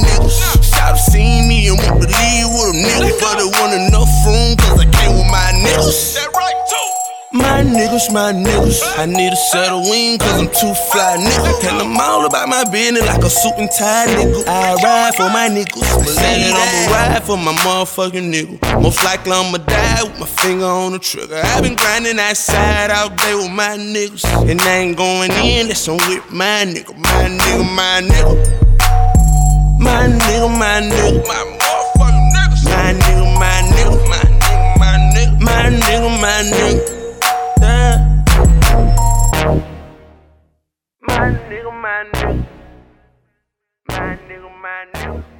Shout 0.97 1.13
seen 1.13 1.47
me 1.47 1.67
and 1.67 1.77
won't 1.77 2.01
believe 2.01 2.47
with 2.49 2.73
a 2.73 2.77
nigga, 2.77 3.19
but 3.21 3.37
it 3.37 3.49
wasn't 3.59 3.87
enough 3.89 4.09
room, 4.25 4.57
cause 4.57 4.79
I 4.79 4.85
came 4.89 5.13
with 5.13 5.29
my 5.29 5.53
niggas. 5.53 6.15
That 6.15 6.29
right, 6.33 6.57
too. 6.65 7.37
My 7.37 7.61
niggas, 7.61 8.11
my 8.11 8.33
niggas. 8.33 8.81
I 8.97 9.05
need 9.05 9.31
a 9.31 9.35
set 9.35 9.69
of 9.69 9.87
wings, 9.89 10.17
cause 10.17 10.39
I'm 10.41 10.47
too 10.47 10.73
fly, 10.89 11.17
nigga. 11.19 11.61
Tell 11.61 11.77
them 11.77 11.97
all 11.97 12.25
about 12.25 12.49
my 12.49 12.63
business 12.71 13.05
like 13.05 13.23
a 13.23 13.29
suit 13.29 13.53
and 13.57 13.69
tie, 13.69 14.07
nigga. 14.07 14.47
I 14.47 14.73
ride 14.81 15.15
for 15.15 15.29
my 15.29 15.47
niggas. 15.49 15.85
Believe 16.01 16.17
it, 16.17 16.55
I'ma 16.55 16.93
ride 16.93 17.23
for 17.23 17.37
my 17.37 17.53
motherfucking 17.53 18.33
nigga. 18.33 18.81
Most 18.81 19.03
likely 19.03 19.33
I'ma 19.33 19.57
die 19.59 20.03
with 20.03 20.19
my 20.19 20.25
finger 20.25 20.65
on 20.65 20.93
the 20.93 20.99
trigger. 20.99 21.41
i 21.43 21.61
been 21.61 21.75
grinding 21.75 22.17
outside 22.17 22.89
all 22.89 23.09
day 23.09 23.35
with 23.35 23.51
my 23.51 23.77
niggas. 23.77 24.25
And 24.49 24.59
I 24.61 24.77
ain't 24.77 24.97
going 24.97 25.31
in, 25.31 25.67
that's 25.67 25.87
on 25.87 25.97
with 26.09 26.31
my 26.31 26.65
nigga. 26.65 26.97
My 26.97 27.29
nigga, 27.29 27.75
my 27.75 28.01
nigga. 28.01 28.66
My 29.79 30.07
nigga, 30.07 30.47
my 30.59 30.81
nigga. 30.81 31.27
My 31.27 31.41
motherfucking 31.59 32.27
nigga, 32.33 32.57
My 32.73 32.91
nigga, 33.01 33.25
my 33.39 33.61
nigga. 33.73 33.97
My 34.79 34.93
nigga, 35.13 35.39
my 35.39 35.43
nigga. 35.43 35.43
My 35.45 35.63
nigga, 35.69 36.09
my 36.21 36.37
nigga. 36.51 36.81
Damn. 37.59 37.99
My 41.01 41.17
nigga, 41.49 41.71
my 41.81 41.97
nigga. 42.13 42.45
My 43.89 44.17
nigga, 44.27 44.49
my 44.61 44.85
nigga. 44.93 45.36